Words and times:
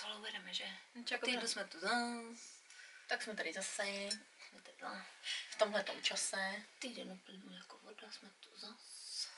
to 0.00 0.06
ale 0.06 0.16
uvedeme, 0.18 0.54
že? 0.54 0.64
Čak, 1.04 1.20
Týdnu 1.20 1.48
jsme 1.48 1.64
tu 1.64 1.80
zas. 1.80 2.60
tak 3.08 3.22
jsme 3.22 3.36
tady 3.36 3.52
zase 3.52 3.82
Jsme 3.82 4.60
tady 4.62 4.76
zas. 4.80 5.02
v 5.50 5.58
tomhle 5.58 5.84
čase. 6.02 6.62
Týden 6.78 7.12
uplynul 7.12 7.54
jako 7.54 7.78
voda, 7.78 8.10
jsme 8.12 8.30
tu 8.40 8.50
zas. 8.56 9.28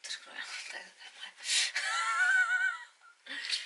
To 0.00 0.30
je 0.30 0.36
to 0.70 0.76
je 0.76 0.82
moje. 1.14 1.32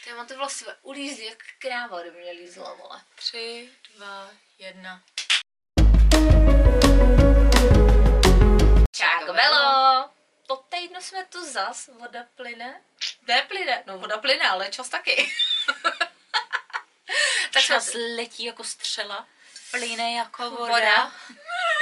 Já 0.06 0.14
mám 0.16 0.26
ty 0.26 0.34
vlasy 0.34 0.64
ulízlý 0.82 1.24
jak 1.24 1.38
kráva, 1.58 2.00
kdyby 2.02 2.18
mě 2.18 2.32
lízla, 2.32 2.74
vole. 2.74 3.02
Tři, 3.14 3.72
dva, 3.94 4.30
jedna. 4.58 5.04
Čáko 8.92 9.32
Belo! 9.32 10.08
Po 10.08 10.19
jsme 11.02 11.24
tu 11.24 11.52
zas, 11.52 11.86
voda 11.98 12.26
plyne. 12.34 12.80
Ne 13.26 13.42
plyne, 13.42 13.82
no 13.86 13.98
voda 13.98 14.18
plyne, 14.18 14.48
ale 14.48 14.68
čas 14.70 14.88
taky. 14.88 15.32
tak 17.52 17.62
jsme 17.62 17.76
Čas 17.76 17.90
letí 18.16 18.44
jako 18.44 18.64
střela. 18.64 19.28
Plyne 19.70 20.12
jako 20.14 20.50
voda. 20.50 20.72
voda. 20.72 21.12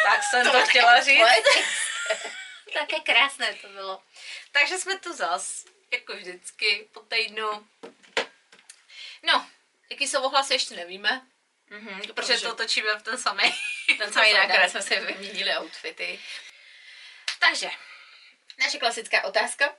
Tak 0.05 0.21
jsem 0.31 0.47
to, 0.47 0.53
To 0.53 0.67
chtěla 0.67 1.01
říct. 1.01 1.23
Také 2.79 3.01
krásné 3.01 3.55
to 3.55 3.69
bylo. 3.69 4.03
Takže 4.53 4.79
jsme 4.79 4.99
tu 4.99 5.13
zas, 5.17 5.65
jako 5.93 6.17
vždycky, 6.17 6.89
po 6.93 7.01
týdnu. 7.01 7.69
No, 9.23 9.47
jaký 9.91 10.09
jsou 10.09 10.23
ohlasy, 10.23 10.55
ještě 10.55 10.75
nevíme, 10.77 11.23
Mhm, 11.71 12.01
protože 12.15 12.39
to 12.39 12.55
točíme 12.55 12.99
v 12.99 13.03
ten 13.03 13.19
samý. 13.19 13.55
ten 13.99 14.13
samý 14.13 14.35
kde 14.47 14.69
jsme 14.71 14.83
si 14.83 15.01
vyměnili 15.01 15.57
outfity. 15.59 16.21
Takže, 17.39 17.71
Naše 18.59 18.79
klasická 18.79 19.25
otázka. 19.25 19.77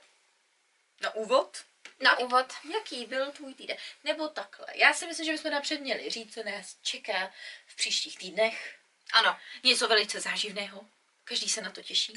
Na 1.00 1.14
úvod. 1.14 1.64
na 2.00 2.18
úvod. 2.18 2.52
Jaký 2.74 3.06
byl 3.06 3.32
tvůj 3.32 3.54
týden? 3.54 3.76
Nebo 4.04 4.28
takhle. 4.28 4.66
Já 4.74 4.94
si 4.94 5.06
myslím, 5.06 5.26
že 5.26 5.32
bychom 5.32 5.50
napřed 5.50 5.80
měli 5.80 6.10
říct, 6.10 6.34
co 6.34 6.42
nás 6.42 6.76
čeká 6.82 7.32
v 7.66 7.76
příštích 7.76 8.18
týdnech. 8.18 8.76
Ano, 9.12 9.38
Něco 9.62 9.88
velice 9.88 10.20
záživného. 10.20 10.86
Každý 11.24 11.48
se 11.48 11.60
na 11.60 11.70
to 11.70 11.82
těší. 11.82 12.12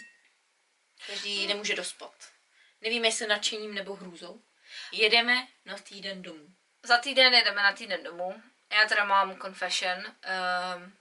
Každý 1.07 1.47
nemůže 1.47 1.75
dospat. 1.75 2.13
Nevíme, 2.81 3.07
jestli 3.07 3.27
nadšením 3.27 3.73
nebo 3.73 3.95
hrůzou. 3.95 4.41
Jedeme 4.91 5.47
na 5.65 5.77
týden 5.77 6.21
domů. 6.21 6.47
za 6.83 6.97
týden 6.97 7.33
jedeme 7.33 7.63
na 7.63 7.73
týden 7.73 8.03
domů. 8.03 8.43
Já 8.71 8.87
teda 8.87 9.03
mám 9.05 9.39
confession, 9.39 9.97
um, 9.97 10.97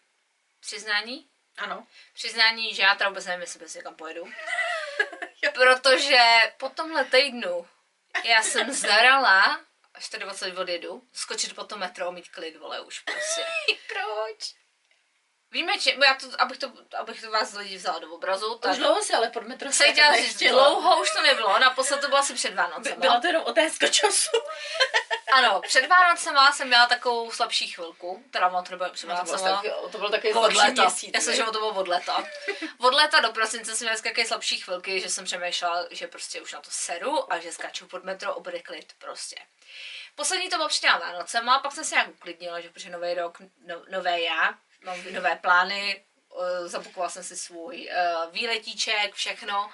přiznání. 0.61 1.29
Ano. 1.57 1.87
Přiznání, 2.15 2.75
že 2.75 2.83
já 2.83 2.95
teda 2.95 3.09
vůbec 3.09 3.27
nevím, 3.27 3.41
jestli 3.41 3.61
bez 3.61 3.75
někam 3.75 3.95
pojedu. 3.97 4.25
Protože 5.55 6.19
po 6.56 6.69
tomhle 6.69 7.05
týdnu 7.05 7.69
já 8.25 8.42
jsem 8.42 8.72
zarala, 8.72 9.61
až 9.95 10.08
to 10.08 10.19
20 10.19 10.58
odjedu, 10.58 11.03
skočit 11.12 11.55
po 11.55 11.64
to 11.64 11.78
metro 11.78 12.08
a 12.08 12.11
mít 12.11 12.28
klid, 12.28 12.56
vole, 12.56 12.81
už 12.81 13.00
prostě. 13.00 13.47
Proč? 13.89 14.55
Víme, 15.53 15.78
či, 15.78 15.98
já 16.06 16.14
to, 16.14 16.27
abych, 16.39 16.58
to, 16.58 16.72
abych 16.98 17.20
to 17.20 17.31
vás 17.31 17.53
lidi 17.55 17.77
vzala 17.77 17.98
do 17.98 18.14
obrazu, 18.14 18.58
tak 18.58 18.72
Už 18.72 18.78
dlouho 18.78 19.03
se 19.03 19.17
ale 19.17 19.31
pod 19.31 19.42
metro 19.47 19.72
se 19.72 19.84
říct, 20.17 20.39
dlouho 20.42 21.00
už 21.03 21.11
to 21.11 21.20
nebylo, 21.22 21.58
naposled 21.58 22.00
to 22.00 22.06
bylo 22.08 22.19
asi 22.19 22.34
před 22.34 22.55
Vánocema. 22.55 22.97
Byla 22.97 23.20
to 23.20 23.27
jenom 23.27 23.42
otázka 23.45 23.89
času. 23.89 24.30
Ano, 25.33 25.61
před 25.61 25.86
Vánocema 25.86 26.53
jsem 26.53 26.69
měla 26.69 26.86
takovou 26.86 27.30
slabší 27.30 27.69
chvilku, 27.69 28.25
teda 28.30 28.48
ono 28.48 28.62
to 28.62 28.70
nebylo 28.70 28.91
před 28.91 29.06
No, 29.06 29.17
to, 29.17 29.23
bylo 29.25 29.36
Vánocema. 29.36 29.56
taky, 29.56 29.92
to 29.92 29.98
byl 29.98 30.11
takový 30.11 30.33
Od 30.33 30.55
léta. 30.55 30.83
měsíc. 30.83 31.11
Já 31.14 31.20
jsem, 31.20 31.34
že 31.36 31.42
to 31.42 31.50
bylo 31.53 31.69
od 31.69 31.89
léta. 31.89 32.25
Od 32.78 32.95
léta 32.95 33.20
do 33.20 33.33
prosince 33.33 33.75
jsem 33.77 33.84
měla 33.84 34.00
nějaké 34.05 34.27
slabší 34.27 34.61
chvilky, 34.61 35.00
že 35.00 35.08
jsem 35.08 35.25
přemýšlela, 35.25 35.86
že 35.91 36.06
prostě 36.06 36.41
už 36.41 36.53
na 36.53 36.61
to 36.61 36.70
seru 36.70 37.33
a 37.33 37.39
že 37.39 37.53
skáču 37.53 37.86
pod 37.86 38.05
metro 38.05 38.36
a 38.36 38.41
bude 38.41 38.62
klid 38.62 38.92
prostě. 38.98 39.36
Poslední 40.14 40.50
to 40.50 40.56
bylo 40.56 40.69
před 40.69 40.86
Vánocema, 40.89 41.58
pak 41.58 41.73
jsem 41.73 41.84
se 41.84 41.95
nějak 41.95 42.08
uklidnila, 42.08 42.61
že 42.61 42.69
protože 42.70 42.91
nový 42.91 43.14
rok, 43.14 43.39
no, 43.67 43.83
nové 43.91 44.20
já, 44.20 44.55
mám 44.83 45.13
nové 45.13 45.37
plány, 45.37 46.05
uh, 46.29 46.69
zabukovala 46.69 47.11
jsem 47.11 47.25
si 47.25 47.37
svůj 47.37 47.89
uh, 47.89 48.33
výletíček, 48.33 49.15
všechno. 49.15 49.73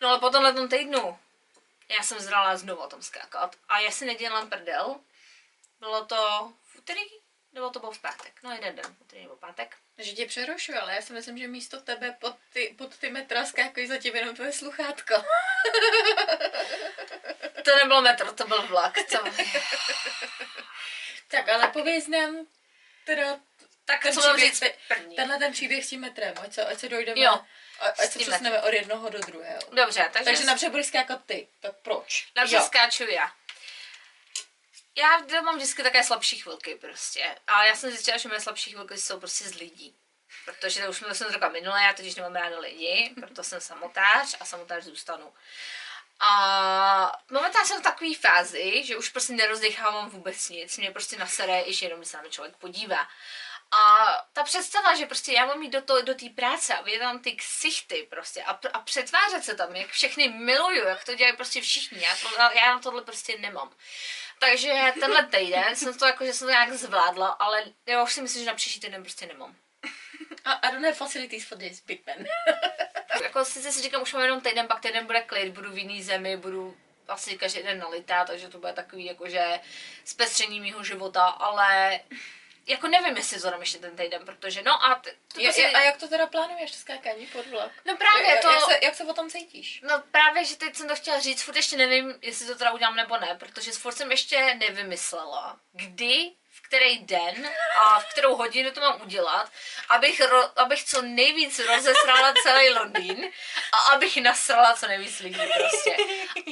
No 0.00 0.08
ale 0.08 0.18
po 0.18 0.30
tomhle 0.30 0.68
týdnu 0.68 1.18
já 1.88 2.02
jsem 2.02 2.20
zrala 2.20 2.56
znovu 2.56 2.82
o 2.82 2.88
tom 2.88 3.02
skákat 3.02 3.56
a 3.68 3.80
já 3.80 3.90
si 3.90 4.04
nedělám 4.04 4.50
prdel. 4.50 5.00
Bylo 5.80 6.04
to 6.04 6.52
v 6.62 6.76
úterý, 6.78 7.00
nebo 7.52 7.70
to 7.70 7.78
bylo 7.78 7.92
v 7.92 7.98
pátek? 7.98 8.40
No 8.42 8.50
jeden 8.50 8.76
den, 8.76 8.96
úterý 9.00 9.22
nebo 9.22 9.36
pátek. 9.36 9.76
Že 9.98 10.12
tě 10.12 10.26
přerušuju, 10.26 10.78
ale 10.80 10.94
já 10.94 11.02
si 11.02 11.12
myslím, 11.12 11.38
že 11.38 11.48
místo 11.48 11.80
tebe 11.80 12.16
pod 12.20 12.36
ty, 12.52 12.74
pod 12.78 12.96
ty 12.96 13.10
metra 13.10 13.44
skákají 13.44 13.86
zatím 13.86 14.16
jenom 14.16 14.34
tvoje 14.34 14.52
sluchátko. 14.52 15.14
To 17.64 17.76
nebylo 17.76 18.02
metro, 18.02 18.32
to 18.32 18.46
byl 18.46 18.66
vlak. 18.66 18.94
To... 19.12 19.18
Tak 21.28 21.48
ale 21.48 21.68
pověz 21.68 22.08
nám 22.08 22.46
teda 23.04 23.40
Tak 23.84 24.02
ten 24.02 24.12
co 24.14 24.20
mám 24.20 24.38
říct 24.38 24.62
první? 24.88 25.16
tenhle 25.16 25.38
ten 25.38 25.52
příběh 25.52 25.84
s 25.84 25.88
tím 25.88 26.00
metrem, 26.00 26.34
ať 26.42 26.52
se, 26.52 26.66
ať 26.66 26.78
se 26.78 26.88
dojdeme, 26.88 27.20
Jo, 27.20 27.40
a- 27.80 27.86
ať 27.88 28.10
se 28.10 28.18
přesuneme 28.18 28.62
od 28.62 28.72
jednoho 28.72 29.08
do 29.08 29.18
druhého. 29.18 29.60
Dobře, 29.72 30.10
takže, 30.12 30.24
Takže 30.24 30.44
napřed 30.44 30.68
budeš 30.68 30.86
skákat 30.86 31.24
ty, 31.26 31.48
tak 31.60 31.72
proč? 31.82 32.26
napřed 32.36 32.62
skáču 32.62 33.04
já. 33.04 33.32
Já 34.96 35.40
mám 35.42 35.56
vždycky 35.56 35.82
také 35.82 36.04
slabší 36.04 36.38
chvilky 36.38 36.74
prostě. 36.74 37.36
A 37.46 37.64
já 37.64 37.76
jsem 37.76 37.90
zjistila, 37.90 38.16
že 38.16 38.28
moje 38.28 38.40
slabší 38.40 38.70
chvilky 38.70 38.98
jsou 38.98 39.18
prostě 39.20 39.44
z 39.44 39.54
lidí. 39.54 39.96
Protože 40.44 40.82
to 40.82 40.90
už 40.90 40.96
jsme 40.96 41.14
jsem 41.14 41.32
řekla 41.32 41.48
minule, 41.48 41.82
já 41.82 41.92
totiž 41.92 42.14
nemám 42.14 42.34
ráda 42.34 42.58
lidi, 42.58 43.14
proto 43.20 43.44
jsem 43.44 43.60
samotář 43.60 44.36
a 44.40 44.44
samotář 44.44 44.84
zůstanu. 44.84 45.34
A 46.20 47.12
momentálně 47.30 47.66
jsem 47.68 47.80
v 47.80 47.82
takové 47.82 48.14
fázi, 48.14 48.84
že 48.84 48.96
už 48.96 49.08
prostě 49.08 49.32
nerozdechávám 49.32 50.10
vůbec 50.10 50.48
nic, 50.48 50.78
mě 50.78 50.90
prostě 50.90 51.16
nasere, 51.16 51.62
i 51.66 51.72
že 51.74 51.86
jenom 51.86 52.04
se 52.04 52.16
na 52.16 52.28
člověk 52.28 52.56
podívá. 52.56 53.08
A 53.74 54.06
ta 54.32 54.42
představa, 54.42 54.94
že 54.94 55.06
prostě 55.06 55.32
já 55.32 55.46
mám 55.46 55.62
jít 55.62 55.70
do 55.70 55.80
té 55.80 56.02
do 56.02 56.14
práce 56.34 56.74
a 56.74 56.82
vidět 56.82 56.98
tam 56.98 57.18
ty 57.18 57.32
ksichty 57.32 58.06
prostě 58.10 58.42
a, 58.42 58.58
a 58.72 58.78
přetvářet 58.78 59.44
se 59.44 59.54
tam, 59.54 59.76
jak 59.76 59.90
všechny 59.90 60.28
miluju, 60.28 60.84
jak 60.84 61.04
to 61.04 61.14
dělají 61.14 61.36
prostě 61.36 61.60
všichni, 61.60 62.02
já, 62.02 62.16
to, 62.16 62.58
já 62.58 62.74
na 62.74 62.78
tohle 62.78 63.02
prostě 63.02 63.38
nemám. 63.38 63.70
Takže 64.38 64.92
tenhle 65.00 65.26
týden 65.26 65.76
jsem 65.76 65.98
to 65.98 66.06
jako, 66.06 66.24
že 66.24 66.32
jsem 66.32 66.46
to 66.46 66.50
nějak 66.50 66.72
zvládla, 66.72 67.28
ale 67.28 67.64
já 67.86 68.02
už 68.02 68.12
si 68.12 68.22
myslím, 68.22 68.44
že 68.44 68.50
na 68.50 68.56
příští 68.56 68.80
týden 68.80 69.02
prostě 69.02 69.26
nemám. 69.26 69.56
A 70.44 70.52
I 70.52 70.72
don't 70.72 70.84
have 70.84 70.94
facilities 70.94 71.44
for 71.44 71.58
this, 71.58 71.80
big 71.80 72.06
man. 72.06 72.26
Jako 73.22 73.44
sice 73.44 73.72
si 73.72 73.82
říkám, 73.82 74.02
už 74.02 74.12
mám 74.12 74.22
jenom 74.22 74.40
týden, 74.40 74.66
pak 74.66 74.80
týden 74.80 75.06
bude 75.06 75.20
klid, 75.20 75.54
budu 75.54 75.72
v 75.72 75.78
jiný 75.78 76.02
zemi, 76.02 76.36
budu 76.36 76.76
asi 77.08 77.38
každý 77.38 77.62
den 77.62 77.78
nalitá, 77.78 78.24
takže 78.24 78.48
to 78.48 78.58
bude 78.58 78.72
takový 78.72 79.04
jakože 79.04 79.60
zpestření 80.04 80.60
mýho 80.60 80.84
života, 80.84 81.24
ale 81.24 82.00
jako 82.66 82.88
nevím, 82.88 83.16
jestli 83.16 83.38
zvládám 83.38 83.60
ještě 83.60 83.78
ten 83.78 83.96
týden, 83.96 84.24
protože 84.24 84.62
no 84.62 84.84
a 84.84 84.94
t- 84.94 85.10
to 85.34 85.40
Je, 85.40 85.46
prostě, 85.46 85.62
je, 85.62 85.70
a 85.70 85.80
jak 85.80 85.96
to 85.96 86.08
teda 86.08 86.26
plánuješ, 86.26 86.74
skákání 86.74 87.26
pod 87.26 87.46
vlak? 87.46 87.72
no 87.84 87.96
právě 87.96 88.30
jak, 88.30 88.40
to, 88.42 88.50
jak, 88.50 88.64
se, 88.64 88.78
jak 88.82 88.94
se 88.94 89.04
o 89.04 89.12
tom 89.12 89.30
cítíš? 89.30 89.80
no 89.82 90.02
právě, 90.10 90.44
že 90.44 90.56
teď 90.56 90.76
jsem 90.76 90.88
to 90.88 90.96
chtěla 90.96 91.20
říct, 91.20 91.42
furt 91.42 91.56
ještě 91.56 91.76
nevím, 91.76 92.14
jestli 92.22 92.46
to 92.46 92.54
teda 92.54 92.72
udělám 92.72 92.96
nebo 92.96 93.16
ne, 93.18 93.36
protože 93.38 93.72
furt 93.72 93.92
jsem 93.92 94.10
ještě 94.10 94.54
nevymyslela, 94.54 95.60
kdy, 95.72 96.32
který 96.66 96.98
den 96.98 97.50
a 97.76 98.00
v 98.00 98.04
kterou 98.04 98.36
hodinu 98.36 98.70
to 98.70 98.80
mám 98.80 99.02
udělat, 99.02 99.50
abych, 99.88 100.20
ro, 100.20 100.58
abych 100.58 100.84
co 100.84 101.02
nejvíc 101.02 101.58
rozesrala 101.58 102.34
celý 102.42 102.70
Londýn 102.70 103.32
a 103.72 103.76
abych 103.76 104.16
nasrala 104.16 104.74
co 104.74 104.88
nejvíc 104.88 105.20
lidí 105.20 105.40
prostě. 105.58 105.96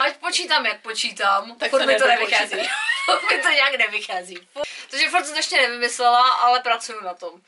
Ať 0.00 0.16
počítám, 0.16 0.66
jak 0.66 0.80
počítám, 0.80 1.56
Tak 1.58 1.70
furt 1.70 1.86
mi 1.86 1.96
to 1.96 2.06
nevychází. 2.06 2.56
Furt 3.04 3.30
mi 3.30 3.42
to 3.42 3.48
nějak 3.48 3.74
nevychází. 3.74 4.48
Takže 4.90 5.08
furt 5.10 5.24
jsem 5.24 5.34
to 5.34 5.38
ještě 5.38 5.56
nevymyslela, 5.56 6.30
ale 6.30 6.60
pracuju 6.60 7.00
na 7.00 7.14
tom. 7.14 7.40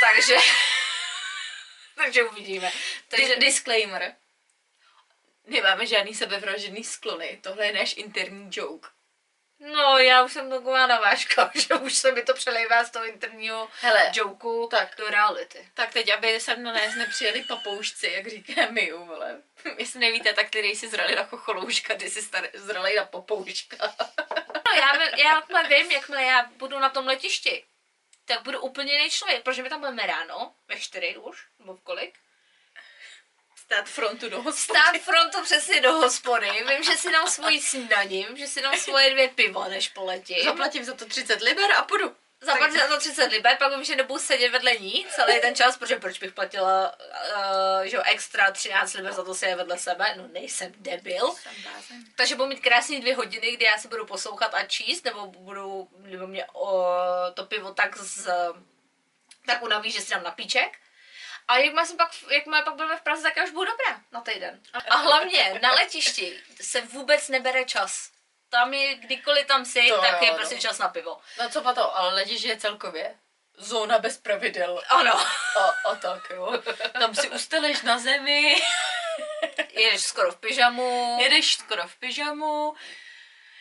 Takže... 0.00 0.36
Takže 1.96 2.22
uvidíme. 2.22 2.72
Takže 3.08 3.26
Takže 3.26 3.46
disclaimer. 3.46 4.14
Nemáme 5.46 5.86
žádný 5.86 6.14
sebevražedný 6.14 6.84
sklony, 6.84 7.38
tohle 7.42 7.66
je 7.66 7.72
náš 7.72 7.96
interní 7.96 8.48
joke. 8.52 8.88
No, 9.60 9.98
já 9.98 10.24
už 10.24 10.32
jsem 10.32 10.50
taková 10.50 10.86
navážka, 10.86 11.50
že 11.68 11.74
už 11.74 11.94
se 11.94 12.12
mi 12.12 12.22
to 12.22 12.34
přelejvá 12.34 12.84
z 12.84 12.90
toho 12.90 13.04
interního 13.06 13.68
Hele, 13.80 14.12
joku 14.14 14.68
tak. 14.70 14.96
do 14.96 15.08
reality. 15.10 15.68
tak 15.74 15.92
teď, 15.92 16.12
aby 16.12 16.40
sem 16.40 16.62
na 16.62 16.72
nás 16.72 16.94
nepřijeli 16.94 17.42
papoušci, 17.42 18.12
jak 18.16 18.26
říká 18.28 18.62
my, 18.70 18.92
vole. 18.92 19.42
Jestli 19.78 20.00
nevíte, 20.00 20.32
tak 20.32 20.50
ty 20.50 20.58
jsi 20.58 20.88
zrali 20.88 21.14
na 21.14 21.24
chocholouška, 21.24 21.94
ty 21.94 22.10
jsi 22.10 22.20
star- 22.20 22.50
zrali 22.54 22.96
na 22.96 23.04
papouška. 23.04 23.76
No, 24.66 24.72
já, 24.72 25.02
já 25.16 25.34
jakmile 25.34 25.68
vím, 25.68 25.90
jakmile 25.90 26.22
já 26.22 26.50
budu 26.56 26.78
na 26.78 26.88
tom 26.88 27.06
letišti, 27.06 27.64
tak 28.24 28.42
budu 28.42 28.60
úplně 28.60 28.92
jiný 28.92 29.10
člověk, 29.10 29.42
protože 29.42 29.62
my 29.62 29.68
tam 29.68 29.80
budeme 29.80 30.06
ráno, 30.06 30.54
ve 30.68 30.80
čtyři 30.80 31.16
už, 31.16 31.46
nebo 31.58 31.74
v 31.74 31.80
kolik? 31.80 32.14
Stát 33.66 33.88
frontu 33.88 34.28
do 34.28 34.42
hospody. 34.42 34.78
Stát 34.80 35.00
frontu 35.00 35.42
přesně 35.42 35.80
do 35.80 35.92
hospody, 35.92 36.50
vím, 36.68 36.82
že 36.82 36.96
si 36.96 37.12
dám 37.12 37.28
svoji 37.28 37.60
snídaní, 37.60 38.24
vím, 38.24 38.36
že 38.36 38.46
si 38.46 38.62
dám 38.62 38.76
svoje 38.76 39.10
dvě 39.10 39.28
pivo, 39.28 39.64
než 39.68 39.88
poletím. 39.88 40.44
Zaplatím 40.44 40.84
za 40.84 40.94
to 40.94 41.06
30 41.06 41.42
liber 41.42 41.72
a 41.72 41.82
půjdu. 41.82 42.16
za 42.40 42.56
50 42.56 42.88
za 42.88 42.96
30 42.96 43.26
liber, 43.26 43.56
pak 43.56 43.74
vím, 43.74 43.84
že 43.84 43.96
nebudu 43.96 44.20
sedět 44.20 44.48
vedle 44.48 44.76
ní 44.76 45.06
celý 45.14 45.40
ten 45.40 45.54
čas, 45.54 45.76
protože 45.76 45.96
proč 45.96 46.18
bych 46.18 46.32
platila 46.32 46.92
uh, 46.98 47.84
že 47.84 47.96
jo, 47.96 48.02
extra 48.06 48.50
13 48.50 48.94
liber 48.94 49.12
za 49.12 49.24
to 49.24 49.34
si 49.34 49.46
je 49.46 49.56
vedle 49.56 49.78
sebe, 49.78 50.14
no 50.16 50.28
nejsem 50.32 50.72
debil. 50.76 51.32
Jsem. 51.32 52.04
Takže 52.16 52.34
budu 52.34 52.48
mít 52.48 52.60
krásný 52.60 53.00
dvě 53.00 53.16
hodiny, 53.16 53.52
kdy 53.52 53.64
já 53.64 53.78
si 53.78 53.88
budu 53.88 54.06
poslouchat 54.06 54.54
a 54.54 54.66
číst, 54.66 55.04
nebo 55.04 55.26
budu, 55.26 55.88
nebo 55.98 56.26
mě 56.26 56.46
uh, 56.46 56.70
to 57.34 57.44
pivo 57.44 57.74
tak 57.74 57.96
z, 57.98 58.28
tak 59.46 59.62
unaví, 59.62 59.90
že 59.90 60.00
si 60.00 60.10
dám 60.10 60.22
na 60.22 60.30
píček. 60.30 60.78
A 61.48 61.56
jakmile, 61.56 61.86
jsem 61.86 61.96
pak, 61.96 62.10
jakmile 62.30 62.62
pak 62.62 62.74
budeme 62.74 62.96
v 62.96 63.02
Praze, 63.02 63.22
tak 63.22 63.36
já 63.36 63.44
už 63.44 63.50
budu 63.50 63.70
dobrá 63.70 64.00
na 64.12 64.20
týden. 64.20 64.60
A 64.88 64.96
hlavně 64.96 65.58
na 65.62 65.72
letišti 65.72 66.40
se 66.60 66.80
vůbec 66.80 67.28
nebere 67.28 67.64
čas. 67.64 68.10
Tam 68.48 68.74
je, 68.74 68.94
kdykoliv 68.94 69.46
tam 69.46 69.64
jsi, 69.64 69.88
To 69.88 70.00
tak 70.00 70.22
je 70.22 70.28
jo, 70.28 70.34
prostě 70.34 70.54
no. 70.54 70.60
čas 70.60 70.78
na 70.78 70.88
pivo. 70.88 71.18
No 71.38 71.48
co 71.50 71.74
to, 71.74 71.98
ale 71.98 72.14
letiště 72.14 72.48
je 72.48 72.56
celkově 72.56 73.14
zóna 73.58 73.98
bez 73.98 74.18
pravidel. 74.18 74.82
Ano. 74.88 75.20
A, 75.60 75.88
a 75.90 75.94
tak 75.94 76.30
jo. 76.30 76.62
Tam 76.92 77.14
si 77.14 77.30
usteleš 77.30 77.82
na 77.82 77.98
zemi, 77.98 78.56
Jedeš 79.72 80.02
skoro 80.02 80.32
v 80.32 80.36
pyžamu. 80.36 81.18
jedeš 81.20 81.56
skoro 81.56 81.88
v 81.88 81.96
pyžamu, 81.96 82.74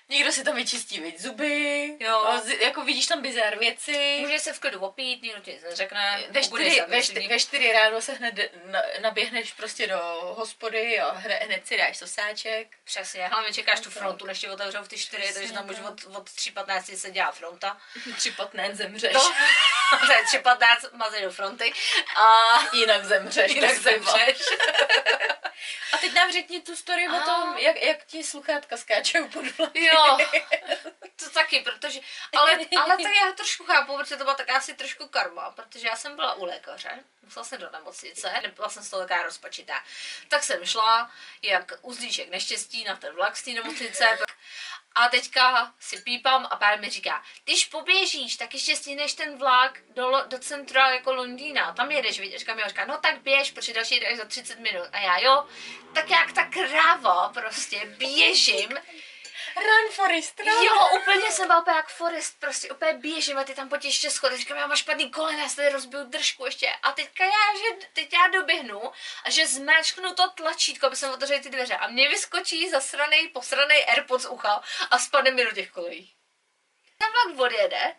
někdo 0.10 0.32
si 0.32 0.44
tam 0.44 0.56
vyčistí 0.56 1.00
viď 1.00 1.20
zuby, 1.22 1.98
Jo. 2.00 2.42
z- 2.44 2.50
jako 2.62 2.82
vidíš 2.82 3.06
tam 3.06 3.22
bizar 3.22 3.58
věci. 3.60 4.18
Můžeš 4.22 4.42
se 4.42 4.54
v 4.54 4.60
klidu 4.60 4.80
opít, 4.80 5.22
nikdo 5.24 5.40
ti 5.42 5.52
nic 5.54 5.64
neřekne. 5.64 6.24
Ve 6.30 6.44
čtyři, 6.44 6.82
ve, 6.88 7.04
čtyři, 7.04 7.28
ve 7.28 7.40
čtyři 7.40 7.72
ráno 7.74 8.02
se 8.02 8.14
hned 8.14 8.34
na, 8.66 8.82
naběhneš 9.02 9.54
prostě 9.54 9.88
do 9.88 9.98
hospody 10.38 11.00
a 11.00 11.12
hned, 11.12 11.44
hned 11.44 11.68
si 11.68 11.78
dáš 11.78 11.98
sosáček. 11.98 12.68
Přesně, 12.84 13.28
hlavně 13.28 13.54
čekáš 13.54 13.80
tu 13.80 13.90
frontu, 13.90 14.26
než 14.26 14.40
ti 14.40 14.50
otevřou 14.50 14.84
v 14.84 14.88
ty 14.88 14.98
čtyři, 14.98 15.34
takže 15.34 15.54
tam 15.54 15.70
už 15.70 15.76
tak. 15.76 15.86
od, 15.86 16.04
od 16.18 16.30
3.15 16.30 16.96
se 16.98 17.12
dělá 17.12 17.32
fronta. 17.32 17.78
Tři 18.18 18.32
patné 18.32 18.76
zemřeš. 18.76 19.14
No, 19.14 20.00
to 20.08 20.12
je 20.12 20.42
3.15, 20.42 20.90
mazej 20.94 21.22
do 21.24 21.32
fronty. 21.32 21.74
A 22.18 22.60
Jinak 22.76 23.06
zemřeš. 23.06 23.52
jinak 23.56 23.76
zemřeš. 23.78 24.38
A 25.94 25.98
teď 25.98 26.14
nám 26.14 26.32
řekni 26.32 26.62
tu 26.62 26.76
story 26.76 27.08
o 27.10 27.16
A. 27.16 27.20
tom, 27.20 27.58
jak, 27.58 27.82
jak 27.82 28.06
ti 28.06 28.24
sluchátka 28.24 28.78
skáčou 28.78 29.28
pod 29.28 29.58
vlaky. 29.58 29.86
Jo, 29.86 29.95
to 31.16 31.30
taky, 31.30 31.62
protože, 31.62 32.00
ale, 32.38 32.52
ale 32.78 32.98
tak 32.98 33.12
já 33.22 33.32
trošku 33.32 33.66
chápu, 33.66 33.98
protože 33.98 34.18
to 34.18 34.24
byla 34.24 34.36
tak 34.36 34.50
asi 34.50 34.74
trošku 34.74 35.08
karma, 35.08 35.52
protože 35.52 35.88
já 35.88 35.96
jsem 35.96 36.16
byla 36.16 36.34
u 36.34 36.46
lékaře, 36.46 37.04
musela 37.22 37.46
jsem 37.46 37.62
do 37.62 37.70
nemocnice, 37.70 38.34
nebyla 38.42 38.70
jsem 38.70 38.84
z 38.84 38.90
toho 38.90 39.02
taková 39.02 39.24
rozpačitá. 39.24 39.84
Tak 40.28 40.44
jsem 40.44 40.66
šla, 40.66 41.12
jak 41.42 41.72
uzlíček 41.82 42.30
neštěstí 42.30 42.84
na 42.84 42.96
ten 42.96 43.16
vlak 43.16 43.38
z 43.38 43.44
té 43.44 43.52
nemocnice, 43.52 44.18
a 44.96 45.10
teďka 45.10 45.74
si 45.80 45.98
pípám 45.98 46.48
a 46.50 46.56
pár 46.56 46.80
mi 46.80 46.90
říká, 46.90 47.24
když 47.44 47.66
poběžíš, 47.66 48.38
tak 48.38 48.54
ještě 48.54 48.76
stíneš 48.76 49.14
ten 49.14 49.38
vlak 49.38 49.80
do, 49.90 50.12
do 50.28 50.40
centra 50.40 50.92
jako 50.92 51.14
Londýna, 51.14 51.74
tam 51.74 51.92
jedeš, 51.92 52.20
víš, 52.20 52.36
říkám, 52.36 52.60
jo, 52.60 52.66
říká, 52.68 52.86
no 52.86 52.98
tak 52.98 53.22
běž, 53.22 53.52
protože 53.52 53.74
další 53.74 53.96
jde 53.96 54.08
až 54.08 54.18
za 54.18 54.26
30 54.26 54.60
minut. 54.60 54.88
A 54.92 55.00
já, 55.00 55.20
jo, 55.20 55.48
tak 55.94 56.10
jak 56.10 56.32
ta 56.32 56.46
kráva 56.46 57.30
prostě 57.30 57.86
běžím, 57.86 58.70
Run, 59.56 59.92
Forest, 59.92 60.40
run. 60.40 60.48
Jo, 60.48 61.00
úplně 61.02 61.32
jsem 61.32 61.48
byla 61.48 61.64
jak 61.68 61.90
Forest, 61.90 62.40
prostě 62.40 62.72
úplně 62.72 62.94
běžím 62.94 63.38
a 63.38 63.44
ty 63.44 63.54
tam 63.54 63.70
po 63.70 63.78
těch 63.78 63.86
ještě 63.86 64.10
schody, 64.10 64.38
říkám, 64.38 64.58
já 64.58 64.68
mám 64.68 64.78
špatný 64.78 65.12
kolena, 65.12 65.44
já 65.44 65.50
si 65.50 65.56
tady 65.56 65.70
rozbiju 65.70 66.04
držku 66.04 66.46
ještě 66.46 66.70
a 66.84 66.92
teďka 66.92 67.24
já, 67.24 67.58
že 67.58 67.88
teď 67.94 68.14
já 68.14 68.28
doběhnu 68.28 68.82
a 69.24 69.30
že 69.30 69.48
zmáčknu 69.48 70.14
to 70.14 70.30
tlačítko, 70.30 70.86
aby 70.86 70.96
jsem 70.96 71.12
otevřela 71.12 71.42
ty 71.42 71.50
dveře 71.50 71.76
a 71.76 71.88
mě 71.88 72.10
vyskočí 72.10 72.70
zasranej, 72.70 73.30
posranej 73.30 73.86
Airpods 73.88 74.26
ucha 74.26 74.64
a 74.92 75.00
spadne 75.00 75.32
mi 75.32 75.46
do 75.46 75.52
těch 75.52 75.72
kolejí. 75.72 76.14
Ten 76.98 77.10
vlak 77.12 77.40
odjede 77.40 77.96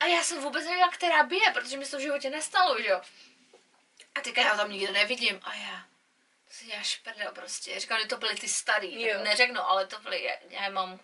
a 0.00 0.06
já 0.06 0.22
jsem 0.22 0.40
vůbec 0.40 0.64
nevěděla, 0.64 0.90
která 0.90 1.22
bije, 1.22 1.50
protože 1.50 1.76
mi 1.76 1.84
se 1.84 1.90
to 1.90 1.96
v 1.96 2.00
životě 2.00 2.30
nestalo, 2.30 2.82
že 2.82 2.88
jo. 2.88 3.00
A 4.14 4.20
teďka 4.20 4.40
já 4.40 4.56
tam 4.56 4.70
nikdo 4.70 4.92
nevidím 4.92 5.40
a 5.42 5.54
já, 5.54 5.84
to 6.48 6.54
si 6.54 6.64
děláš 6.66 6.96
prdel 6.96 7.32
prostě. 7.32 7.80
Říkám, 7.80 8.00
že 8.00 8.06
to 8.06 8.16
byly 8.16 8.34
ty 8.34 8.48
starý, 8.48 9.02
Jo. 9.02 9.18
neřeknu, 9.24 9.60
ale 9.62 9.86
to 9.86 9.98
byly, 9.98 10.22
já, 10.50 10.64
je 10.64 10.70
mám, 10.70 11.00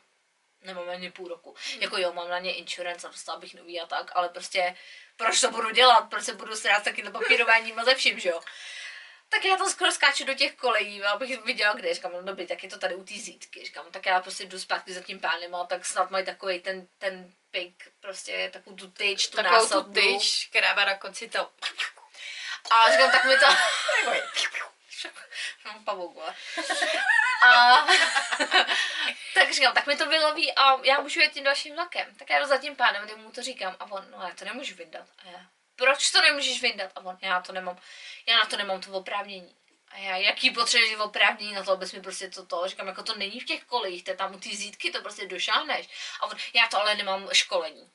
nemám 0.60 0.88
ani 0.88 1.10
půl 1.10 1.28
roku. 1.28 1.56
Jako 1.78 1.98
jo, 1.98 2.12
mám 2.12 2.28
na 2.28 2.38
ně 2.38 2.54
insurance 2.54 3.06
a 3.06 3.10
dostala 3.10 3.38
bych 3.38 3.54
nový 3.54 3.80
a 3.80 3.86
tak, 3.86 4.10
ale 4.14 4.28
prostě 4.28 4.76
proč 5.16 5.40
to 5.40 5.50
budu 5.50 5.70
dělat, 5.70 6.00
proč 6.00 6.24
se 6.24 6.34
budu 6.34 6.56
strát 6.56 6.84
taky 6.84 7.02
na 7.02 7.10
papírování 7.10 7.72
a 7.72 7.84
ze 7.84 7.94
vším, 7.94 8.20
že 8.20 8.28
jo. 8.28 8.40
Tak 9.28 9.44
já 9.44 9.56
tam 9.56 9.70
skoro 9.70 9.92
skáču 9.92 10.24
do 10.24 10.34
těch 10.34 10.54
kolejí, 10.54 11.02
abych 11.02 11.44
viděla, 11.44 11.72
kde. 11.74 11.94
Říkám, 11.94 12.12
no 12.12 12.22
dobrý, 12.22 12.46
tak 12.46 12.62
je 12.64 12.70
to 12.70 12.78
tady 12.78 12.94
u 12.94 13.04
té 13.04 13.14
zítky. 13.14 13.64
Říkám, 13.64 13.86
tak 13.90 14.06
já 14.06 14.20
prostě 14.20 14.44
jdu 14.44 14.60
zpátky 14.60 14.92
za 14.92 15.00
tím 15.00 15.20
pánem, 15.20 15.54
a 15.54 15.64
tak 15.66 15.84
snad 15.86 16.10
mají 16.10 16.24
takový 16.24 16.60
ten, 16.60 16.88
ten 16.98 17.32
pik, 17.50 17.92
prostě 18.00 18.50
takovou 18.52 18.76
tu 18.76 18.90
tyč, 18.90 19.28
tu 19.28 19.36
Takovou 19.36 19.54
tu 19.68 19.74
násadnu. 19.74 19.92
tyč, 19.94 20.46
která 20.50 20.74
má 20.74 20.84
na 20.84 20.94
konci 20.98 21.28
to. 21.28 21.50
A 22.70 22.92
říkám, 22.92 23.10
tak 23.10 23.24
mi 23.24 23.36
to... 23.38 23.46
Mám 25.64 25.84
pavouk. 25.84 26.18
A 27.42 27.76
tak 29.34 29.52
říkám, 29.52 29.74
tak 29.74 29.86
mi 29.86 29.96
to 29.96 30.08
vyloví 30.08 30.52
a 30.52 30.84
já 30.84 31.00
můžu 31.00 31.20
jet 31.20 31.32
tím 31.32 31.44
dalším 31.44 31.74
vlakem. 31.74 32.14
Tak 32.16 32.30
já 32.30 32.40
jdu 32.40 32.46
za 32.46 32.58
tím 32.58 32.76
pánem, 32.76 33.04
kde 33.04 33.16
mu 33.16 33.30
to 33.30 33.42
říkám 33.42 33.76
a 33.80 33.84
on, 33.84 34.06
no 34.10 34.22
já 34.28 34.34
to 34.34 34.44
nemůžu 34.44 34.74
vyndat. 34.74 35.06
A 35.18 35.30
já, 35.30 35.46
proč 35.76 36.10
to 36.10 36.20
nemůžeš 36.22 36.62
vyndat? 36.62 36.92
A 36.96 37.00
on, 37.00 37.18
já 37.22 37.40
to 37.40 37.52
nemám, 37.52 37.78
já 38.26 38.36
na 38.36 38.44
to 38.44 38.56
nemám 38.56 38.80
to 38.80 38.92
oprávnění. 38.92 39.56
A 39.88 39.98
já, 39.98 40.16
jaký 40.16 40.50
potřebuješ 40.50 40.96
oprávnění 40.96 41.52
na 41.52 41.62
to, 41.62 41.72
abys 41.72 41.92
mi 41.92 42.00
prostě 42.00 42.30
to, 42.30 42.46
to, 42.46 42.68
říkám, 42.68 42.86
jako 42.86 43.02
to 43.02 43.14
není 43.14 43.40
v 43.40 43.44
těch 43.44 43.64
kolejích, 43.64 44.04
to 44.04 44.10
je 44.10 44.16
tam 44.16 44.34
u 44.34 44.40
té 44.40 44.48
zítky, 44.48 44.90
to 44.90 45.02
prostě 45.02 45.26
došáhneš. 45.26 45.88
A 46.20 46.26
on, 46.26 46.36
já 46.54 46.68
to 46.68 46.80
ale 46.80 46.94
nemám 46.94 47.28
školení. 47.32 47.90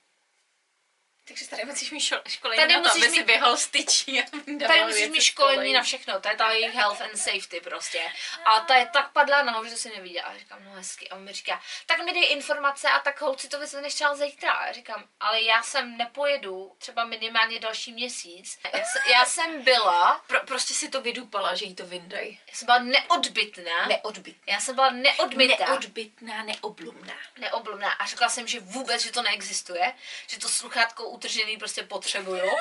Takže 1.27 1.47
tady 1.47 1.65
musíš 1.65 1.91
mít 1.91 1.99
šol- 1.99 2.21
školení 2.27 2.61
Tady 2.61 2.73
na 2.73 2.81
to, 2.81 2.91
aby 2.91 3.01
si 3.01 3.09
mít- 3.09 3.23
běhal 3.25 3.57
z 3.57 3.67
tyčí. 3.67 4.21
a 4.21 4.25
Tady 4.67 4.85
musíš 4.85 5.07
mít 5.09 5.21
školení 5.23 5.73
na 5.73 5.83
všechno, 5.83 6.19
to 6.21 6.29
je 6.29 6.35
ta 6.35 6.51
jejich 6.51 6.73
health 6.73 7.01
and 7.01 7.17
safety 7.17 7.61
prostě. 7.61 8.01
A 8.45 8.59
ta 8.59 8.75
je 8.75 8.85
tak 8.93 9.11
padla 9.11 9.43
nahoru, 9.43 9.65
že 9.67 9.71
to 9.73 9.77
si 9.79 9.89
neviděla. 9.95 10.27
A 10.27 10.37
říkám, 10.37 10.63
no 10.65 10.71
hezky. 10.71 11.09
A 11.09 11.15
on 11.15 11.23
mi 11.23 11.33
říká, 11.33 11.61
tak 11.85 12.05
mi 12.05 12.13
dej 12.13 12.31
informace 12.31 12.89
a 12.89 12.99
tak 12.99 13.21
holci 13.21 13.47
to 13.49 13.59
vyzvedneš 13.59 13.93
třeba 13.93 14.15
zítra. 14.15 14.51
A 14.51 14.71
říkám, 14.71 15.03
ale 15.19 15.41
já 15.41 15.63
sem 15.63 15.97
nepojedu 15.97 16.75
třeba 16.77 17.05
minimálně 17.05 17.59
další 17.59 17.91
měsíc. 17.93 18.59
Já, 18.73 18.83
se, 18.85 18.99
já 19.11 19.25
jsem 19.25 19.63
byla, 19.63 20.23
Pro, 20.27 20.39
prostě 20.39 20.73
si 20.73 20.89
to 20.89 21.01
vydupala, 21.01 21.55
že 21.55 21.65
jí 21.65 21.75
to 21.75 21.85
vyndají. 21.85 22.39
já 22.47 22.53
jsem 22.55 22.65
byla 22.65 22.79
neodbitná. 22.79 23.85
Neodbyt. 23.87 24.37
Já 24.47 24.59
jsem 24.59 24.75
byla 24.75 24.89
neodbitná. 24.89 25.65
Neodbytná, 25.69 26.43
neoblumná. 26.43 27.13
neoblomná 27.37 27.91
a 27.91 28.05
řekla 28.05 28.29
jsem, 28.29 28.47
že 28.47 28.59
vůbec, 28.59 29.01
že 29.03 29.11
to 29.11 29.21
neexistuje, 29.21 29.93
že 30.27 30.39
to 30.39 30.49
sluchátko 30.49 31.14
utržený 31.15 31.57
prostě 31.57 31.83
potřebuju 31.83 32.51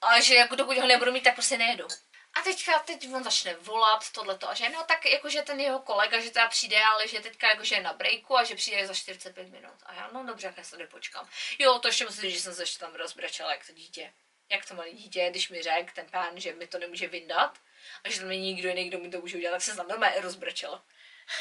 a 0.00 0.20
že 0.20 0.34
jako 0.34 0.56
dokud 0.56 0.78
ho 0.78 0.86
nebudu 0.86 1.12
mít, 1.12 1.24
tak 1.24 1.34
prostě 1.34 1.58
nejedu. 1.58 1.86
A 2.34 2.42
teďka, 2.42 2.78
teď 2.78 3.08
on 3.14 3.24
začne 3.24 3.54
volat 3.54 4.12
tohleto 4.12 4.48
a 4.48 4.54
že 4.54 4.68
no 4.68 4.84
tak 4.84 5.06
jakože 5.06 5.42
ten 5.42 5.60
jeho 5.60 5.78
kolega, 5.78 6.20
že 6.20 6.30
teda 6.30 6.48
přijde, 6.48 6.84
ale 6.84 7.08
že 7.08 7.20
teďka 7.20 7.48
jakože 7.48 7.74
je 7.74 7.82
na 7.82 7.92
breaku 7.92 8.38
a 8.38 8.44
že 8.44 8.54
přijde 8.54 8.86
za 8.86 8.94
45 8.94 9.48
minut. 9.48 9.74
A 9.82 9.94
já 9.94 10.10
no 10.12 10.24
dobře, 10.24 10.46
jak 10.46 10.56
já 10.56 10.64
se 10.64 10.70
tady 10.70 10.86
počkám. 10.86 11.28
Jo, 11.58 11.78
to 11.78 11.88
ještě 11.88 12.04
musím 12.04 12.30
že 12.30 12.40
jsem 12.40 12.54
se 12.54 12.62
ještě 12.62 12.78
tam 12.78 12.94
rozbrečela, 12.94 13.52
jak 13.52 13.66
to 13.66 13.72
dítě. 13.72 14.12
Jak 14.50 14.68
to 14.68 14.74
malé 14.74 14.92
dítě, 14.92 15.30
když 15.30 15.48
mi 15.48 15.62
řekl 15.62 15.92
ten 15.94 16.06
pán, 16.10 16.40
že 16.40 16.54
mi 16.54 16.66
to 16.66 16.78
nemůže 16.78 17.08
vyndat 17.08 17.58
a 18.04 18.10
že 18.10 18.18
tam 18.18 18.28
není 18.28 18.52
nikdo 18.52 18.68
jiný, 18.68 18.88
kdo 18.88 18.98
mi 18.98 19.10
to 19.10 19.20
může 19.20 19.36
udělat, 19.36 19.52
tak 19.52 19.62
se 19.62 19.76
tam 19.76 19.88
normálně 19.88 20.20
rozbrečela. 20.20 20.84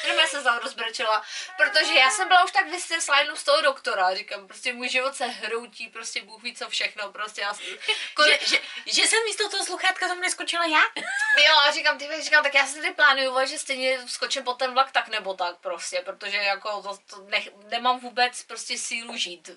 Normálně 0.07 0.29
jsem 0.29 0.39
se 0.39 0.43
tam 0.43 0.57
rozbrečela, 0.57 1.23
protože 1.57 1.93
já 1.93 2.09
jsem 2.09 2.27
byla 2.27 2.43
už 2.43 2.51
tak 2.51 2.69
vystreslá 2.69 3.19
jenom 3.19 3.37
z 3.37 3.43
toho 3.43 3.61
doktora. 3.61 4.15
Říkám, 4.15 4.47
prostě 4.47 4.73
můj 4.73 4.89
život 4.89 5.15
se 5.15 5.25
hroutí, 5.25 5.87
prostě 5.87 6.21
Bůh 6.21 6.43
ví 6.43 6.55
co 6.55 6.69
všechno, 6.69 7.11
prostě 7.11 7.41
já... 7.41 7.53
Že, 8.25 8.39
že, 8.45 8.61
že 8.85 9.07
jsem 9.07 9.23
místo 9.23 9.49
toho 9.49 9.65
sluchátka 9.65 10.07
tam 10.07 10.19
neskočila 10.19 10.65
já? 10.65 10.81
Jo, 11.47 11.55
a 11.67 11.71
říkám, 11.71 11.97
ty 11.97 12.21
říkám, 12.21 12.43
tak 12.43 12.53
já 12.53 12.67
si 12.67 12.81
tady 12.81 12.93
plánuju, 12.93 13.45
že 13.45 13.59
stejně 13.59 14.07
skočím 14.07 14.43
po 14.43 14.53
ten 14.53 14.73
vlak 14.73 14.91
tak 14.91 15.07
nebo 15.07 15.33
tak 15.33 15.57
prostě, 15.57 16.01
protože 16.05 16.37
jako 16.37 16.81
to, 16.81 16.97
to 16.97 17.21
nech, 17.29 17.49
nemám 17.69 17.99
vůbec 17.99 18.43
prostě 18.43 18.77
sílu 18.77 19.17
žít 19.17 19.49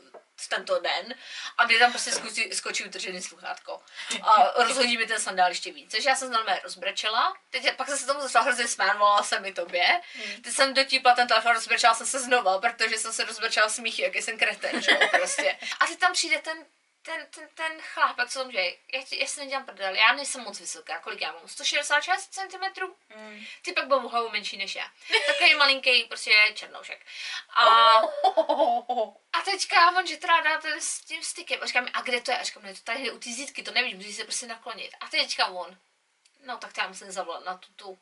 v 0.42 0.48
tento 0.48 0.80
den 0.80 1.14
a 1.58 1.66
mě 1.66 1.78
tam 1.78 1.90
prostě 1.90 2.12
skočí, 2.12 2.50
skočí 2.52 2.84
utržený 2.84 3.22
sluchátko. 3.22 3.80
A 4.22 4.62
rozhodí 4.64 4.98
mi 4.98 5.06
ten 5.06 5.20
sandál 5.20 5.48
ještě 5.48 5.72
víc. 5.72 5.90
Takže 5.90 6.08
já 6.08 6.16
jsem 6.16 6.28
se 6.28 6.34
normálně 6.34 6.60
rozbrečela, 6.64 7.36
teď 7.50 7.76
pak 7.76 7.88
jsem 7.88 7.98
se 7.98 8.06
tomu 8.06 8.20
začala 8.20 8.44
hrozně 8.44 8.68
smát, 8.68 8.96
volala 8.96 9.22
jsem 9.22 9.42
mi 9.42 9.52
tobě. 9.52 10.00
Teď 10.42 10.54
jsem 10.54 10.74
dotípla 10.74 11.14
ten 11.14 11.28
telefon, 11.28 11.52
rozbrečela 11.52 11.94
jsem 11.94 12.06
se 12.06 12.20
znova, 12.20 12.58
protože 12.58 12.98
jsem 12.98 13.12
se 13.12 13.24
rozbrečela 13.24 13.68
smíchy, 13.68 14.02
jak 14.02 14.16
jsem 14.16 14.38
kreten, 14.38 14.82
že 14.82 14.90
jo, 14.90 15.08
prostě. 15.18 15.58
A 15.80 15.86
teď 15.86 15.98
tam 15.98 16.12
přijde 16.12 16.38
ten 16.38 16.58
ten, 17.02 17.26
ten, 17.30 17.48
ten 17.54 17.72
chlápek, 17.80 18.28
co 18.28 18.38
tam 18.38 18.50
děje, 18.50 18.78
já, 18.92 19.02
ti- 19.02 19.20
já 19.20 19.26
si 19.26 19.40
nedělám 19.40 19.66
prdel, 19.66 19.94
já 19.94 20.12
nejsem 20.12 20.42
moc 20.42 20.60
vysoká, 20.60 21.00
kolik 21.00 21.20
já 21.20 21.32
mám, 21.32 21.48
166 21.48 22.34
cm? 22.34 22.82
Mm. 23.16 23.44
Ty 23.62 23.72
pak 23.72 23.86
byl 23.86 23.96
o 23.96 24.08
hlavu 24.08 24.28
menší 24.30 24.56
než 24.56 24.74
já. 24.74 24.92
Takový 25.26 25.54
malinký, 25.54 26.04
prostě 26.04 26.52
černoušek. 26.54 27.06
A, 27.50 27.64
a 29.32 29.42
teďka 29.44 29.90
on, 29.90 30.06
že 30.06 30.16
teda 30.16 30.40
dá 30.40 30.60
ten 30.60 30.80
s 30.80 31.00
tím 31.00 31.22
stykem. 31.22 31.58
A 31.62 31.66
říkám, 31.66 31.88
a 31.94 32.02
kde 32.02 32.20
to 32.20 32.30
je? 32.30 32.38
A 32.38 32.42
říkám, 32.42 32.62
ne, 32.62 32.74
to 32.74 32.80
tady 32.80 33.10
u 33.10 33.18
té 33.18 33.30
zítky, 33.30 33.62
to 33.62 33.70
nevíš, 33.70 33.94
musíš 33.94 34.16
se 34.16 34.24
prostě 34.24 34.46
naklonit. 34.46 34.94
A 35.00 35.06
teďka 35.08 35.46
on, 35.46 35.78
no 36.44 36.56
tak 36.58 36.76
já 36.78 36.88
musím 36.88 37.10
zavolat 37.10 37.44
na 37.44 37.56
tutu. 37.56 37.98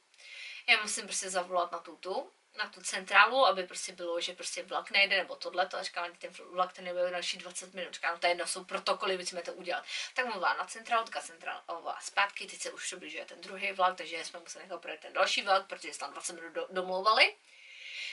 Já 0.67 0.83
musím 0.83 1.05
prostě 1.05 1.31
zavolat 1.31 1.73
na 1.73 1.79
tutu, 1.79 2.33
na 2.65 2.71
tu 2.71 2.81
centrálu, 2.81 3.47
aby 3.47 3.63
prostě 3.63 3.93
bylo, 3.93 4.21
že 4.21 4.33
prostě 4.33 4.63
vlak 4.63 4.91
nejde, 4.91 5.17
nebo 5.17 5.37
tohle, 5.37 5.69
a 5.79 5.83
říkám, 5.83 6.15
ten 6.19 6.31
vlak 6.51 6.73
ten 6.73 6.85
nebude 6.85 7.11
další 7.11 7.39
20 7.39 7.75
minut, 7.75 7.95
říkám, 7.95 8.13
no 8.13 8.19
to 8.19 8.27
je 8.27 8.31
jedno, 8.31 8.47
jsou 8.47 8.65
protokoly, 8.65 9.19
musíme 9.19 9.43
to 9.43 9.53
udělat. 9.53 9.85
Tak 10.15 10.27
mluvila 10.27 10.55
na 10.55 10.65
centrálu, 10.65 11.05
tak 11.05 11.25
centrála 11.25 11.99
zpátky, 12.01 12.47
teď 12.47 12.61
se 12.61 12.71
už 12.71 12.87
přibližuje 12.87 13.25
ten 13.25 13.41
druhý 13.41 13.73
vlak, 13.73 13.97
takže 13.97 14.25
jsme 14.25 14.41
museli 14.41 14.65
nechat 14.65 14.81
projet 14.81 15.01
ten 15.01 15.13
další 15.13 15.43
vlak, 15.43 15.67
protože 15.67 15.93
se 15.93 15.99
tam 15.99 16.13
20 16.13 16.33
minut 16.33 16.53
do, 16.53 16.67
domlouvali 16.71 17.35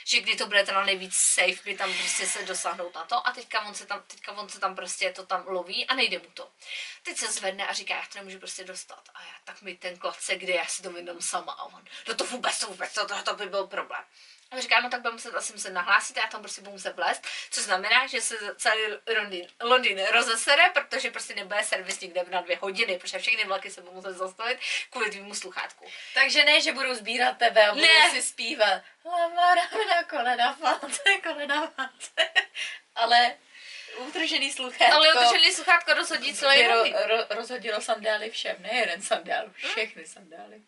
že 0.08 0.20
kdy 0.20 0.36
to 0.36 0.46
bude 0.46 0.64
teda 0.64 0.84
nejvíc 0.84 1.14
safe, 1.16 1.62
by 1.64 1.76
tam 1.76 1.94
prostě 1.94 2.26
se 2.26 2.42
dosáhnout 2.42 2.94
na 2.94 3.04
to 3.04 3.28
a 3.28 3.32
teďka 3.32 3.60
on 3.60 3.74
se 3.74 3.86
tam, 3.86 4.02
teďka 4.06 4.32
on 4.32 4.48
se 4.48 4.60
tam 4.60 4.76
prostě 4.76 5.12
to 5.12 5.26
tam 5.26 5.44
loví 5.46 5.86
a 5.86 5.94
nejde 5.94 6.18
mu 6.18 6.30
to. 6.34 6.50
Teď 7.02 7.16
se 7.16 7.32
zvedne 7.32 7.66
a 7.66 7.72
říká, 7.72 7.94
já 7.96 8.02
to 8.12 8.18
nemůžu 8.18 8.38
prostě 8.38 8.64
dostat. 8.64 9.08
A 9.14 9.22
já, 9.22 9.34
tak 9.44 9.62
mi 9.62 9.76
ten 9.76 9.98
klacek, 9.98 10.40
kde 10.40 10.52
já 10.52 10.66
si 10.66 10.82
to 10.82 10.92
sama. 11.20 11.52
A 11.52 11.64
on, 11.64 11.84
no 12.08 12.14
to 12.14 12.24
vůbec, 12.24 12.58
to 12.58 12.66
vůbec, 12.66 12.94
to, 12.94 13.06
to, 13.06 13.22
to 13.22 13.34
by 13.34 13.46
byl 13.46 13.66
problém. 13.66 14.04
A 14.50 14.60
říká, 14.60 14.80
no 14.80 14.90
tak 14.90 15.00
budu 15.00 15.12
muset 15.12 15.34
asi 15.34 15.52
muset 15.52 15.70
nahlásit, 15.70 16.16
já 16.16 16.26
tam 16.26 16.40
prostě 16.40 16.60
budu 16.60 16.72
muset 16.72 16.96
vlézt, 16.96 17.26
což 17.50 17.64
znamená, 17.64 18.06
že 18.06 18.20
se 18.20 18.34
celý 18.56 18.80
Londýn, 19.16 19.48
Londýn 19.62 20.06
rozesere, 20.12 20.62
protože 20.74 21.10
prostě 21.10 21.34
nebude 21.34 21.64
servis 21.64 22.00
nikde 22.00 22.24
na 22.30 22.40
dvě 22.40 22.56
hodiny, 22.56 22.98
protože 22.98 23.18
všechny 23.18 23.44
vlaky 23.44 23.70
se 23.70 23.80
budou 23.80 23.94
muset 23.94 24.12
zastavit 24.12 24.58
kvůli 24.90 25.10
tvýmu 25.10 25.34
sluchátku. 25.34 25.86
Takže 26.14 26.44
ne, 26.44 26.60
že 26.60 26.72
budu 26.72 26.94
sbírat 26.94 27.38
tebe 27.38 27.66
a 27.66 27.72
budu 27.72 27.86
ne. 27.86 28.10
si 28.10 28.22
zpívat 28.22 28.82
lava, 29.04 29.54
na 29.88 30.02
kolena, 30.04 30.52
fáce, 30.52 31.02
kolena, 31.22 31.66
fáce. 31.66 32.30
Ale 32.94 33.34
utržený 33.98 34.52
sluchátko. 34.52 34.94
Ale 34.94 35.14
utržený 35.14 35.52
sluchátko 35.52 35.94
rozhodí 35.94 36.34
celý 36.34 36.66
ro, 36.66 36.84
ro, 37.06 37.24
rozhodilo 37.30 37.80
sandály 37.80 38.30
všem, 38.30 38.56
ne 38.58 38.74
jeden 38.74 39.02
sandál, 39.02 39.50
všechny 39.56 40.06
sandály. 40.06 40.62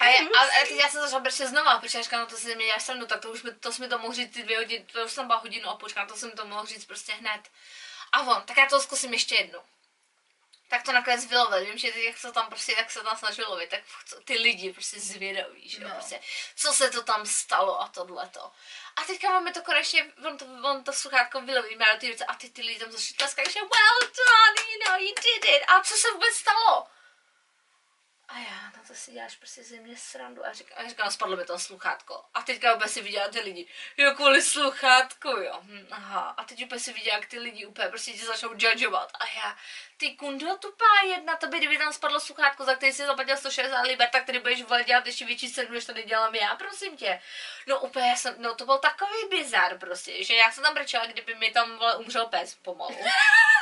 A, 0.00 0.06
já, 0.06 0.18
a, 0.18 0.42
a 0.42 0.66
teď 0.68 0.78
já 0.82 0.88
jsem 0.88 1.00
začala 1.00 1.20
brčet 1.20 1.46
znova, 1.46 1.78
protože 1.78 1.98
já 1.98 2.02
říkám, 2.02 2.20
no 2.20 2.26
to 2.26 2.36
si 2.36 2.54
mě 2.56 2.66
děláš 2.66 2.82
srandu, 2.82 3.06
tak 3.06 3.20
to 3.20 3.30
už 3.30 3.42
mi, 3.42 3.52
to 3.52 3.72
jsme 3.72 3.88
to 3.88 3.98
mohl 3.98 4.14
říct 4.14 4.34
ty 4.34 4.42
dvě 4.42 4.56
hodiny, 4.56 4.86
to 4.92 5.04
už 5.04 5.12
jsem 5.12 5.26
byla 5.26 5.38
hodinu 5.38 5.68
a 5.68 5.76
počkám, 5.76 6.06
to 6.06 6.16
jsem 6.16 6.30
to 6.30 6.46
mohl 6.46 6.66
říct 6.66 6.84
prostě 6.84 7.12
hned. 7.12 7.40
A 8.12 8.20
on, 8.20 8.42
tak 8.42 8.56
já 8.56 8.66
to 8.66 8.80
zkusím 8.80 9.12
ještě 9.12 9.34
jednou. 9.34 9.62
Tak 10.68 10.82
to 10.82 10.92
nakonec 10.92 11.26
vylovil, 11.26 11.64
vím, 11.64 11.78
že 11.78 12.04
jak 12.04 12.18
se 12.18 12.32
tam 12.32 12.46
prostě, 12.46 12.74
jak 12.78 12.90
se 12.90 13.00
tam 13.00 13.16
snažil 13.16 13.48
lovit, 13.48 13.70
tak 13.70 13.80
ty 14.24 14.38
lidi 14.38 14.72
prostě 14.72 15.00
zvědaví, 15.00 15.68
že 15.68 15.80
no. 15.80 15.90
prostě, 15.90 16.20
co 16.56 16.72
se 16.72 16.90
to 16.90 17.02
tam 17.02 17.26
stalo 17.26 17.82
a 17.82 17.88
tohleto. 17.88 18.52
A 18.96 19.04
teďka 19.04 19.28
máme 19.28 19.52
to 19.52 19.62
konečně, 19.62 20.12
on 20.26 20.38
to, 20.38 20.44
on 20.44 20.84
to 20.84 20.92
sluchátko 20.92 21.40
vyloví, 21.40 21.76
má 21.76 21.86
ty 22.00 22.18
a 22.24 22.34
ty, 22.34 22.50
ty 22.50 22.62
lidi 22.62 22.80
tam 22.80 22.92
začali 22.92 23.16
tleskat, 23.16 23.50
že 23.50 23.60
well 23.60 23.98
done, 24.00 24.72
you 24.72 24.84
know, 24.84 25.00
you 25.00 25.14
did 25.14 25.44
it. 25.44 25.62
A 25.68 25.80
co 25.80 25.94
se 25.94 26.10
vůbec 26.10 26.34
stalo? 26.34 26.86
A 28.34 28.38
já, 28.38 28.72
no 28.76 28.82
to 28.86 28.94
si 28.94 29.12
děláš 29.12 29.36
prostě 29.36 29.62
ze 29.62 29.76
mě 29.76 29.96
srandu. 29.96 30.46
A 30.46 30.52
říkám, 30.52 30.78
a 30.84 30.88
říkám, 30.88 31.10
spadlo 31.10 31.36
mi 31.36 31.44
to 31.44 31.58
sluchátko. 31.58 32.24
A 32.34 32.42
teďka 32.42 32.74
úplně 32.74 32.88
si 32.88 33.02
viděla 33.02 33.28
ty 33.28 33.40
lidi, 33.40 33.66
jo, 33.96 34.14
kvůli 34.14 34.42
sluchátku, 34.42 35.28
jo. 35.28 35.60
Hm, 35.62 35.86
aha. 35.90 36.34
A 36.36 36.44
teď 36.44 36.64
úplně 36.64 36.80
si 36.80 36.92
viděla, 36.92 37.16
jak 37.16 37.26
ty 37.26 37.38
lidi 37.38 37.66
úplně 37.66 37.88
prostě 37.88 38.12
tě 38.12 38.24
začnou 38.26 38.48
judgeovat. 38.48 39.12
A 39.20 39.24
já, 39.36 39.56
ty 39.96 40.16
kundo 40.16 40.56
tupá 40.56 40.84
jedna, 41.06 41.36
to 41.36 41.46
by 41.46 41.58
kdyby 41.58 41.78
tam 41.78 41.92
spadlo 41.92 42.20
sluchátko, 42.20 42.64
za 42.64 42.74
který 42.74 42.92
si 42.92 43.06
zaplatil 43.06 43.36
160 43.36 43.80
liber, 43.82 44.08
tak 44.12 44.24
tady 44.24 44.38
budeš 44.38 44.62
volat 44.62 44.86
dělat 44.86 45.06
ještě 45.06 45.24
větší 45.24 45.52
cenu, 45.52 45.72
než 45.72 45.84
to 45.84 45.92
dělám 45.92 46.34
já, 46.34 46.56
prosím 46.56 46.96
tě. 46.96 47.22
No 47.66 47.80
úplně 47.80 48.08
já 48.08 48.16
jsem, 48.16 48.34
no 48.38 48.54
to 48.54 48.64
byl 48.64 48.78
takový 48.78 49.28
bizar 49.30 49.78
prostě, 49.78 50.24
že 50.24 50.34
já 50.34 50.52
jsem 50.52 50.64
tam 50.64 50.74
brečela, 50.74 51.06
kdyby 51.06 51.34
mi 51.34 51.50
tam 51.50 51.78
vole, 51.78 51.96
umřel 51.96 52.26
pes 52.26 52.54
pomalu. 52.54 52.96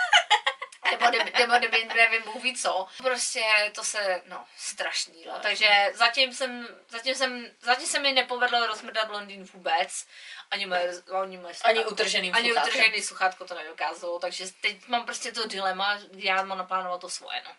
nebo, 0.91 1.07
kdyby, 1.07 1.33
nebo 1.39 1.55
kdyby, 1.59 1.85
nevím, 1.85 2.23
Bůh 2.23 2.43
ví 2.43 2.57
co. 2.57 2.87
Prostě 2.97 3.43
to 3.75 3.85
se, 3.85 4.23
no, 4.27 4.45
strašný, 4.57 5.25
no. 5.27 5.39
Takže 5.43 5.93
zatím 5.95 6.35
jsem, 6.35 6.69
zatím 6.89 7.15
jsem, 7.15 7.51
zatím 7.61 7.87
se 7.87 7.99
mi 7.99 8.13
nepovedlo 8.13 8.67
rozmrdat 8.67 9.11
Londýn 9.11 9.45
vůbec. 9.45 10.07
Ani 10.51 10.67
moje, 10.67 11.03
ani 11.23 11.39
moje 11.39 11.55
ani 11.65 11.85
utržený 11.85 12.33
Ani 12.33 12.53
utržený 12.53 13.03
sluchátko 13.03 13.45
to 13.45 13.55
nedokázalo, 13.55 14.19
takže 14.19 14.45
teď 14.61 14.89
mám 14.89 15.05
prostě 15.05 15.33
to 15.33 15.47
dilema, 15.47 15.99
já 16.13 16.43
mám 16.43 16.59
naplánovat 16.59 17.01
to 17.01 17.09
svoje, 17.09 17.43
no. 17.45 17.51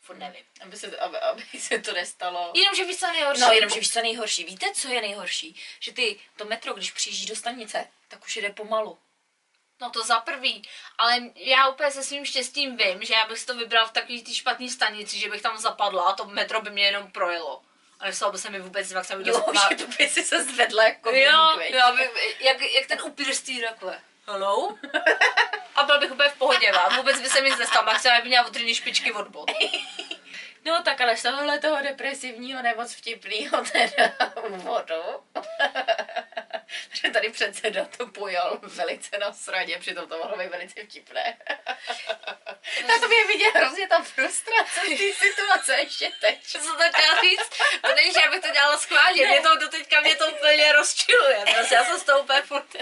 Furt 0.00 0.18
nevím. 0.18 0.44
Aby 0.60 0.76
se, 0.76 0.90
to, 0.90 1.02
aby, 1.02 1.18
aby 1.18 1.42
se 1.58 1.78
to 1.78 1.92
nestalo. 1.92 2.52
Jenomže 2.54 2.84
víš, 2.84 2.96
co 2.96 3.06
nejhorší. 3.06 3.40
No, 3.40 3.52
jenomže 3.52 3.80
víš, 3.80 3.92
co 3.92 4.02
nejhorší. 4.02 4.44
Víte, 4.44 4.66
co 4.74 4.88
je 4.88 5.00
nejhorší? 5.00 5.56
Že 5.80 5.92
ty, 5.92 6.20
to 6.36 6.44
metro, 6.44 6.74
když 6.74 6.92
přijíždí 6.92 7.26
do 7.26 7.36
stanice, 7.36 7.86
tak 8.08 8.24
už 8.24 8.36
jde 8.36 8.50
pomalu. 8.50 8.98
No 9.80 9.90
to 9.90 10.02
za 10.02 10.20
prvý, 10.20 10.62
ale 10.98 11.18
já 11.34 11.68
úplně 11.68 11.90
se 11.90 12.02
svým 12.02 12.24
štěstím 12.24 12.76
vím, 12.76 13.04
že 13.04 13.14
já 13.14 13.26
bych 13.26 13.38
si 13.38 13.46
to 13.46 13.54
vybral 13.54 13.86
v 13.86 13.92
takový 13.92 14.22
ty 14.22 14.34
špatný 14.34 14.70
stanici, 14.70 15.18
že 15.18 15.30
bych 15.30 15.42
tam 15.42 15.58
zapadla 15.58 16.02
a 16.02 16.12
to 16.12 16.24
metro 16.24 16.62
by 16.62 16.70
mě 16.70 16.84
jenom 16.84 17.10
projelo. 17.10 17.62
A 18.00 18.04
nestalo 18.04 18.32
by 18.32 18.38
se 18.38 18.50
mi 18.50 18.60
vůbec 18.60 18.90
jak 18.90 19.04
jsem 19.04 19.20
Jo, 19.20 19.44
že 19.70 19.76
to 19.76 19.86
by 19.86 20.08
si 20.08 20.24
se 20.24 20.44
zvedla 20.44 20.84
jako 20.84 21.10
Jo, 21.10 21.60
jo 21.68 21.96
by, 21.96 22.10
jak, 22.40 22.60
jak 22.60 22.86
ten 22.86 23.02
upír 23.02 23.34
z 23.34 23.42
takhle. 23.68 24.00
Hello? 24.26 24.78
A 25.76 25.84
byl 25.84 26.00
bych 26.00 26.12
úplně 26.12 26.28
v 26.28 26.38
pohodě, 26.38 26.70
a 26.70 26.96
vůbec 26.96 27.20
by 27.20 27.28
se 27.28 27.40
mi 27.40 27.50
nestalo, 27.50 27.86
maximálně 27.86 28.22
by 28.22 28.28
měla 28.28 28.46
utrný 28.46 28.74
špičky 28.74 29.12
od 29.12 29.28
bod. 29.28 29.50
No 30.64 30.82
tak 30.82 31.00
ale 31.00 31.16
z 31.16 31.22
tohohle 31.22 31.58
toho 31.58 31.82
depresivního 31.82 32.62
nemoc 32.62 32.94
vtipného 32.94 33.64
teda 33.72 34.12
úvodu 34.48 35.02
že 36.92 37.10
tady 37.10 37.30
předseda 37.30 37.84
to 37.84 38.06
pojal 38.06 38.58
velice 38.62 39.18
na 39.18 39.32
sradě, 39.32 39.78
přitom 39.78 40.08
to 40.08 40.18
mohlo 40.18 40.36
být 40.36 40.48
velice 40.48 40.84
vtipné. 40.84 41.36
Na 42.88 42.98
to 42.98 43.12
je 43.12 43.26
vidět 43.26 43.54
hrozně 43.54 43.88
ta 43.88 44.02
frustrace 44.02 44.80
té 44.80 44.96
situace 45.12 45.76
ještě 45.76 46.12
teď. 46.20 46.46
Co 46.46 46.58
to 46.58 46.82
chtěla 46.92 47.20
říct? 47.20 47.50
To 47.82 47.94
není, 47.94 48.12
že 48.12 48.20
já 48.24 48.30
bych 48.30 48.40
to 48.40 48.50
dělala 48.50 48.78
schválně, 48.78 49.26
mě 49.26 49.40
to 49.40 49.56
do 49.56 49.68
teďka 49.68 50.00
mě 50.00 50.16
to 50.16 50.30
úplně 50.30 50.72
rozčiluje. 50.72 51.44
Prostě 51.56 51.74
já 51.74 51.84
jsem 51.84 51.98
z 51.98 52.02
toho 52.02 52.20
úplně 52.20 52.42
furt. 52.42 52.76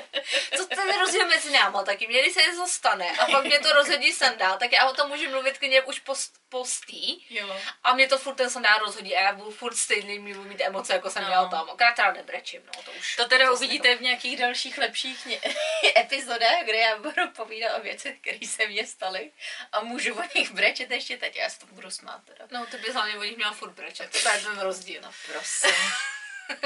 Co 0.56 0.66
to 0.66 0.80
je 0.80 0.98
rozdíl 0.98 1.26
mezi 1.26 1.50
náma 1.50 1.82
taky? 1.82 2.06
Mě 2.06 2.22
když 2.22 2.34
se 2.34 2.42
něco 2.42 2.66
stane 2.66 3.10
a 3.10 3.26
pak 3.26 3.44
mě 3.44 3.58
to 3.58 3.72
rozhodí 3.72 4.12
sandál, 4.12 4.58
tak 4.58 4.72
já 4.72 4.88
o 4.88 4.94
tom 4.94 5.08
můžu 5.08 5.30
mluvit 5.30 5.58
k 5.58 5.62
něm 5.62 5.84
už 5.86 5.98
post, 5.98 6.32
postý. 6.48 7.26
Jo. 7.30 7.56
A 7.82 7.94
mě 7.94 8.08
to 8.08 8.18
furt 8.18 8.34
ten 8.34 8.50
sandál 8.50 8.78
rozhodí 8.78 9.16
a 9.16 9.20
já 9.20 9.32
budu 9.32 9.50
furt 9.50 9.76
stejný, 9.76 10.18
mít 10.18 10.60
emoce, 10.60 10.92
jako 10.92 11.10
jsem 11.10 11.22
no. 11.22 11.28
měla 11.28 11.48
tam. 11.48 11.70
Akorát 11.70 11.94
teda 11.96 12.12
nebrečím, 12.12 12.62
no 12.66 12.82
to 12.82 12.90
už. 12.98 13.16
To 13.16 13.28
teda 13.28 13.50
uvidíte 13.74 13.96
v 13.96 14.00
nějakých 14.00 14.36
dalších 14.36 14.78
lepších 14.78 15.28
epizodách, 15.96 16.64
kde 16.64 16.76
já 16.76 16.98
budu 16.98 17.30
povídat 17.36 17.78
o 17.78 17.82
věcech, 17.82 18.20
které 18.20 18.38
se 18.46 18.66
mně 18.66 18.86
staly 18.86 19.32
a 19.72 19.80
můžu 19.80 20.14
o 20.14 20.22
nich 20.34 20.50
brečet 20.50 20.90
ještě 20.90 21.16
teď, 21.16 21.36
já 21.36 21.50
se 21.50 21.58
to 21.60 21.66
budu 21.66 21.90
smát 21.90 22.24
teda. 22.24 22.46
No, 22.50 22.66
ty 22.66 22.78
bys 22.78 22.94
hlavně 22.94 23.18
o 23.18 23.22
nich 23.22 23.36
měla 23.36 23.52
furt 23.52 23.70
brečet, 23.70 24.22
to 24.22 24.28
je 24.28 24.38
ten 24.38 24.60
rozdíl. 24.60 25.00
No, 25.02 25.10
prosím. 25.32 25.70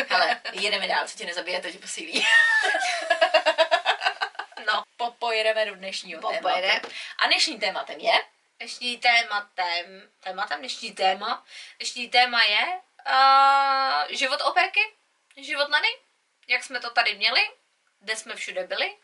Hele, 0.08 0.40
jedeme 0.52 0.88
dál, 0.88 1.08
co 1.08 1.18
tě 1.18 1.26
nezabije, 1.26 1.60
to 1.60 1.70
tě 1.70 1.78
posílí. 1.78 2.26
no, 4.66 4.84
po, 4.96 5.10
pojedeme 5.10 5.66
do 5.66 5.74
dnešního 5.74 6.20
po, 6.20 6.28
tématu. 6.28 6.88
A 7.18 7.26
dnešním 7.26 7.60
tématem 7.60 8.00
je? 8.00 8.20
Dnešní 8.58 8.98
tématem, 8.98 10.10
tématem, 10.20 10.58
dnešní 10.58 10.92
téma, 10.92 11.44
dnešní 11.78 12.08
téma 12.08 12.42
je 12.42 12.80
uh, 13.08 14.16
život 14.16 14.40
operky, 14.40 14.80
život 15.36 15.68
Nany 15.68 15.88
jak 16.48 16.64
jsme 16.64 16.80
to 16.80 16.90
tady 16.90 17.14
měli, 17.14 17.50
kde 18.00 18.16
jsme 18.16 18.36
všude 18.36 18.66
byli, 18.66 18.96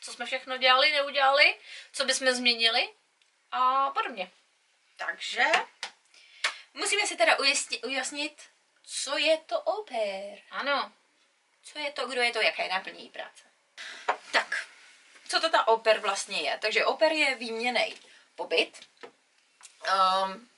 co 0.00 0.12
jsme 0.12 0.26
všechno 0.26 0.56
dělali, 0.56 0.92
neudělali, 0.92 1.58
co 1.92 2.04
bychom 2.04 2.32
změnili 2.32 2.88
a 3.52 3.90
podobně. 3.90 4.30
Takže 4.96 5.44
musíme 6.74 7.06
si 7.06 7.16
teda 7.16 7.38
ujasnit, 7.38 7.84
ujasnit 7.84 8.42
co 8.90 9.18
je 9.18 9.36
to 9.36 9.60
oper. 9.60 10.38
Ano. 10.50 10.92
Co 11.62 11.78
je 11.78 11.92
to, 11.92 12.06
kdo 12.06 12.22
je 12.22 12.32
to, 12.32 12.40
jaká 12.40 12.62
je 12.62 12.68
náplní 12.68 13.08
práce. 13.08 13.44
Tak, 14.32 14.66
co 15.28 15.40
to 15.40 15.50
ta 15.50 15.68
oper 15.68 15.98
vlastně 16.00 16.40
je? 16.40 16.58
Takže 16.58 16.84
oper 16.84 17.12
je 17.12 17.34
výměný 17.34 17.94
pobyt. 18.34 18.88
Um, 19.04 20.50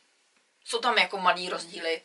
jsou 0.64 0.78
tam 0.78 0.98
jako 0.98 1.18
malý 1.18 1.48
rozdíly 1.48 2.02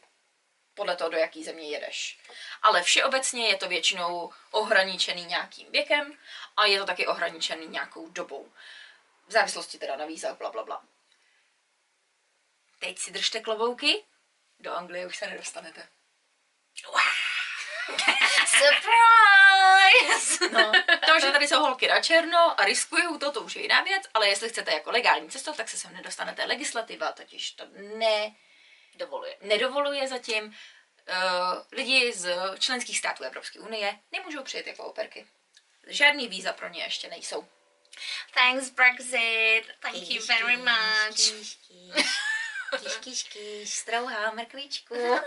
podle 0.75 0.95
toho, 0.95 1.09
do 1.09 1.17
jaký 1.17 1.43
země 1.43 1.69
jedeš. 1.69 2.19
Ale 2.61 2.83
všeobecně 2.83 3.47
je 3.47 3.57
to 3.57 3.67
většinou 3.67 4.33
ohraničený 4.51 5.25
nějakým 5.25 5.71
věkem 5.71 6.17
a 6.57 6.65
je 6.65 6.79
to 6.79 6.85
taky 6.85 7.07
ohraničený 7.07 7.67
nějakou 7.67 8.09
dobou. 8.09 8.51
V 9.27 9.31
závislosti 9.31 9.77
teda 9.77 9.95
na 9.95 10.05
vízách, 10.05 10.37
bla, 10.37 10.51
bla, 10.51 10.63
bla. 10.63 10.83
Teď 12.79 12.99
si 12.99 13.11
držte 13.11 13.39
klobouky, 13.39 14.03
do 14.59 14.73
Anglie 14.73 15.07
už 15.07 15.17
se 15.17 15.27
nedostanete. 15.27 15.87
Surprise! 18.47 20.49
No, 20.51 20.71
to, 21.05 21.19
že 21.19 21.31
tady 21.31 21.47
jsou 21.47 21.59
holky 21.59 21.87
na 21.87 22.01
černo 22.01 22.61
a 22.61 22.65
riskují 22.65 23.19
to, 23.19 23.31
to 23.31 23.41
už 23.41 23.55
je 23.55 23.61
jiná 23.61 23.81
věc, 23.81 24.03
ale 24.13 24.27
jestli 24.27 24.49
chcete 24.49 24.71
jako 24.71 24.91
legální 24.91 25.29
cestou, 25.29 25.53
tak 25.53 25.69
se 25.69 25.77
sem 25.77 25.93
nedostanete. 25.93 26.45
Legislativa 26.45 27.11
totiž 27.11 27.51
to 27.51 27.65
ne 27.97 28.35
dovoluje. 28.97 29.37
Nedovoluje 29.41 30.07
zatím. 30.07 30.55
Uh, 31.09 31.61
lidi 31.71 32.13
z 32.13 32.35
členských 32.59 32.97
států 32.97 33.23
Evropské 33.23 33.59
unie 33.59 33.99
nemůžou 34.11 34.43
přijet 34.43 34.67
jako 34.67 34.83
operky. 34.83 35.27
Žádný 35.87 36.27
víza 36.27 36.53
pro 36.53 36.69
ně 36.69 36.83
ještě 36.83 37.07
nejsou. 37.07 37.47
Thanks 38.33 38.69
Brexit, 38.69 39.63
thank 39.79 39.95
kýš, 39.95 40.09
you 40.09 40.25
very 40.25 40.57
much. 40.57 41.15
Kýš, 41.15 41.57
kýš, 42.79 42.97
kýš, 42.99 43.23
kýš, 43.23 43.73
strouhá 43.73 44.31
mrkvičku. 44.31 44.95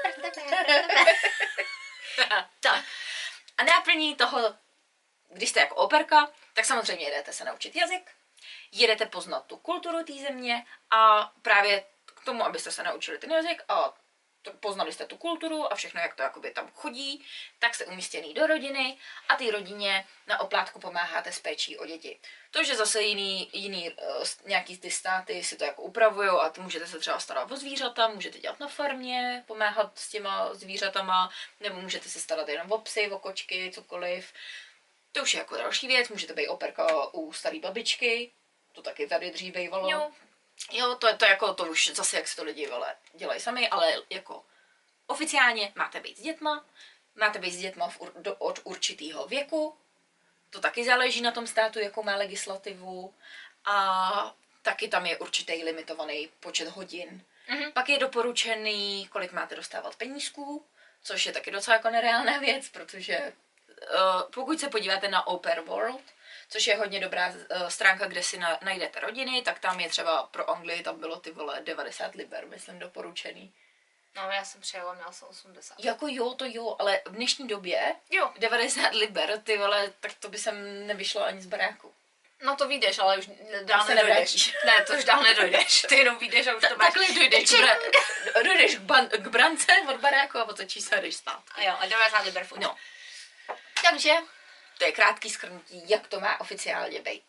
tak. 2.61 2.85
A 3.59 3.65
náplní 3.65 4.15
toho, 4.17 4.55
když 5.29 5.49
jste 5.49 5.61
jako 5.61 5.75
operka, 5.75 6.33
tak 6.55 6.65
samozřejmě 6.65 7.05
jedete 7.05 7.33
se 7.33 7.45
naučit 7.45 7.77
jazyk, 7.77 8.11
jedete 8.73 9.07
poznat 9.07 9.47
tu 9.47 9.57
kulturu 9.57 10.05
té 10.05 10.13
země 10.13 10.67
a 10.91 11.33
právě 11.43 11.85
k 12.19 12.25
tomu, 12.25 12.45
abyste 12.45 12.73
se 12.73 12.83
naučili 12.83 13.19
ten 13.19 13.33
jazyk 13.33 13.63
a 13.69 13.95
to, 14.43 14.53
poznali 14.53 14.93
jste 14.93 15.07
tu 15.07 15.17
kulturu 15.17 15.73
a 15.73 15.75
všechno, 15.75 16.01
jak 16.01 16.15
to 16.15 16.23
jakoby 16.23 16.51
tam 16.51 16.71
chodí, 16.75 17.25
tak 17.59 17.75
jste 17.75 17.87
umístěný 17.87 18.35
do 18.35 18.47
rodiny 18.47 18.99
a 19.29 19.37
ty 19.37 19.51
rodině 19.51 20.05
na 20.27 20.41
oplátku 20.41 20.81
pomáháte 20.81 21.33
s 21.33 21.39
péčí 21.39 21.79
o 21.79 21.87
děti. 21.87 22.19
To, 22.51 22.65
že 22.65 22.77
zase 22.77 23.03
jiný, 23.03 23.51
jiný 23.53 23.91
uh, 23.91 24.25
nějaký 24.47 24.79
ty 24.79 24.91
státy 24.91 25.45
si 25.45 25.57
to 25.57 25.65
jako 25.65 25.83
upravují 25.83 26.29
a 26.29 26.49
ty 26.49 26.61
můžete 26.61 26.87
se 26.87 26.99
třeba 26.99 27.21
starat 27.21 27.53
o 27.53 27.57
zvířata, 27.57 28.09
můžete 28.09 28.39
dělat 28.39 28.61
na 28.61 28.69
farmě, 28.69 29.45
pomáhat 29.47 29.99
s 29.99 30.09
těma 30.09 30.55
zvířatama, 30.55 31.31
nebo 31.61 31.81
můžete 31.81 32.09
se 32.09 32.21
starat 32.21 32.49
jenom 32.49 32.73
o 32.73 32.79
psy, 32.79 33.11
o 33.11 33.19
kočky, 33.19 33.71
cokoliv. 33.75 34.33
To 35.13 35.23
už 35.23 35.35
je 35.35 35.39
jako 35.39 35.57
další 35.57 35.87
věc, 35.87 36.09
můžete 36.09 36.35
být 36.35 36.49
operka 36.49 37.15
u 37.15 37.33
staré 37.33 37.61
babičky, 37.61 38.33
to 38.73 38.83
taky 38.83 39.07
tady 39.07 39.31
dřív 39.31 39.55
bývalo. 39.55 39.91
Jo. 39.91 40.13
Jo, 40.73 40.95
to 40.95 41.09
je 41.09 41.17
to 41.17 41.25
jako, 41.25 41.55
to 41.55 41.65
už 41.65 41.91
zase 41.95 42.17
jak 42.17 42.29
si 42.29 42.37
to 42.37 42.45
lidi 42.45 42.67
vole, 42.67 42.97
dělají 43.15 43.41
sami, 43.41 43.69
ale 43.69 43.95
jako 44.11 44.45
oficiálně 45.07 45.73
máte 45.75 46.01
být 46.01 46.19
s 46.19 46.23
dětma, 46.23 46.65
máte 47.15 47.39
být 47.39 47.51
s 47.51 47.57
dětma 47.59 47.89
v, 47.89 47.99
do, 48.17 48.35
od 48.35 48.61
určitého 48.65 49.27
věku, 49.27 49.77
to 50.51 50.61
taky 50.61 50.85
záleží 50.85 51.21
na 51.21 51.31
tom 51.31 51.47
státu, 51.47 51.79
jakou 51.79 52.03
má 52.03 52.17
legislativu 52.17 53.15
a 53.65 54.35
taky 54.63 54.89
tam 54.89 55.07
je 55.07 55.19
určitý 55.19 55.65
limitovaný 55.65 56.29
počet 56.41 56.69
hodin. 56.69 57.25
Mhm. 57.49 57.73
Pak 57.73 57.89
je 57.89 57.99
doporučený, 57.99 59.09
kolik 59.13 59.33
máte 59.33 59.57
dostávat 59.57 59.97
penízků, 59.97 60.67
což 61.03 61.27
je 61.27 61.33
taky 61.33 61.51
docela 61.51 61.77
jako 61.77 61.91
nereálná 61.91 62.39
věc, 62.49 62.69
protože 62.69 63.19
uh, 63.19 64.31
pokud 64.31 64.61
se 64.61 64.69
podíváte 64.69 65.09
na 65.09 65.27
Oper 65.27 65.61
World, 65.61 66.03
což 66.49 66.67
je 66.67 66.77
hodně 66.77 67.01
dobrá 67.01 67.29
uh, 67.29 67.69
stránka, 67.69 68.07
kde 68.07 68.23
si 68.23 68.39
na, 68.39 68.59
najdete 68.63 69.01
rodiny, 69.01 69.43
tak 69.43 69.59
tam 69.59 69.81
je 69.81 69.89
třeba 69.89 70.23
pro 70.23 70.51
Anglii, 70.51 70.83
tam 70.83 71.01
bylo 71.01 71.17
ty 71.21 71.31
vole 71.31 71.61
90 71.65 72.15
liber, 72.15 72.47
myslím, 72.47 72.79
doporučený. 72.79 73.53
No, 74.17 74.31
já 74.31 74.45
jsem 74.45 74.61
přijela, 74.61 74.95
měla 74.95 75.13
jsem 75.13 75.29
80. 75.29 75.75
Jako 75.85 76.07
jo, 76.09 76.35
to 76.35 76.45
jo, 76.49 76.77
ale 76.79 77.01
v 77.07 77.13
dnešní 77.13 77.49
době 77.49 77.95
Jo. 78.11 78.33
90 78.39 78.95
liber, 78.95 79.41
ty 79.41 79.59
vole, 79.59 79.93
tak 80.01 80.13
to 80.15 80.29
by 80.29 80.39
sem 80.39 80.87
nevyšlo 80.87 81.25
ani 81.25 81.41
z 81.43 81.47
baráku. 81.47 81.95
No 82.43 82.57
to 82.57 82.69
vyjdeš, 82.69 82.99
ale 82.99 83.19
už 83.19 83.31
dál 83.63 83.87
se 83.87 83.95
nedojdeš. 83.95 84.53
Ne, 84.67 84.85
to 84.85 84.93
už 84.93 85.05
dál 85.05 85.23
nedojdeš. 85.23 85.83
Ty 85.89 85.97
jenom 85.97 86.19
vyjdeš 86.19 86.47
a 86.47 86.55
už 86.57 86.63
to 86.63 86.69
Ta, 86.69 86.75
máš. 86.75 86.87
takhle 86.87 87.15
dojdeš, 87.15 87.51
k, 87.51 87.53
bra- 87.53 87.79
dojdeš 88.45 88.75
k, 88.77 88.81
ban- 88.81 89.09
k 89.09 89.27
brance 89.29 89.73
od 89.89 90.01
baráku 90.01 90.39
a 90.39 90.45
otočíš 90.45 90.85
se 90.85 90.97
a 90.97 91.01
jdeš 91.01 91.17
spát. 91.17 91.43
A 91.55 91.63
jo, 91.63 91.77
a 91.81 91.87
90 91.87 92.25
liber 92.25 92.45
furt. 92.45 92.59
No. 92.61 92.77
Takže 93.91 94.13
to 94.79 94.85
je 94.85 94.93
krátký 94.93 95.31
schrnutí, 95.31 95.83
jak 95.91 96.07
to 96.07 96.21
má 96.21 96.41
oficiálně 96.41 97.01
být. 97.01 97.25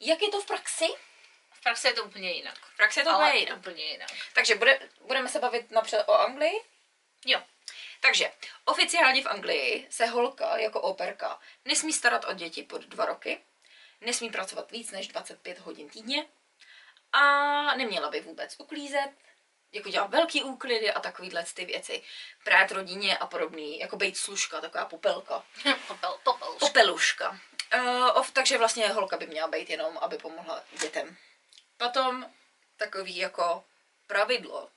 Jak 0.00 0.22
je 0.22 0.28
to 0.28 0.40
v 0.40 0.46
praxi? 0.46 0.86
V 1.52 1.60
praxi 1.60 1.88
je 1.88 1.94
to 1.94 2.04
úplně 2.04 2.30
jinak. 2.32 2.58
V 2.58 2.76
praxi 2.76 3.00
je 3.00 3.04
to 3.04 3.10
Ale 3.10 3.26
úplně 3.26 3.40
jinak. 3.40 3.58
úplně 3.58 3.84
jinak. 3.84 4.08
Takže 4.32 4.54
bude, 4.54 4.80
budeme 5.00 5.28
se 5.28 5.38
bavit 5.38 5.70
napřed 5.70 6.04
o 6.06 6.12
Anglii. 6.12 6.60
Jo. 7.24 7.42
Takže 8.00 8.32
oficiálně 8.64 9.22
v 9.22 9.26
Anglii 9.26 9.86
se 9.90 10.06
holka 10.06 10.56
jako 10.58 10.80
operka 10.80 11.40
nesmí 11.64 11.92
starat 11.92 12.24
o 12.24 12.32
děti 12.32 12.62
pod 12.62 12.82
dva 12.82 13.04
roky, 13.04 13.40
nesmí 14.00 14.30
pracovat 14.30 14.70
víc 14.70 14.90
než 14.90 15.08
25 15.08 15.58
hodin 15.58 15.88
týdně 15.88 16.26
a 17.12 17.22
neměla 17.76 18.10
by 18.10 18.20
vůbec 18.20 18.54
uklízet, 18.58 19.10
jako 19.76 19.88
dělat 19.88 20.10
velký 20.10 20.42
úklidy 20.42 20.92
a 20.92 21.00
takovýhle 21.00 21.44
ty 21.54 21.64
věci. 21.64 22.02
Prát 22.44 22.70
rodině 22.70 23.18
a 23.18 23.26
podobný, 23.26 23.78
jako 23.78 23.96
být 23.96 24.16
služka, 24.16 24.60
taková 24.60 24.84
popelka. 24.84 25.44
Popel, 25.88 26.18
popel. 26.24 26.54
Popeluška. 26.58 27.40
Uh, 27.74 28.18
of, 28.18 28.30
takže 28.30 28.58
vlastně 28.58 28.88
holka 28.88 29.16
by 29.16 29.26
měla 29.26 29.48
být 29.48 29.70
jenom, 29.70 29.98
aby 29.98 30.18
pomohla 30.18 30.64
dětem. 30.80 31.16
Potom 31.76 32.30
takový 32.76 33.16
jako 33.16 33.64
pravidlo 34.06 34.70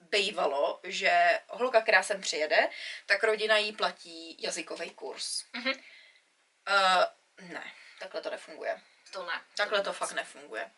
bývalo, 0.00 0.80
že 0.82 1.40
holka, 1.48 1.80
která 1.80 2.02
sem 2.02 2.20
přijede, 2.20 2.68
tak 3.06 3.24
rodina 3.24 3.56
jí 3.56 3.72
platí 3.72 4.42
jazykový 4.42 4.90
kurz. 4.90 5.44
Mhm. 5.52 5.72
Uh, 5.72 7.04
ne, 7.48 7.72
takhle 7.98 8.20
to 8.20 8.30
nefunguje. 8.30 8.80
To 9.12 9.26
ne. 9.26 9.40
Takhle 9.56 9.82
to 9.82 9.92
fakt 9.92 10.12
nefunguje. 10.12 10.70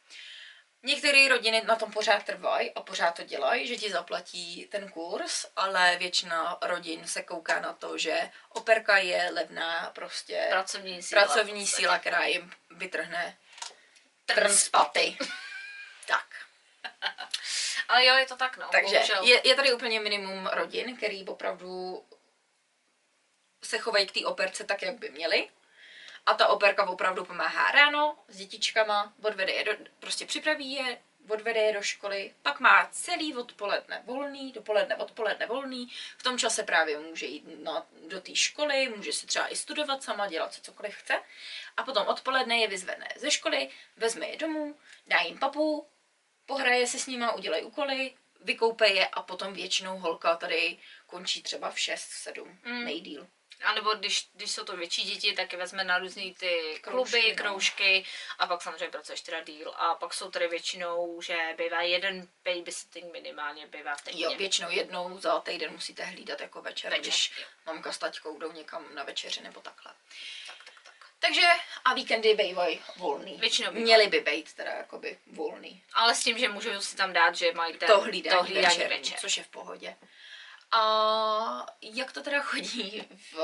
Některé 0.86 1.28
rodiny 1.28 1.62
na 1.64 1.76
tom 1.76 1.92
pořád 1.92 2.22
trvají 2.24 2.70
a 2.74 2.80
pořád 2.80 3.16
to 3.16 3.22
dělají, 3.22 3.66
že 3.66 3.76
ti 3.76 3.90
zaplatí 3.90 4.66
ten 4.70 4.88
kurz, 4.90 5.46
ale 5.56 5.96
většina 5.96 6.58
rodin 6.62 7.06
se 7.06 7.22
kouká 7.22 7.60
na 7.60 7.72
to, 7.72 7.98
že 7.98 8.30
operka 8.48 8.98
je 8.98 9.30
levná 9.32 9.90
prostě 9.94 10.46
Pracovní 10.50 11.02
síla. 11.02 11.22
pracovní 11.24 11.66
síla, 11.66 11.98
která 11.98 12.24
jim 12.24 12.52
vytrhne 12.70 13.38
trn 14.26 14.48
z 14.48 14.68
paty. 14.68 15.16
tak. 16.06 16.26
Ale 17.88 18.04
jo, 18.04 18.14
je 18.14 18.26
to 18.26 18.36
tak, 18.36 18.56
no. 18.56 18.68
Takže 18.72 18.94
bohužel. 18.94 19.24
je, 19.24 19.48
je 19.48 19.54
tady 19.54 19.72
úplně 19.72 20.00
minimum 20.00 20.46
rodin, 20.46 20.96
který 20.96 21.24
opravdu 21.24 22.04
se 23.64 23.78
chovají 23.78 24.06
k 24.06 24.12
té 24.12 24.26
operce 24.26 24.64
tak, 24.64 24.82
jak 24.82 24.94
by 24.94 25.10
měli. 25.10 25.48
A 26.26 26.34
ta 26.34 26.48
operka 26.48 26.88
opravdu 26.88 27.24
pomáhá 27.24 27.70
ráno 27.70 28.16
s 28.28 28.36
dětičkama, 28.36 29.12
odvede 29.22 29.52
je 29.52 29.64
do, 29.64 29.72
prostě 29.98 30.26
připraví 30.26 30.72
je, 30.72 30.98
odvede 31.28 31.60
je 31.60 31.72
do 31.72 31.82
školy, 31.82 32.34
pak 32.42 32.60
má 32.60 32.88
celý 32.92 33.36
odpoledne 33.36 34.02
volný, 34.06 34.52
dopoledne, 34.52 34.96
odpoledne 34.96 35.46
volný. 35.46 35.88
V 36.18 36.22
tom 36.22 36.38
čase 36.38 36.62
právě 36.62 36.98
může 36.98 37.26
jít 37.26 37.44
na, 37.62 37.86
do 38.08 38.20
té 38.20 38.34
školy, 38.34 38.88
může 38.96 39.12
si 39.12 39.26
třeba 39.26 39.48
i 39.48 39.56
studovat 39.56 40.02
sama, 40.02 40.28
dělat 40.28 40.54
si 40.54 40.60
cokoliv 40.60 40.94
chce. 40.94 41.22
A 41.76 41.82
potom 41.82 42.06
odpoledne 42.06 42.56
je 42.58 42.68
vyzvedne 42.68 43.08
ze 43.16 43.30
školy, 43.30 43.70
vezme 43.96 44.26
je 44.26 44.36
domů, 44.36 44.78
dá 45.06 45.20
jim 45.20 45.38
papu, 45.38 45.86
pohraje 46.46 46.86
se 46.86 46.98
s 46.98 47.06
nima, 47.06 47.32
udělají 47.32 47.64
úkoly, 47.64 48.14
vykoupe 48.40 48.88
je 48.88 49.06
a 49.06 49.22
potom 49.22 49.54
většinou 49.54 49.98
holka 49.98 50.36
tady 50.36 50.78
končí 51.06 51.42
třeba 51.42 51.70
v 51.70 51.80
6, 51.80 52.00
7 52.10 52.58
Mm. 52.64 52.84
nejdíl. 52.84 53.26
A 53.64 53.74
nebo 53.74 53.94
když, 53.94 54.28
když 54.32 54.50
jsou 54.50 54.64
to 54.64 54.76
větší 54.76 55.02
děti, 55.02 55.32
tak 55.32 55.52
je 55.52 55.58
vezme 55.58 55.84
na 55.84 55.98
různý 55.98 56.34
ty 56.34 56.78
kluby, 56.82 57.10
Kroužky, 57.10 57.30
no. 57.30 57.36
kroužky 57.36 58.04
a 58.38 58.46
pak 58.46 58.62
samozřejmě 58.62 58.88
pracuješ 58.88 59.20
teda 59.20 59.40
díl. 59.42 59.74
A 59.76 59.94
pak 59.94 60.14
jsou 60.14 60.30
tady 60.30 60.48
většinou, 60.48 61.20
že 61.22 61.36
bývá 61.58 61.82
jeden 61.82 62.28
babysitting 62.44 63.12
minimálně 63.12 63.66
bývá 63.66 63.96
týdně. 63.96 64.24
Jo, 64.24 64.34
většinou 64.36 64.70
jednou 64.70 65.18
za 65.18 65.40
týden 65.40 65.72
musíte 65.72 66.04
hlídat 66.04 66.40
jako 66.40 66.62
večer, 66.62 66.90
Večer, 66.90 67.02
když 67.02 67.32
jo. 67.38 67.44
mamka 67.66 67.92
s 67.92 67.98
taťkou 67.98 68.38
jdou 68.38 68.52
někam 68.52 68.94
na 68.94 69.02
večeři 69.02 69.40
nebo 69.42 69.60
takhle. 69.60 69.92
Tak, 70.46 70.56
tak, 70.64 70.74
tak. 70.84 70.94
Takže 71.18 71.46
a 71.84 71.94
víkendy 71.94 72.34
bývají 72.34 72.80
volný. 72.96 73.36
Většinou 73.40 73.68
bývají. 73.70 73.84
Měly 73.84 74.06
by 74.06 74.20
být 74.20 74.54
teda 74.54 74.70
jakoby 74.72 75.18
volný. 75.26 75.82
Ale 75.92 76.14
s 76.14 76.20
tím, 76.24 76.38
že 76.38 76.48
můžou 76.48 76.80
si 76.80 76.96
tam 76.96 77.12
dát, 77.12 77.36
že 77.36 77.52
mají 77.52 77.78
ten, 77.78 77.88
to 77.88 78.00
hlídání, 78.00 78.38
to 78.38 78.42
hlídání 78.44 78.66
večer, 78.76 78.88
večer. 78.88 79.18
což 79.20 79.36
je 79.36 79.42
v 79.42 79.48
pohodě. 79.48 79.96
A 80.74 81.66
jak 81.82 82.12
to 82.12 82.22
teda 82.22 82.40
chodí 82.42 83.08
v, 83.32 83.34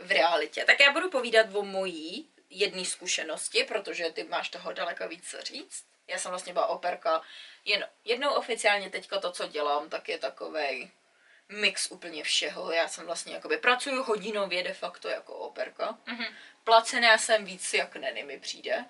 v 0.00 0.10
realitě? 0.10 0.64
Tak 0.64 0.80
já 0.80 0.92
budu 0.92 1.10
povídat 1.10 1.54
o 1.54 1.62
mojí 1.62 2.30
jedné 2.50 2.84
zkušenosti, 2.84 3.64
protože 3.64 4.10
ty 4.10 4.24
máš 4.24 4.48
toho 4.48 4.72
daleko 4.72 5.08
víc 5.08 5.30
co 5.30 5.40
říct. 5.42 5.84
Já 6.08 6.18
jsem 6.18 6.30
vlastně 6.30 6.52
byla 6.52 6.66
operka 6.66 7.22
jen 7.64 7.88
jednou 8.04 8.30
oficiálně 8.30 8.90
teďka 8.90 9.20
to, 9.20 9.32
co 9.32 9.46
dělám, 9.46 9.88
tak 9.88 10.08
je 10.08 10.18
takovej 10.18 10.90
mix 11.48 11.90
úplně 11.90 12.24
všeho. 12.24 12.72
Já 12.72 12.88
jsem 12.88 13.06
vlastně 13.06 13.34
jakoby 13.34 13.56
pracuju 13.56 14.02
hodinově 14.02 14.62
de 14.62 14.74
facto 14.74 15.08
jako 15.08 15.34
operka. 15.34 15.98
Mhm. 16.06 16.24
Placená 16.64 17.18
jsem 17.18 17.44
víc, 17.44 17.74
jak 17.74 17.96
neny 17.96 18.22
mi 18.22 18.40
přijde 18.40 18.84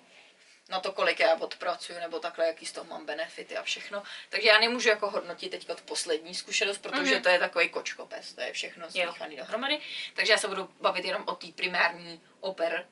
na 0.69 0.79
to, 0.79 0.91
kolik 0.91 1.19
já 1.19 1.35
odpracuju, 1.35 1.99
nebo 1.99 2.19
takhle, 2.19 2.47
jaký 2.47 2.65
z 2.65 2.71
toho 2.71 2.85
mám 2.85 3.05
benefity 3.05 3.57
a 3.57 3.63
všechno. 3.63 4.03
Takže 4.29 4.47
já 4.47 4.59
nemůžu 4.59 4.89
jako 4.89 5.09
hodnotit 5.09 5.49
teďka 5.49 5.75
tu 5.75 5.83
poslední 5.83 6.35
zkušenost, 6.35 6.77
protože 6.77 7.13
Mhm. 7.13 7.23
to 7.23 7.29
je 7.29 7.39
takový 7.39 7.69
kočkopes, 7.69 8.33
to 8.33 8.41
je 8.41 8.53
všechno 8.53 8.91
smíchaný 8.91 9.35
dohromady. 9.37 9.79
Takže 10.13 10.33
já 10.33 10.37
se 10.37 10.47
budu 10.47 10.69
bavit 10.81 11.05
jenom 11.05 11.23
o 11.27 11.35
té 11.35 11.47
primární 11.55 12.21
oper 12.39 12.87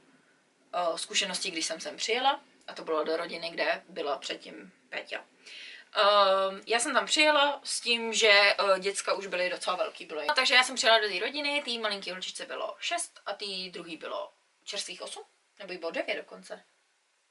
uh, 0.89 0.97
zkušenosti, 0.97 1.51
když 1.51 1.65
jsem 1.65 1.79
sem 1.79 1.97
přijela. 1.97 2.41
A 2.67 2.73
to 2.73 2.83
bylo 2.83 3.03
do 3.03 3.17
rodiny, 3.17 3.49
kde 3.49 3.83
byla 3.89 4.17
předtím 4.17 4.71
Péťa. 4.89 5.19
Uh, 5.21 6.59
já 6.67 6.79
jsem 6.79 6.93
tam 6.93 7.05
přijela 7.05 7.61
s 7.63 7.81
tím, 7.81 8.13
že 8.13 8.55
uh, 8.63 8.79
děcka 8.79 9.13
už 9.13 9.27
byly 9.27 9.49
docela 9.49 9.75
velký. 9.75 10.05
Bylo. 10.05 10.21
No, 10.27 10.33
takže 10.35 10.53
já 10.55 10.63
jsem 10.63 10.75
přijela 10.75 10.99
do 10.99 11.07
té 11.07 11.19
rodiny, 11.19 11.61
té 11.65 11.71
malinký 11.79 12.11
holčičce 12.11 12.45
bylo 12.45 12.75
6 12.79 13.19
a 13.25 13.33
té 13.33 13.45
druhý 13.69 13.97
bylo 13.97 14.31
čerstvých 14.63 15.01
8, 15.01 15.23
nebo 15.59 15.73
jí 15.73 15.79
bylo 15.79 15.91
9 15.91 16.15
dokonce. 16.15 16.63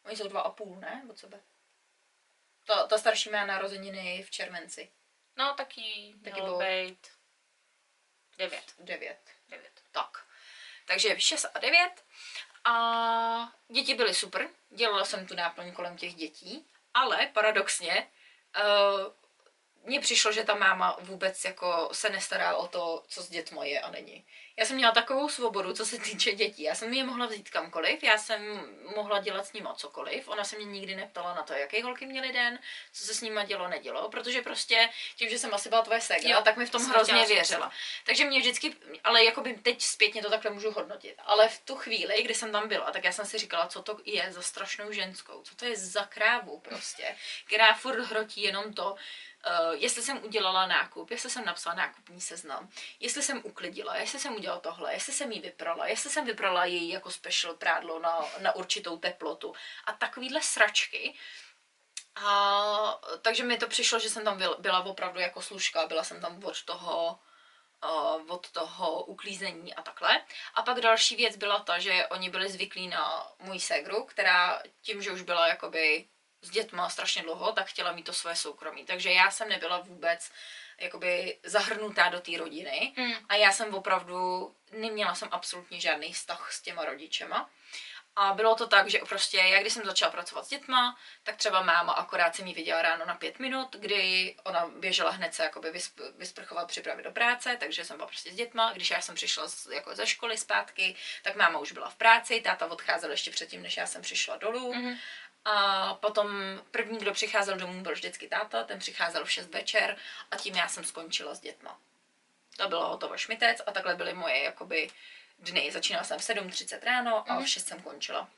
Oni 0.05 0.17
jsou 0.17 0.29
dva 0.29 0.41
a 0.41 0.51
půl, 0.51 0.77
ne? 0.81 1.05
Od 1.11 1.19
sebe. 1.19 1.41
Ta, 2.67 2.87
ta 2.87 2.99
starší 2.99 3.31
má 3.31 3.47
narozeniny 3.47 4.23
v 4.23 4.31
červenci. 4.31 4.93
No, 5.37 5.55
taky, 5.55 6.15
Taky 6.25 6.33
mělo 6.33 6.47
bylo- 6.47 6.59
být 6.59 7.09
devět. 8.38 8.75
9. 8.79 9.19
devět. 9.49 9.83
Tak. 9.91 10.27
Takže 10.87 11.21
6 11.21 11.47
a 11.55 11.59
9. 11.59 12.05
A 12.65 13.53
děti 13.69 13.95
byly 13.95 14.15
super. 14.15 14.49
Dělala 14.71 15.05
jsem 15.05 15.27
tu 15.27 15.35
náplň 15.35 15.73
kolem 15.73 15.97
těch 15.97 16.15
dětí. 16.15 16.67
Ale 16.95 17.27
paradoxně, 17.27 18.11
uh, 18.59 19.12
mně 19.85 20.01
přišlo, 20.01 20.33
že 20.33 20.45
ta 20.45 20.55
máma 20.55 20.97
vůbec 21.01 21.45
jako 21.45 21.88
se 21.92 22.11
nestará 22.11 22.57
o 22.57 22.68
to, 22.68 23.03
co 23.09 23.23
s 23.23 23.29
dětma 23.29 23.64
je 23.64 23.81
a 23.81 23.90
není. 23.90 24.25
Já 24.57 24.64
jsem 24.64 24.77
měla 24.77 24.92
takovou 24.92 25.29
svobodu, 25.29 25.73
co 25.73 25.87
se 25.87 25.99
týče 25.99 26.33
dětí. 26.33 26.62
Já 26.62 26.75
jsem 26.75 26.92
je 26.92 27.05
mohla 27.05 27.27
vzít 27.27 27.51
kamkoliv, 27.51 28.03
já 28.03 28.18
jsem 28.18 28.62
mohla 28.97 29.21
dělat 29.21 29.47
s 29.47 29.53
nimi 29.53 29.68
cokoliv. 29.77 30.29
Ona 30.29 30.45
se 30.45 30.57
mě 30.57 30.64
nikdy 30.64 30.95
neptala 30.95 31.35
na 31.35 31.42
to, 31.42 31.53
jaké 31.53 31.83
holky 31.83 32.07
měly 32.07 32.33
den, 32.33 32.59
co 32.92 33.05
se 33.05 33.14
s 33.14 33.21
nimi 33.21 33.40
dělo, 33.47 33.68
nedělo, 33.68 34.09
protože 34.09 34.42
prostě 34.42 34.88
tím, 35.16 35.29
že 35.29 35.38
jsem 35.38 35.55
asi 35.55 35.68
byla 35.68 35.83
tvoje 35.83 36.01
segra, 36.01 36.31
jo, 36.31 36.42
tak 36.45 36.57
mi 36.57 36.66
v 36.66 36.71
tom 36.71 36.87
hrozně 36.87 37.27
věřila. 37.27 37.73
Takže 38.07 38.25
mě 38.25 38.40
vždycky, 38.40 38.77
ale 39.05 39.25
jakoby 39.25 39.55
teď 39.55 39.83
zpětně 39.83 40.23
to 40.23 40.31
takhle 40.31 40.51
můžu 40.51 40.71
hodnotit. 40.71 41.14
Ale 41.18 41.49
v 41.49 41.61
tu 41.61 41.77
chvíli, 41.77 42.23
kdy 42.23 42.35
jsem 42.35 42.53
tam 42.53 42.68
byla, 42.68 42.90
tak 42.90 43.05
já 43.05 43.12
jsem 43.12 43.27
si 43.27 43.38
říkala, 43.38 43.66
co 43.66 43.83
to 43.83 43.99
je 44.05 44.33
za 44.33 44.42
strašnou 44.42 44.92
ženskou, 44.92 45.42
co 45.42 45.55
to 45.55 45.64
je 45.64 45.77
za 45.77 46.05
krávu 46.05 46.59
prostě, 46.59 47.16
která 47.45 47.75
furt 47.75 48.01
hrotí 48.01 48.42
jenom 48.42 48.75
to, 48.75 48.97
Uh, 49.47 49.75
jestli 49.75 50.03
jsem 50.03 50.25
udělala 50.25 50.67
nákup, 50.67 51.11
jestli 51.11 51.31
jsem 51.31 51.45
napsala 51.45 51.77
nákupní 51.77 52.21
seznam, 52.21 52.69
jestli 53.01 53.23
jsem 53.23 53.41
uklidila, 53.45 53.97
jestli 53.97 54.19
jsem 54.19 54.35
udělala 54.35 54.61
tohle, 54.61 54.95
jestli 54.95 55.13
jsem 55.13 55.33
jí 55.33 55.41
vyprala, 55.41 55.87
jestli 55.87 56.11
jsem 56.11 56.25
vyprala 56.25 56.65
její 56.65 56.89
jako 56.89 57.11
special 57.11 57.55
prádlo 57.55 57.99
na, 57.99 58.25
na 58.41 58.55
určitou 58.55 58.99
teplotu 58.99 59.55
a 59.85 59.93
takovýhle 59.93 60.43
sračky. 60.43 61.15
A, 62.15 63.01
takže 63.23 63.45
mi 63.45 63.59
to 63.59 63.67
přišlo, 63.67 63.99
že 63.99 64.11
jsem 64.11 64.25
tam 64.25 64.43
byla, 64.59 64.85
opravdu 64.85 65.21
jako 65.21 65.43
služka, 65.43 65.87
byla 65.87 66.05
jsem 66.05 66.21
tam 66.21 66.45
od 66.45 66.63
toho, 66.63 67.19
uh, 67.85 68.31
od 68.31 68.51
toho 68.51 69.05
uklízení 69.05 69.75
a 69.75 69.83
takhle. 69.83 70.25
A 70.55 70.63
pak 70.63 70.81
další 70.81 71.17
věc 71.17 71.37
byla 71.37 71.59
ta, 71.59 71.79
že 71.79 72.07
oni 72.07 72.31
byli 72.31 72.51
zvyklí 72.51 72.89
na 72.89 73.29
můj 73.39 73.61
ségru, 73.61 74.05
která 74.05 74.63
tím, 74.83 75.03
že 75.03 75.13
už 75.13 75.23
byla 75.23 75.49
jakoby 75.49 76.09
s 76.43 76.51
dětma 76.51 76.89
strašně 76.89 77.23
dlouho, 77.23 77.53
tak 77.53 77.67
chtěla 77.67 77.93
mít 77.93 78.03
to 78.03 78.13
své 78.13 78.37
soukromí. 78.37 78.85
Takže 78.85 79.13
já 79.13 79.31
jsem 79.31 79.49
nebyla 79.49 79.79
vůbec 79.79 80.31
jakoby 80.79 81.39
zahrnutá 81.45 82.09
do 82.09 82.21
té 82.21 82.39
rodiny 82.39 82.93
mm. 82.97 83.15
a 83.29 83.35
já 83.35 83.53
jsem 83.53 83.75
opravdu, 83.75 84.55
neměla 84.73 85.15
jsem 85.15 85.29
absolutně 85.33 85.81
žádný 85.81 86.13
vztah 86.13 86.53
s 86.53 86.63
těma 86.63 86.85
rodičema. 86.85 87.51
A 88.17 88.33
bylo 88.33 88.55
to 88.55 88.67
tak, 88.67 88.89
že 88.89 88.99
prostě 88.99 89.37
já 89.37 89.61
když 89.61 89.73
jsem 89.73 89.85
začala 89.85 90.11
pracovat 90.11 90.47
s 90.47 90.49
dětma, 90.49 90.99
tak 91.23 91.37
třeba 91.37 91.63
máma 91.63 91.93
akorát 91.93 92.37
se 92.37 92.45
mi 92.45 92.55
viděla 92.55 92.83
ráno 92.83 93.07
na 93.07 93.15
pět 93.15 93.39
minut, 93.39 93.77
kdy 93.79 94.37
ona 94.45 94.67
běžela 94.67 95.11
hned 95.11 95.35
se 95.35 95.43
jakoby 95.43 95.73
vysp- 95.73 96.13
vysprchovat, 96.19 96.69
připravit 96.69 97.03
do 97.03 97.11
práce, 97.11 97.57
takže 97.61 97.85
jsem 97.85 97.97
byla 97.97 98.07
prostě 98.07 98.33
s 98.33 98.35
dětma. 98.35 98.73
Když 98.73 98.91
já 98.91 99.01
jsem 99.01 99.15
přišla 99.15 99.49
z, 99.49 99.67
jako 99.67 99.95
ze 99.95 100.07
školy 100.07 100.39
zpátky, 100.39 100.97
tak 101.23 101.37
máma 101.37 101.59
už 101.59 101.73
byla 101.73 101.91
v 101.91 101.95
práci, 101.95 102.41
táta 102.41 102.67
odcházel 102.67 103.11
ještě 103.11 103.31
předtím, 103.31 103.63
než 103.63 103.77
já 103.77 103.87
jsem 103.87 104.03
přišla 104.03 104.37
dolů. 104.37 104.73
Mm-hmm. 104.73 104.99
A 105.45 105.95
potom 105.95 106.31
první, 106.71 106.99
kdo 106.99 107.13
přicházel 107.13 107.57
domů, 107.57 107.83
byl 107.83 107.93
vždycky 107.93 108.29
táta, 108.29 108.65
ten 108.65 108.79
přicházel 108.79 109.25
v 109.25 109.31
6 109.31 109.47
večer 109.47 109.97
a 110.31 110.37
tím 110.37 110.55
já 110.55 110.69
jsem 110.69 110.85
skončila 110.85 111.35
s 111.35 111.41
dětma. 111.41 111.81
To 112.57 112.69
bylo 112.69 112.89
hotovo 112.89 113.17
šmitec 113.17 113.63
a 113.67 113.73
takhle 113.73 113.95
byly 113.95 114.15
moje 114.15 114.43
jakoby 114.43 114.91
dny. 115.39 115.73
Začínala 115.73 116.05
jsem 116.05 116.19
v 116.19 116.23
7.30 116.23 116.85
ráno 116.85 117.31
a 117.31 117.41
v 117.41 117.49
6 117.49 117.65
mhm. 117.65 117.69
jsem 117.69 117.83
končila. 117.83 118.29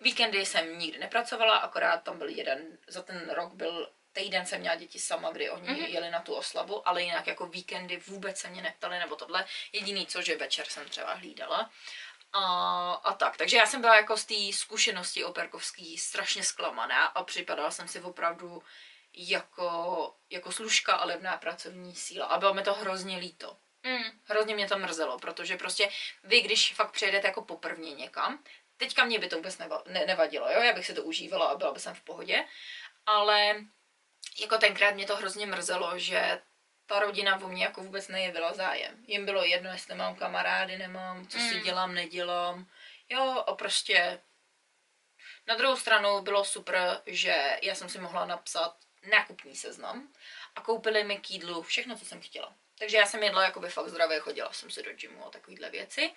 Víkendy 0.00 0.46
jsem 0.46 0.78
nikdy 0.78 0.98
nepracovala, 0.98 1.56
akorát 1.56 2.02
tam 2.02 2.18
byl 2.18 2.28
jeden, 2.28 2.78
za 2.86 3.02
ten 3.02 3.30
rok 3.30 3.54
byl 3.54 3.90
týden 4.14 4.46
jsem 4.46 4.60
měla 4.60 4.76
děti 4.76 4.98
sama, 4.98 5.30
kdy 5.30 5.50
oni 5.50 5.68
mm-hmm. 5.68 5.88
jeli 5.88 6.10
na 6.10 6.20
tu 6.20 6.34
oslavu, 6.34 6.88
ale 6.88 7.02
jinak 7.02 7.26
jako 7.26 7.46
víkendy 7.46 7.96
vůbec 8.06 8.38
se 8.38 8.48
mě 8.48 8.62
neptali 8.62 8.98
nebo 8.98 9.16
tohle. 9.16 9.46
Jediný 9.72 10.06
co, 10.06 10.22
že 10.22 10.36
večer 10.36 10.66
jsem 10.66 10.88
třeba 10.88 11.14
hlídala 11.14 11.70
a, 12.34 12.92
a 12.92 13.12
tak. 13.12 13.36
Takže 13.36 13.56
já 13.56 13.66
jsem 13.66 13.80
byla 13.80 13.96
jako 13.96 14.16
z 14.16 14.24
té 14.24 14.34
zkušenosti 14.52 15.24
operkovský 15.24 15.98
strašně 15.98 16.42
zklamaná 16.42 17.04
a 17.04 17.24
připadala 17.24 17.70
jsem 17.70 17.88
si 17.88 18.00
opravdu 18.00 18.62
jako, 19.16 20.14
jako 20.30 20.52
služka 20.52 20.94
a 20.94 21.04
levná 21.04 21.36
pracovní 21.36 21.94
síla. 21.94 22.26
A 22.26 22.38
bylo 22.38 22.54
mi 22.54 22.62
to 22.62 22.74
hrozně 22.74 23.18
líto. 23.18 23.56
Mm. 23.82 24.20
Hrozně 24.24 24.54
mě 24.54 24.68
to 24.68 24.78
mrzelo, 24.78 25.18
protože 25.18 25.56
prostě 25.56 25.90
vy, 26.24 26.40
když 26.40 26.74
fakt 26.74 26.90
přijedete 26.90 27.26
jako 27.26 27.42
poprvně 27.42 27.94
někam, 27.94 28.44
teďka 28.76 29.04
mě 29.04 29.18
by 29.18 29.28
to 29.28 29.36
vůbec 29.36 29.58
neva, 29.58 29.82
ne, 29.86 30.06
nevadilo, 30.06 30.50
jo, 30.50 30.62
já 30.62 30.72
bych 30.72 30.86
si 30.86 30.94
to 30.94 31.02
užívala 31.02 31.46
a 31.46 31.56
byla 31.56 31.72
by 31.72 31.80
jsem 31.80 31.94
v 31.94 32.00
pohodě, 32.00 32.44
ale 33.06 33.64
jako 34.40 34.58
tenkrát 34.58 34.94
mě 34.94 35.06
to 35.06 35.16
hrozně 35.16 35.46
mrzelo, 35.46 35.98
že 35.98 36.42
ta 36.86 36.98
rodina 36.98 37.40
o 37.44 37.48
mě 37.48 37.64
jako 37.64 37.82
vůbec 37.82 38.08
nejevila 38.08 38.52
zájem. 38.52 39.04
Jim 39.06 39.24
bylo 39.24 39.44
jedno, 39.44 39.70
jestli 39.70 39.94
mám 39.94 40.16
kamarády, 40.16 40.78
nemám, 40.78 41.26
co 41.26 41.38
si 41.38 41.54
mm. 41.54 41.62
dělám, 41.62 41.94
nedělám. 41.94 42.66
Jo, 43.08 43.44
a 43.46 43.54
prostě 43.54 44.20
na 45.46 45.54
druhou 45.54 45.76
stranu 45.76 46.20
bylo 46.20 46.44
super, 46.44 47.02
že 47.06 47.58
já 47.62 47.74
jsem 47.74 47.88
si 47.88 47.98
mohla 47.98 48.24
napsat 48.24 48.76
nákupní 49.10 49.56
seznam 49.56 50.12
a 50.56 50.60
koupili 50.60 51.04
mi 51.04 51.18
k 51.18 51.30
jídlu 51.30 51.62
všechno, 51.62 51.98
co 51.98 52.04
jsem 52.04 52.20
chtěla. 52.20 52.54
Takže 52.78 52.96
já 52.96 53.06
jsem 53.06 53.22
jedla 53.22 53.44
jakoby 53.44 53.68
fakt 53.68 53.88
zdravě, 53.88 54.20
chodila 54.20 54.52
jsem 54.52 54.70
si 54.70 54.82
do 54.82 54.92
gymu 54.92 55.26
a 55.26 55.30
takovéhle 55.30 55.70
věci. 55.70 56.10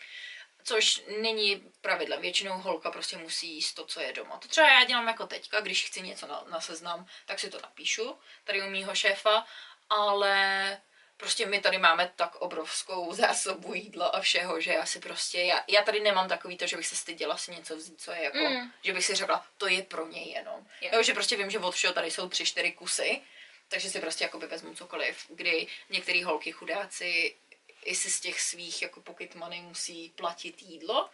Což 0.64 1.04
není 1.22 1.72
pravidlem. 1.82 2.22
Většinou 2.22 2.58
holka 2.58 2.92
prostě 2.92 3.18
musí 3.18 3.56
jíst 3.56 3.74
to, 3.74 3.86
co 3.86 4.00
je 4.00 4.14
doma. 4.14 4.38
To 4.38 4.48
třeba 4.48 4.68
já 4.68 4.84
dělám 4.84 5.08
jako 5.08 5.28
teďka, 5.28 5.62
když 5.62 5.86
chci 5.86 6.02
něco 6.02 6.28
na, 6.28 6.44
na 6.50 6.62
seznam, 6.62 7.08
tak 7.26 7.40
si 7.40 7.50
to 7.50 7.62
napíšu 7.62 8.20
tady 8.44 8.62
u 8.62 8.70
mýho 8.70 8.96
šéfa 8.96 9.46
ale 9.90 10.78
prostě 11.18 11.46
my 11.46 11.60
tady 11.60 11.78
máme 11.78 12.12
tak 12.16 12.36
obrovskou 12.36 13.14
zásobu 13.14 13.74
jídla 13.74 14.08
a 14.08 14.22
všeho, 14.22 14.62
že 14.62 14.74
já 14.74 14.86
si 14.86 15.00
prostě, 15.00 15.42
já, 15.42 15.64
já 15.68 15.82
tady 15.82 16.00
nemám 16.00 16.30
takový 16.30 16.58
to, 16.58 16.68
že 16.68 16.78
bych 16.78 16.88
se 16.88 16.96
styděla 16.96 17.38
si 17.38 17.52
něco 17.52 17.78
vzít, 17.78 18.02
co 18.02 18.12
je 18.12 18.24
jako, 18.24 18.38
mm. 18.38 18.72
že 18.84 18.94
bych 18.94 19.06
si 19.06 19.16
řekla, 19.16 19.46
to 19.58 19.68
je 19.68 19.84
pro 19.84 20.08
něj 20.08 20.32
jenom. 20.32 20.68
Yeah. 20.82 20.96
Jo, 20.96 21.04
že 21.04 21.14
prostě 21.14 21.38
vím, 21.38 21.50
že 21.50 21.60
od 21.60 21.76
všeho 21.76 21.94
tady 21.94 22.12
jsou 22.12 22.30
tři, 22.30 22.46
čtyři 22.46 22.72
kusy, 22.72 23.22
takže 23.68 23.90
si 23.90 24.00
prostě 24.00 24.24
jakoby 24.24 24.48
vezmu 24.48 24.76
cokoliv, 24.76 25.26
kdy 25.30 25.68
některé 25.90 26.26
holky 26.26 26.52
chudáci 26.52 27.36
i 27.84 27.96
si 27.96 28.12
z 28.12 28.20
těch 28.20 28.42
svých 28.42 28.82
jako 28.82 29.02
pocket 29.02 29.36
money 29.36 29.62
musí 29.62 30.10
platit 30.16 30.62
jídlo. 30.62 31.10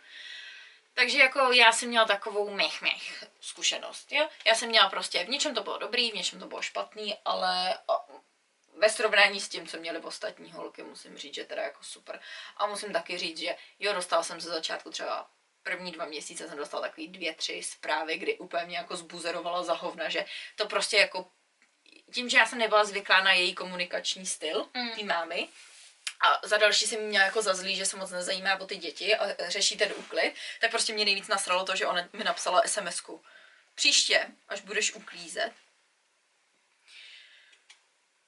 Takže 0.94 1.20
jako 1.20 1.52
já 1.52 1.72
jsem 1.72 1.90
měla 1.90 2.06
takovou 2.06 2.50
mech 2.50 2.82
mech 2.82 3.24
zkušenost, 3.42 4.12
jo. 4.12 4.30
Já 4.46 4.56
jsem 4.56 4.70
měla 4.70 4.90
prostě, 4.90 5.24
v 5.24 5.30
něčem 5.30 5.56
to 5.56 5.64
bylo 5.64 5.78
dobrý, 5.78 6.12
v 6.12 6.16
něčem 6.16 6.40
to 6.40 6.48
bylo 6.48 6.62
špatný, 6.62 7.16
ale 7.26 7.78
ve 8.76 8.90
srovnání 8.90 9.40
s 9.42 9.50
tím, 9.50 9.68
co 9.68 9.78
měli 9.78 10.00
ostatní 10.00 10.52
holky, 10.52 10.84
musím 10.84 11.18
říct, 11.18 11.36
že 11.36 11.46
teda 11.46 11.62
jako 11.62 11.84
super. 11.84 12.20
A 12.58 12.68
musím 12.68 12.94
taky 12.94 13.18
říct, 13.18 13.38
že 13.38 13.56
jo, 13.80 13.94
dostala 13.94 14.24
jsem 14.24 14.42
ze 14.42 14.50
začátku 14.50 14.90
třeba 14.90 15.30
první 15.64 15.92
dva 15.92 16.06
měsíce 16.06 16.48
jsem 16.48 16.58
dostala 16.58 16.88
takový 16.88 17.08
dvě, 17.08 17.34
tři 17.36 17.64
zprávy, 17.64 18.18
kdy 18.18 18.38
úplně 18.38 18.66
mě 18.66 18.78
jako 18.78 18.96
zbuzerovala 18.96 19.64
za 19.64 19.74
hovna, 19.74 20.10
že 20.10 20.26
to 20.56 20.68
prostě 20.68 20.98
jako 20.98 21.28
tím, 22.14 22.30
že 22.30 22.38
já 22.38 22.46
jsem 22.46 22.60
nebyla 22.60 22.86
zvyklá 22.86 23.24
na 23.24 23.34
její 23.34 23.56
komunikační 23.56 24.26
styl, 24.26 24.66
mm. 24.74 24.92
tý 24.92 25.04
mámy, 25.04 25.48
a 26.24 26.48
za 26.48 26.58
další 26.58 26.86
jsem 26.86 27.02
měla 27.08 27.26
jako 27.26 27.42
za 27.42 27.54
zlý, 27.54 27.76
že 27.76 27.86
se 27.86 27.98
moc 27.98 28.12
nezajímá 28.12 28.60
o 28.60 28.66
ty 28.66 28.78
děti 28.78 29.16
a 29.16 29.50
řeší 29.50 29.78
ten 29.78 29.94
úklid, 29.98 30.34
tak 30.62 30.72
prostě 30.72 30.94
mě 30.94 31.06
nejvíc 31.06 31.28
nasralo 31.28 31.66
to, 31.66 31.76
že 31.76 31.86
ona 31.86 32.10
mi 32.14 32.24
napsala 32.24 32.62
SMS-ku. 32.62 33.24
Příště, 33.76 34.28
až 34.48 34.62
budeš 34.62 34.94
uklízet, 34.94 35.52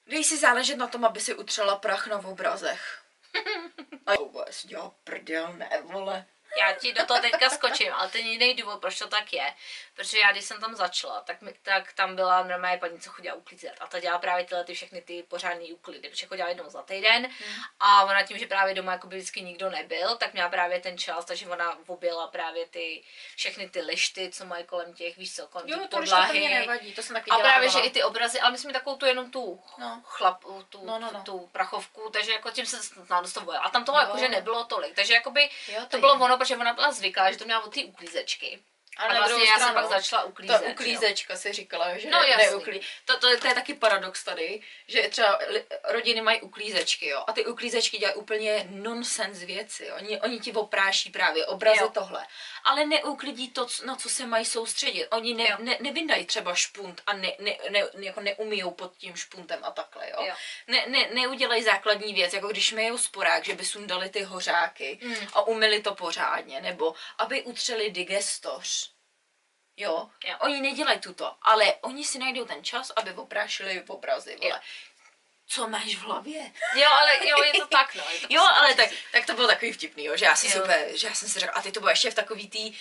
Dej 0.06 0.24
si 0.24 0.36
záležet 0.36 0.76
na 0.76 0.86
tom, 0.86 1.04
aby 1.04 1.20
si 1.20 1.34
utřela 1.34 1.76
prach 1.76 2.06
na 2.06 2.24
obrazech. 2.24 3.02
A 4.06 4.12
jo, 4.12 4.44
si 4.50 4.68
dělá 4.68 4.92
prdel, 5.04 5.52
ne, 5.52 5.70
vole 5.84 6.26
já 6.58 6.72
ti 6.72 6.92
do 6.92 7.06
toho 7.06 7.20
teďka 7.20 7.50
skočím, 7.50 7.92
ale 7.92 8.08
ten 8.08 8.26
jiný 8.26 8.54
důvod, 8.54 8.80
proč 8.80 8.98
to 8.98 9.08
tak 9.08 9.32
je, 9.32 9.54
protože 9.94 10.18
já 10.18 10.32
když 10.32 10.44
jsem 10.44 10.60
tam 10.60 10.74
začala, 10.74 11.20
tak, 11.20 11.42
mi, 11.42 11.54
tak 11.62 11.92
tam 11.92 12.16
byla 12.16 12.42
normálně 12.42 12.78
paní, 12.78 13.00
co 13.00 13.10
chodila 13.10 13.34
uklízet 13.34 13.74
a 13.80 13.86
ta 13.86 14.00
dělá 14.00 14.18
právě 14.18 14.44
tyhle 14.44 14.64
ty 14.64 14.74
všechny 14.74 15.00
ty 15.00 15.22
pořádné 15.22 15.64
úklidy, 15.64 16.08
protože 16.08 16.26
chodila 16.26 16.48
jednou 16.48 16.70
za 16.70 16.82
týden 16.82 17.22
hmm. 17.22 17.62
a 17.80 18.04
ona 18.04 18.22
tím, 18.22 18.38
že 18.38 18.46
právě 18.46 18.74
doma 18.74 18.92
jako 18.92 19.06
by 19.06 19.16
vždycky 19.16 19.42
nikdo 19.42 19.70
nebyl, 19.70 20.16
tak 20.16 20.32
měla 20.32 20.48
právě 20.48 20.80
ten 20.80 20.98
čas, 20.98 21.24
takže 21.24 21.46
ona 21.46 21.78
objela 21.86 22.26
právě 22.26 22.66
ty 22.66 23.04
všechny 23.36 23.70
ty 23.70 23.80
lišty, 23.80 24.30
co 24.30 24.44
mají 24.44 24.64
kolem 24.64 24.94
těch, 24.94 25.16
víš 25.16 25.34
co, 25.34 25.46
kolem 25.46 25.68
jo, 25.68 25.78
to 25.78 25.96
podlahy. 25.96 26.40
To 26.40 26.48
nevadí, 26.48 26.92
to 26.92 27.02
jsem 27.02 27.16
taky 27.16 27.30
A 27.30 27.38
právě, 27.38 27.68
že 27.70 27.78
i 27.78 27.90
ty 27.90 28.02
obrazy, 28.02 28.40
ale 28.40 28.50
myslím 28.50 28.72
takovou 28.72 28.96
tu 28.96 29.06
jenom 29.06 29.30
tu 29.30 29.60
no. 29.78 30.02
chlap, 30.04 30.44
tu, 30.68 30.86
no, 30.86 30.98
no, 30.98 31.10
no. 31.12 31.22
tu 31.22 31.48
prachovku, 31.52 32.10
takže 32.10 32.32
jako 32.32 32.50
tím 32.50 32.66
se 32.66 32.76
dostavuje. 33.22 33.58
A 33.58 33.70
tam 33.70 33.84
toho 33.84 34.00
jako, 34.00 34.18
že 34.18 34.28
nebylo 34.28 34.64
tolik, 34.64 34.94
takže 34.94 35.14
jakoby 35.14 35.50
jo, 35.68 35.80
to, 35.80 35.86
to 35.86 35.98
bylo 35.98 36.14
ono, 36.14 36.38
protože 36.46 36.56
ona 36.56 36.72
byla 36.72 36.92
zvyklá, 36.92 37.32
že 37.32 37.38
to 37.38 37.44
měla 37.44 37.64
od 37.64 37.74
té 37.74 37.84
uklízečky. 37.84 38.58
A, 38.96 39.04
a 39.04 39.14
vlastně 39.14 39.44
já 39.44 39.58
jsem 39.58 39.74
pak 39.74 39.88
začala 39.88 40.24
uklízet. 40.24 40.62
Ta 40.62 40.68
uklízečka 40.70 41.34
jo. 41.34 41.38
si 41.38 41.52
říkala, 41.52 41.98
že 41.98 42.10
no, 42.10 42.20
neuklí. 42.36 42.80
To, 43.04 43.18
to, 43.18 43.38
to, 43.38 43.46
je 43.46 43.54
taky 43.54 43.74
paradox 43.74 44.24
tady, 44.24 44.62
že 44.86 45.02
třeba 45.02 45.38
rodiny 45.84 46.20
mají 46.20 46.40
uklízečky, 46.40 47.08
jo, 47.08 47.24
a 47.26 47.32
ty 47.32 47.46
uklízečky 47.46 47.98
dělají 47.98 48.16
úplně 48.16 48.66
nonsens 48.70 49.38
věci, 49.38 49.92
Oni, 49.92 50.20
oni 50.20 50.40
ti 50.40 50.52
opráší 50.52 51.10
právě 51.10 51.46
obrazy 51.46 51.80
jo. 51.80 51.90
tohle, 51.94 52.26
ale 52.64 52.86
neuklidí 52.86 53.50
to, 53.50 53.66
na 53.84 53.96
co 53.96 54.08
se 54.08 54.26
mají 54.26 54.44
soustředit. 54.44 55.06
Oni 55.10 55.34
ne, 55.34 55.56
ne, 55.58 55.76
nevyndají 55.80 56.26
třeba 56.26 56.54
špunt 56.54 57.02
a 57.06 57.12
ne, 57.12 57.32
ne, 57.38 57.56
ne, 57.70 57.82
jako 57.94 58.20
neumijou 58.20 58.70
pod 58.70 58.96
tím 58.96 59.16
špuntem 59.16 59.58
a 59.62 59.70
takhle, 59.70 60.10
jo. 60.10 60.24
jo. 60.26 60.34
Ne, 60.66 60.86
ne, 60.86 61.08
neudělají 61.14 61.62
základní 61.62 62.14
věc, 62.14 62.32
jako 62.32 62.48
když 62.48 62.72
mějou 62.72 62.98
sporák, 62.98 63.44
že 63.44 63.54
by 63.54 63.64
sundali 63.64 64.08
ty 64.08 64.22
hořáky 64.22 64.98
mm. 65.02 65.16
a 65.32 65.46
umili 65.46 65.82
to 65.82 65.94
pořádně, 65.94 66.60
nebo 66.60 66.94
aby 67.18 67.42
utřeli 67.42 67.90
digestoř 67.90 68.85
Jo? 69.76 70.10
jo. 70.24 70.36
Oni 70.40 70.60
nedělají 70.60 71.00
tuto, 71.00 71.36
ale 71.42 71.74
oni 71.80 72.04
si 72.04 72.18
najdou 72.18 72.44
ten 72.44 72.64
čas, 72.64 72.92
aby 72.96 73.12
oprášili 73.12 73.82
obrazy, 73.86 74.36
vole. 74.42 74.60
co 75.46 75.68
máš 75.68 75.96
v 75.96 76.00
hlavě? 76.02 76.52
Jo, 76.74 76.88
ale 76.90 77.28
jo, 77.28 77.42
je 77.42 77.52
to 77.52 77.66
tak, 77.76 77.94
no. 77.94 78.04
Je 78.12 78.20
to 78.20 78.26
Jo, 78.30 78.40
prostě 78.42 78.60
ale 78.60 78.74
tak 78.74 78.90
tak, 79.12 79.26
to 79.26 79.32
bylo 79.34 79.48
takový 79.48 79.72
vtipný, 79.72 80.04
jo, 80.04 80.16
že 80.16 80.24
já 80.24 80.36
jsem 80.36 80.62
úplně, 80.62 80.98
že 80.98 81.06
já 81.06 81.14
jsem 81.14 81.28
si 81.28 81.40
řekla, 81.40 81.54
a 81.56 81.62
ty 81.62 81.72
to 81.72 81.80
bylo 81.80 81.90
ještě 81.90 82.10
v 82.10 82.14
takový 82.14 82.48
tý, 82.48 82.76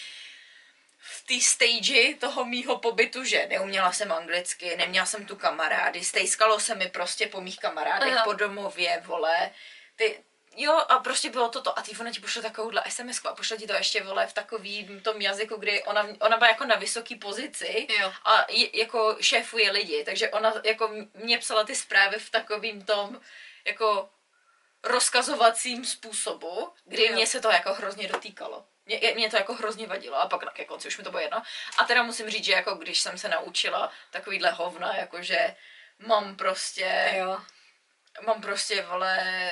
v 0.99 1.23
té 1.25 1.41
stage 1.41 2.13
toho 2.19 2.45
mýho 2.45 2.77
pobytu, 2.77 3.23
že 3.23 3.47
neuměla 3.47 3.91
jsem 3.91 4.12
anglicky, 4.12 4.75
neměla 4.77 5.05
jsem 5.05 5.25
tu 5.25 5.36
kamarády, 5.36 6.03
stejskalo 6.03 6.60
se 6.60 6.75
mi 6.75 6.89
prostě 6.89 7.27
po 7.27 7.41
mých 7.41 7.58
kamarádech, 7.60 8.13
Aha. 8.13 8.23
po 8.23 8.34
domově, 8.34 9.01
vole, 9.05 9.51
ty, 9.95 10.23
jo, 10.55 10.73
a 10.89 10.99
prostě 10.99 11.29
bylo 11.29 11.49
toto. 11.49 11.79
A 11.79 11.81
ty 11.81 11.97
ona 11.99 12.11
ti 12.11 12.19
pošle 12.19 12.41
takovouhle 12.41 12.83
SMS 12.89 13.25
a 13.25 13.35
pošle 13.35 13.57
ti 13.57 13.67
to 13.67 13.73
ještě, 13.73 14.03
vole, 14.03 14.27
v 14.27 14.33
takovým 14.33 15.01
tom 15.01 15.21
jazyku, 15.21 15.55
kdy 15.55 15.83
ona, 15.83 16.07
ona 16.19 16.37
byla 16.37 16.49
jako 16.49 16.65
na 16.65 16.75
vysoký 16.75 17.15
pozici 17.15 17.87
Jo. 17.99 18.13
a 18.25 18.45
je, 18.51 18.79
jako 18.79 19.17
šéfuje 19.21 19.71
lidi, 19.71 20.03
takže 20.03 20.29
ona 20.29 20.53
jako 20.63 20.91
mě 21.13 21.37
psala 21.37 21.63
ty 21.63 21.75
zprávy 21.75 22.19
v 22.19 22.29
takovým 22.29 22.81
tom, 22.85 23.21
jako 23.65 24.09
rozkazovacím 24.83 25.85
způsobu, 25.85 26.73
kdy 26.85 27.05
Jo. 27.05 27.13
mě 27.13 27.27
se 27.27 27.41
to 27.41 27.49
jako 27.49 27.73
hrozně 27.73 28.07
dotýkalo. 28.07 28.65
Mě, 28.85 29.13
mě 29.15 29.29
to 29.29 29.37
jako 29.37 29.53
hrozně 29.53 29.87
vadilo 29.87 30.21
a 30.21 30.27
pak 30.29 30.43
na 30.43 30.51
ke 30.51 30.65
konci 30.65 30.87
už 30.87 30.97
mi 30.97 31.03
to 31.03 31.09
bylo 31.11 31.21
jedno. 31.21 31.41
A 31.77 31.83
teda 31.83 32.03
musím 32.03 32.29
říct, 32.29 32.45
že 32.45 32.51
jako 32.51 32.75
když 32.75 33.01
jsem 33.01 33.17
se 33.17 33.29
naučila 33.29 33.91
takovýhle 34.11 34.51
hovna, 34.51 34.95
jakože 34.95 35.55
mám 35.99 36.35
prostě, 36.35 37.13
Jo. 37.17 37.41
mám 38.25 38.41
prostě, 38.41 38.81
vole, 38.81 39.51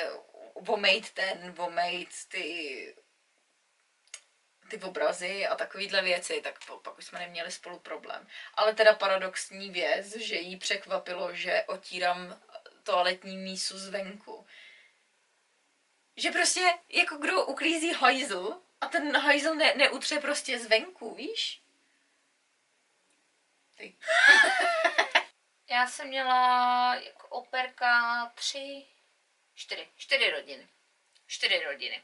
vomejt 0.62 1.12
ten, 1.12 1.52
vomejt 1.52 2.10
ty 2.28 2.96
ty 4.70 4.86
obrazy 4.86 5.48
a 5.48 5.56
takovýhle 5.56 6.02
věci, 6.02 6.42
tak 6.42 6.60
pak 6.84 6.98
už 6.98 7.06
jsme 7.06 7.20
neměli 7.20 7.52
spolu 7.52 7.80
problém. 7.80 8.28
Ale 8.54 8.74
teda 8.74 8.94
paradoxní 8.94 9.70
věc, 9.70 10.16
že 10.16 10.36
jí 10.36 10.58
překvapilo, 10.58 11.36
že 11.36 11.64
otírám 11.68 12.42
toaletní 12.84 13.38
mísu 13.38 13.78
zvenku. 13.78 14.48
Že 16.16 16.32
prostě 16.32 16.74
jako 16.90 17.18
kdo 17.18 17.46
uklízí 17.46 17.94
hajzl 17.94 18.62
a 18.82 18.88
ten 18.88 19.18
hajzl 19.18 19.56
ne, 19.56 19.74
neutře 19.76 20.20
prostě 20.20 20.60
zvenku, 20.60 21.16
víš? 21.16 21.62
Ty. 23.78 23.98
Já 25.70 25.88
jsem 25.88 26.08
měla 26.08 26.96
jako 26.96 27.28
operka 27.28 28.26
tři, 28.36 28.88
čtyři, 29.56 29.90
čtyři 29.96 30.32
rodiny. 30.32 30.68
Čtyři 31.28 31.64
rodiny. 31.64 32.04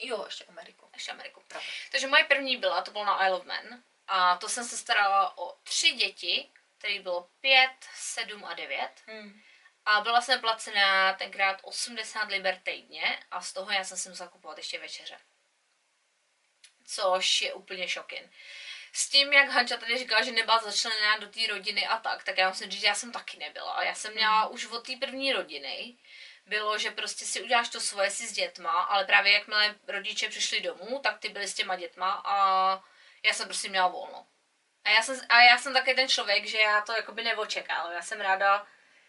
Jo, 0.00 0.24
ještě 0.24 0.44
Ameriku. 0.44 0.90
Ještě 0.94 1.10
Ameriku. 1.10 1.42
Takže 1.90 2.06
moje 2.06 2.24
první 2.24 2.56
byla, 2.56 2.82
to 2.82 2.90
bylo 2.90 3.04
na 3.04 3.26
Isle 3.26 3.38
of 3.38 3.44
Man. 3.44 3.82
A 4.06 4.36
to 4.36 4.48
jsem 4.48 4.64
se 4.64 4.76
starala 4.76 5.38
o 5.38 5.58
tři 5.62 5.92
děti, 5.92 6.50
kterých 6.78 7.00
bylo 7.00 7.30
pět, 7.40 7.76
sedm 7.94 8.44
a 8.44 8.54
devět. 8.54 9.02
Hmm. 9.06 9.42
A 9.84 10.00
byla 10.00 10.20
jsem 10.20 10.40
placená 10.40 11.12
tenkrát 11.12 11.60
80 11.62 12.28
liber 12.28 12.60
týdně 12.62 13.22
a 13.30 13.40
z 13.40 13.52
toho 13.52 13.72
já 13.72 13.84
jsem 13.84 13.96
si 13.98 14.08
musela 14.08 14.28
kupovat 14.28 14.58
ještě 14.58 14.78
večeře. 14.78 15.18
Což 16.84 17.42
je 17.42 17.52
úplně 17.52 17.88
šokin. 17.88 18.30
S 18.92 19.08
tím, 19.08 19.32
jak 19.32 19.48
Hanča 19.48 19.76
tady 19.76 19.98
říkala, 19.98 20.22
že 20.22 20.32
nebyla 20.32 20.58
začleněná 20.58 21.18
do 21.18 21.28
té 21.28 21.46
rodiny 21.46 21.86
a 21.86 21.98
tak, 21.98 22.24
tak 22.24 22.38
já 22.38 22.48
musím 22.48 22.70
říct, 22.70 22.80
že 22.80 22.86
já 22.86 22.94
jsem 22.94 23.12
taky 23.12 23.36
nebyla. 23.36 23.84
Já 23.84 23.94
jsem 23.94 24.14
měla 24.14 24.46
už 24.46 24.66
od 24.66 24.86
té 24.86 24.96
první 24.96 25.32
rodiny, 25.32 25.96
bylo, 26.48 26.78
že 26.78 26.90
prostě 26.90 27.24
si 27.24 27.42
uděláš 27.42 27.68
to 27.68 27.80
svoje 27.80 28.10
si 28.10 28.26
s 28.26 28.32
dětma, 28.32 28.70
ale 28.70 29.04
právě 29.04 29.32
jakmile 29.32 29.74
rodiče 29.88 30.28
přišli 30.28 30.60
domů, 30.60 31.00
tak 31.02 31.18
ty 31.18 31.28
byly 31.28 31.48
s 31.48 31.54
těma 31.54 31.76
dětma 31.76 32.22
a 32.24 32.36
já 33.22 33.32
jsem 33.34 33.46
prostě 33.46 33.68
měla 33.68 33.88
volno. 33.88 34.26
A 34.84 34.90
já 34.90 35.02
jsem, 35.02 35.20
a 35.28 35.42
já 35.42 35.58
jsem 35.58 35.72
taky 35.72 35.94
ten 35.94 36.08
člověk, 36.08 36.46
že 36.46 36.58
já 36.58 36.80
to 36.80 36.92
jakoby 36.92 37.24
neočekala. 37.24 37.92
Já 37.92 38.02
jsem 38.02 38.20
ráda, 38.20 38.66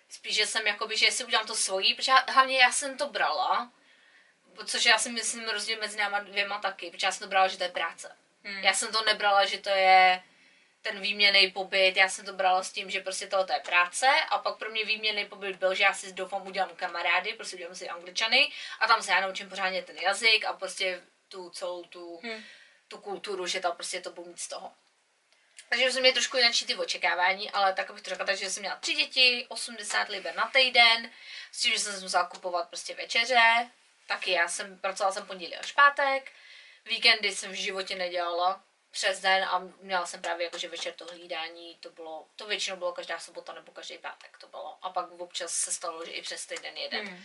spíš, 0.09 0.35
že 0.35 0.47
jsem 0.47 0.67
jakoby, 0.67 0.97
že 0.97 1.11
si 1.11 1.23
udělám 1.23 1.47
to 1.47 1.55
svojí, 1.55 1.95
protože 1.95 2.11
já, 2.11 2.25
hlavně 2.33 2.57
já 2.57 2.71
jsem 2.71 2.97
to 2.97 3.07
brala, 3.07 3.71
což 4.65 4.85
já 4.85 4.97
si 4.97 5.09
myslím 5.09 5.49
rozdíl 5.49 5.79
mezi 5.79 5.97
náma 5.97 6.19
dvěma 6.19 6.59
taky, 6.59 6.91
protože 6.91 7.07
já 7.07 7.11
jsem 7.11 7.25
to 7.25 7.29
brala, 7.29 7.47
že 7.47 7.57
to 7.57 7.63
je 7.63 7.69
práce. 7.69 8.17
Hmm. 8.43 8.63
Já 8.63 8.73
jsem 8.73 8.91
to 8.91 9.03
nebrala, 9.03 9.45
že 9.45 9.57
to 9.57 9.69
je 9.69 10.23
ten 10.81 10.99
výměný 10.99 11.51
pobyt, 11.51 11.93
já 11.95 12.09
jsem 12.09 12.25
to 12.25 12.33
brala 12.33 12.63
s 12.63 12.71
tím, 12.71 12.89
že 12.89 13.01
prostě 13.01 13.27
tohle 13.27 13.55
je 13.55 13.59
práce 13.59 14.07
a 14.29 14.37
pak 14.37 14.57
pro 14.57 14.69
mě 14.69 14.85
výměný 14.85 15.25
pobyt 15.25 15.55
byl, 15.55 15.75
že 15.75 15.83
já 15.83 15.93
si 15.93 16.13
doufám 16.13 16.47
udělám 16.47 16.69
kamarády, 16.75 17.33
prostě 17.33 17.55
udělám 17.55 17.75
si 17.75 17.89
angličany 17.89 18.51
a 18.79 18.87
tam 18.87 19.03
se 19.03 19.11
já 19.11 19.21
naučím 19.21 19.49
pořádně 19.49 19.81
ten 19.83 19.97
jazyk 19.97 20.45
a 20.45 20.53
prostě 20.53 21.01
tu 21.27 21.49
celou 21.49 21.83
tu, 21.83 22.19
Hmm. 22.23 22.43
tu 22.87 22.97
kulturu, 22.97 23.47
že 23.47 23.59
tam 23.59 23.75
prostě 23.75 24.01
to 24.01 24.11
budu 24.11 24.29
mít 24.29 24.39
z 24.39 24.47
toho. 24.47 24.71
Takže 25.69 25.91
jsem 25.91 26.01
měla 26.01 26.13
trošku 26.13 26.37
jinak 26.37 26.53
ty 26.67 26.75
očekávání, 26.75 27.51
ale 27.51 27.73
tak 27.73 27.91
bych 27.91 28.01
to 28.01 28.09
řekla, 28.09 28.25
takže 28.25 28.49
jsem 28.49 28.61
měla 28.61 28.75
tři 28.75 28.93
děti, 28.93 29.45
80 29.49 30.09
liber 30.09 30.35
na 30.35 30.49
týden, 30.53 31.11
s 31.51 31.61
tím, 31.61 31.73
že 31.73 31.79
jsem 31.79 32.01
musela 32.01 32.25
kupovat 32.25 32.69
prostě 32.69 32.95
večeře, 32.95 33.69
taky 34.07 34.31
já 34.31 34.47
jsem, 34.47 34.79
pracovala 34.79 35.13
jsem 35.13 35.27
pondělí 35.27 35.55
až 35.55 35.71
pátek, 35.71 36.31
víkendy 36.85 37.35
jsem 37.35 37.51
v 37.51 37.55
životě 37.55 37.95
nedělala 37.95 38.63
přes 38.91 39.19
den 39.19 39.43
a 39.43 39.59
měla 39.81 40.05
jsem 40.05 40.21
právě 40.21 40.43
jakože 40.43 40.67
večer 40.67 40.93
to 40.93 41.05
hlídání, 41.05 41.77
to 41.79 41.89
bylo, 41.89 42.27
to 42.35 42.45
většinou 42.45 42.77
bylo 42.77 42.91
každá 42.91 43.19
sobota 43.19 43.53
nebo 43.53 43.71
každý 43.71 43.97
pátek 43.97 44.37
to 44.37 44.47
bylo. 44.47 44.77
A 44.81 44.89
pak 44.89 45.11
občas 45.11 45.53
se 45.53 45.71
stalo, 45.71 46.05
že 46.05 46.11
i 46.11 46.21
přes 46.21 46.45
týden 46.45 46.77
jeden. 46.77 47.07
Hmm. 47.07 47.23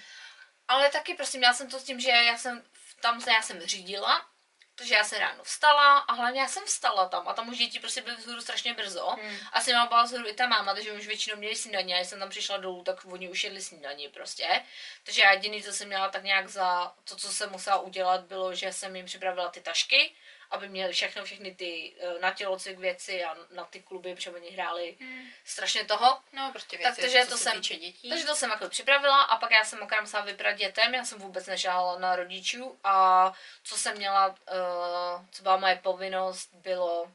Ale 0.69 0.91
taky 0.91 1.15
prostě 1.15 1.39
měla 1.39 1.55
jsem 1.55 1.71
to 1.71 1.79
s 1.79 1.85
tím, 1.85 2.01
že 2.01 2.11
já 2.11 2.39
jsem 2.39 2.65
tam 3.01 3.21
se 3.21 3.33
já 3.33 3.43
jsem 3.43 3.61
řídila, 3.61 4.27
takže 4.75 4.95
já 4.95 5.05
jsem 5.05 5.19
ráno 5.19 5.45
vstala 5.45 5.99
a 5.99 6.13
hlavně 6.13 6.41
já 6.41 6.49
jsem 6.49 6.65
vstala 6.65 7.09
tam 7.09 7.29
a 7.29 7.35
tam 7.35 7.49
už 7.49 7.59
děti 7.59 7.81
prostě 7.81 8.01
byly 8.03 8.17
vzhůru 8.17 8.41
strašně 8.41 8.75
brzo. 8.75 9.11
Hmm. 9.11 9.37
A 9.53 9.61
jsem 9.61 9.89
byla 9.89 10.03
vzhůru 10.03 10.29
i 10.29 10.35
ta 10.35 10.47
máma, 10.47 10.75
takže 10.75 10.93
už 10.93 11.07
většinou 11.07 11.37
měli 11.37 11.57
snídaně 11.57 11.95
a 11.95 11.99
když 11.99 12.09
jsem 12.09 12.19
tam 12.19 12.31
přišla 12.31 12.57
dolů, 12.57 12.85
tak 12.85 13.05
oni 13.05 13.29
už 13.29 13.45
jedli 13.45 13.63
snídaní 13.63 14.09
prostě. 14.09 14.63
Takže 15.05 15.23
já 15.23 15.33
jediný, 15.33 15.63
co 15.63 15.73
jsem 15.73 15.89
měla 15.89 16.09
tak 16.09 16.23
nějak 16.23 16.49
za 16.49 16.95
to, 17.05 17.17
co 17.17 17.33
jsem 17.33 17.51
musela 17.51 17.79
udělat, 17.79 18.21
bylo, 18.21 18.55
že 18.55 18.73
jsem 18.73 18.97
jim 18.97 19.07
připravila 19.07 19.49
ty 19.49 19.61
tašky, 19.61 20.15
aby 20.55 20.69
měli 20.69 20.93
všechno, 20.93 21.25
všechny 21.25 21.55
ty 21.55 21.95
eh, 22.01 22.19
na 22.21 22.31
tělocvik 22.35 22.79
věci 22.79 23.25
a 23.25 23.37
na 23.51 23.65
ty 23.65 23.81
kluby, 23.83 24.15
protože 24.15 24.31
oni 24.31 24.51
hráli 24.51 24.97
Hmm. 25.01 25.27
strašně 25.45 25.85
toho. 25.85 26.21
No, 26.33 26.51
prostě 26.53 26.79
Tak 26.79 26.87
věci, 26.87 27.01
takže 27.01 27.25
co 27.25 27.31
to 27.31 27.37
se 27.39 27.43
jsem- 27.51 27.61
dětí. 27.61 28.09
Takže 28.09 28.25
to 28.27 28.35
jsem 28.35 28.51
jako 28.51 28.69
připravila 28.69 29.23
a 29.23 29.37
pak 29.39 29.51
já 29.51 29.65
jsem 29.65 29.83
okrát 29.83 30.01
musela 30.01 30.23
vybrat 30.25 30.53
dětem, 30.53 30.95
já 30.95 31.05
jsem 31.05 31.19
vůbec 31.19 31.47
nešáhala 31.47 31.99
na 31.99 32.17
rodičů 32.17 32.79
a 32.85 33.33
co 33.65 33.77
jsem 33.79 33.97
měla, 33.97 34.27
uh, 34.29 35.25
co 35.31 35.43
byla 35.43 35.57
moje 35.57 35.77
povinnost, 35.77 36.51
bylo, 36.55 37.13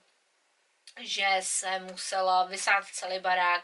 že 0.99 1.25
jsem 1.39 1.83
musela 1.85 2.43
vysát 2.45 2.85
celý 2.85 3.19
barák 3.19 3.63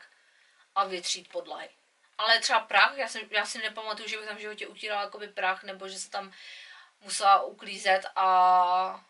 a 0.75 0.83
vytřít 0.83 1.31
podlahy. 1.31 1.69
Ale 2.17 2.39
třeba 2.39 2.59
prach, 2.59 2.97
já, 2.97 3.07
jsem, 3.07 3.21
já 3.31 3.45
si 3.45 3.57
nepamatuju, 3.57 4.09
že 4.09 4.17
bych 4.17 4.27
tam 4.27 4.35
v 4.37 4.39
životě 4.39 4.67
utírala 4.67 5.01
jakoby 5.01 5.27
prach, 5.27 5.63
nebo 5.63 5.87
že 5.87 5.99
se 5.99 6.09
tam 6.09 6.33
musela 7.01 7.41
uklízet 7.43 8.05
a 8.15 9.05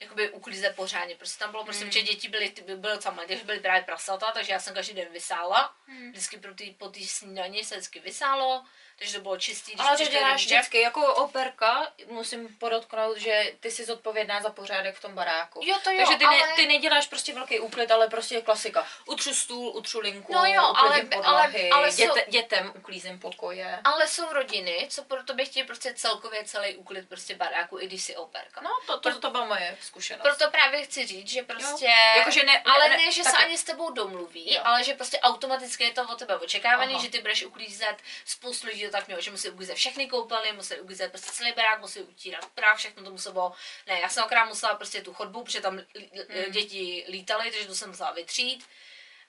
jakoby 0.00 0.30
uklízet 0.30 0.76
pořádně. 0.76 1.14
Prostě 1.16 1.38
tam 1.38 1.50
bylo 1.50 1.64
prostě, 1.64 1.84
Hmm. 1.84 1.90
děti 2.02 2.28
byly, 2.28 2.50
ty- 2.50 2.62
byly 2.76 2.98
malé, 3.14 3.26
takže 3.28 3.44
byly 3.44 3.60
právě 3.60 3.82
prasata, 3.82 4.30
takže 4.34 4.52
já 4.52 4.60
jsem 4.60 4.74
každý 4.74 4.94
den 4.94 5.08
vysála. 5.12 5.74
Hmm. 5.90 6.10
Vždycky 6.10 6.38
pro 6.38 6.54
tý, 6.54 6.70
po 6.70 6.88
té 6.88 7.00
snídani 7.00 7.64
se 7.64 7.74
vždycky 7.74 8.00
vysálo, 8.00 8.64
takže 8.98 9.14
to 9.14 9.20
bylo 9.20 9.36
čistý. 9.38 9.72
když 9.72 9.86
Ale 9.86 9.96
to 9.96 10.04
děláš 10.04 10.44
vždycky, 10.46 10.80
jako 10.80 11.14
operka, 11.14 11.92
musím 12.08 12.56
podotknout, 12.58 13.16
že 13.16 13.52
ty 13.60 13.70
jsi 13.70 13.84
zodpovědná 13.84 14.40
za 14.40 14.50
pořádek 14.50 14.94
v 14.96 15.00
tom 15.02 15.14
baráku. 15.14 15.60
Jo, 15.64 15.76
to 15.84 15.90
jo, 15.90 15.96
Takže 15.98 16.18
ty, 16.18 16.24
ale... 16.24 16.36
ne, 16.38 16.52
ty 16.56 16.66
neděláš 16.66 17.06
prostě 17.06 17.34
velký 17.34 17.60
úklid, 17.60 17.90
ale 17.90 18.08
prostě 18.08 18.40
klasika. 18.40 18.86
Utřu 19.06 19.34
stůl, 19.34 19.76
utřu 19.76 20.00
linku, 20.00 20.32
No 20.34 20.44
jo, 20.44 20.62
ale- 20.76 21.02
podlahy, 21.02 21.70
ale- 21.70 21.80
ale 21.82 21.90
děte, 21.90 22.20
jsou- 22.24 22.30
dětem 22.30 22.72
uklízím 22.76 23.18
pokoje. 23.18 23.80
Ale 23.84 24.08
jsou 24.08 24.32
rodiny, 24.32 24.86
co 24.90 25.04
pro 25.04 25.22
tobě 25.22 25.44
chtějí 25.44 25.66
prostě 25.66 25.94
celkově 25.94 26.44
celý 26.44 26.76
úklid 26.76 27.08
prostě 27.08 27.34
baráku, 27.34 27.78
i 27.80 27.86
když 27.86 28.02
si 28.02 28.16
operka. 28.16 28.60
No, 28.60 28.70
to, 28.86 29.00
to, 29.00 29.18
to 29.18 29.30
byla 29.30 29.44
moje 29.44 29.76
zkušenost. 29.82 30.22
Proto 30.22 30.50
právě 30.50 30.82
chci 30.82 31.06
říct, 31.06 31.28
že 31.30 31.42
prostě... 31.42 31.86
Jakože 32.16 32.42
ne, 32.44 32.62
Ale 32.62 32.88
ne, 32.88 32.96
ne, 32.96 33.12
že 33.12 33.22
tak- 33.22 33.32
se 33.32 33.38
ani 33.44 33.58
s 33.58 33.64
tebou 33.64 33.90
domluví, 33.90 34.54
Jo. 34.54 34.60
ale 34.64 34.84
že 34.84 34.94
prostě 34.94 35.20
automaticky 35.20 35.79
je 35.84 35.92
to 35.92 36.02
od 36.08 36.18
tebe 36.18 36.36
očekávaný, 36.36 36.94
Aha. 36.94 37.02
že 37.04 37.10
ty 37.10 37.20
budeš 37.20 37.42
uklízet, 37.44 37.96
spoustu 38.24 38.66
lidí 38.66 38.84
to 38.84 38.90
tak 38.90 39.06
mělo, 39.06 39.22
že 39.22 39.30
musí 39.30 39.48
uklízet 39.48 39.76
všechny 39.76 40.06
koupelny, 40.06 40.52
musí 40.52 40.74
uklízet 40.80 41.10
prostě 41.12 41.32
celý 41.32 41.52
barák, 41.52 41.80
musí 41.80 42.00
utírat 42.00 42.46
prach, 42.54 42.78
všechno 42.78 43.04
to 43.04 43.10
muselo, 43.10 43.52
ne, 43.86 44.00
já 44.00 44.08
jsem 44.08 44.24
akorát 44.24 44.44
musela 44.44 44.74
prostě 44.74 45.02
tu 45.02 45.14
chodbu, 45.14 45.44
protože 45.44 45.60
tam 45.60 45.76
Hmm. 45.76 46.50
děti 46.52 47.04
lítaly, 47.08 47.50
takže 47.50 47.66
to 47.66 47.74
jsem 47.74 47.88
musela 47.90 48.10
vytřít, 48.12 48.66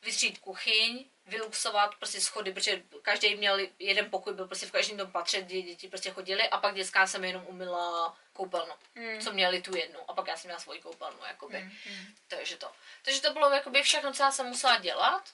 vytřít 0.01 0.37
kuchyň, 0.37 1.05
vyluxovat 1.25 1.95
prostě 1.95 2.21
schody, 2.21 2.53
protože 2.53 2.83
každý 3.01 3.35
měl 3.35 3.57
jeden 3.79 4.09
pokoj, 4.09 4.33
byl 4.33 4.47
prostě 4.47 4.65
v 4.65 4.71
každém 4.71 4.97
tom 4.97 5.11
patře, 5.11 5.41
kde 5.41 5.61
děti 5.61 5.87
prostě 5.87 6.11
chodili 6.11 6.49
a 6.49 6.57
pak 6.57 6.75
dětská 6.75 7.07
jsem 7.07 7.23
jenom 7.23 7.43
umila 7.47 8.17
koupelnu, 8.33 8.73
Hmm. 8.95 9.21
co 9.21 9.31
měli 9.33 9.61
tu 9.61 9.75
jednu 9.77 9.99
a 10.07 10.13
pak 10.13 10.27
já 10.27 10.37
jsem 10.37 10.47
měla 10.49 10.59
svoji 10.59 10.81
koupelnu, 10.81 11.19
jakoby. 11.27 11.57
Hmm. 11.57 12.15
Takže 12.27 12.57
to. 12.57 12.71
Takže 13.01 13.21
to 13.21 13.33
bylo 13.33 13.49
jakoby 13.49 13.81
všechno, 13.81 14.13
co 14.13 14.23
já 14.23 14.31
jsem 14.31 14.45
musela 14.45 14.77
dělat. 14.77 15.29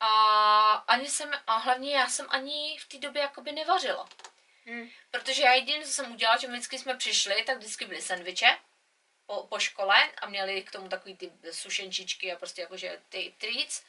A 0.00 0.12
ani 0.72 1.08
jsem, 1.08 1.30
a 1.46 1.56
hlavně 1.56 1.96
já 1.96 2.08
jsem 2.08 2.26
ani 2.28 2.78
v 2.80 2.88
té 2.88 2.98
době 2.98 3.22
jakoby 3.22 3.52
nevařila. 3.52 4.08
Hmm. 4.66 4.90
Protože 5.10 5.42
já 5.42 5.52
jediné, 5.52 5.84
co 5.84 5.92
jsem 5.92 6.12
udělala, 6.12 6.38
že 6.38 6.46
vždycky 6.46 6.78
jsme 6.78 6.94
přišli, 6.94 7.42
tak 7.42 7.58
vždycky 7.58 7.84
byly 7.84 8.02
sendviče 8.02 8.58
po, 9.26 9.46
po 9.46 9.58
škole 9.58 9.96
a 10.18 10.26
měli 10.26 10.62
k 10.62 10.70
tomu 10.70 10.88
takový 10.88 11.16
ty 11.16 11.32
sušenčičky 11.50 12.32
a 12.32 12.36
prostě 12.36 12.62
jakože 12.62 13.00
ty 13.08 13.34
treats. 13.38 13.84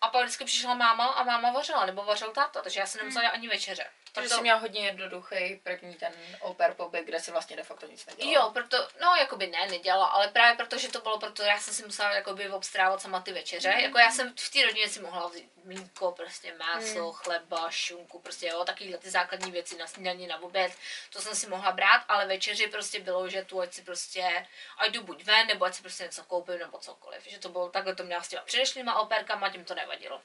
A 0.00 0.08
pak 0.08 0.22
vždycky 0.22 0.44
přišla 0.44 0.74
máma 0.74 1.06
a 1.06 1.24
máma 1.24 1.50
vařila, 1.50 1.86
nebo 1.86 2.04
vařil 2.04 2.32
táta, 2.32 2.62
takže 2.62 2.80
já 2.80 2.86
jsem 2.86 2.98
nemusela 2.98 3.22
dělat 3.22 3.34
ani 3.34 3.48
večeře. 3.48 3.90
Takže 4.14 4.34
jsi 4.34 4.40
měla 4.40 4.58
hodně 4.58 4.86
jednoduchý 4.86 5.60
první 5.62 5.94
ten 5.94 6.12
oper 6.40 6.74
pobyt, 6.74 7.04
kde 7.04 7.20
si 7.20 7.30
vlastně 7.30 7.56
de 7.56 7.62
facto 7.62 7.86
nic 7.86 8.06
nedělala. 8.06 8.34
Jo, 8.34 8.50
proto, 8.50 8.88
no 9.00 9.14
jakoby 9.14 9.46
ne, 9.46 9.66
nedělala, 9.66 10.06
ale 10.06 10.28
právě 10.28 10.56
protože 10.56 10.88
to 10.88 11.00
bylo, 11.00 11.18
proto 11.18 11.42
já 11.42 11.60
jsem 11.60 11.74
si 11.74 11.84
musela 11.84 12.12
jakoby 12.12 12.50
obstrávat 12.50 13.02
sama 13.02 13.20
ty 13.20 13.32
večeře. 13.32 13.72
Mm. 13.74 13.80
Jako 13.80 13.98
já 13.98 14.10
jsem 14.10 14.34
v 14.36 14.50
té 14.50 14.62
rodině 14.62 14.88
si 14.88 15.00
mohla 15.00 15.28
vzít 15.28 15.50
mlíko, 15.64 16.12
prostě 16.12 16.54
maso, 16.54 17.06
mm. 17.06 17.12
chleba, 17.12 17.70
šunku, 17.70 18.18
prostě 18.18 18.46
jo, 18.46 18.64
takovýhle 18.64 18.98
ty 18.98 19.10
základní 19.10 19.50
věci 19.50 19.76
na 19.76 19.86
snídaní, 19.86 20.26
na 20.26 20.42
oběd, 20.42 20.72
to 21.10 21.20
jsem 21.20 21.34
si 21.34 21.46
mohla 21.46 21.72
brát, 21.72 22.04
ale 22.08 22.26
večeři 22.26 22.66
prostě 22.66 23.00
bylo, 23.00 23.28
že 23.28 23.44
tu 23.44 23.60
ať 23.60 23.72
si 23.72 23.82
prostě, 23.82 24.46
ať 24.78 24.90
jdu 24.90 25.02
buď 25.02 25.24
ven, 25.24 25.46
nebo 25.46 25.64
ať 25.64 25.74
si 25.74 25.82
prostě 25.82 26.04
něco 26.04 26.24
koupím, 26.24 26.58
nebo 26.58 26.78
cokoliv. 26.78 27.26
Že 27.26 27.38
to 27.38 27.48
bylo 27.48 27.68
takhle 27.68 27.94
to 27.94 28.04
měla 28.04 28.22
s 28.22 28.28
těma 28.28 28.42
předešlýma 28.42 29.00
operkama, 29.00 29.50
tím 29.50 29.64
to 29.64 29.74
nevadilo. 29.74 30.22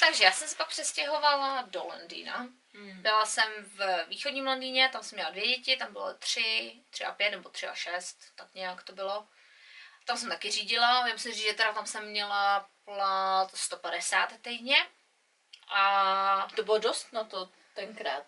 Takže 0.00 0.24
já 0.24 0.32
jsem 0.32 0.48
se 0.48 0.56
pak 0.56 0.68
přestěhovala 0.68 1.62
do 1.62 1.84
Londýna. 1.84 2.48
Hmm. 2.74 3.02
Byla 3.02 3.26
jsem 3.26 3.52
v 3.58 4.04
východním 4.08 4.46
Londýně, 4.46 4.88
tam 4.88 5.02
jsem 5.02 5.16
měla 5.16 5.30
dvě 5.30 5.46
děti, 5.46 5.76
tam 5.76 5.92
bylo 5.92 6.14
tři, 6.14 6.80
tři 6.90 7.04
a 7.04 7.12
pět 7.12 7.30
nebo 7.30 7.48
tři 7.48 7.66
a 7.66 7.74
šest, 7.74 8.18
tak 8.34 8.54
nějak 8.54 8.82
to 8.82 8.92
bylo. 8.92 9.26
Tam 10.04 10.16
jsem 10.16 10.28
taky 10.28 10.50
řídila, 10.50 11.06
vím 11.06 11.18
si 11.18 11.32
říct, 11.32 11.44
že 11.44 11.52
teda 11.54 11.72
tam 11.72 11.86
jsem 11.86 12.06
měla 12.06 12.68
plat 12.84 13.56
150 13.56 14.32
týdně. 14.42 14.86
A 15.68 16.48
to 16.56 16.62
bylo 16.62 16.78
dost 16.78 17.12
na 17.12 17.24
to 17.24 17.50
tenkrát. 17.74 18.24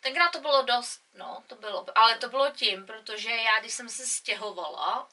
Tenkrát 0.00 0.28
to 0.28 0.40
bylo 0.40 0.62
dost, 0.62 1.02
no, 1.14 1.44
to 1.46 1.54
bylo, 1.54 1.86
ale 1.94 2.18
to 2.18 2.28
bylo 2.28 2.50
tím, 2.50 2.86
protože 2.86 3.30
já, 3.30 3.60
když 3.60 3.74
jsem 3.74 3.88
se 3.88 4.06
stěhovala 4.06 5.08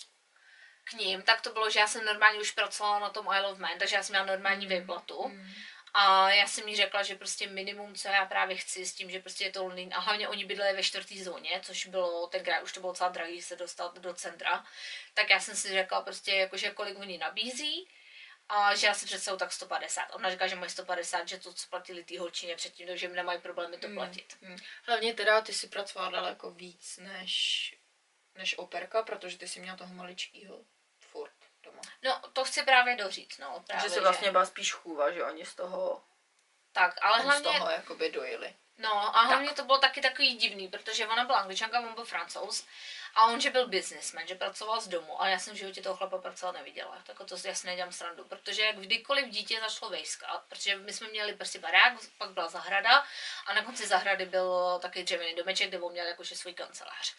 k 0.83 0.93
ním, 0.93 1.21
tak 1.21 1.41
to 1.41 1.53
bylo, 1.53 1.69
že 1.69 1.79
já 1.79 1.87
jsem 1.87 2.05
normálně 2.05 2.39
už 2.39 2.51
pracovala 2.51 2.99
na 2.99 3.09
tom 3.09 3.25
Isle 3.25 3.51
of 3.51 3.57
Man, 3.57 3.79
takže 3.79 3.95
já 3.95 4.03
jsem 4.03 4.13
měla 4.13 4.25
normální 4.25 4.65
hmm. 4.65 4.79
výplatu. 4.79 5.27
Mm. 5.27 5.51
A 5.93 6.31
já 6.31 6.47
jsem 6.47 6.67
jí 6.67 6.75
řekla, 6.75 7.03
že 7.03 7.15
prostě 7.15 7.47
minimum, 7.47 7.95
co 7.95 8.07
já 8.07 8.25
právě 8.25 8.57
chci 8.57 8.85
s 8.85 8.93
tím, 8.93 9.09
že 9.09 9.19
prostě 9.19 9.43
je 9.43 9.51
to 9.51 9.63
Londýn 9.63 9.93
a 9.93 9.99
hlavně 9.99 10.27
oni 10.27 10.45
bydleli 10.45 10.75
ve 10.75 10.83
čtvrtý 10.83 11.23
zóně, 11.23 11.61
což 11.63 11.85
bylo 11.85 12.27
tenkrát 12.27 12.63
už 12.63 12.73
to 12.73 12.79
bylo 12.79 12.91
docela 12.91 13.09
drahý 13.09 13.41
se 13.41 13.55
dostat 13.55 13.99
do 13.99 14.13
centra, 14.13 14.65
tak 15.13 15.29
já 15.29 15.39
jsem 15.39 15.55
si 15.55 15.69
řekla 15.69 16.01
prostě 16.01 16.35
jakože 16.35 16.71
kolik 16.71 16.99
oni 16.99 17.17
nabízí 17.17 17.87
a 18.49 18.75
že 18.75 18.87
já 18.87 18.93
si 18.93 19.05
představu 19.05 19.37
tak 19.37 19.51
150. 19.51 20.01
Ona 20.01 20.31
říká, 20.31 20.47
že 20.47 20.55
mají 20.55 20.69
150, 20.69 21.27
že 21.27 21.39
to, 21.39 21.53
co 21.53 21.69
platili 21.69 22.03
ty 22.03 22.17
holčině 22.17 22.55
předtím, 22.55 22.87
takže 22.87 23.07
nemají 23.07 23.41
problémy 23.41 23.77
to 23.77 23.87
mm, 23.87 23.95
platit. 23.95 24.37
Mm, 24.41 24.49
mm. 24.49 24.57
Hlavně 24.83 25.13
teda 25.13 25.41
ty 25.41 25.53
si 25.53 25.67
pracovala 25.67 26.11
daleko 26.11 26.51
víc 26.51 26.97
než, 26.97 27.75
než 28.35 28.57
operka, 28.57 29.03
protože 29.03 29.37
ty 29.37 29.47
si 29.47 29.59
měla 29.59 29.77
toho 29.77 29.93
maličkýho 29.93 30.65
doma. 31.71 31.81
No, 32.03 32.29
to 32.33 32.45
chci 32.45 32.63
právě 32.63 32.95
doříct, 32.95 33.39
no. 33.39 33.63
Právě, 33.67 33.89
že 33.89 33.95
se 33.95 34.01
vlastně 34.01 34.25
že... 34.25 34.31
byla 34.31 34.45
spíš 34.45 34.73
chůva, 34.73 35.11
že 35.11 35.23
oni 35.23 35.45
z 35.45 35.55
toho... 35.55 36.03
Tak, 36.71 36.95
ale 37.01 37.21
hlavně... 37.21 37.49
z 37.49 37.53
toho 37.53 37.69
jakoby 37.69 38.11
dojili. 38.11 38.55
No 38.77 39.17
a 39.17 39.21
hlavně 39.21 39.47
tak. 39.47 39.55
to 39.55 39.63
bylo 39.63 39.77
taky 39.77 40.01
takový 40.01 40.35
divný, 40.35 40.67
protože 40.67 41.07
ona 41.07 41.25
byla 41.25 41.39
angličanka, 41.39 41.79
on 41.79 41.93
byl 41.93 42.05
francouz 42.05 42.65
a 43.15 43.25
on, 43.25 43.41
že 43.41 43.49
byl 43.49 43.67
businessman, 43.67 44.27
že 44.27 44.35
pracoval 44.35 44.81
z 44.81 44.87
domu, 44.87 45.21
ale 45.21 45.31
já 45.31 45.39
jsem 45.39 45.53
v 45.53 45.57
životě 45.57 45.81
toho 45.81 45.97
chlapa 45.97 46.17
pracovat 46.17 46.51
neviděla. 46.51 46.97
Tak 47.03 47.17
to 47.17 47.35
jasně 47.45 47.69
nedělám 47.69 47.91
srandu, 47.91 48.25
protože 48.25 48.61
jak 48.61 48.75
kdykoliv 48.75 49.29
dítě 49.29 49.59
začalo 49.59 49.91
vejskat, 49.91 50.43
protože 50.49 50.75
my 50.75 50.93
jsme 50.93 51.07
měli 51.07 51.33
prostě 51.33 51.59
barák, 51.59 51.93
pak 52.17 52.29
byla 52.29 52.47
zahrada 52.47 53.03
a 53.45 53.53
na 53.53 53.63
konci 53.63 53.87
zahrady 53.87 54.25
byl 54.25 54.79
taky 54.81 55.03
dřevěný 55.03 55.35
domeček, 55.35 55.69
kde 55.69 55.79
on 55.79 55.91
měl 55.91 56.05
jakože 56.05 56.35
svůj 56.35 56.53
kancelář 56.53 57.15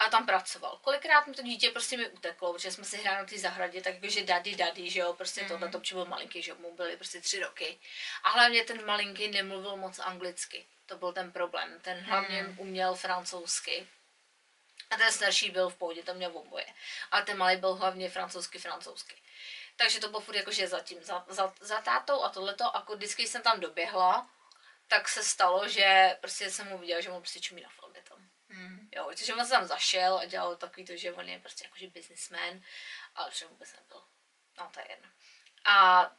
a 0.00 0.08
tam 0.08 0.26
pracoval. 0.26 0.78
Kolikrát 0.82 1.26
mi 1.26 1.34
to 1.34 1.42
dítě 1.42 1.70
prostě 1.70 1.96
mi 1.96 2.08
uteklo, 2.08 2.52
protože 2.52 2.72
jsme 2.72 2.84
si 2.84 2.96
hráli 2.96 3.18
na 3.18 3.24
té 3.24 3.38
zahradě, 3.38 3.82
tak 3.82 3.94
jakože 3.94 4.24
daddy, 4.24 4.56
daddy, 4.56 4.90
že 4.90 5.00
jo, 5.00 5.12
prostě 5.12 5.40
mm-hmm. 5.40 5.48
to, 5.48 5.58
na 5.58 5.68
to 5.68 5.80
byl 5.92 6.04
malinký, 6.04 6.42
že 6.42 6.54
mu 6.54 6.74
byly 6.74 6.96
prostě 6.96 7.20
tři 7.20 7.40
roky. 7.40 7.78
A 8.22 8.30
hlavně 8.30 8.64
ten 8.64 8.86
malinký 8.86 9.28
nemluvil 9.28 9.76
moc 9.76 9.98
anglicky. 9.98 10.66
To 10.86 10.96
byl 10.96 11.12
ten 11.12 11.32
problém. 11.32 11.80
Ten 11.80 11.98
hlavně 11.98 12.42
mm. 12.42 12.58
uměl 12.58 12.94
francouzsky. 12.94 13.86
A 14.90 14.96
ten 14.96 15.12
starší 15.12 15.50
byl 15.50 15.68
v 15.70 15.76
pohodě, 15.76 16.02
to 16.02 16.14
měl 16.14 16.30
oboje. 16.34 16.66
A 17.10 17.20
ten 17.20 17.36
malý 17.36 17.56
byl 17.56 17.74
hlavně 17.74 18.10
francouzsky, 18.10 18.58
francouzsky. 18.58 19.16
Takže 19.76 20.00
to 20.00 20.08
bylo 20.08 20.20
furt 20.20 20.36
jakože 20.36 20.68
zatím, 20.68 21.02
za, 21.02 21.24
za, 21.28 21.54
za 21.60 21.80
tátou 21.80 22.22
a 22.22 22.28
tohleto. 22.28 22.76
A 22.76 22.86
vždycky 22.94 23.28
jsem 23.28 23.42
tam 23.42 23.60
doběhla, 23.60 24.30
tak 24.88 25.08
se 25.08 25.24
stalo, 25.24 25.68
že 25.68 26.16
prostě 26.20 26.50
jsem 26.50 26.68
mu 26.68 26.78
viděla, 26.78 27.00
že 27.00 27.10
mu 27.10 27.20
prostě 27.20 27.40
čumí 27.40 27.62
na 27.62 27.68
filmy. 27.68 27.90
Mm. 28.60 28.88
Jo, 28.92 29.04
protože 29.08 29.34
on 29.34 29.44
se 29.44 29.50
tam 29.50 29.66
zašel 29.66 30.18
a 30.18 30.24
dělal 30.24 30.56
takový 30.56 30.86
to, 30.86 30.96
že 30.96 31.12
on 31.12 31.28
je 31.28 31.38
prostě 31.38 31.64
jakože 31.64 31.86
businessman, 31.86 32.62
ale 33.14 33.30
že 33.34 33.46
vůbec 33.46 33.72
nebyl. 33.72 34.02
No, 34.58 34.70
to 34.74 34.80
je 34.80 34.86
jedno. 34.90 35.08
A 35.64 36.10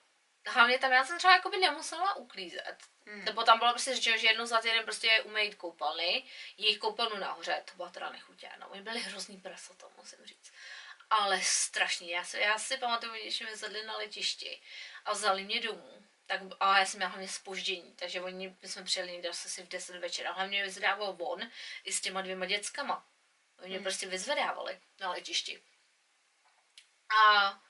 hlavně 0.47 0.79
tam 0.79 0.91
já 0.91 1.05
jsem 1.05 1.17
třeba 1.17 1.35
jakoby 1.35 1.57
nemusela 1.57 2.15
uklízet. 2.15 2.77
Mm. 3.05 3.25
Nebo 3.25 3.43
tam 3.43 3.59
bylo 3.59 3.71
prostě 3.71 3.95
řečeno, 3.95 4.17
že 4.17 4.27
jednou 4.27 4.45
za 4.45 4.61
týden 4.61 4.83
prostě 4.83 5.21
umejít 5.21 5.55
koupelny, 5.55 6.23
jejich 6.57 6.79
koupelnu 6.79 7.17
nahoře, 7.17 7.63
to 7.65 7.75
byla 7.75 7.89
teda 7.89 8.09
nechutě. 8.09 8.49
No, 8.59 8.69
oni 8.69 8.81
byli 8.81 8.99
hrozný 8.99 9.37
prasa, 9.37 9.73
to 9.73 9.91
musím 9.97 10.25
říct. 10.25 10.51
Ale 11.09 11.41
strašný. 11.41 12.09
Já 12.09 12.23
si, 12.23 12.39
já 12.39 12.59
si 12.59 12.77
pamatuju, 12.77 13.13
když 13.13 13.37
jsme 13.37 13.57
sedli 13.57 13.85
na 13.85 13.97
letišti 13.97 14.61
a 15.05 15.13
vzali 15.13 15.43
mě 15.43 15.61
domů 15.61 16.01
tak, 16.31 16.41
a 16.59 16.79
já 16.79 16.85
jsem 16.85 16.97
měla 16.97 17.09
hlavně 17.09 17.27
spoždění, 17.27 17.93
takže 17.95 18.21
oni, 18.21 18.55
my 18.61 18.67
jsme 18.67 18.83
přijeli 18.83 19.11
někde 19.11 19.29
asi 19.29 19.63
v 19.63 19.67
10 19.67 19.99
večer 19.99 20.27
a 20.27 20.31
hlavně 20.31 20.63
vyzvedával 20.63 21.17
on 21.19 21.41
i 21.83 21.93
s 21.93 22.01
těma 22.01 22.21
dvěma 22.21 22.45
dětskama. 22.45 23.05
Oni 23.59 23.69
mě 23.69 23.77
mm. 23.77 23.83
prostě 23.83 24.07
vyzvedávali 24.07 24.79
na 24.99 25.11
letišti. 25.11 25.61
A 27.29 27.61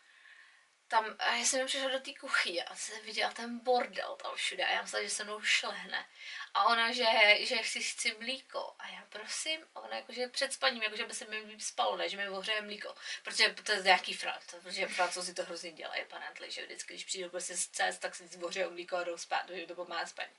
tam, 0.91 1.15
a 1.19 1.35
já 1.35 1.45
jsem 1.45 1.67
přišla 1.67 1.89
do 1.89 1.99
té 1.99 2.11
kuchyně 2.19 2.63
a 2.63 2.75
jsem 2.75 3.01
viděla 3.01 3.31
ten 3.31 3.59
bordel 3.59 4.15
tam 4.15 4.35
všude 4.35 4.65
a 4.65 4.71
já 4.71 4.81
myslela, 4.81 5.03
že 5.03 5.09
se 5.09 5.23
mnou 5.23 5.41
šlehne. 5.41 6.05
A 6.53 6.65
ona, 6.65 6.91
že, 6.91 7.05
že 7.39 7.57
chci, 7.57 7.83
chci 7.83 8.15
mlíko. 8.19 8.75
A 8.79 8.87
já 8.87 9.05
prosím, 9.09 9.65
a 9.75 9.79
ona 9.79 9.95
jakože 9.95 10.27
před 10.27 10.53
spaním, 10.53 10.83
jakože 10.83 11.05
by 11.05 11.13
se 11.13 11.25
mi 11.25 11.37
líp 11.37 11.61
spalo, 11.61 11.97
ne, 11.97 12.09
že 12.09 12.17
mi 12.17 12.29
ohřeje 12.29 12.61
mlíko. 12.61 12.95
Protože 13.23 13.49
to 13.49 13.71
je 13.71 13.81
nějaký 13.81 14.13
franc, 14.13 14.43
protože 14.45 14.87
francouzi 14.87 15.33
to 15.33 15.43
hrozně 15.43 15.71
dělají, 15.71 16.01
apparently, 16.01 16.51
že 16.51 16.65
vždycky, 16.65 16.93
když 16.93 17.05
přijdu 17.05 17.29
prostě 17.29 17.57
z 17.57 17.67
cest, 17.67 17.99
tak 17.99 18.15
si 18.15 18.37
ohřeje 18.43 18.69
mlíko 18.69 18.97
a 18.97 19.03
jdou 19.03 19.17
spát, 19.17 19.49
že 19.49 19.65
to 19.67 19.75
pomáhá 19.75 20.05
spaní. 20.05 20.33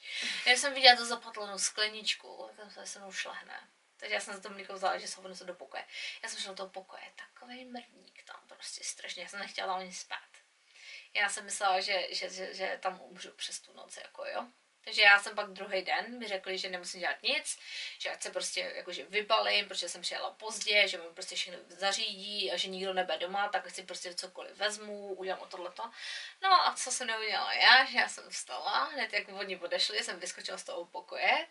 Já 0.46 0.52
jsem 0.52 0.74
viděla 0.74 0.96
to 0.96 1.04
zapatlenou 1.04 1.58
skleničku, 1.58 2.44
a 2.44 2.52
tam 2.52 2.86
se 2.86 2.98
mnou 2.98 3.12
šlehne. 3.12 3.68
Takže 3.96 4.14
já 4.14 4.20
jsem 4.20 4.34
za 4.34 4.40
to 4.40 4.50
mlíko 4.50 4.72
vzala, 4.72 4.98
že 4.98 5.08
se 5.08 5.20
ho 5.20 5.28
do 5.44 5.54
pokoje. 5.54 5.84
Já 6.22 6.28
jsem 6.28 6.40
šla 6.40 6.52
do 6.52 6.56
toho 6.56 6.68
pokoje, 6.68 7.02
takový 7.16 7.64
mrník 7.64 8.24
tam 8.24 8.40
prostě 8.46 8.84
strašně, 8.84 9.22
já 9.22 9.28
jsem 9.28 9.40
nechtěla 9.40 9.74
ani 9.74 9.94
spát. 9.94 10.31
Já 11.14 11.28
jsem 11.28 11.44
myslela, 11.44 11.80
že, 11.80 12.06
že, 12.10 12.30
že, 12.30 12.54
že 12.54 12.78
tam 12.82 13.00
umřu 13.00 13.32
přes 13.32 13.60
tu 13.60 13.72
noc, 13.72 13.96
jako 13.96 14.26
jo. 14.26 14.46
Takže 14.84 15.02
já 15.02 15.18
jsem 15.18 15.34
pak 15.34 15.50
druhý 15.50 15.82
den 15.82 16.18
mi 16.18 16.28
řekli, 16.28 16.58
že 16.58 16.68
nemusím 16.68 17.00
dělat 17.00 17.22
nic, 17.22 17.58
že 17.98 18.10
ať 18.10 18.22
se 18.22 18.30
prostě 18.30 18.72
jakože 18.76 19.04
vybalím, 19.04 19.68
protože 19.68 19.88
jsem 19.88 20.02
přijela 20.02 20.30
pozdě, 20.30 20.88
že 20.88 20.98
mi 20.98 21.04
prostě 21.14 21.36
všechno 21.36 21.58
zařídí 21.68 22.52
a 22.52 22.56
že 22.56 22.68
nikdo 22.68 22.92
nebude 22.92 23.18
doma, 23.18 23.48
tak 23.48 23.70
si 23.70 23.82
prostě 23.82 24.14
cokoliv 24.14 24.56
vezmu, 24.56 25.14
udělám 25.14 25.40
o 25.40 25.46
tohleto. 25.46 25.90
No 26.42 26.52
a 26.52 26.74
co 26.74 26.90
jsem 26.90 27.06
neudělala 27.06 27.52
já, 27.52 27.84
že 27.84 27.98
já 27.98 28.08
jsem 28.08 28.30
vstala, 28.30 28.84
hned 28.84 29.12
jak 29.12 29.28
oni 29.28 29.56
odešli, 29.56 30.04
jsem 30.04 30.20
vyskočila 30.20 30.58
z 30.58 30.64
toho 30.64 30.84
pokoje, 30.84 31.46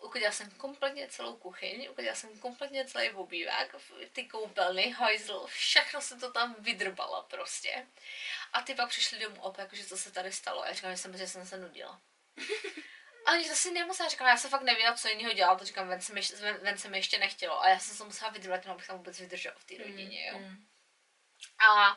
uklidila 0.00 0.32
jsem 0.32 0.50
kompletně 0.50 1.08
celou 1.08 1.36
kuchyň, 1.36 1.88
uklidila 1.90 2.14
jsem 2.14 2.38
kompletně 2.38 2.84
celý 2.84 3.10
obývák, 3.10 3.74
ty 4.12 4.24
koupelny, 4.24 4.90
hajzl, 4.90 5.46
všechno 5.46 6.00
jsem 6.00 6.20
to 6.20 6.32
tam 6.32 6.56
vydrbala 6.58 7.22
prostě. 7.22 7.86
A 8.52 8.62
ty 8.62 8.74
pak 8.74 8.88
přišli 8.88 9.18
domů 9.18 9.42
opět, 9.42 9.68
že 9.72 9.84
co 9.84 9.98
se 9.98 10.12
tady 10.12 10.32
stalo. 10.32 10.64
Já 10.64 10.72
říkám, 10.72 10.90
že 10.90 10.96
jsem, 10.96 11.16
že 11.16 11.26
jsem 11.26 11.46
se 11.46 11.58
nudila. 11.58 12.00
A 13.26 13.32
oni 13.32 13.48
to 13.48 13.54
si 13.54 13.70
nemusela, 13.70 14.08
říkám, 14.08 14.28
já 14.28 14.36
jsem 14.36 14.50
fakt 14.50 14.62
nevěděla, 14.62 14.94
co 14.94 15.08
jiného 15.08 15.32
dělat, 15.32 15.58
to 15.58 15.64
říkám, 15.64 15.88
ven 15.88 16.00
se, 16.00 16.12
mi, 16.12 16.20
ven, 16.40 16.58
ven 16.62 16.78
se 16.78 16.88
mi 16.88 16.98
ještě 16.98 17.18
nechtělo. 17.18 17.62
A 17.62 17.68
já 17.68 17.78
jsem 17.78 17.96
se 17.96 18.04
musela 18.04 18.30
vydrbat, 18.30 18.66
abych 18.66 18.86
tam 18.86 18.96
vůbec 18.96 19.20
vydržela 19.20 19.54
v 19.58 19.64
té 19.64 19.74
mm, 19.74 19.80
rodině, 19.80 20.26
jo. 20.26 20.38
Mm. 20.38 20.66
A 21.58 21.96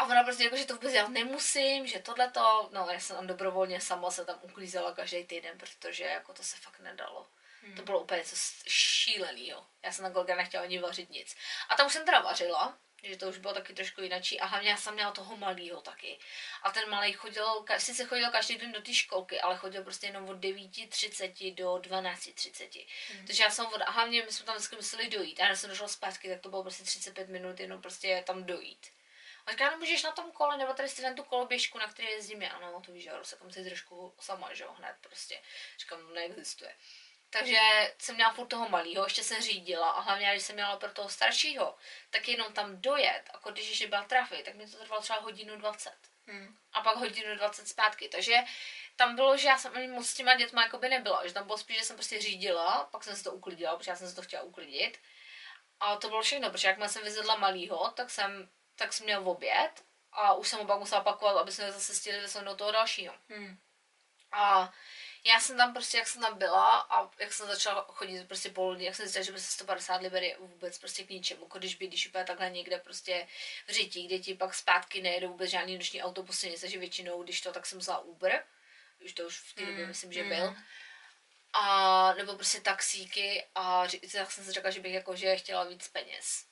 a 0.00 0.04
ona 0.04 0.24
prostě 0.24 0.44
jako, 0.44 0.56
že 0.56 0.64
to 0.64 0.74
vůbec 0.74 0.92
dělat 0.92 1.08
nemusím, 1.08 1.86
že 1.86 1.98
tohle 1.98 2.30
to, 2.30 2.68
no 2.72 2.88
já 2.90 3.00
jsem 3.00 3.16
tam 3.16 3.26
dobrovolně 3.26 3.80
sama 3.80 4.10
se 4.10 4.24
tam 4.24 4.38
uklízela 4.42 4.94
každý 4.94 5.24
týden, 5.24 5.58
protože 5.58 6.04
jako 6.04 6.32
to 6.32 6.42
se 6.42 6.56
fakt 6.56 6.80
nedalo. 6.80 7.26
Hmm. 7.62 7.74
To 7.74 7.82
bylo 7.82 8.00
úplně 8.00 8.18
něco 8.18 8.36
šíleného. 8.68 9.66
Já 9.82 9.92
jsem 9.92 10.02
na 10.02 10.10
Golga 10.10 10.36
nechtěla 10.36 10.62
ani 10.62 10.78
vařit 10.78 11.10
nic. 11.10 11.36
A 11.68 11.76
tam 11.76 11.86
už 11.86 11.92
jsem 11.92 12.04
teda 12.04 12.20
vařila, 12.20 12.78
že 13.02 13.16
to 13.16 13.28
už 13.28 13.38
bylo 13.38 13.54
taky 13.54 13.72
trošku 13.72 14.00
jinačí 14.00 14.40
a 14.40 14.46
hlavně 14.46 14.70
já 14.70 14.76
jsem 14.76 14.94
měla 14.94 15.10
toho 15.10 15.36
malého 15.36 15.80
taky. 15.80 16.18
A 16.62 16.70
ten 16.70 16.90
malý 16.90 17.12
chodil, 17.12 17.64
sice 17.78 18.04
chodil 18.04 18.30
každý 18.30 18.56
den 18.56 18.72
do 18.72 18.82
té 18.82 18.94
školky, 18.94 19.40
ale 19.40 19.56
chodil 19.56 19.82
prostě 19.82 20.06
jenom 20.06 20.28
od 20.28 20.36
9.30 20.36 21.54
do 21.54 21.74
12.30. 21.74 22.86
Mm. 23.14 23.26
Takže 23.26 23.42
já 23.42 23.50
jsem 23.50 23.66
od, 23.66 23.82
a 23.82 23.90
hlavně 23.90 24.22
my 24.22 24.32
jsme 24.32 24.46
tam 24.46 24.54
vždycky 24.56 24.76
museli 24.76 25.08
dojít. 25.08 25.40
A 25.40 25.48
já 25.48 25.56
jsem 25.56 25.70
došla 25.70 25.88
zpátky, 25.88 26.28
tak 26.28 26.40
to 26.40 26.48
bylo 26.48 26.62
prostě 26.62 26.84
35 26.84 27.28
minut 27.28 27.60
jenom 27.60 27.82
prostě 27.82 28.24
tam 28.26 28.44
dojít. 28.44 28.86
A 29.46 29.50
říká, 29.50 29.70
no 29.70 29.78
můžeš 29.78 30.02
na 30.02 30.12
tom 30.12 30.32
kole, 30.32 30.56
nebo 30.56 30.72
tady 30.72 30.88
si 30.88 31.14
tu 31.14 31.22
koloběžku, 31.22 31.78
na 31.78 31.88
které 31.88 32.10
jezdím 32.10 32.42
já. 32.42 32.58
No, 32.58 32.82
to 32.86 32.92
víš, 32.92 33.04
že 33.04 33.10
se 33.22 33.36
tam 33.36 33.50
si 33.50 33.64
trošku 33.64 34.14
sama, 34.20 34.54
že 34.54 34.64
jo, 34.64 34.72
hned 34.78 34.94
prostě. 35.00 35.40
Říkám, 35.78 36.02
no, 36.02 36.10
neexistuje. 36.10 36.74
Takže 37.30 37.58
jsem 37.98 38.14
měla 38.14 38.32
furt 38.32 38.46
toho 38.46 38.68
malého, 38.68 39.04
ještě 39.04 39.24
se 39.24 39.40
řídila 39.40 39.90
a 39.90 40.00
hlavně, 40.00 40.30
když 40.30 40.42
jsem 40.42 40.54
měla 40.54 40.76
pro 40.76 40.90
toho 40.90 41.08
staršího, 41.08 41.76
tak 42.10 42.28
jenom 42.28 42.52
tam 42.52 42.80
dojet, 42.80 43.22
jako 43.32 43.50
když 43.50 43.68
ještě 43.68 43.86
byla 43.88 44.04
trafy, 44.04 44.42
tak 44.44 44.54
mi 44.54 44.66
to 44.66 44.76
trvalo 44.76 45.02
třeba 45.02 45.20
hodinu 45.20 45.56
20. 45.56 45.92
Hmm. 46.26 46.56
a 46.72 46.80
pak 46.80 46.96
hodinu 46.96 47.36
20 47.36 47.68
zpátky. 47.68 48.08
Takže 48.08 48.36
tam 48.96 49.14
bylo, 49.16 49.36
že 49.36 49.48
já 49.48 49.58
jsem 49.58 49.76
ani 49.76 49.88
moc 49.88 50.08
s 50.08 50.14
těma 50.14 50.34
dětma 50.34 50.62
jako 50.62 50.78
by 50.78 50.88
nebyla, 50.88 51.26
že 51.26 51.34
tam 51.34 51.46
bylo 51.46 51.58
spíš, 51.58 51.78
že 51.78 51.84
jsem 51.84 51.96
prostě 51.96 52.20
řídila, 52.20 52.88
pak 52.92 53.04
jsem 53.04 53.16
si 53.16 53.24
to 53.24 53.32
uklidila, 53.32 53.76
protože 53.76 53.90
já 53.90 53.96
jsem 53.96 54.08
si 54.08 54.14
to 54.14 54.22
chtěla 54.22 54.42
uklidit. 54.42 54.98
A 55.80 55.96
to 55.96 56.08
bylo 56.08 56.22
všechno, 56.22 56.50
protože 56.50 56.68
jakmile 56.68 56.88
jsem 56.88 57.02
vyzvedla 57.02 57.36
malýho, 57.36 57.90
tak 57.90 58.10
jsem, 58.10 58.48
tak 58.76 58.92
jsem 58.92 59.04
měl 59.04 59.28
oběd 59.28 59.84
a 60.12 60.34
už 60.34 60.48
jsem 60.48 60.58
ho 60.58 60.64
pak 60.64 60.78
musela 60.78 61.00
pakovat, 61.00 61.36
aby 61.36 61.52
jsme 61.52 61.72
zase 61.72 61.94
stihli 61.94 62.20
vysunout 62.20 62.58
toho 62.58 62.72
dalšího. 62.72 63.14
Hmm. 63.28 63.58
A 64.32 64.72
já 65.24 65.40
jsem 65.40 65.56
tam 65.56 65.72
prostě, 65.72 65.98
jak 65.98 66.08
jsem 66.08 66.22
tam 66.22 66.38
byla 66.38 66.78
a 66.78 67.10
jak 67.18 67.32
jsem 67.32 67.46
začala 67.46 67.86
chodit 67.88 68.28
prostě 68.28 68.50
po 68.50 68.74
jak 68.78 68.94
jsem 68.94 69.06
zjistila, 69.06 69.24
že 69.24 69.32
prostě 69.32 69.52
150 69.52 70.02
liber 70.02 70.22
je 70.22 70.36
vůbec 70.38 70.78
prostě 70.78 71.04
k 71.04 71.10
ničemu, 71.10 71.42
jako 71.42 71.58
když 71.58 71.74
bydlíš 71.74 72.08
úplně 72.08 72.24
takhle 72.24 72.50
někde 72.50 72.78
prostě 72.78 73.28
v 73.66 73.72
řití, 73.72 74.06
kde 74.06 74.18
ti 74.18 74.34
pak 74.34 74.54
zpátky 74.54 75.02
nejedou 75.02 75.28
vůbec 75.28 75.50
žádný 75.50 75.74
noční 75.74 76.02
autobusy, 76.02 76.50
nic, 76.50 76.60
takže 76.60 76.78
většinou, 76.78 77.22
když 77.22 77.40
to, 77.40 77.52
tak 77.52 77.66
jsem 77.66 77.78
vzala 77.78 77.98
Uber, 77.98 78.44
už 79.04 79.12
to 79.12 79.26
už 79.26 79.38
v 79.38 79.54
té 79.54 79.66
době 79.66 79.82
Mm, 79.82 79.88
myslím, 79.88 80.12
že 80.12 80.22
mm. 80.22 80.28
byl. 80.28 80.56
A 81.52 82.14
nebo 82.14 82.34
prostě 82.34 82.60
taxíky 82.60 83.46
a 83.54 83.86
tak 84.12 84.30
jsem 84.30 84.44
si 84.44 84.52
řekla, 84.52 84.70
že 84.70 84.80
bych 84.80 84.92
jako, 84.92 85.16
že 85.16 85.36
chtěla 85.36 85.64
víc 85.64 85.88
peněz. 85.88 86.49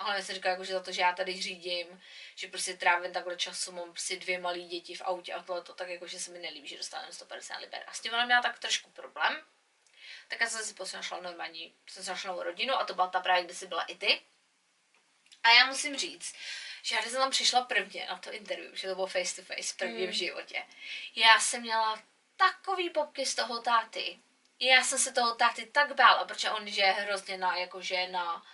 A 0.00 0.04
hlavně 0.04 0.22
jsem 0.22 0.34
říkala, 0.34 0.52
jako, 0.52 0.64
že 0.64 0.72
za 0.72 0.80
to, 0.82 0.92
že 0.92 1.02
já 1.02 1.12
tady 1.12 1.42
řídím, 1.42 2.02
že 2.34 2.48
prostě 2.48 2.74
trávím 2.76 3.12
takhle 3.12 3.36
času, 3.36 3.72
mám 3.72 3.90
prostě 3.90 4.16
dvě 4.16 4.38
malé 4.40 4.58
děti 4.58 4.94
v 4.94 5.02
autě 5.02 5.32
a 5.34 5.42
tohle, 5.42 5.62
tak 5.62 5.88
jako, 5.88 6.06
že 6.06 6.20
se 6.20 6.30
mi 6.30 6.38
nelíbí, 6.38 6.68
že 6.68 6.76
dostávám 6.76 7.12
150 7.12 7.56
liber. 7.58 7.84
A 7.86 7.92
s 7.92 8.00
tím 8.00 8.12
ona 8.12 8.24
měla 8.24 8.42
tak 8.42 8.58
trošku 8.58 8.90
problém. 8.90 9.42
Tak 10.28 10.40
já 10.40 10.46
jsem 10.48 10.64
si 10.64 10.74
prostě 10.74 10.96
našla 10.96 11.20
normální, 11.20 11.74
jsem 11.86 12.04
si 12.04 12.10
našla 12.10 12.30
novou 12.30 12.42
rodinu 12.42 12.74
a 12.74 12.84
to 12.84 12.94
byla 12.94 13.06
ta 13.08 13.20
právě, 13.20 13.44
kde 13.44 13.54
jsi 13.54 13.66
byla 13.66 13.82
i 13.82 13.94
ty. 13.94 14.20
A 15.42 15.50
já 15.52 15.66
musím 15.66 15.96
říct, 15.96 16.34
že 16.82 16.94
já 16.94 17.00
když 17.00 17.12
jsem 17.12 17.20
tam 17.20 17.30
přišla 17.30 17.62
prvně 17.64 18.06
na 18.10 18.18
to 18.18 18.32
interview, 18.32 18.74
že 18.74 18.88
to 18.88 18.94
bylo 18.94 19.06
face 19.06 19.42
to 19.42 19.54
face 19.54 19.74
první 19.78 20.04
v 20.04 20.08
Mm. 20.08 20.12
životě, 20.12 20.66
já 21.16 21.40
jsem 21.40 21.62
měla 21.62 22.02
takový 22.36 22.90
popky 22.90 23.26
z 23.26 23.34
toho 23.34 23.62
táty. 23.62 24.18
Já 24.60 24.84
jsem 24.84 24.98
se 24.98 25.12
toho 25.12 25.34
táty 25.34 25.66
tak 25.66 25.94
bála, 25.94 26.24
protože 26.24 26.50
on 26.50 26.68
že 26.68 26.80
je 26.80 26.92
hrozně 26.92 27.38
na, 27.38 27.56
jakože 27.56 28.08
na, 28.08 28.46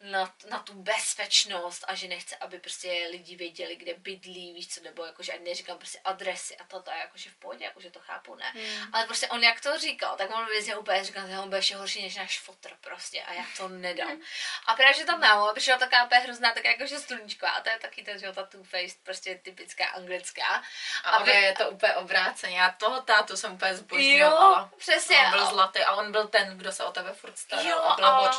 na, 0.00 0.34
na 0.50 0.58
tu 0.58 0.72
bezpečnost 0.74 1.84
a 1.88 1.94
že 1.94 2.08
nechce, 2.08 2.36
aby 2.36 2.58
prostě 2.58 3.08
lidi 3.10 3.36
věděli, 3.36 3.76
kde 3.76 3.94
bydlí, 3.94 4.52
víš 4.54 4.68
co, 4.68 4.80
nebo 4.82 5.04
jakože 5.04 5.32
ať 5.32 5.40
neříkám 5.40 5.78
prostě 5.78 5.98
adresy 6.04 6.56
a 6.56 6.64
toto, 6.64 6.90
a 6.90 6.94
jakože 6.96 7.30
v 7.30 7.34
pohodě, 7.34 7.64
jakože 7.64 7.90
to 7.90 8.00
chápu, 8.00 8.34
ne. 8.34 8.52
Hmm. 8.54 8.94
Ale 8.94 9.06
prostě 9.06 9.28
on 9.28 9.42
jak 9.44 9.60
to 9.60 9.78
říkal, 9.78 10.16
tak 10.16 10.30
on 10.34 10.46
vězně 10.46 10.76
úplně 10.76 11.04
říkal, 11.04 11.28
že 11.28 11.38
on 11.38 11.44
bude 11.44 11.58
ještě 11.58 11.76
horší 11.76 12.02
než 12.02 12.16
náš 12.16 12.40
fotr 12.40 12.70
prostě 12.80 13.22
a 13.22 13.32
já 13.32 13.44
to 13.56 13.68
nedám. 13.68 14.20
A 14.66 14.74
právě, 14.74 14.94
že 14.94 15.04
tam 15.04 15.20
máma 15.20 15.54
přišla 15.54 15.78
taková 15.78 16.04
úplně 16.04 16.20
hrozná, 16.20 16.52
tak 16.52 16.64
jakože 16.64 16.98
sluníčková 16.98 17.50
a 17.50 17.60
to 17.60 17.68
je 17.68 17.78
taky 17.78 18.02
ten, 18.02 18.18
že 18.18 18.32
ta 18.32 18.42
two-faced, 18.46 18.96
prostě 19.02 19.34
typická 19.34 19.86
anglická. 19.86 20.62
A 21.04 21.22
vy- 21.22 21.32
on 21.32 21.38
je 21.38 21.52
to 21.52 21.70
úplně 21.70 21.94
obráceně. 21.94 22.58
Já 22.58 22.70
toho 22.70 23.02
tátu 23.02 23.36
jsem 23.36 23.52
úplně 23.52 23.74
zbožňovala. 23.74 24.60
Jo, 24.72 24.78
přesně. 24.78 25.18
On 25.18 25.30
byl 25.30 25.42
A- 25.42 25.50
zlatý 25.50 25.80
a 25.80 25.94
on 25.94 26.12
byl 26.12 26.28
ten, 26.28 26.58
kdo 26.58 26.72
se 26.72 26.84
o 26.84 26.92
tebe 26.92 27.12
furt 27.12 27.38
staral 27.38 27.66
Jo, 27.66 27.78
a 27.78 27.94
byl 27.94 28.06
a-. 28.06 28.30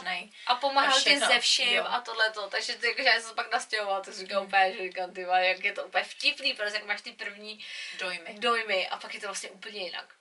A 0.47 0.55
pomáhal 0.55 0.97
A 0.97 1.01
ti 1.01 1.19
ze 1.19 1.39
vším 1.47 1.73
jo. 1.73 1.85
a 1.87 2.01
tohleto. 2.01 2.49
Takže 2.49 2.75
ty, 2.75 2.87
jakože 2.87 3.07
já 3.07 3.13
jsem 3.13 3.29
se 3.29 3.35
pak 3.35 3.51
nastěhovala, 3.51 4.01
tak 4.01 4.13
jsem 4.13 4.25
říkala 4.27 4.45
úplně, 4.45 4.73
že 4.73 4.83
říkám, 4.83 5.13
ty 5.13 5.21
jak 5.21 5.63
je 5.63 5.73
to 5.73 5.85
úplně 5.85 6.03
vtipný, 6.03 6.53
protože 6.53 6.75
jak 6.75 6.85
máš 6.85 7.01
ty 7.01 7.11
první 7.11 7.65
Dojmy. 7.99 8.33
dojmy 8.39 8.89
a 8.89 8.97
pak 8.97 9.13
je 9.13 9.19
to 9.19 9.27
vlastně 9.27 9.49
úplně 9.49 9.83
jinak. 9.83 10.13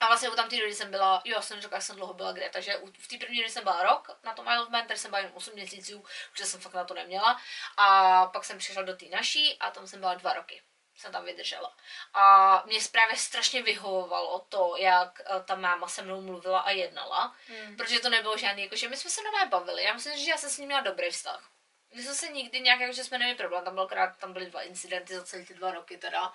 A 0.00 0.06
vlastně 0.06 0.28
u 0.28 0.34
tam 0.34 0.48
té 0.48 0.56
doby 0.56 0.74
jsem 0.74 0.90
byla, 0.90 1.22
jo, 1.24 1.42
jsem 1.42 1.60
řekla, 1.60 1.76
jak 1.76 1.82
jsem 1.82 1.96
dlouho 1.96 2.14
byla 2.14 2.32
kde, 2.32 2.50
takže 2.50 2.76
u- 2.76 2.92
v 2.98 3.08
té 3.08 3.16
první 3.18 3.38
doby 3.38 3.50
jsem 3.50 3.64
byla 3.64 3.82
rok 3.82 4.18
na 4.24 4.32
tom 4.34 4.46
Isle 4.46 4.62
of 4.62 4.68
Man, 4.68 4.86
tady 4.86 4.98
jsem 4.98 5.10
byla 5.10 5.20
jen 5.22 5.30
8 5.34 5.54
měsíců, 5.54 6.04
protože 6.32 6.44
jsem 6.46 6.60
fakt 6.60 6.74
na 6.74 6.84
to 6.84 6.94
neměla. 6.94 7.40
A 7.76 8.26
pak 8.26 8.44
jsem 8.44 8.58
přišla 8.58 8.82
do 8.82 8.96
té 8.96 9.04
naší 9.06 9.58
a 9.58 9.70
tam 9.70 9.86
jsem 9.86 10.00
byla 10.00 10.14
dva 10.14 10.32
roky 10.32 10.62
jsem 11.00 11.12
tam 11.12 11.24
vydržela. 11.24 11.76
A 12.14 12.62
mě 12.66 12.78
právě 12.92 13.16
strašně 13.16 13.62
vyhovovalo 13.62 14.46
to, 14.48 14.74
jak 14.78 15.20
eh, 15.20 15.42
ta 15.44 15.54
máma 15.54 15.88
se 15.88 16.02
mnou 16.02 16.20
mluvila 16.20 16.60
a 16.60 16.70
jednala, 16.70 17.34
Hmm. 17.48 17.76
protože 17.76 18.00
to 18.00 18.08
nebylo 18.08 18.36
žádný, 18.36 18.62
jakože 18.62 18.88
my 18.88 18.96
jsme 18.96 19.10
se 19.10 19.22
normálně 19.22 19.50
bavili. 19.50 19.84
Já 19.84 19.94
myslím, 19.94 20.18
že 20.18 20.30
já 20.30 20.36
jsem 20.36 20.50
s 20.50 20.58
ním 20.58 20.66
měla 20.66 20.80
dobrý 20.80 21.10
vztah. 21.10 21.50
My 21.94 22.02
jsme 22.02 22.14
se 22.14 22.28
nikdy 22.28 22.60
nějak, 22.60 22.80
jakože 22.80 23.04
jsme 23.04 23.18
neměli 23.18 23.38
problém, 23.38 23.64
tam, 23.64 23.74
byl 23.74 23.86
krát, 23.86 24.16
tam 24.18 24.32
byly 24.32 24.46
dva 24.46 24.62
incidenty 24.62 25.14
za 25.14 25.24
celé 25.24 25.42
ty 25.44 25.54
dva 25.54 25.70
roky 25.70 25.96
teda. 25.98 26.32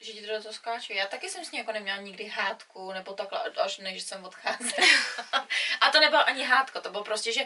Že 0.00 0.12
ti 0.12 0.26
to 0.26 0.32
do 0.32 0.42
toho 0.42 0.54
skáču. 0.54 0.92
Já 0.92 1.06
taky 1.06 1.28
jsem 1.30 1.44
s 1.44 1.50
ní 1.50 1.58
jako 1.58 1.72
neměla 1.72 1.98
nikdy 1.98 2.24
hádku, 2.24 2.92
nebo 2.92 3.14
takhle, 3.14 3.40
až 3.40 3.78
než 3.78 4.02
jsem 4.02 4.24
odcházela. 4.24 4.88
a 5.80 5.90
to 5.90 6.00
nebylo 6.00 6.26
ani 6.26 6.44
hádko, 6.44 6.80
to 6.80 6.90
bylo 6.90 7.04
prostě, 7.04 7.32
že 7.32 7.40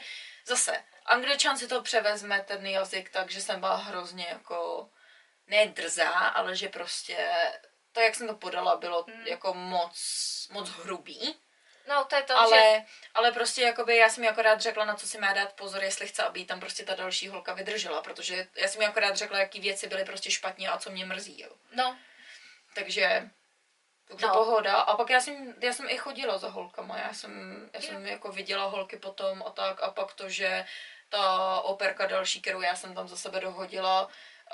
zase, 0.45 0.85
angličan 1.07 1.59
si 1.59 1.69
to 1.69 1.83
převezme 1.83 2.41
ten 2.41 2.67
jazyk, 2.67 3.11
takže 3.11 3.41
jsem 3.41 3.61
byla 3.61 3.77
hrozně 3.77 4.27
jako, 4.31 4.89
ne 5.47 5.67
drzá, 5.67 6.11
ale 6.11 6.57
že 6.57 6.69
prostě, 6.69 7.31
to 7.93 8.01
jak 8.01 8.15
jsem 8.15 8.29
to 8.29 8.35
podala, 8.35 8.77
bylo 8.77 9.05
Mm. 9.09 9.27
jako 9.27 9.55
moc, 9.55 9.99
moc 10.53 10.69
hrubý. 10.69 11.37
No, 11.89 12.05
to 12.05 12.17
je 12.17 12.23
to, 12.23 12.39
ale, 12.39 12.59
že... 12.61 12.83
ale 13.15 13.33
prostě 13.33 13.63
jakoby 13.63 13.97
já 13.97 14.09
jsem 14.09 14.25
jí 14.25 14.31
akorát 14.31 14.61
řekla, 14.61 14.85
na 14.85 14.95
co 14.95 15.09
si 15.09 15.19
má 15.19 15.33
dát 15.33 15.53
pozor, 15.53 15.83
jestli 15.85 16.07
chce, 16.09 16.23
aby 16.23 16.45
tam 16.45 16.61
prostě 16.61 16.85
ta 16.85 16.95
další 16.95 17.29
holka 17.29 17.53
vydržela, 17.55 18.03
protože 18.03 18.49
já 18.57 18.69
jsem 18.69 18.81
jí 18.83 18.87
akorát 18.89 19.17
řekla, 19.17 19.39
jaký 19.39 19.61
věci 19.61 19.89
byly 19.89 20.05
prostě 20.05 20.31
špatně 20.31 20.69
a 20.69 20.79
co 20.79 20.91
mě 20.91 21.07
mrzí, 21.07 21.41
jo. 21.41 21.51
No, 21.73 21.97
Takže 22.75 23.31
takže 24.09 24.27
No. 24.27 24.33
pohoda. 24.35 24.77
A 24.81 24.97
pak 24.97 25.11
já 25.11 25.21
jsem, 25.21 25.55
já 25.61 25.73
jsem 25.73 25.89
i 25.89 25.97
chodila 25.99 26.39
za 26.39 26.49
holkama. 26.49 26.99
Já 26.99 27.13
jsem, 27.15 27.33
já 27.73 27.81
jsem 27.81 28.07
jako 28.07 28.33
viděla 28.33 28.65
holky 28.65 28.97
potom 28.97 29.43
a 29.47 29.51
tak. 29.51 29.83
A 29.83 29.91
pak 29.91 30.13
to, 30.15 30.29
že 30.29 30.67
ta 31.09 31.61
operka 31.61 32.07
další, 32.07 32.41
kterou 32.41 32.61
já 32.61 32.77
jsem 32.77 32.95
tam 32.95 33.09
za 33.09 33.17
sebe 33.17 33.41
dohodila, 33.41 34.09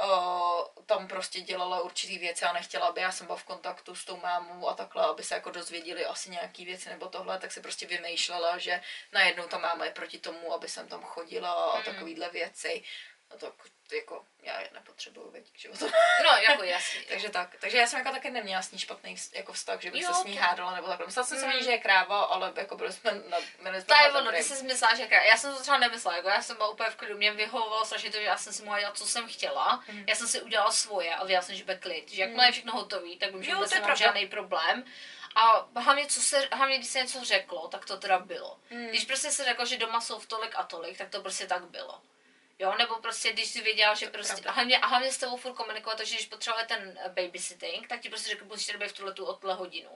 uh, 0.04 0.84
tam 0.86 1.08
prostě 1.08 1.40
dělala 1.40 1.80
určitý 1.80 2.18
věci 2.18 2.44
a 2.44 2.52
nechtěla, 2.52 2.86
aby 2.86 3.00
já 3.00 3.12
jsem 3.12 3.26
byla 3.26 3.38
v 3.38 3.44
kontaktu 3.44 3.94
s 3.94 4.04
tou 4.04 4.16
mámou 4.16 4.68
a 4.68 4.74
takhle, 4.74 5.04
aby 5.06 5.22
se 5.22 5.34
jako 5.34 5.50
dozvěděli 5.50 6.06
asi 6.06 6.30
nějaký 6.30 6.64
věci 6.64 6.88
nebo 6.88 7.06
tohle, 7.08 7.38
tak 7.38 7.52
se 7.52 7.60
prostě 7.60 7.86
vymýšlela, 7.86 8.58
že 8.58 8.80
najednou 9.12 9.44
ta 9.48 9.58
máma 9.58 9.84
je 9.84 9.90
proti 9.90 10.18
tomu, 10.18 10.52
aby 10.54 10.68
jsem 10.68 10.88
tam 10.88 11.02
chodila 11.02 11.52
a 11.52 11.78
Mm. 11.78 11.84
takovýhle 11.84 12.28
věci. 12.30 12.82
No 13.30 13.38
tak 13.38 13.52
jako 13.92 14.24
já 14.42 14.60
je 14.60 14.70
nepotřebuju, 14.72 15.30
veď, 15.30 15.52
k 15.52 15.58
životu. 15.58 15.86
no, 16.24 16.30
jako 16.36 16.62
jasný. 16.64 17.00
Takže 17.08 17.28
tak. 17.30 17.56
Takže 17.60 17.78
já 17.78 17.86
jsem 17.86 17.98
jako 17.98 18.10
taky 18.12 18.30
neměla 18.30 18.62
s 18.62 18.70
ní 18.72 18.78
špatný 18.78 19.16
jako 19.34 19.52
vztah, 19.52 19.80
že 19.80 19.90
bych 19.90 20.02
Jo, 20.02 20.08
se 20.14 20.20
s 20.20 20.24
ní 20.24 20.34
to- 20.34 20.40
hádala 20.42 20.74
nebo 20.74 20.86
takhle. 20.88 21.06
Myslela 21.06 21.26
jsem 21.26 21.38
si, 21.38 21.46
Mm. 21.46 21.52
mm. 21.56 21.62
že 21.62 21.70
je 21.70 21.78
kráva, 21.78 22.22
ale 22.22 22.52
jako 22.56 22.76
byli 22.76 22.92
jsme 22.92 23.12
na, 23.12 23.36
To 23.38 23.44
jsme 23.62 24.02
je 24.02 24.12
na 24.12 24.18
ono, 24.18 24.30
ty 24.32 24.42
jsi 24.42 24.62
myslela, 24.64 24.94
že 24.94 25.06
krá... 25.06 25.22
Já 25.22 25.36
jsem 25.36 25.54
to 25.54 25.62
třeba 25.62 25.78
nemyslela, 25.78 26.16
jako 26.16 26.28
já 26.28 26.42
jsem 26.42 26.56
byla 26.56 26.68
úplně 26.68 26.90
v 26.90 26.96
klidu, 26.96 27.16
mě 27.16 27.32
vyhovovalo 27.32 27.84
strašně 27.84 28.10
to, 28.10 28.16
že 28.18 28.22
já 28.24 28.36
jsem 28.36 28.52
si 28.52 28.62
mohla 28.62 28.80
dělat, 28.80 28.98
co 28.98 29.06
jsem 29.06 29.28
chtěla. 29.28 29.84
Mm. 29.88 30.04
Já 30.08 30.14
jsem 30.14 30.28
si 30.28 30.40
udělala 30.42 30.72
svoje 30.72 31.14
a 31.14 31.24
věděla 31.24 31.42
jsem, 31.42 31.54
že 31.54 31.64
bude 31.64 31.76
klid. 31.78 32.12
Že 32.12 32.20
jakmile 32.22 32.46
je 32.48 32.52
všechno 32.52 32.72
hotový, 32.72 33.16
tak 33.18 33.32
vím, 33.32 33.42
že 33.42 33.54
vůbec 33.54 33.70
to 33.70 33.76
je 33.76 33.80
nemám 33.80 33.96
žádný 33.96 34.26
problém. 34.26 34.84
A 35.34 35.68
hlavně, 35.80 36.06
co 36.06 36.20
se, 36.22 36.48
hlavně, 36.52 36.76
když 36.78 36.90
se 36.90 36.98
něco 36.98 37.24
řeklo, 37.24 37.68
tak 37.68 37.84
to 37.86 37.96
teda 37.96 38.18
bylo. 38.18 38.58
Mm. 38.70 38.86
Když 38.86 39.04
prostě 39.04 39.30
se 39.30 39.44
řeklo, 39.44 39.66
že 39.66 39.76
doma 39.78 40.00
jsou 40.00 40.18
v 40.18 40.26
tolik 40.26 40.52
a 40.56 40.62
tolik, 40.62 40.98
tak 40.98 41.08
to 41.10 41.20
prostě 41.22 41.46
tak 41.46 41.64
bylo. 41.64 42.00
Jo, 42.60 42.74
nebo 42.78 42.94
prostě, 42.94 43.32
když 43.32 43.48
jsi 43.50 43.60
věděla, 43.60 43.94
že 43.94 44.06
To 44.06 44.12
prostě, 44.12 44.42
a 44.48 44.52
hlavně, 44.52 44.78
a 44.78 44.86
hlavně 44.86 45.12
s 45.12 45.18
tebou 45.18 45.36
furt 45.36 45.54
komunikovat, 45.54 45.96
takže 45.98 46.14
když 46.14 46.26
potřebuje 46.26 46.64
ten 46.66 46.98
babysitting, 47.08 47.88
tak 47.88 48.00
ti 48.00 48.08
prostě 48.08 48.28
řekl, 48.28 48.44
musíš 48.44 48.66
tady 48.66 48.88
v 48.88 48.92
tuhle 48.92 49.12
tu 49.14 49.24
o 49.24 49.32
tuhle 49.34 49.54
hodinu. 49.54 49.90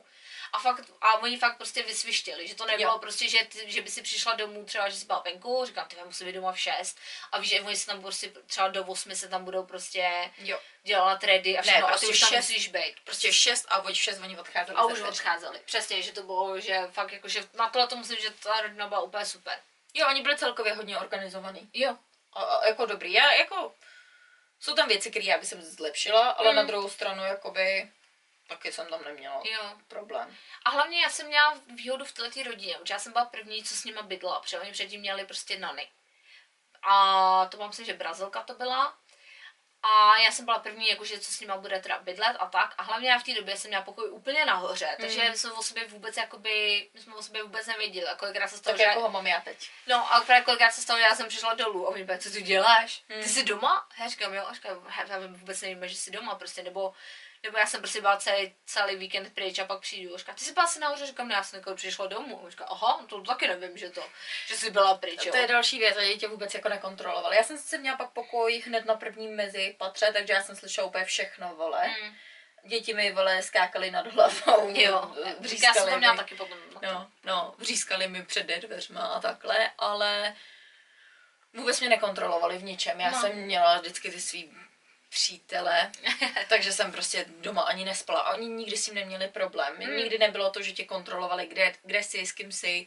A 0.52 0.58
fakt, 0.58 0.80
a 1.00 1.14
oni 1.14 1.38
fakt 1.38 1.56
prostě 1.56 1.82
vysvištěli, 1.82 2.48
že 2.48 2.54
to 2.54 2.66
nebylo 2.66 2.92
Jo. 2.92 2.98
prostě, 2.98 3.28
že, 3.28 3.38
ty, 3.44 3.70
že 3.72 3.82
by 3.82 3.90
si 3.90 4.02
přišla 4.02 4.34
domů 4.34 4.64
třeba, 4.64 4.88
že 4.88 4.96
jsi 4.96 5.06
byla 5.06 5.18
venku, 5.24 5.64
říkám, 5.66 5.88
ty 5.88 5.96
já 5.96 6.04
musím 6.04 6.26
být 6.26 6.32
doma 6.32 6.52
v 6.52 6.60
6 6.60 6.98
a 7.32 7.38
víš, 7.38 7.50
že 7.50 7.60
oni 7.60 7.76
se 7.76 7.86
tam 7.86 8.02
prostě 8.02 8.32
třeba 8.46 8.68
do 8.68 8.84
8 8.84 9.14
se 9.14 9.28
tam 9.28 9.44
budou 9.44 9.66
prostě 9.66 10.30
Jo. 10.38 10.60
dělat 10.82 11.24
ready 11.24 11.58
a 11.58 11.60
Ne, 11.60 11.62
všechno 11.62 11.86
a 11.86 11.88
prostě 11.88 12.06
ty 12.06 12.12
už 12.12 12.20
tam 12.20 12.28
šest- 12.28 12.36
musíš 12.50 12.68
být. 12.68 12.94
Prostě 13.04 13.32
šest 13.32 13.66
a 13.68 13.78
od 13.82 13.94
šest 13.94 14.18
oni 14.22 14.38
odcházeli. 14.38 14.78
A 14.78 14.84
už 14.84 14.92
čtyř. 14.98 15.08
odcházeli. 15.08 15.60
Přesně, 15.64 16.02
že 16.02 16.12
to 16.12 16.22
bylo, 16.22 16.60
že 16.60 16.80
fakt 16.92 17.12
jako, 17.12 17.28
že 17.28 17.44
na 17.54 17.68
tohle 17.70 17.88
to 17.88 17.96
musím, 17.96 18.16
že 18.16 18.30
ta 18.30 18.60
rodina 18.60 18.88
byla 18.88 19.00
úplně 19.00 19.26
super. 19.26 19.58
Jo, 19.94 20.06
oni 20.08 20.22
byli 20.22 20.36
celkově 20.38 20.72
hodně 20.74 20.98
organizovaný. 20.98 21.70
Jo. 21.74 21.98
A, 22.34 22.66
jako 22.66 22.86
dobrý. 22.86 23.12
Já 23.12 23.32
jako... 23.32 23.74
Jsou 24.60 24.74
tam 24.74 24.88
věci, 24.88 25.10
které 25.10 25.24
já 25.24 25.38
bych 25.38 25.48
zlepšila, 25.48 26.30
ale 26.30 26.50
Mm. 26.50 26.56
na 26.56 26.62
druhou 26.62 26.88
stranu 26.90 27.24
jakoby 27.24 27.92
taky 28.48 28.72
jsem 28.72 28.86
tam 28.86 29.04
neměla 29.04 29.42
Jo. 29.44 29.78
problém. 29.88 30.36
A 30.64 30.70
hlavně 30.70 31.02
já 31.02 31.10
jsem 31.10 31.26
měla 31.26 31.60
výhodu 31.74 32.04
v 32.04 32.12
této 32.12 32.42
rodině, 32.42 32.74
protože 32.74 32.94
já 32.94 32.98
jsem 32.98 33.12
byla 33.12 33.24
první, 33.24 33.64
co 33.64 33.74
s 33.74 33.84
nima 33.84 34.02
bydlela, 34.02 34.40
protože 34.40 34.60
oni 34.60 34.72
předtím 34.72 35.00
měli 35.00 35.26
prostě 35.26 35.58
nany. 35.58 35.88
A 36.82 37.46
to 37.46 37.56
mám 37.56 37.72
si, 37.72 37.84
že 37.84 37.94
Brazilka 37.94 38.42
to 38.42 38.54
byla. 38.54 38.98
A 39.86 40.18
já 40.18 40.30
jsem 40.30 40.44
byla 40.44 40.58
první, 40.58 40.88
jakože 40.88 41.18
co 41.18 41.32
s 41.32 41.40
nima 41.40 41.56
bude 41.56 41.78
teda 41.80 41.98
bydlet 41.98 42.36
a 42.38 42.46
tak. 42.46 42.74
A 42.78 42.82
hlavně 42.82 43.10
já 43.10 43.18
v 43.18 43.22
té 43.24 43.34
době 43.34 43.56
jsem 43.56 43.68
měla 43.68 43.82
pokoj 43.84 44.10
úplně 44.10 44.44
nahoře, 44.44 44.96
takže 45.00 45.22
Mm. 45.24 45.30
my 45.30 45.38
jsme 45.38 45.52
o 45.52 45.62
sobě 45.62 45.86
vůbec 45.86 46.16
jakoby, 46.16 46.88
my 46.94 47.00
jsme 47.00 47.14
o 47.14 47.22
sobě 47.22 47.42
vůbec 47.42 47.66
nevěděli. 47.66 48.06
A 48.06 48.14
kolikrát 48.14 48.48
se 48.48 48.56
stalo, 48.58 48.72
Tak 48.72 48.80
že... 48.80 48.88
jako 48.88 49.00
ho 49.00 49.10
mám 49.10 49.26
já 49.26 49.40
teď. 49.40 49.70
No 49.86 50.14
a 50.14 50.20
právě 50.20 50.44
kolikrát 50.44 50.70
se 50.70 50.82
stalo, 50.82 50.98
že 50.98 51.04
já 51.04 51.14
jsem 51.14 51.28
přišla 51.28 51.54
dolů 51.54 51.86
a 51.86 51.90
oni 51.90 52.04
byli, 52.04 52.18
co 52.18 52.30
tu 52.30 52.40
děláš? 52.40 53.02
Ty 53.06 53.14
Hmm. 53.14 53.22
jsi 53.22 53.44
doma? 53.44 53.86
Já 54.00 54.08
říkám, 54.08 54.34
jo, 54.34 54.44
a 54.48 54.54
říkám, 54.54 54.84
"He, 54.88 55.04
já 55.08 55.18
vůbec 55.26 55.60
nevím, 55.60 55.88
že 55.88 55.96
jsi 55.96 56.10
doma, 56.10 56.34
prostě, 56.34 56.62
nebo 56.62 56.94
Nebo 57.44 57.58
já 57.58 57.66
jsem 57.66 57.80
prostě 57.80 58.00
byla 58.00 58.16
celý, 58.16 58.54
celý 58.66 58.96
víkend 58.96 59.34
pryč 59.34 59.58
a 59.58 59.64
pak 59.64 59.80
přijdu 59.80 60.14
a 60.14 60.18
říká, 60.18 60.32
ty 60.32 60.44
jsi 60.44 60.52
byla 60.52 60.64
asi 60.64 60.78
nahoře, 60.80 61.06
říkám, 61.06 61.28
ne, 61.28 61.34
já 61.34 61.42
jsem 61.42 61.58
jako 61.58 61.74
přišla 61.74 62.06
domů. 62.06 62.46
A 62.46 62.50
říká, 62.50 62.64
aha, 62.64 63.04
to 63.08 63.20
taky 63.20 63.48
nevím, 63.48 63.78
že 63.78 63.90
to, 63.90 64.04
že 64.46 64.56
jsi 64.56 64.70
byla 64.70 64.94
pryč, 64.94 65.26
jo. 65.26 65.32
To 65.32 65.38
je 65.38 65.46
další 65.46 65.78
věc, 65.78 65.96
a 65.96 66.04
dítě 66.04 66.28
vůbec 66.28 66.54
jako 66.54 66.68
nekontroloval. 66.68 67.34
Já 67.34 67.42
jsem 67.42 67.58
si 67.58 67.78
měla 67.78 67.96
pak 67.96 68.10
pokoj 68.10 68.62
hned 68.66 68.84
na 68.84 68.94
prvním 68.94 69.36
mezi 69.36 69.74
patře, 69.78 70.12
takže 70.12 70.32
já 70.32 70.42
jsem 70.42 70.56
slyšela 70.56 70.86
úplně 70.86 71.04
všechno, 71.04 71.54
vole. 71.56 71.88
Mm. 71.88 72.14
Děti 72.66 72.94
mi, 72.94 73.12
vole, 73.12 73.42
skákaly 73.42 73.90
nad 73.90 74.06
hlavou. 74.06 74.72
Jo, 74.74 75.14
říká, 75.40 75.74
jsem 75.74 75.90
to 75.90 75.98
měla 75.98 76.12
mi. 76.12 76.18
taky 76.18 76.34
potom. 76.34 76.58
to. 76.72 76.78
No, 76.82 77.10
no, 77.24 77.54
vřískali 77.58 78.08
mi 78.08 78.22
před 78.22 78.46
dveřma 78.46 79.00
a 79.06 79.20
takhle, 79.20 79.70
ale 79.78 80.36
vůbec 81.54 81.80
mě 81.80 81.88
nekontrolovali 81.88 82.58
v 82.58 82.62
ničem. 82.62 83.00
Já 83.00 83.10
No. 83.10 83.20
jsem 83.20 83.32
měla 83.36 83.78
vždycky 83.80 84.10
ty 84.10 84.20
svý 84.20 84.52
přítele, 85.14 85.92
takže 86.48 86.72
jsem 86.72 86.92
prostě 86.92 87.24
doma 87.28 87.62
ani 87.62 87.84
nespala. 87.84 88.30
Oni 88.34 88.46
nikdy 88.48 88.76
s 88.76 88.84
tím 88.84 88.94
neměli 88.94 89.28
problém. 89.28 89.74
Mm. 89.78 89.96
Nikdy 89.96 90.18
nebylo 90.18 90.50
to, 90.50 90.62
že 90.62 90.72
tě 90.72 90.84
kontrolovali, 90.84 91.46
kde, 91.46 91.74
kde 91.82 92.02
jsi, 92.02 92.26
s 92.26 92.32
kým 92.32 92.52
jsi, 92.52 92.86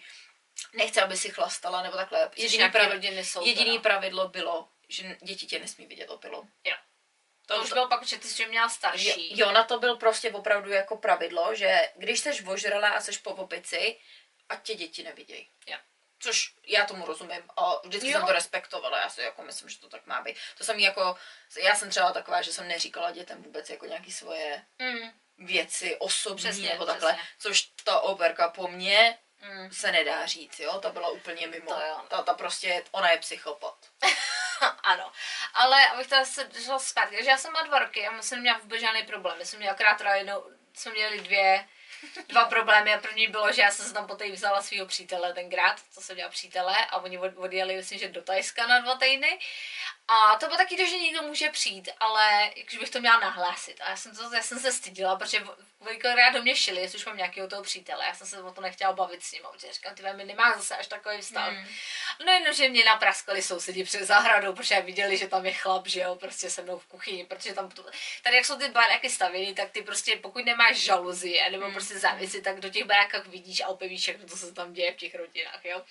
nechce, 0.73 1.01
aby 1.01 1.17
si 1.17 1.30
chlastala, 1.30 1.84
nebo 1.84 1.97
takhle. 1.97 2.30
Což 2.30 2.38
Jediný, 2.43 2.57
nějaký 2.57 2.71
prav, 2.73 2.91
rodiny 2.91 3.25
jsou 3.25 3.45
jediný 3.45 3.71
teda. 3.71 3.82
pravidlo 3.82 4.28
bylo, 4.28 4.67
že 4.89 5.17
děti 5.21 5.45
tě 5.45 5.59
nesmí 5.59 5.86
vidět 5.86 6.09
opilu. 6.09 6.49
Jo. 6.63 6.75
To, 7.47 7.55
To, 7.55 7.63
už 7.63 7.73
bylo 7.73 7.88
pak, 7.88 8.03
že 8.05 8.17
ty 8.17 8.28
jsi 8.28 8.45
měla 8.45 8.65
Jo, 8.65 8.69
starší. 8.69 9.39
jo, 9.39 9.51
na 9.51 9.63
to 9.63 9.80
byl 9.80 9.95
prostě 9.95 10.32
opravdu 10.32 10.71
jako 10.71 10.97
pravidlo, 10.97 11.55
že 11.55 11.89
když 11.95 12.19
jsi 12.19 12.43
ožrala 12.47 12.89
a 12.89 13.01
jsi 13.01 13.19
po 13.19 13.30
opici, 13.32 13.97
ať 14.49 14.63
tě 14.63 14.75
děti 14.75 15.03
nevidějí. 15.03 15.49
Jo. 15.67 15.78
Což 16.20 16.53
já 16.63 16.86
tomu 16.86 17.05
rozumím 17.05 17.43
a 17.57 17.76
vždycky 17.84 18.09
Jo. 18.09 18.18
jsem 18.18 18.28
to 18.28 18.34
respektovala, 18.34 18.99
já 18.99 19.09
si 19.09 19.22
jako 19.22 19.41
myslím, 19.41 19.70
že 19.70 19.80
to 19.80 19.89
tak 19.89 20.05
má 20.05 20.22
být. 20.22 20.38
To 20.57 20.63
jsem 20.63 20.80
jako, 20.80 21.18
já 21.57 21.76
jsem 21.76 21.89
třeba 21.89 22.11
taková, 22.11 22.41
že 22.41 22.53
jsem 22.53 22.68
neříkala 22.68 23.11
dětem 23.11 23.43
vůbec 23.43 23.70
jako 23.70 23.86
nějaký 23.86 24.11
svoje 24.11 24.65
Mm. 24.80 25.11
věci 25.38 25.95
osobní 25.97 26.38
Přesně, 26.38 26.70
nebo 26.70 26.86
takhle, 26.86 27.13
přesně. 27.13 27.30
což 27.39 27.61
ta 27.84 27.99
operka 27.99 28.49
po 28.49 28.68
mně 28.68 29.18
Mm. 29.41 29.72
se 29.72 29.91
nedá 29.91 30.26
říct, 30.26 30.59
jo, 30.59 30.80
ta 30.80 30.89
byla 30.89 31.09
úplně 31.09 31.47
mimo. 31.47 31.74
To 31.74 31.82
jo. 31.82 32.01
Ta, 32.07 32.22
ta 32.24 32.34
prostě, 32.34 32.84
ona 32.91 33.11
je 33.11 33.18
psychopat. 33.18 33.76
ano, 34.84 35.11
ale 35.53 35.88
abych 35.89 36.07
teda 36.07 36.26
se 36.26 36.43
držela 36.43 36.80
zpátky, 36.80 37.15
takže 37.15 37.30
já 37.30 37.38
jsem 37.38 37.53
má 37.53 37.61
dva 37.61 37.80
roky 37.80 38.07
a 38.07 38.11
my 38.11 38.24
jsem 38.24 38.38
neměla 38.38 38.57
vůbec 38.57 38.82
žádný 38.82 39.03
problém. 39.03 39.38
My 39.38 39.45
jsme 39.45 39.59
měli 39.59 39.72
akorát 39.74 40.01
jednou, 40.15 40.43
jsme 40.74 40.91
měli 40.91 41.22
dvě, 41.22 41.68
dva 42.28 42.45
problémy 42.45 42.93
a 42.93 43.00
první 43.00 43.28
bylo, 43.28 43.52
že 43.52 43.62
já 43.62 43.72
jsem 43.72 43.86
se 43.86 43.93
tam 43.93 44.08
poté 44.08 44.32
vzala 44.32 44.62
svého 44.62 44.86
přítele 44.86 45.34
tenkrát, 45.34 45.82
to 45.95 46.02
jsem 46.02 46.16
měla 46.16 46.30
přítele 46.30 46.86
a 46.86 46.98
oni 46.98 47.18
od, 47.18 47.32
odjeli, 47.36 47.76
myslím, 47.76 48.00
že 48.00 48.10
do 48.10 48.22
Tajska 48.22 48.68
na 48.68 48.80
dva 48.80 48.95
týdny. 48.95 49.39
A 50.08 50.36
to 50.39 50.45
bylo 50.45 50.58
taky 50.58 50.78
to, 50.78 50.86
že 50.86 50.97
někdo 50.99 51.22
může 51.22 51.49
přijít, 51.49 51.89
ale 51.99 52.51
jakože 52.55 52.80
bych 52.80 52.89
to 52.89 52.99
měla 52.99 53.20
nahlásit. 53.20 53.82
A 53.82 53.89
já 53.89 53.95
jsem, 53.95 54.16
to, 54.16 54.36
já 54.36 54.41
jsem 54.41 54.60
se 54.60 54.72
stydila, 54.72 55.16
protože 55.16 55.43
velikrát 55.80 56.34
do 56.34 56.41
mě 56.41 56.55
šili, 56.55 56.82
jestli 56.82 56.99
už 56.99 57.05
mám 57.05 57.18
nějakého 57.18 57.47
toho 57.47 57.64
přítele. 57.64 58.05
Já 58.05 58.14
jsem 58.14 58.28
se 58.28 58.41
o 58.41 58.51
to 58.51 58.62
nechtěla 58.62 58.93
bavit 58.93 59.24
s 59.24 59.32
ním, 59.32 59.41
protože 59.51 59.74
říkám, 59.74 59.95
ty 59.95 60.03
mi 60.14 60.26
nemá 60.26 60.58
zase 60.58 60.78
až 60.78 60.88
takový 60.88 61.22
vztah. 61.22 61.51
Mm. 61.51 61.68
No 62.26 62.32
jenom, 62.32 62.53
že 62.53 62.70
mě 62.70 62.86
napraskali 62.86 63.41
sousedi 63.41 63.84
před 63.84 64.03
zahradou, 64.03 64.53
protože 64.53 64.82
viděli, 64.82 65.18
že 65.18 65.28
tam 65.28 65.45
je 65.45 65.53
chlap, 65.53 65.88
že 65.88 65.99
jo, 65.99 66.16
prostě 66.16 66.49
se 66.49 66.62
mnou 66.62 66.80
v 66.80 66.86
kuchyni, 66.86 67.26
protože 67.26 67.53
tam, 67.53 67.70
to, 67.70 67.86
tady 68.24 68.36
jak 68.36 68.45
jsou 68.45 68.58
ty 68.58 68.70
baráky 68.70 69.10
stavěny, 69.10 69.53
tak 69.53 69.72
ty 69.72 69.82
prostě, 69.82 70.16
pokud 70.16 70.45
nemáš 70.45 70.78
žaluzie 70.78 71.49
nebo 71.49 71.68
Mm. 71.68 71.74
prostě 71.74 71.99
závisy, 71.99 72.41
tak 72.41 72.60
do 72.60 72.70
těch 72.70 72.84
barákách 72.84 73.26
vidíš 73.26 73.62
a 73.62 73.68
opět 73.68 73.88
víš 73.88 74.01
všechno, 74.01 74.28
co 74.28 74.38
se 74.38 74.53
tam 74.53 74.74
děje 74.74 74.91
v 74.91 74.95
těch 74.95 75.16
rodinách, 75.16 75.66
jo. 75.66 75.82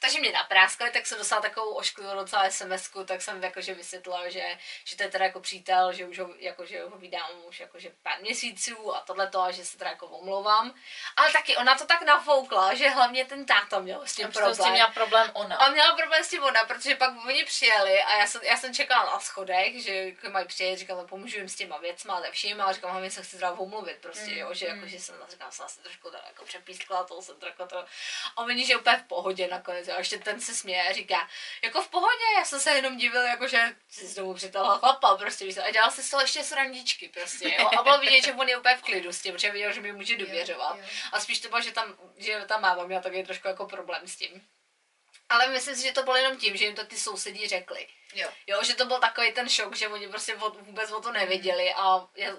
Takže 0.00 0.20
mě 0.20 0.32
napráskali, 0.32 0.90
tak 0.90 1.06
jsem 1.06 1.18
dostala 1.18 1.42
takovou 1.42 1.74
ošklivou 1.74 2.14
docela 2.14 2.50
sms 2.50 2.90
tak 3.06 3.22
jsem 3.22 3.40
jakože 3.58 3.74
vysvětlila, 3.74 4.28
že, 4.28 4.58
že 4.84 4.96
to 4.96 5.02
je 5.02 5.08
teda 5.08 5.24
jako 5.24 5.40
přítel, 5.40 5.92
že 5.92 6.06
už 6.06 6.18
ho, 6.18 6.34
jakože 6.38 6.82
ho 6.84 6.98
vydám 6.98 7.30
už 7.48 7.60
jakože 7.60 7.90
pár 8.02 8.20
měsíců 8.20 8.94
a 8.96 9.00
tohle 9.00 9.30
to, 9.30 9.42
a 9.42 9.50
že 9.50 9.64
se 9.64 9.78
teda 9.78 9.90
jako 9.90 10.06
omlouvám. 10.06 10.74
Ale 11.16 11.32
taky 11.32 11.56
ona 11.56 11.74
to 11.78 11.86
tak 11.86 12.02
nafoukla, 12.02 12.74
že 12.74 12.88
hlavně 12.88 13.24
ten 13.24 13.46
táta 13.46 13.78
měl 13.80 14.06
s 14.06 14.14
tím 14.14 14.26
A 14.26 14.28
prostě 14.28 14.40
s 14.40 14.48
tím 14.48 14.54
problém. 14.56 14.72
měla 14.72 14.90
problém 14.90 15.30
ona. 15.34 15.56
A 15.56 15.70
měla 15.70 15.96
problém 15.96 16.24
s 16.24 16.28
tím 16.28 16.42
ona, 16.42 16.64
protože 16.64 16.96
pak 16.96 17.24
oni 17.26 17.44
přijeli 17.44 18.02
a 18.02 18.16
já 18.16 18.26
jsem, 18.26 18.40
já 18.44 18.56
jsem 18.56 18.74
čekala 18.74 19.04
na 19.04 19.20
schodech, 19.20 19.82
že 19.82 19.94
jako 19.94 20.30
mají 20.30 20.46
přijet, 20.46 20.78
říkám, 20.78 21.06
pomůžu 21.06 21.36
jim 21.38 21.48
s 21.48 21.56
těma 21.56 21.78
věcma 21.78 22.14
a 22.14 22.30
vším 22.30 22.60
a 22.60 22.72
říkám, 22.72 22.90
hlavně 22.90 23.10
se 23.10 23.22
chci 23.22 23.36
teda 23.36 23.50
omluvit 23.52 23.96
prostě, 24.00 24.30
Mm, 24.30 24.38
jo, 24.38 24.54
že, 24.54 24.66
jako, 24.66 24.80
mm. 24.80 24.88
že 24.88 24.98
jsem, 25.00 25.14
říkám, 25.30 25.52
jsem 25.52 25.66
asi 25.66 25.80
trošku 25.80 26.10
teda 26.10 26.24
jako 26.26 26.44
přepískla, 26.44 27.04
to 27.04 27.22
jsem 27.22 27.36
trošku 27.36 27.66
to, 27.66 27.78
a 28.36 28.42
oni, 28.42 28.66
že 28.66 28.76
úplně 28.76 28.96
v 28.96 29.02
pohodě 29.02 29.48
nakonec, 29.48 29.88
jo, 29.88 29.94
a 29.94 29.98
ještě 29.98 30.18
ten 30.18 30.40
se 30.40 30.54
směje 30.54 30.88
a 30.88 30.92
říká, 30.92 31.28
jako 31.62 31.82
v 31.82 31.88
pohodě, 31.88 32.24
já 32.38 32.44
jsem 32.44 32.60
se 32.60 32.70
jenom 32.70 32.96
divil, 32.96 33.22
jako 33.22 33.47
že 33.48 33.74
si 33.88 34.06
z 34.06 34.14
domu 34.14 34.34
přitahla 34.34 34.78
chlapa, 34.78 35.16
prostě, 35.16 35.44
víš 35.44 35.56
a 35.56 35.70
dělal 35.70 35.90
si 35.90 36.02
z 36.02 36.10
toho 36.10 36.20
ještě 36.20 36.44
srandičky, 36.44 37.08
prostě, 37.08 37.56
jo, 37.58 37.70
a 37.78 37.82
bylo 37.82 37.98
vidět, 37.98 38.24
že 38.24 38.32
on 38.32 38.48
je 38.48 38.56
úplně 38.56 38.76
v 38.76 38.82
klidu 38.82 39.12
s 39.12 39.22
tím, 39.22 39.32
protože 39.32 39.50
viděl, 39.50 39.72
že 39.72 39.80
mi 39.80 39.92
může 39.92 40.16
důvěřovat. 40.16 40.76
Jo, 40.76 40.82
jo. 40.82 40.88
A 41.12 41.20
spíš 41.20 41.40
to 41.40 41.48
bylo, 41.48 41.60
že 41.60 41.72
tam, 41.72 41.96
že 42.16 42.44
ta 42.46 42.58
máma 42.58 42.84
měla 42.84 43.02
taky 43.02 43.24
trošku 43.24 43.48
jako 43.48 43.66
problém 43.66 44.08
s 44.08 44.16
tím. 44.16 44.48
Ale 45.28 45.48
myslím 45.48 45.76
si, 45.76 45.82
že 45.82 45.92
to 45.92 46.02
bylo 46.02 46.16
jenom 46.16 46.36
tím, 46.36 46.56
že 46.56 46.64
jim 46.64 46.74
to 46.74 46.86
ty 46.86 46.96
sousedí 46.96 47.48
řekli. 47.48 47.88
Jo. 48.14 48.28
Jo, 48.46 48.62
že 48.62 48.74
to 48.74 48.84
byl 48.84 48.98
takový 48.98 49.32
ten 49.32 49.48
šok, 49.48 49.76
že 49.76 49.88
oni 49.88 50.08
prostě 50.08 50.34
vůbec 50.60 50.92
o 50.92 51.00
to 51.00 51.12
nevěděli 51.12 51.74
a 51.74 52.08
já, 52.16 52.36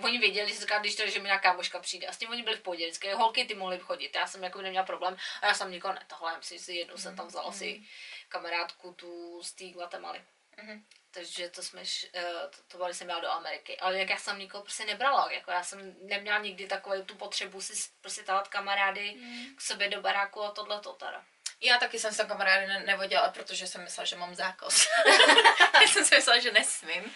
oni 0.00 0.18
věděli, 0.18 0.48
že, 0.52 0.60
říká, 0.60 0.78
když 0.78 0.96
to, 0.96 1.06
že 1.06 1.18
mi 1.18 1.24
nějaká 1.24 1.50
kámoška 1.50 1.78
přijde. 1.78 2.06
A 2.06 2.12
s 2.12 2.16
tím 2.16 2.30
oni 2.30 2.42
byli 2.42 2.56
v 2.56 2.60
pohodě. 2.60 2.86
Vždycky 2.86 3.12
holky 3.12 3.44
ty 3.44 3.54
mohly 3.54 3.78
chodit. 3.78 4.16
Já 4.16 4.26
jsem 4.26 4.42
jako 4.42 4.62
neměla 4.62 4.86
problém 4.86 5.16
a 5.42 5.46
já 5.46 5.54
jsem 5.54 5.70
nikoho 5.70 5.94
netahala. 5.94 6.36
Myslím 6.36 6.58
si, 6.58 6.74
jednou 6.74 6.96
jsem 6.96 7.16
tam 7.16 7.26
vzala 7.26 7.52
si 7.52 7.82
kamarádku 8.28 8.92
tu 8.92 9.42
z 9.42 9.52
té 9.52 9.64
Guatemaly. 9.64 10.24
Mhm. 10.56 10.84
Takže 11.10 11.48
to 11.48 11.62
jsme, 11.62 11.82
eh, 12.14 12.22
to, 12.50 12.78
to 12.78 12.84
když 12.84 12.96
jsem 12.96 13.06
měla 13.06 13.20
do 13.20 13.30
Ameriky. 13.30 13.78
Ale 13.78 13.98
jak 13.98 14.10
já 14.10 14.16
jsem 14.16 14.38
nikoho 14.38 14.62
prostě 14.62 14.84
nebrala, 14.84 15.32
jako 15.32 15.50
já 15.50 15.62
jsem 15.64 15.96
neměla 16.02 16.38
nikdy 16.38 16.66
takovou 16.66 17.02
tu 17.04 17.14
potřebu 17.14 17.60
si 17.60 17.72
prostě 18.00 18.22
tahat 18.22 18.48
kamarády 18.48 19.16
k 19.56 19.60
sobě 19.60 19.88
do 19.88 20.00
baráku 20.00 20.42
a 20.42 20.50
tohle 20.50 20.80
to 20.80 20.92
teda. 20.92 21.24
Já 21.60 21.78
taky 21.78 21.98
jsem 21.98 22.12
se 22.14 22.24
kamarády 22.24 22.66
ne- 22.66 22.82
nevodila, 22.86 23.28
protože 23.28 23.66
jsem 23.66 23.82
myslela, 23.82 24.04
že 24.06 24.16
mám 24.16 24.34
zákaz. 24.34 24.88
Já 25.82 25.88
jsem 25.88 26.04
si 26.04 26.14
myslela, 26.14 26.38
že 26.40 26.52
nesmím. 26.52 27.14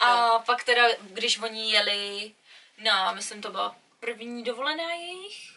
A 0.00 0.38
pak 0.38 0.64
teda, 0.64 0.88
když 1.00 1.38
oni 1.38 1.72
jeli 1.72 2.34
na, 2.78 3.12
myslím 3.12 3.42
to 3.42 3.50
byla 3.50 3.76
první 4.00 4.44
dovolená 4.44 4.92
jejich, 4.92 5.52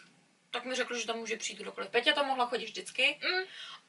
tak 0.50 0.64
mi 0.64 0.74
řekl, 0.74 0.98
že 0.98 1.06
tam 1.06 1.16
může 1.16 1.36
přijít 1.36 1.58
kdokoliv. 1.58 1.90
Peťa 1.90 2.12
tam 2.12 2.26
mohla 2.26 2.46
chodit 2.46 2.64
vždycky. 2.66 3.20
Mm. 3.22 3.42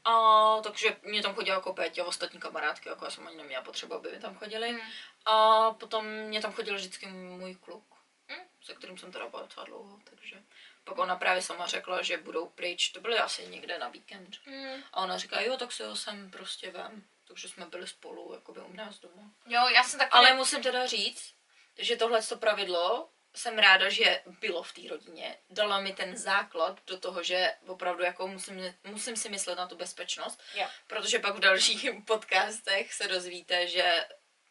A 0.06 0.62
takže 0.62 0.98
mě 1.02 1.22
tam 1.22 1.36
chodila 1.36 1.58
jako 1.58 1.74
Peťa, 1.74 2.06
ostatní 2.06 2.40
kamarádky, 2.40 2.90
jako 2.90 3.06
já 3.06 3.12
jsem 3.12 3.28
ani 3.28 3.38
neměla 3.38 3.64
potřebu, 3.64 3.94
aby 3.94 4.12
mi 4.12 4.20
tam 4.20 4.36
chodili. 4.36 4.72
Mm. 4.72 4.80
A 5.26 5.72
potom 5.72 6.06
mě 6.06 6.42
tam 6.42 6.54
chodil 6.54 6.76
vždycky 6.76 7.08
můj 7.08 7.56
kluk, 7.56 7.84
Mm. 8.30 8.44
se 8.64 8.74
kterým 8.76 8.98
jsem 8.98 9.12
teda 9.12 9.28
byla 9.28 9.42
docela 9.42 9.66
dlouho, 9.66 10.00
takže 10.04 10.44
pak 10.84 10.98
ona 10.98 11.16
právě 11.16 11.42
sama 11.42 11.68
řekla, 11.68 12.02
že 12.02 12.18
budou 12.18 12.50
pryč, 12.50 12.90
to 12.90 13.02
byly 13.02 13.20
asi 13.20 13.48
někde 13.48 13.78
na 13.78 13.88
víkend. 13.88 14.38
Mm. 14.46 14.84
A 14.94 14.98
ona 15.04 15.18
říká, 15.18 15.42
jo, 15.42 15.58
tak 15.58 15.72
si 15.72 15.84
ho 15.84 15.96
sem 15.96 16.32
prostě 16.32 16.72
vem. 16.72 17.04
Takže 17.28 17.50
jsme 17.50 17.66
byli 17.66 17.88
spolu, 17.88 18.34
jakoby 18.34 18.60
u 18.62 18.74
nás 18.74 19.00
doma. 19.00 19.32
Jo, 19.46 19.68
já 19.68 19.84
jsem 19.84 20.00
taky... 20.00 20.12
Ale 20.12 20.34
musím 20.34 20.64
teda 20.64 20.86
říct, 20.88 21.34
že 21.78 21.96
tohle 21.96 22.22
to 22.24 22.38
pravidlo 22.38 23.10
jsem 23.36 23.58
ráda, 23.58 23.90
že 23.90 24.22
bylo 24.26 24.64
v 24.64 24.74
té 24.74 24.82
rodině. 24.90 25.38
Dala 25.50 25.80
mi 25.80 25.94
ten 25.94 26.18
základ 26.18 26.82
do 26.88 27.00
toho, 27.00 27.24
že 27.24 27.54
opravdu 27.68 28.04
jako 28.04 28.28
musím, 28.28 28.76
musím 28.84 29.16
si 29.16 29.30
myslet 29.30 29.58
na 29.58 29.68
tu 29.68 29.76
bezpečnost, 29.76 30.42
Jo. 30.54 30.68
protože 30.88 31.20
pak 31.20 31.36
v 31.36 31.40
dalších 31.40 31.90
podcastech 32.08 32.94
se 32.94 33.08
dozvíte, 33.08 33.68
že 33.68 34.08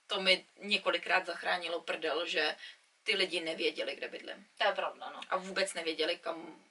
to 0.06 0.20
mi 0.20 0.46
několikrát 0.58 1.26
zachránilo 1.26 1.80
prdel, 1.80 2.26
že 2.26 2.56
ty 3.02 3.16
lidi 3.16 3.40
nevěděli, 3.40 3.96
kde 3.96 4.08
bydlím. 4.08 4.46
To 4.58 4.64
je 4.64 4.72
pravda, 4.72 5.10
no. 5.10 5.20
A 5.28 5.36
vůbec 5.36 5.74
nevěděli, 5.74 6.16
kam, 6.16 6.64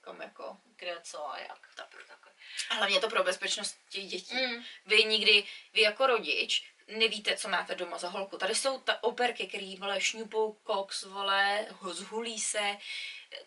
kam 0.00 0.20
jako... 0.20 0.56
Kde, 0.76 0.96
co 1.02 1.30
a 1.30 1.38
jak. 1.38 1.68
Tak, 1.74 1.88
tak. 2.08 2.22
A 2.70 2.74
hlavně 2.74 3.00
to 3.00 3.08
pro 3.08 3.24
bezpečnost 3.24 3.78
těch 3.88 4.06
dětí. 4.06 4.34
Mm. 4.34 4.64
Vy 4.86 5.04
nikdy, 5.04 5.44
vy 5.72 5.80
jako 5.80 6.06
rodič, 6.06 6.71
nevíte, 6.88 7.36
co 7.36 7.48
máte 7.48 7.74
doma 7.74 7.98
za 7.98 8.08
holku. 8.08 8.38
Tady 8.38 8.54
jsou 8.54 8.78
ta 8.78 9.02
operky, 9.02 9.46
který 9.46 9.76
vole 9.76 10.00
šňupou 10.00 10.52
koks, 10.52 11.02
vole, 11.04 11.66
zhulí 11.90 12.38
se, 12.38 12.76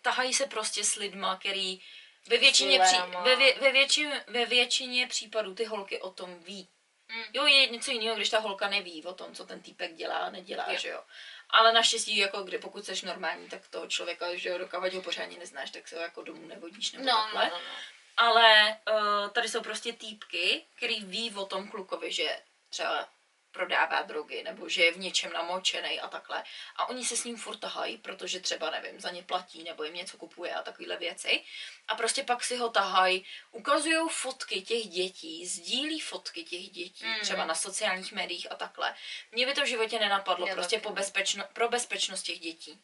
tahají 0.02 0.34
se 0.34 0.46
prostě 0.46 0.84
s 0.84 0.94
lidma, 0.94 1.36
který 1.36 1.80
ve 2.28 2.38
většině, 2.38 2.80
pří, 2.80 2.96
ve, 3.24 3.36
vě, 3.36 3.54
ve, 3.54 3.72
většině, 3.72 4.24
ve 4.26 4.46
většině 4.46 5.06
případů 5.06 5.54
ty 5.54 5.64
holky 5.64 6.00
o 6.00 6.10
tom 6.10 6.38
ví. 6.38 6.68
Mm. 7.08 7.24
Jo, 7.32 7.46
je 7.46 7.66
něco 7.66 7.90
jiného, 7.90 8.16
když 8.16 8.30
ta 8.30 8.38
holka 8.38 8.68
neví 8.68 9.04
o 9.04 9.12
tom, 9.14 9.34
co 9.34 9.46
ten 9.46 9.62
týpek 9.62 9.94
dělá 9.94 10.16
a 10.18 10.30
nedělá, 10.30 10.66
Jo. 10.72 10.78
že 10.78 10.88
jo. 10.88 11.02
Ale 11.50 11.72
naštěstí, 11.72 12.16
jako 12.16 12.42
kdy, 12.42 12.58
pokud 12.58 12.84
jsi 12.84 13.06
normální, 13.06 13.48
tak 13.48 13.68
toho 13.68 13.86
člověka, 13.86 14.36
že 14.36 14.48
jo, 14.48 14.58
dokávat 14.58 14.92
ho 14.92 15.02
pořádně 15.02 15.38
neznáš, 15.38 15.70
tak 15.70 15.88
se 15.88 15.96
ho 15.96 16.02
jako 16.02 16.22
domů 16.22 16.46
nevodíš 16.46 16.92
nebo 16.92 17.04
No, 17.04 17.12
no, 17.12 17.22
takhle. 17.22 17.50
no, 17.50 17.56
no. 17.56 17.74
Ale 18.16 18.78
uh, 18.92 19.28
tady 19.30 19.48
jsou 19.48 19.62
prostě 19.62 19.92
týpky, 19.92 20.64
který 20.74 21.04
ví 21.04 21.34
o 21.34 21.46
tom 21.46 21.68
klukovi, 21.68 22.12
že 22.12 22.40
třeba 22.68 23.08
prodává 23.56 24.02
drogy, 24.02 24.42
nebo 24.42 24.68
že 24.68 24.84
je 24.84 24.92
v 24.92 24.98
něčem 24.98 25.32
namočený 25.32 26.00
a 26.00 26.08
takhle. 26.08 26.44
A 26.76 26.88
oni 26.88 27.04
se 27.04 27.16
s 27.16 27.24
ním 27.24 27.36
furt 27.36 27.56
tahají, 27.56 27.98
protože 27.98 28.40
třeba, 28.40 28.70
nevím, 28.70 29.00
za 29.00 29.10
ně 29.10 29.22
platí, 29.22 29.62
nebo 29.62 29.84
jim 29.84 29.94
něco 29.94 30.16
kupuje 30.16 30.54
a 30.54 30.62
takovéhle 30.62 30.96
věci. 30.96 31.44
A 31.88 31.94
prostě 31.94 32.22
pak 32.22 32.44
si 32.44 32.56
ho 32.56 32.68
tahají, 32.68 33.24
ukazují 33.52 34.08
fotky 34.10 34.62
těch 34.62 34.88
dětí, 34.88 35.46
sdílí 35.46 36.00
fotky 36.00 36.44
těch 36.44 36.70
dětí, 36.70 37.04
mm. 37.06 37.20
třeba 37.20 37.44
na 37.44 37.54
sociálních 37.54 38.12
médiích 38.12 38.52
a 38.52 38.54
takhle. 38.54 38.94
Mně 39.32 39.46
by 39.46 39.54
to 39.54 39.62
v 39.62 39.66
životě 39.66 39.98
nenapadlo, 39.98 40.46
Mě 40.46 40.54
prostě 40.54 40.78
po 40.78 40.90
bezpečno, 40.92 41.44
pro 41.52 41.68
bezpečnost 41.68 42.22
těch 42.22 42.40
dětí. 42.40 42.80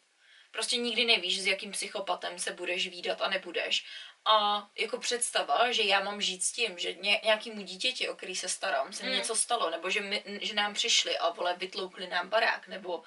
Prostě 0.52 0.76
nikdy 0.76 1.04
nevíš, 1.04 1.40
s 1.40 1.46
jakým 1.46 1.72
psychopatem 1.72 2.38
se 2.38 2.52
budeš 2.52 2.88
výdat 2.88 3.20
a 3.22 3.28
nebudeš. 3.28 3.84
A 4.24 4.66
jako 4.78 4.98
představa, 4.98 5.72
že 5.72 5.82
já 5.82 6.00
mám 6.00 6.20
žít 6.20 6.44
s 6.44 6.52
tím, 6.52 6.78
že 6.78 6.92
ně, 6.94 7.20
nějakému 7.24 7.62
dítěti, 7.62 8.08
o 8.08 8.14
který 8.16 8.36
se 8.36 8.48
starám, 8.48 8.92
se 8.92 9.02
Mm. 9.06 9.12
něco 9.12 9.36
stalo, 9.36 9.70
nebo 9.70 9.90
že, 9.90 10.00
my, 10.00 10.22
že 10.42 10.54
nám 10.54 10.74
přišli 10.74 11.18
a 11.18 11.30
vole 11.30 11.54
vytloukli 11.56 12.06
nám 12.08 12.28
barák, 12.28 12.68
nebo 12.68 13.02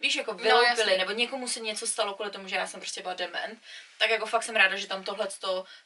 víš, 0.00 0.14
jako 0.16 0.32
No, 0.32 0.38
vyloupili, 0.38 0.78
jasně. 0.90 0.98
nebo 0.98 1.10
někomu 1.12 1.48
se 1.48 1.60
něco 1.60 1.86
stalo 1.86 2.14
kvůli 2.14 2.30
tomu, 2.30 2.48
že 2.48 2.56
já 2.56 2.66
jsem 2.66 2.80
prostě 2.80 3.02
byla 3.02 3.14
dement, 3.14 3.62
tak 3.98 4.10
jako 4.10 4.26
fakt 4.26 4.42
jsem 4.42 4.56
ráda, 4.56 4.76
že 4.76 4.86
tam 4.86 5.04
tohle 5.04 5.28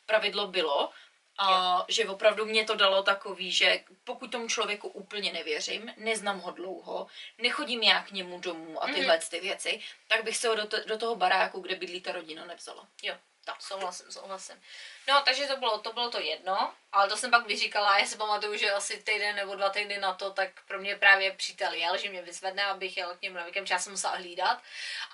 pravidlo 0.06 0.46
bylo 0.46 0.90
a 1.38 1.84
že 1.88 2.08
opravdu 2.08 2.44
mě 2.46 2.64
to 2.64 2.74
dalo 2.74 3.02
takový, 3.02 3.52
že 3.52 3.80
pokud 4.04 4.32
tomu 4.32 4.48
člověku 4.48 4.88
úplně 4.88 5.32
nevěřím, 5.32 5.94
neznám 5.96 6.40
ho 6.40 6.50
dlouho, 6.50 7.06
nechodím 7.38 7.82
já 7.82 8.02
k 8.02 8.10
němu 8.10 8.40
domů 8.40 8.82
a 8.82 8.86
Mhm. 8.86 8.94
tyhle 8.94 9.18
ty 9.30 9.40
věci, 9.40 9.80
tak 10.08 10.24
bych 10.24 10.36
se 10.36 10.48
ho 10.48 10.54
do, 10.54 10.66
to, 10.66 10.76
do 10.86 10.98
toho 10.98 11.16
baráku, 11.16 11.60
kde 11.60 11.74
bydlí 11.76 12.00
ta 12.00 12.12
rodina, 12.12 12.44
nevzala. 12.46 12.88
Jo, 13.02 13.14
tak 13.48 13.62
souhlasím, 13.62 14.12
souhlasím. 14.12 14.62
No, 15.08 15.22
takže 15.24 15.46
to 15.46 15.56
bylo, 15.56 15.78
to 15.78 15.92
bylo 15.92 16.10
to 16.10 16.20
jedno, 16.20 16.72
ale 16.92 17.08
to 17.08 17.16
jsem 17.16 17.30
pak 17.30 17.46
vyříkala 17.46 17.98
já 17.98 18.06
si 18.06 18.16
pamatuju, 18.16 18.56
že 18.56 18.72
asi 18.72 18.96
týden 18.96 19.36
nebo 19.36 19.54
dva 19.54 19.70
týdny 19.70 19.98
na 19.98 20.14
to, 20.14 20.30
tak 20.30 20.48
pro 20.66 20.78
mě 20.78 20.96
právě 20.96 21.32
přítel 21.32 21.72
jel, 21.72 21.96
že 21.96 22.08
mě 22.08 22.22
vyzvedne, 22.22 22.64
abych 22.64 22.96
jel 22.96 23.16
k 23.16 23.22
němu 23.22 23.36
na 23.36 23.44
víkend, 23.44 23.70
já 23.70 23.78
jsem 23.78 23.92
musela 23.92 24.16
hlídat. 24.16 24.58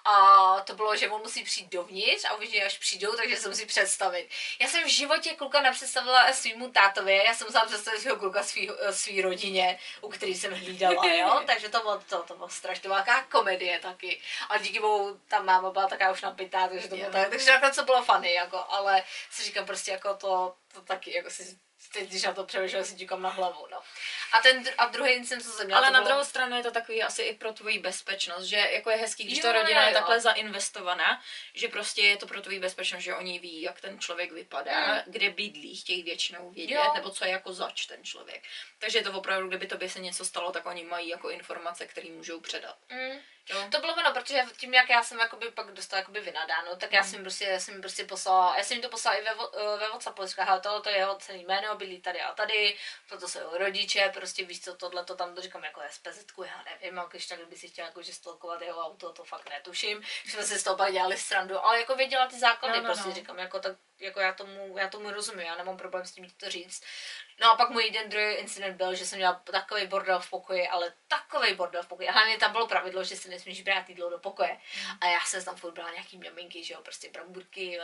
A 0.04 0.60
to 0.60 0.74
bylo, 0.74 0.96
že 0.96 1.10
on 1.10 1.20
musí 1.20 1.44
přijít 1.44 1.72
dovnitř 1.72 2.24
a 2.24 2.34
uvidí, 2.34 2.62
až 2.62 2.78
přijdou, 2.78 3.16
takže 3.16 3.36
se 3.36 3.48
musí 3.48 3.66
představit. 3.66 4.28
Já 4.60 4.68
jsem 4.68 4.84
v 4.84 4.88
životě 4.88 5.34
kluka 5.34 5.60
nepředstavila 5.60 6.32
svýmu 6.32 6.70
tátovi, 6.70 7.22
já 7.26 7.34
jsem 7.34 7.46
musela 7.46 7.64
představit 7.64 8.00
svého 8.00 8.16
kluka 8.16 8.42
svý, 8.42 8.70
svý 8.90 9.22
rodině, 9.22 9.78
u 10.00 10.08
který 10.08 10.34
jsem 10.34 10.52
hlídala, 10.52 11.06
jo, 11.06 11.42
takže 11.46 11.68
to 11.68 11.80
bylo, 11.80 12.02
to, 12.08 12.22
to 12.22 12.34
bylo 12.34 12.48
strašně, 12.48 12.90
to 12.90 12.96
komedie 13.28 13.78
taky. 13.78 14.20
A 14.48 14.58
díky 14.58 14.80
bohu 14.80 15.20
ta 15.28 15.42
máma 15.42 15.70
byla 15.70 15.86
taková 15.86 16.10
už 16.10 16.22
napitá, 16.22 16.68
takže 16.68 16.88
to 16.88 16.96
bylo 16.96 17.10
tak, 17.10 17.28
takže 17.28 17.50
nakonec 17.50 17.76
to 17.76 17.84
bylo 17.84 18.02
funny, 18.24 18.34
jako, 18.34 18.64
ale 18.68 19.02
si 19.30 19.42
říkám 19.42 19.66
prostě 19.66 19.90
jako 19.90 20.14
to, 20.14 20.54
to 20.72 20.80
taky, 20.80 21.16
jako 21.16 21.30
si 21.30 21.58
teď, 21.92 22.08
když 22.08 22.22
na 22.22 22.32
to 22.34 22.44
přemýšlím, 22.44 22.84
si 22.84 22.94
díkám 22.94 23.22
na 23.22 23.28
hlavu, 23.28 23.66
no. 23.70 23.80
A 24.32 24.40
ten, 24.40 24.64
a 24.78 24.86
druhý 24.86 25.12
incident, 25.12 25.44
co 25.44 25.50
jsem 25.52 25.66
měla, 25.66 25.80
Ale 25.80 25.90
na 25.90 25.98
bylo, 25.98 26.08
druhou 26.08 26.24
stranu 26.24 26.56
je 26.56 26.62
to 26.62 26.70
takový 26.70 27.02
asi 27.02 27.22
i 27.22 27.34
pro 27.34 27.52
tvoji 27.52 27.78
bezpečnost, 27.78 28.44
že 28.44 28.56
jako 28.56 28.90
je 28.90 28.96
hezký, 28.96 29.24
když 29.24 29.38
Jo, 29.38 29.42
ta 29.42 29.52
rodina 29.52 29.82
jo, 29.82 29.88
je 29.88 29.94
takhle 29.94 30.20
zainvestovaná, 30.20 31.22
že 31.54 31.68
prostě 31.68 32.02
je 32.02 32.16
to 32.16 32.26
pro 32.26 32.40
tvoji 32.40 32.58
bezpečnost, 32.60 33.02
že 33.02 33.14
oni 33.14 33.38
ví, 33.38 33.62
jak 33.62 33.80
ten 33.80 34.00
člověk 34.00 34.32
vypadá, 34.32 34.94
Mm. 34.94 35.00
kde 35.06 35.30
bydlí, 35.30 35.76
chtějí 35.76 36.02
většinou 36.02 36.50
vědět, 36.50 36.74
Jo. 36.74 36.92
nebo 36.94 37.10
co 37.10 37.24
je 37.24 37.30
jako 37.30 37.52
zač 37.52 37.86
ten 37.86 38.04
člověk. 38.04 38.42
Takže 38.78 38.98
je 38.98 39.04
to 39.04 39.12
opravdu, 39.12 39.48
kdyby 39.48 39.66
tobě 39.66 39.90
se 39.90 40.00
něco 40.00 40.24
stalo, 40.24 40.52
tak 40.52 40.66
oni 40.66 40.84
mají 40.84 41.08
jako 41.08 41.30
informace, 41.30 41.86
které 41.86 42.08
můžou 42.10 42.40
předat. 42.40 42.76
Mm. 42.90 43.18
Jo? 43.50 43.68
To 43.70 43.78
bylo 43.80 43.94
ono, 43.94 44.12
protože 44.12 44.44
tím, 44.56 44.74
jak 44.74 44.88
já 44.88 45.02
jsem 45.02 45.18
jakoby 45.18 45.50
pak 45.50 45.70
dostala 45.72 46.00
jakoby 46.00 46.20
vynadáno, 46.20 46.76
tak 46.76 46.92
já 46.92 47.04
jsem 47.04 47.14
jim 47.14 47.22
prostě, 47.24 47.44
já 47.44 47.60
jsem 47.60 47.80
prostě 47.80 48.04
poslala, 48.04 48.56
já 48.56 48.64
jsem 48.64 48.74
jim 48.74 48.82
to 48.82 48.88
poslala 48.88 49.16
i 49.16 49.22
ve, 49.22 49.30
eh, 49.30 49.76
ve 49.78 49.88
Whatsappu, 49.88 50.26
říká, 50.26 50.44
hele, 50.44 50.60
tohle 50.60 50.80
to 50.80 50.88
je 50.88 50.96
jeho 50.96 51.16
celý 51.16 51.44
jméno, 51.44 51.74
bydlí 51.76 52.00
tady 52.00 52.20
a 52.20 52.32
tady, 52.32 52.76
toto 53.08 53.28
jsou 53.28 53.38
jeho 53.38 53.58
rodiče, 53.58 54.10
prostě 54.14 54.44
víš 54.44 54.60
co, 54.64 54.74
tohle 54.74 55.04
to 55.04 55.16
tam 55.16 55.34
to 55.34 55.40
říkám 55.42 55.64
jako 55.64 55.80
SPZ, 55.90 56.24
já 56.46 56.64
nevím, 56.70 56.98
a 56.98 57.04
když 57.04 57.26
tak, 57.26 57.38
kdyby 57.38 57.56
si 57.56 57.68
chtěla 57.68 57.88
jakože 57.88 58.12
stolkovat 58.14 58.62
jeho 58.62 58.80
auto, 58.80 59.12
to 59.12 59.24
fakt 59.24 59.50
netuším, 59.50 60.02
že 60.24 60.32
jsme 60.32 60.42
si 60.42 60.58
z 60.58 60.62
toho 60.62 60.76
pak 60.76 60.92
dělali 60.92 61.16
srandu, 61.16 61.58
ale 61.64 61.80
jako 61.80 61.94
věděla 61.96 62.26
ty 62.26 62.38
základy, 62.38 62.76
No, 62.76 62.82
no, 62.82 62.88
prostě 62.88 63.08
no. 63.08 63.14
říkám, 63.14 63.38
jako 63.38 63.60
tak, 63.60 63.76
jako 64.04 64.20
já 64.20 64.32
tomu, 64.32 64.78
já 64.78 64.88
tomu 64.88 65.10
rozumím, 65.10 65.46
já 65.46 65.56
nemám 65.56 65.76
problém 65.76 66.06
s 66.06 66.12
tím 66.12 66.30
to 66.30 66.50
říct. 66.50 66.84
No 67.40 67.50
a 67.50 67.56
pak 67.56 67.70
můj 67.70 67.84
jeden 67.84 68.08
druhý 68.08 68.34
incident 68.34 68.76
byl, 68.76 68.94
že 68.94 69.06
jsem 69.06 69.18
měla 69.18 69.42
takový 69.44 69.86
bordel 69.86 70.20
v 70.20 70.30
pokoji, 70.30 70.68
ale 70.68 70.92
takový 71.08 71.54
bordel 71.54 71.82
v 71.82 71.86
pokoji. 71.86 72.08
A 72.08 72.12
hlavně 72.12 72.38
tam 72.38 72.52
bylo 72.52 72.66
pravidlo, 72.66 73.04
že 73.04 73.16
si 73.16 73.28
nesmíš 73.28 73.62
brát 73.62 73.88
jídlo 73.88 74.10
do 74.10 74.18
pokoje. 74.18 74.58
A 75.00 75.06
já 75.06 75.20
jsem 75.20 75.44
tam 75.44 75.56
furt 75.56 75.72
brala 75.72 75.90
nějaký 75.90 76.18
mňaminky, 76.18 76.64
že 76.64 76.74
jo, 76.74 76.80
prostě 76.82 77.10
bramburky, 77.10 77.78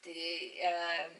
ty 0.00 0.52
eh, 0.64 1.10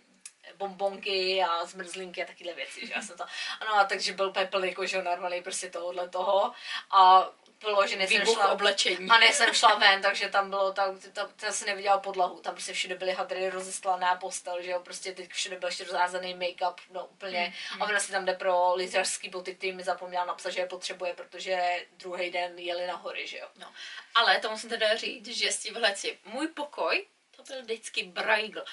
bombonky 0.56 1.42
a 1.42 1.64
zmrzlinky 1.64 2.22
a 2.22 2.26
takovéhle 2.26 2.54
věci, 2.54 2.86
že 2.86 2.92
já 2.92 3.02
jsem 3.02 3.16
to, 3.16 3.24
ano, 3.60 3.74
a 3.74 3.84
takže 3.84 4.12
byl 4.12 4.30
pepel, 4.30 4.64
jako, 4.64 4.86
že 4.86 4.96
jo, 4.96 5.02
normálně 5.02 5.42
prostě 5.42 5.70
tohohle 5.70 6.08
toho 6.08 6.52
a 6.90 7.30
bylo, 7.60 7.86
že 7.86 7.96
nejsem 7.96 8.26
šla, 8.26 8.48
oblečení. 8.52 9.10
a 9.10 9.18
nejsem 9.18 9.54
šla 9.54 9.74
ven, 9.74 10.02
takže 10.02 10.28
tam 10.28 10.50
bylo, 10.50 10.72
tam, 10.72 10.98
tam, 11.12 11.28
tam 11.36 11.52
si 11.52 11.66
neviděla 11.66 11.98
podlahu, 11.98 12.40
tam 12.40 12.54
prostě 12.54 12.72
všude 12.72 12.94
byly 12.94 13.12
hadry, 13.12 13.50
rozestlaná 13.50 14.16
postel, 14.16 14.62
že 14.62 14.70
jo, 14.70 14.80
prostě 14.80 15.12
teď 15.12 15.30
všude 15.30 15.58
byl 15.58 15.68
ještě 15.68 15.84
rozházený 15.84 16.34
make-up, 16.34 16.74
no 16.90 17.06
úplně. 17.06 17.54
Mm, 17.74 17.82
A 17.82 17.86
ona 17.86 18.00
si 18.00 18.12
tam 18.12 18.24
jde 18.24 18.34
pro 18.34 18.74
lyžařský 18.74 19.28
boty, 19.28 19.54
který 19.54 19.72
mi 19.72 19.82
zapomněla 19.82 20.24
napsat, 20.24 20.50
že 20.50 20.60
je 20.60 20.66
potřebuje, 20.66 21.14
protože 21.14 21.86
druhý 21.90 22.30
den 22.30 22.58
jeli 22.58 22.86
na 22.86 22.96
hory, 22.96 23.26
že 23.26 23.38
jo. 23.38 23.48
No. 23.56 23.72
Ale 24.14 24.38
to 24.38 24.50
musím 24.50 24.70
teda 24.70 24.96
říct, 24.96 25.26
že 25.28 25.52
s 25.52 25.58
tímhle 25.58 25.94
můj 26.24 26.48
pokoj, 26.48 27.06
to 27.36 27.42
byl 27.42 27.62
vždycky 27.62 28.02
brajgl. 28.02 28.64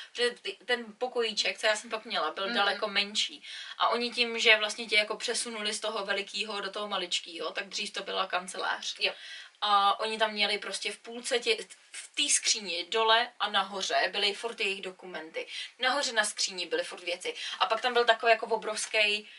Ten 0.65 0.85
pokojíček, 0.97 1.59
co 1.59 1.67
já 1.67 1.75
jsem 1.75 1.89
pak 1.89 2.05
měla, 2.05 2.31
byl 2.31 2.43
Mhm. 2.43 2.51
mm. 2.51 2.57
daleko 2.57 2.87
menší. 2.87 3.43
A 3.77 3.89
oni 3.89 4.11
tím, 4.11 4.39
že 4.39 4.57
vlastně 4.57 4.85
tě 4.85 4.95
jako 4.95 5.17
přesunuli 5.17 5.73
z 5.73 5.79
toho 5.79 6.05
velikého 6.05 6.61
do 6.61 6.69
toho 6.71 6.87
maličkého, 6.87 7.51
tak 7.51 7.67
dřív 7.69 7.91
to 7.93 8.03
byla 8.03 8.27
kancelář. 8.27 8.95
Jo. 8.99 9.13
A 9.65 9.99
oni 9.99 10.17
tam 10.19 10.31
měli 10.31 10.57
prostě 10.57 10.91
v 10.91 10.97
půlce 10.97 11.39
tě, 11.39 11.57
v 11.91 12.15
té 12.15 12.29
skříni 12.29 12.85
dole 12.89 13.31
a 13.39 13.49
nahoře 13.49 14.09
byly 14.11 14.33
furt 14.33 14.59
jejich 14.59 14.81
dokumenty. 14.81 15.47
Nahoře 15.79 16.11
na 16.13 16.23
skříni 16.25 16.65
byly 16.65 16.83
furt 16.83 17.03
věci. 17.03 17.33
A 17.59 17.65
pak 17.65 17.81
tam 17.81 17.93
byl 17.93 18.05
takový 18.05 18.29
jako 18.31 18.45
obrovský 18.45 19.29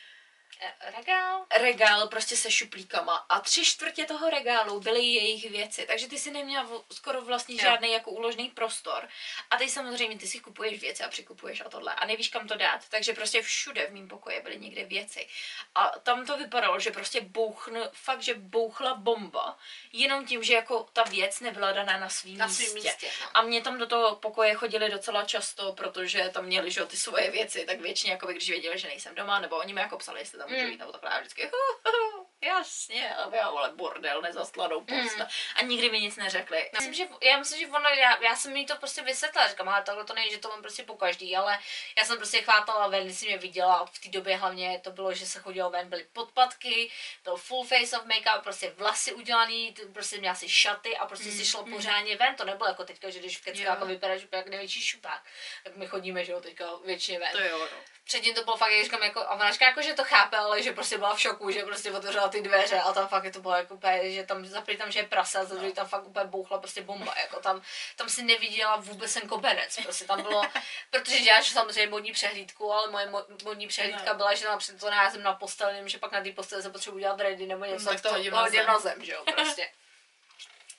regál? 0.96 1.46
regál 1.58 2.08
prostě 2.08 2.36
se 2.36 2.50
šuplíkama. 2.50 3.16
A 3.28 3.40
tři 3.40 3.64
čtvrtě 3.64 4.04
toho 4.04 4.30
regálu 4.30 4.80
byly 4.80 5.00
jejich 5.06 5.50
věci, 5.50 5.86
takže 5.86 6.08
ty 6.08 6.18
si 6.18 6.30
neměla 6.30 6.68
skoro 6.92 7.22
vlastně 7.22 7.56
žádný 7.56 7.92
jako 7.92 8.10
úložný 8.10 8.50
prostor. 8.50 9.08
A 9.50 9.56
ty 9.56 9.68
samozřejmě 9.68 10.18
ty 10.18 10.26
si 10.26 10.40
kupuješ 10.40 10.80
věci 10.80 11.02
a 11.02 11.08
přikupuješ 11.08 11.60
a 11.60 11.68
tohle. 11.68 11.94
A 11.94 12.06
nevíš 12.06 12.28
kam 12.28 12.48
to 12.48 12.54
dát, 12.56 12.88
takže 12.88 13.12
prostě 13.12 13.42
všude 13.42 13.86
v 13.86 13.92
mém 13.92 14.08
pokoji 14.08 14.40
byly 14.40 14.58
někde 14.58 14.84
věci. 14.84 15.28
A 15.74 15.88
tam 15.98 16.26
to 16.26 16.36
vypadalo, 16.36 16.80
že 16.80 16.90
prostě 16.90 17.20
bouchn, 17.20 17.78
fakt, 17.92 18.22
že 18.22 18.34
bouchla 18.34 18.94
bomba, 18.94 19.58
jenom 19.92 20.26
tím, 20.26 20.42
že 20.42 20.54
jako 20.54 20.86
ta 20.92 21.02
věc 21.02 21.40
nebyla 21.40 21.72
daná 21.72 21.98
na 21.98 22.08
svým 22.08 22.38
Na 22.38 22.46
místě. 22.46 22.74
místě, 22.74 23.10
no. 23.20 23.26
A 23.34 23.42
mě 23.42 23.62
tam 23.62 23.78
do 23.78 23.86
toho 23.86 24.16
pokoje 24.16 24.54
chodili 24.54 24.90
docela 24.90 25.24
často, 25.24 25.72
protože 25.72 26.30
tam 26.34 26.44
měli 26.44 26.70
že, 26.70 26.80
jo, 26.80 26.86
ty 26.86 26.96
svoje 26.96 27.30
věci, 27.30 27.64
tak 27.66 27.80
většině, 27.80 28.12
jako 28.12 28.26
když 28.26 28.50
věděli, 28.50 28.78
že 28.78 28.88
nejsem 28.88 29.14
doma, 29.14 29.40
nebo 29.40 29.56
oni 29.56 29.72
mi 29.72 29.80
jako 29.80 29.98
psali, 29.98 30.20
jestli 30.20 30.38
tam 30.38 30.43
můžu 30.46 30.64
Mm. 30.64 30.70
jít, 30.70 30.78
nebo 30.78 30.92
takhle, 30.92 31.10
a 31.10 31.18
vždycky, 31.20 31.42
hu, 31.42 31.90
hu, 31.92 32.26
jasně, 32.44 33.14
a 33.16 33.36
já, 33.36 33.50
vole, 33.50 33.72
bordel, 33.74 34.22
nezaslanou 34.22 34.80
posta. 34.80 35.24
Mm. 35.24 35.28
A 35.56 35.62
nikdy 35.62 35.90
mi 35.90 36.00
nic 36.00 36.16
neřekli. 36.16 36.70
Myslím, 36.72 36.94
že, 36.94 37.04
já 37.22 37.38
myslím, 37.38 37.60
že 37.60 37.66
ono, 37.66 37.88
já, 37.88 38.22
já 38.22 38.36
jsem 38.36 38.56
jí 38.56 38.66
to 38.66 38.76
prostě 38.76 39.02
vysvětlila, 39.02 39.48
říkám, 39.48 39.68
ale 39.68 39.82
takhle 39.82 40.04
to 40.04 40.14
není, 40.14 40.30
že 40.30 40.38
to 40.38 40.48
mám 40.48 40.62
prostě 40.62 40.82
po 40.82 40.94
každý, 40.96 41.36
ale 41.36 41.58
já 41.98 42.04
jsem 42.04 42.16
prostě 42.16 42.42
chvátala 42.42 42.88
ven, 42.88 43.04
když 43.04 43.18
jsem 43.18 43.28
mě 43.28 43.38
viděla 43.38 43.74
a 43.74 43.86
v 43.86 43.98
té 43.98 44.08
době 44.08 44.36
hlavně 44.36 44.80
to 44.84 44.90
bylo, 44.90 45.14
že 45.14 45.26
se 45.26 45.40
chodilo 45.40 45.70
ven, 45.70 45.88
byly 45.88 46.06
podpatky, 46.12 46.90
byl 47.24 47.36
full 47.36 47.64
face 47.64 47.98
of 47.98 48.06
make-up, 48.06 48.40
prostě 48.40 48.70
vlasy 48.70 49.12
udělaný, 49.12 49.74
prostě 49.92 50.18
měla 50.18 50.34
si 50.34 50.48
šaty 50.48 50.96
a 50.96 51.06
prostě 51.06 51.30
si 51.30 51.46
šlo 51.46 51.64
pořádně 51.64 52.16
ven, 52.16 52.36
to 52.36 52.44
nebylo 52.44 52.68
jako 52.68 52.84
teďka, 52.84 53.10
že 53.10 53.18
když 53.18 53.38
v 53.38 53.46
Jo. 53.46 53.52
keckáku 53.52 53.86
vypadáš 53.86 54.24
úplně 54.24 54.38
jak 54.38 54.48
největší 54.48 54.82
šupák, 54.82 55.22
tak 55.64 55.76
my 55.76 55.86
chodíme, 55.86 56.24
že 56.24 56.32
jo, 56.32 56.40
teďka 56.40 56.64
většině 56.84 57.18
ven. 57.18 57.32
To 57.32 57.40
jo, 57.40 57.58
no. 57.58 57.78
Předtím 58.04 58.34
to 58.34 58.44
bylo 58.44 58.56
fakt, 58.56 58.70
jak 58.72 58.84
říkám, 58.84 59.02
jako, 59.02 59.20
a 59.20 59.30
ona 59.30 59.52
říká, 59.52 59.66
jako, 59.66 59.82
že 59.82 59.94
to 59.94 60.04
chápe, 60.04 60.36
ale 60.36 60.62
že 60.62 60.72
prostě 60.72 60.98
byla 60.98 61.14
v 61.14 61.20
šoku, 61.20 61.50
že 61.50 61.62
prostě 61.62 61.92
otevřela 61.92 62.28
ty 62.34 62.42
dveře 62.48 62.80
a 62.80 62.92
tam 62.92 63.08
fakt 63.08 63.24
je 63.24 63.30
to 63.30 63.40
bylo 63.40 63.54
jako 63.54 63.74
úplně, 63.74 64.10
že 64.12 64.22
tam 64.26 64.46
zaprý 64.46 64.76
tam, 64.76 64.90
že 64.92 64.98
je 64.98 65.06
prasa, 65.06 65.44
za 65.44 65.54
druhý 65.54 65.72
tam 65.72 65.88
fakt 65.88 66.06
úplně 66.06 66.24
bouchla 66.24 66.58
prostě 66.58 66.82
bomba, 66.82 67.14
jako 67.20 67.40
tam, 67.40 67.62
tam 67.96 68.08
si 68.08 68.22
neviděla 68.22 68.76
vůbec 68.76 69.14
ten 69.14 69.28
koberec, 69.28 69.78
prostě 69.82 70.04
tam 70.04 70.22
bylo, 70.22 70.42
protože 70.90 71.18
děláš 71.20 71.48
samozřejmě 71.48 71.86
modní 71.90 72.12
přehlídku, 72.12 72.72
ale 72.72 72.90
moje 72.90 73.06
mo- 73.06 73.44
modní 73.44 73.66
přehlídka 73.68 74.12
No. 74.12 74.14
byla, 74.14 74.34
že 74.34 74.44
například 74.48 74.80
to 74.80 74.90
naházím 74.90 75.22
na 75.22 75.32
postel, 75.32 75.72
nevím, 75.72 75.88
že 75.88 75.98
pak 75.98 76.12
na 76.12 76.20
té 76.22 76.32
posteli 76.32 76.62
se 76.62 76.70
potřebuji 76.70 76.98
dělat 76.98 77.20
ready 77.20 77.46
nebo 77.46 77.64
něco, 77.64 77.84
No, 77.84 77.92
tak 77.92 78.00
to 78.00 78.10
hodím 78.10 78.32
na 78.66 78.78
zem, 78.78 79.04
že 79.04 79.12
jo, 79.12 79.22
prostě. 79.34 79.68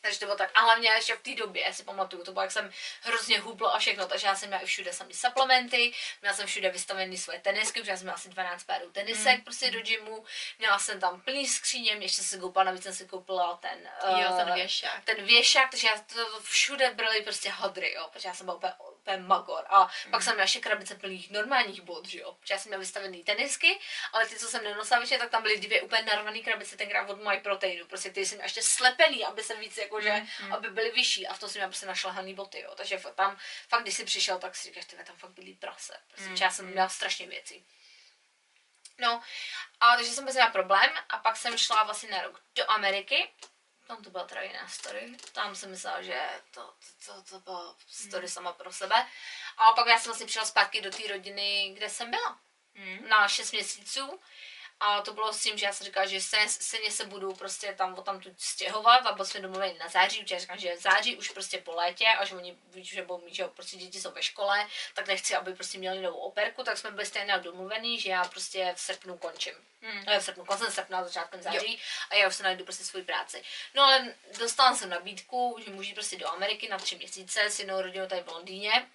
Takže 0.05 0.19
to 0.19 0.25
bylo 0.25 0.37
tak. 0.37 0.51
A 0.53 0.59
hlavně 0.61 0.89
ještě 0.89 1.15
v 1.15 1.19
té 1.21 1.35
době, 1.35 1.63
já 1.67 1.73
si 1.73 1.83
pamatuju, 1.83 2.23
to 2.23 2.31
bylo, 2.31 2.43
jak 2.43 2.51
jsem 2.51 2.71
hrozně 3.01 3.39
hubla 3.39 3.71
a 3.71 3.79
všechno, 3.79 4.07
takže 4.07 4.27
já 4.27 4.35
jsem 4.35 4.47
měla 4.49 4.63
i 4.63 4.65
všude 4.65 4.93
samý 4.93 5.13
suplementy, 5.13 5.93
měla 6.21 6.35
jsem 6.35 6.47
všude 6.47 6.69
vystavený 6.69 7.17
svoje 7.17 7.39
tenisky, 7.39 7.79
protože 7.79 7.91
já 7.91 7.97
jsem 7.97 8.05
měla 8.05 8.15
asi 8.15 8.29
12 8.29 8.63
párů 8.63 8.91
tenisek 8.91 9.35
Mm. 9.37 9.41
prostě 9.43 9.71
do 9.71 9.81
gymu, 9.81 10.25
měla 10.59 10.79
jsem 10.79 10.99
tam 10.99 11.21
plný 11.21 11.47
skříně, 11.47 11.91
ještě 11.91 12.21
jsem 12.21 12.25
si 12.37 12.39
koupila, 12.39 12.63
navíc 12.63 12.83
jsem 12.83 12.93
si 12.93 13.05
koupila 13.05 13.57
ten, 13.61 13.89
Jo, 14.21 14.33
ten 14.37 14.49
eh, 14.49 14.55
věšák. 14.55 15.03
ten 15.03 15.25
věšák, 15.25 15.71
takže 15.71 15.87
já 15.87 15.97
to, 16.13 16.25
to 16.31 16.39
všude 16.41 16.91
byly 16.91 17.21
prostě 17.21 17.49
hadry, 17.49 17.93
jo, 17.93 18.09
protože 18.13 18.27
já 18.27 18.33
jsem 18.33 18.45
byla 18.45 18.57
úplně 18.57 18.73
úplně 19.05 19.17
magor. 19.17 19.65
A 19.69 19.83
mm. 19.83 20.11
pak 20.11 20.23
jsem 20.23 20.33
měla 20.33 20.43
ještě 20.43 20.59
krabice 20.59 20.95
plných 20.95 21.31
normálních 21.31 21.81
bod, 21.81 22.07
že 22.07 22.19
jo. 22.19 22.33
Protože 22.39 22.53
já 22.53 22.57
jsem 22.57 22.69
měla 22.69 22.79
vystavený 22.79 23.23
tenisky, 23.23 23.79
ale 24.13 24.25
ty, 24.25 24.35
co 24.35 24.47
jsem 24.47 24.63
nenosila 24.63 24.99
večer, 24.99 25.19
tak 25.19 25.29
tam 25.29 25.41
byly 25.41 25.57
dvě 25.57 25.81
úplně 25.81 26.01
narvané 26.01 26.39
krabice 26.39 26.77
tenkrát 26.77 27.09
od 27.09 27.21
My 27.21 27.39
Proteinu. 27.39 27.85
Prostě 27.85 28.09
ty 28.09 28.25
jsem 28.25 28.41
ještě 28.41 28.61
slepený, 28.63 29.25
aby 29.25 29.43
jsem 29.43 29.59
víc 29.59 29.77
jakože, 29.77 30.25
mm. 30.43 30.53
aby 30.53 30.69
byly 30.69 30.91
vyšší. 30.91 31.27
A 31.27 31.33
v 31.33 31.39
tom 31.39 31.49
jsem 31.49 31.59
měla 31.59 31.69
prostě 31.69 31.85
našlahaný 31.85 32.33
boty, 32.33 32.59
jo. 32.59 32.75
Takže 32.75 33.01
tam 33.15 33.37
fakt, 33.69 33.81
když 33.81 33.95
jsi 33.95 34.05
přišel, 34.05 34.39
tak 34.39 34.55
si 34.55 34.67
říkáš, 34.67 34.85
ty 34.85 34.95
tam 34.95 35.15
fakt 35.15 35.31
byly 35.31 35.53
prase. 35.53 35.97
Prostě, 36.07 36.29
mm. 36.29 36.35
já 36.35 36.51
jsem 36.51 36.65
měla 36.65 36.89
strašně 36.89 37.27
věcí. 37.27 37.65
No, 38.97 39.21
a 39.79 39.95
takže 39.95 40.11
jsem 40.11 40.23
měla 40.23 40.49
problém 40.49 40.89
a 41.09 41.17
pak 41.17 41.37
jsem 41.37 41.57
šla 41.57 41.83
vlastně 41.83 42.09
na 42.09 42.21
rok 42.21 42.41
do 42.55 42.71
Ameriky 42.71 43.29
tam 43.87 44.03
to 44.03 44.09
byla 44.09 44.23
teda 44.23 44.41
jiná 44.41 44.67
story. 44.67 45.17
Tam 45.31 45.55
jsem 45.55 45.69
myslela, 45.69 46.01
že 46.01 46.21
to, 46.51 46.73
to, 47.05 47.13
to, 47.13 47.21
to 47.21 47.39
byla 47.39 47.75
story 47.87 48.25
mm. 48.25 48.29
sama 48.29 48.53
pro 48.53 48.73
sebe. 48.73 48.95
A 49.57 49.71
pak 49.71 49.87
já 49.87 49.99
jsem 49.99 50.09
vlastně 50.09 50.25
přišla 50.25 50.45
zpátky 50.45 50.81
do 50.81 50.91
té 50.91 51.07
rodiny, 51.07 51.71
kde 51.75 51.89
jsem 51.89 52.11
byla. 52.11 52.39
Mm. 52.75 53.09
Na 53.09 53.27
6 53.27 53.51
měsíců. 53.51 54.19
A 54.79 55.01
to 55.01 55.13
bylo 55.13 55.33
s 55.33 55.41
tím, 55.41 55.57
že 55.57 55.65
já 55.65 55.73
jsem 55.73 55.85
říkala, 55.85 56.05
že 56.05 56.21
se, 56.21 56.37
se, 56.47 56.77
se 56.89 57.05
budu 57.05 57.33
prostě 57.33 57.73
tam 57.77 57.95
tam 58.03 58.19
tu 58.19 58.29
stěhovat 58.37 59.05
a 59.05 59.11
byl 59.11 59.25
jsme 59.25 59.39
domluveni 59.39 59.79
na 59.79 59.87
září, 59.87 60.21
protože 60.21 60.35
já 60.35 60.39
říkám, 60.39 60.57
že 60.57 60.75
v 60.75 60.81
září 60.81 61.17
už 61.17 61.29
prostě 61.29 61.57
po 61.57 61.71
létě 61.71 62.05
a 62.07 62.25
že 62.25 62.35
oni 62.35 62.57
ví, 62.73 62.83
že, 62.85 63.01
bo, 63.01 63.21
že 63.27 63.47
prostě 63.47 63.77
děti 63.77 64.01
jsou 64.01 64.11
ve 64.11 64.23
škole, 64.23 64.67
tak 64.93 65.07
nechci, 65.07 65.35
aby 65.35 65.53
prostě 65.53 65.77
měli 65.77 66.01
novou 66.01 66.19
operku, 66.19 66.63
tak 66.63 66.77
jsme 66.77 66.91
byli 66.91 67.05
stejně 67.05 67.37
domluvení, 67.37 67.99
že 67.99 68.09
já 68.09 68.23
prostě 68.23 68.73
v 68.75 68.79
srpnu 68.79 69.17
končím. 69.17 69.53
Hmm. 69.81 70.05
v 70.19 70.23
srpnu, 70.23 70.45
koncem 70.45 70.71
srpna, 70.71 71.03
začátkem 71.03 71.41
září 71.41 71.73
jo. 71.73 71.79
a 72.09 72.15
já 72.15 72.27
už 72.27 72.35
se 72.35 72.43
najdu 72.43 72.63
prostě 72.63 72.83
svůj 72.83 73.03
práci. 73.03 73.43
No 73.73 73.83
ale 73.83 74.13
dostala 74.39 74.75
jsem 74.75 74.89
nabídku, 74.89 75.57
že 75.65 75.71
můžu 75.71 75.93
prostě 75.93 76.17
do 76.17 76.29
Ameriky 76.29 76.69
na 76.69 76.77
tři 76.77 76.95
měsíce 76.95 77.41
s 77.41 77.59
jednou 77.59 77.81
rodinou 77.81 78.07
tady 78.07 78.23
v 78.23 78.27
Londýně 78.27 78.87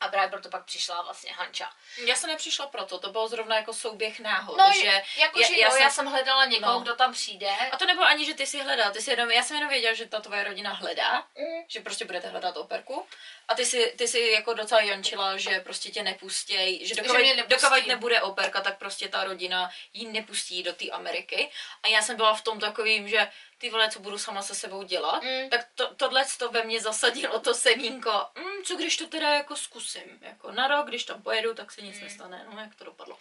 a 0.00 0.08
právě 0.08 0.30
proto 0.30 0.48
pak 0.48 0.64
přišla 0.64 1.02
vlastně 1.02 1.32
Hanča. 1.32 1.70
Já 2.04 2.16
jsem 2.16 2.30
nepřišla 2.30 2.66
proto, 2.66 2.98
to 2.98 3.10
bylo 3.10 3.28
zrovna 3.28 3.56
jako 3.56 3.72
souběh 3.72 4.20
náhod. 4.20 4.58
No, 4.58 4.72
že 4.72 5.02
jako, 5.16 5.40
já, 5.40 5.48
že 5.48 5.60
já, 5.60 5.66
jo, 5.66 5.72
jsem, 5.72 5.82
já 5.82 5.90
jsem 5.90 6.06
hledala 6.06 6.44
někoho, 6.44 6.72
no. 6.72 6.80
kdo 6.80 6.96
tam 6.96 7.12
přijde. 7.12 7.50
A 7.72 7.76
to 7.76 7.86
nebylo 7.86 8.06
ani, 8.06 8.26
že 8.26 8.34
ty 8.34 8.46
si 8.46 8.60
hledala, 8.60 8.90
ty 8.90 9.02
si 9.02 9.10
jenom, 9.10 9.30
já 9.30 9.42
jsem 9.42 9.56
jenom 9.56 9.70
věděla, 9.70 9.94
že 9.94 10.06
ta 10.06 10.20
tvoje 10.20 10.44
rodina 10.44 10.72
hledá, 10.72 11.26
mm. 11.38 11.64
že 11.68 11.80
prostě 11.80 12.04
budete 12.04 12.28
hledat 12.28 12.56
operku. 12.56 13.06
A 13.48 13.54
ty 13.54 13.64
si, 13.64 13.94
ty 13.98 14.08
si 14.08 14.20
jako 14.20 14.54
docela 14.54 14.80
jančila, 14.80 15.36
že 15.36 15.60
prostě 15.60 15.90
tě 15.90 16.02
nepustěj, 16.02 16.86
že 16.86 16.94
dokud, 16.94 17.86
nebude 17.86 18.22
operka, 18.22 18.60
tak 18.60 18.78
prostě 18.78 19.08
ta 19.08 19.24
rodina 19.24 19.70
ji 19.92 20.08
nepustí 20.08 20.62
do 20.62 20.72
té 20.72 20.90
Ameriky. 20.90 21.50
A 21.82 21.88
já 21.88 22.02
jsem 22.02 22.16
byla 22.16 22.34
v 22.34 22.42
tom 22.42 22.60
takovým, 22.60 23.08
že 23.08 23.28
ty 23.58 23.70
vole, 23.70 23.90
co 23.90 24.00
budu 24.00 24.18
sama 24.18 24.42
se 24.42 24.54
sebou 24.54 24.82
dělat, 24.82 25.22
mm. 25.22 25.50
tak 25.50 25.68
to, 25.74 25.94
tohle 25.94 26.24
to 26.38 26.50
ve 26.50 26.64
mně 26.64 26.80
zasadilo 26.80 27.40
to 27.40 27.54
semínko, 27.54 28.26
mm, 28.34 28.62
co 28.64 28.76
když 28.76 28.96
to 28.96 29.06
teda 29.06 29.34
jako 29.34 29.56
zkusím, 29.56 30.18
jako 30.20 30.52
na 30.52 30.68
rok, 30.68 30.88
když 30.88 31.04
tam 31.04 31.22
pojedu, 31.22 31.54
tak 31.54 31.72
se 31.72 31.82
nic 31.82 31.96
mm. 31.96 32.04
nestane, 32.04 32.46
no 32.52 32.60
jak 32.60 32.74
to 32.74 32.84
dopadlo. 32.84 33.18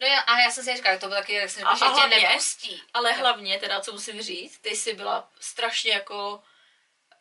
No 0.00 0.06
jo, 0.06 0.20
ale 0.26 0.42
já 0.42 0.50
jsem 0.50 0.64
si 0.64 0.76
říkala, 0.76 0.98
to 0.98 1.06
bylo 1.06 1.20
taky, 1.20 1.32
jak 1.32 1.50
jsem 1.50 1.60
říkala, 1.60 1.76
že 1.76 1.84
hlavně, 1.84 2.16
tě 2.16 2.28
nepustí. 2.28 2.82
Ale 2.94 3.12
hlavně, 3.12 3.58
teda 3.58 3.80
co 3.80 3.92
musím 3.92 4.22
říct, 4.22 4.58
ty 4.58 4.76
jsi 4.76 4.94
byla 4.94 5.30
strašně 5.40 5.92
jako 5.92 6.42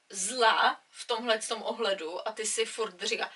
zlá 0.10 0.80
v 0.90 1.08
tomhle 1.08 1.40
tom 1.40 1.64
ohledu 1.64 2.28
a 2.28 2.32
ty 2.32 2.46
si 2.46 2.66
furt 2.66 3.02
říká, 3.02 3.32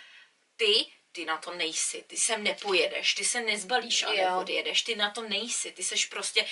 ty 0.56 0.92
ty 1.18 1.26
na 1.26 1.38
to 1.38 1.54
nejsi, 1.54 2.04
ty 2.08 2.18
sem 2.18 2.44
nepojedeš, 2.44 3.14
ty 3.14 3.26
se 3.26 3.42
nezbalíš 3.42 4.04
a 4.04 4.12
neodjedeš, 4.12 4.82
ty 4.82 4.96
na 4.96 5.10
to 5.10 5.22
nejsi, 5.22 5.72
ty 5.72 5.84
seš 5.84 6.06
prostě, 6.06 6.46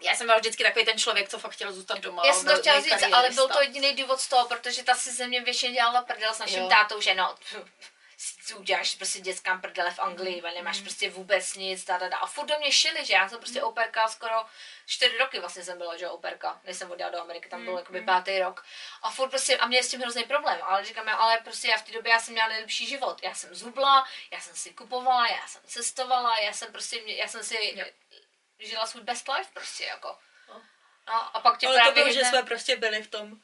já 0.00 0.14
jsem 0.14 0.26
byl 0.26 0.38
vždycky 0.38 0.64
takový 0.64 0.84
ten 0.84 0.98
člověk, 0.98 1.28
co 1.28 1.38
fakt 1.38 1.52
chtěl 1.52 1.72
zůstat 1.72 1.98
doma. 1.98 2.22
Já 2.26 2.32
jsem 2.32 2.48
to 2.48 2.60
chtěla 2.60 2.80
říct, 2.80 3.12
ale 3.12 3.30
byl 3.30 3.48
to 3.48 3.62
jediný 3.62 3.94
důvod 3.94 4.20
z 4.20 4.28
toho, 4.28 4.48
protože 4.48 4.82
ta 4.82 4.94
si 4.94 5.12
ze 5.12 5.26
mě 5.26 5.40
většině 5.40 5.72
dělala 5.72 6.02
prdel 6.02 6.34
s 6.34 6.38
naším 6.38 6.62
jo. 6.62 6.68
tátou, 6.68 7.00
že 7.00 7.14
no, 7.14 7.34
si 8.18 8.54
uděláš 8.54 8.94
prostě 8.94 9.20
dětskám 9.20 9.60
prdele 9.60 9.90
v 9.90 9.98
Anglii, 9.98 10.42
mm. 10.42 10.54
nemáš 10.54 10.78
mm. 10.78 10.84
prostě 10.84 11.10
vůbec 11.10 11.54
nic, 11.54 11.84
da, 11.84 11.98
da, 11.98 12.08
da. 12.08 12.16
A 12.16 12.26
furt 12.26 12.46
do 12.46 12.58
mě 12.58 12.72
šili, 12.72 13.04
že 13.04 13.14
já 13.14 13.28
jsem 13.28 13.38
prostě 13.38 13.60
mm. 13.60 13.64
operka 13.64 14.08
skoro 14.08 14.44
čtyři 14.86 15.18
roky 15.18 15.40
vlastně 15.40 15.64
jsem 15.64 15.78
byla, 15.78 15.96
že 15.96 16.08
operka, 16.08 16.60
než 16.64 16.76
jsem 16.76 16.90
odjela 16.90 17.10
do 17.10 17.20
Ameriky, 17.20 17.48
tam 17.48 17.64
byl 17.64 17.72
mm. 17.72 17.78
jakoby 17.78 18.00
pátý 18.00 18.38
rok. 18.38 18.64
A 19.02 19.10
furt 19.10 19.28
prostě, 19.28 19.56
a 19.56 19.66
mě 19.66 19.82
s 19.82 19.88
tím 19.88 20.00
hrozný 20.00 20.24
problém, 20.24 20.58
ale 20.62 20.84
říkám, 20.84 21.08
ale 21.08 21.40
prostě 21.44 21.68
já 21.68 21.76
v 21.76 21.82
té 21.82 21.92
době 21.92 22.12
já 22.12 22.20
jsem 22.20 22.34
měla 22.34 22.48
nejlepší 22.48 22.86
život. 22.86 23.22
Já 23.22 23.34
jsem 23.34 23.54
zubla, 23.54 24.06
já 24.30 24.40
jsem 24.40 24.56
si 24.56 24.70
kupovala, 24.70 25.26
já 25.26 25.46
jsem 25.46 25.62
cestovala, 25.64 26.38
já 26.38 26.52
jsem 26.52 26.72
prostě, 26.72 27.02
já 27.06 27.28
jsem 27.28 27.44
si 27.44 27.74
jo 27.76 27.84
žila 28.58 28.86
svůj 28.86 29.02
best 29.02 29.28
life 29.28 29.50
prostě 29.52 29.84
jako. 29.84 30.18
No. 30.48 30.62
no 31.06 31.36
a 31.36 31.40
pak 31.40 31.58
tě 31.58 31.66
Ale 31.66 31.76
právě 31.76 31.92
to 31.92 32.00
bylo, 32.00 32.12
že 32.12 32.24
jsme 32.24 32.42
prostě 32.42 32.76
byli 32.76 33.02
v 33.02 33.10
tom 33.10 33.40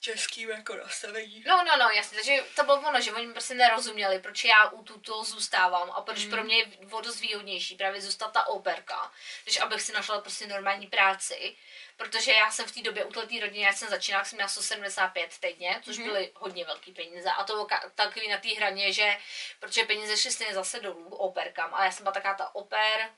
českým 0.00 0.50
jako 0.50 0.76
nastavení. 0.76 1.44
No, 1.46 1.64
no, 1.64 1.76
no, 1.76 1.90
jasně, 1.90 2.16
takže 2.16 2.44
to 2.56 2.64
bylo 2.64 2.80
ono, 2.80 3.00
že 3.00 3.12
oni 3.12 3.32
prostě 3.32 3.54
nerozuměli, 3.54 4.18
proč 4.18 4.44
já 4.44 4.68
u 4.68 4.82
tuto 4.82 5.24
zůstávám 5.24 5.90
a 5.90 6.00
proč 6.00 6.24
mm. 6.24 6.30
pro 6.30 6.44
mě 6.44 6.58
je 6.58 6.66
o 6.90 7.00
dost 7.00 7.20
výhodnější 7.20 7.76
právě 7.76 8.00
zůstat 8.00 8.32
ta 8.32 8.46
operka, 8.46 9.12
než 9.46 9.60
abych 9.60 9.82
si 9.82 9.92
našla 9.92 10.20
prostě 10.20 10.46
normální 10.46 10.86
práci, 10.86 11.56
protože 11.96 12.32
já 12.32 12.50
jsem 12.50 12.66
v 12.66 12.72
té 12.72 12.82
době 12.82 13.04
u 13.04 13.12
té 13.12 13.20
rodině, 13.20 13.66
já 13.66 13.72
jsem 13.72 13.88
začínala, 13.88 14.24
jsem 14.24 14.36
měla 14.36 14.48
175 14.48 15.38
týdně, 15.40 15.80
což 15.84 15.98
mm. 15.98 16.04
byly 16.04 16.32
hodně 16.34 16.64
velké 16.64 16.92
peníze 16.92 17.30
a 17.30 17.44
to 17.44 17.52
bylo 17.52 17.66
takový 17.94 18.28
na 18.28 18.38
té 18.38 18.48
hraně, 18.48 18.92
že 18.92 19.18
protože 19.60 19.84
peníze 19.84 20.16
šly 20.16 20.30
stejně 20.30 20.54
zase 20.54 20.80
dolů 20.80 21.14
operkám, 21.14 21.74
ale 21.74 21.84
já 21.84 21.92
jsem 21.92 22.04
byla 22.04 22.12
taká 22.12 22.34
ta 22.34 22.54
oper, 22.54 23.10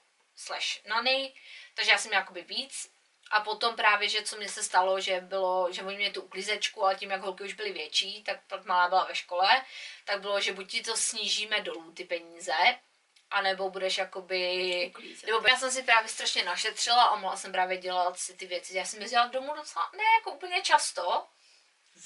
slash 0.43 0.85
nanny, 0.87 1.35
takže 1.75 1.91
já 1.91 1.99
jsem 1.99 2.09
měla 2.09 2.21
jakoby 2.21 2.43
víc. 2.43 2.93
A 3.31 3.41
potom 3.41 3.77
právě, 3.77 4.09
že 4.09 4.23
co 4.23 4.37
mi 4.37 4.49
se 4.49 4.63
stalo, 4.63 5.01
že 5.01 5.21
bylo, 5.21 5.73
že 5.73 5.83
oni 5.83 5.97
měli 5.97 6.13
tu 6.13 6.23
uklízečku, 6.23 6.85
ale 6.85 6.95
tím, 6.95 7.11
jak 7.11 7.21
holky 7.21 7.45
už 7.45 7.53
byly 7.53 7.73
větší, 7.73 8.23
tak 8.23 8.41
pak 8.47 8.65
malá 8.65 8.89
byla 8.89 9.05
ve 9.05 9.15
škole, 9.15 9.63
tak 10.05 10.21
bylo, 10.21 10.41
že 10.41 10.53
buď 10.53 10.71
ti 10.71 10.83
to 10.83 10.97
snížíme 10.97 11.61
dolů 11.61 11.93
ty 11.93 12.05
peníze, 12.05 12.53
anebo 13.31 13.71
budeš 13.71 13.99
jakoby... 13.99 14.93
Nebo 15.27 15.49
já 15.49 15.57
jsem 15.57 15.71
si 15.71 15.83
právě 15.83 16.09
strašně 16.09 16.45
našetřila 16.45 17.05
a 17.05 17.17
mohla 17.17 17.37
jsem 17.37 17.53
právě 17.53 17.77
dělat 17.79 18.19
si 18.19 18.37
ty 18.37 18.47
věci. 18.47 18.77
Já 18.77 18.85
jsem 18.85 19.03
jezdila 19.03 19.27
domů 19.27 19.55
docela, 19.57 19.91
ne 19.97 20.05
jako 20.19 20.31
úplně 20.31 20.63
často, 20.63 21.27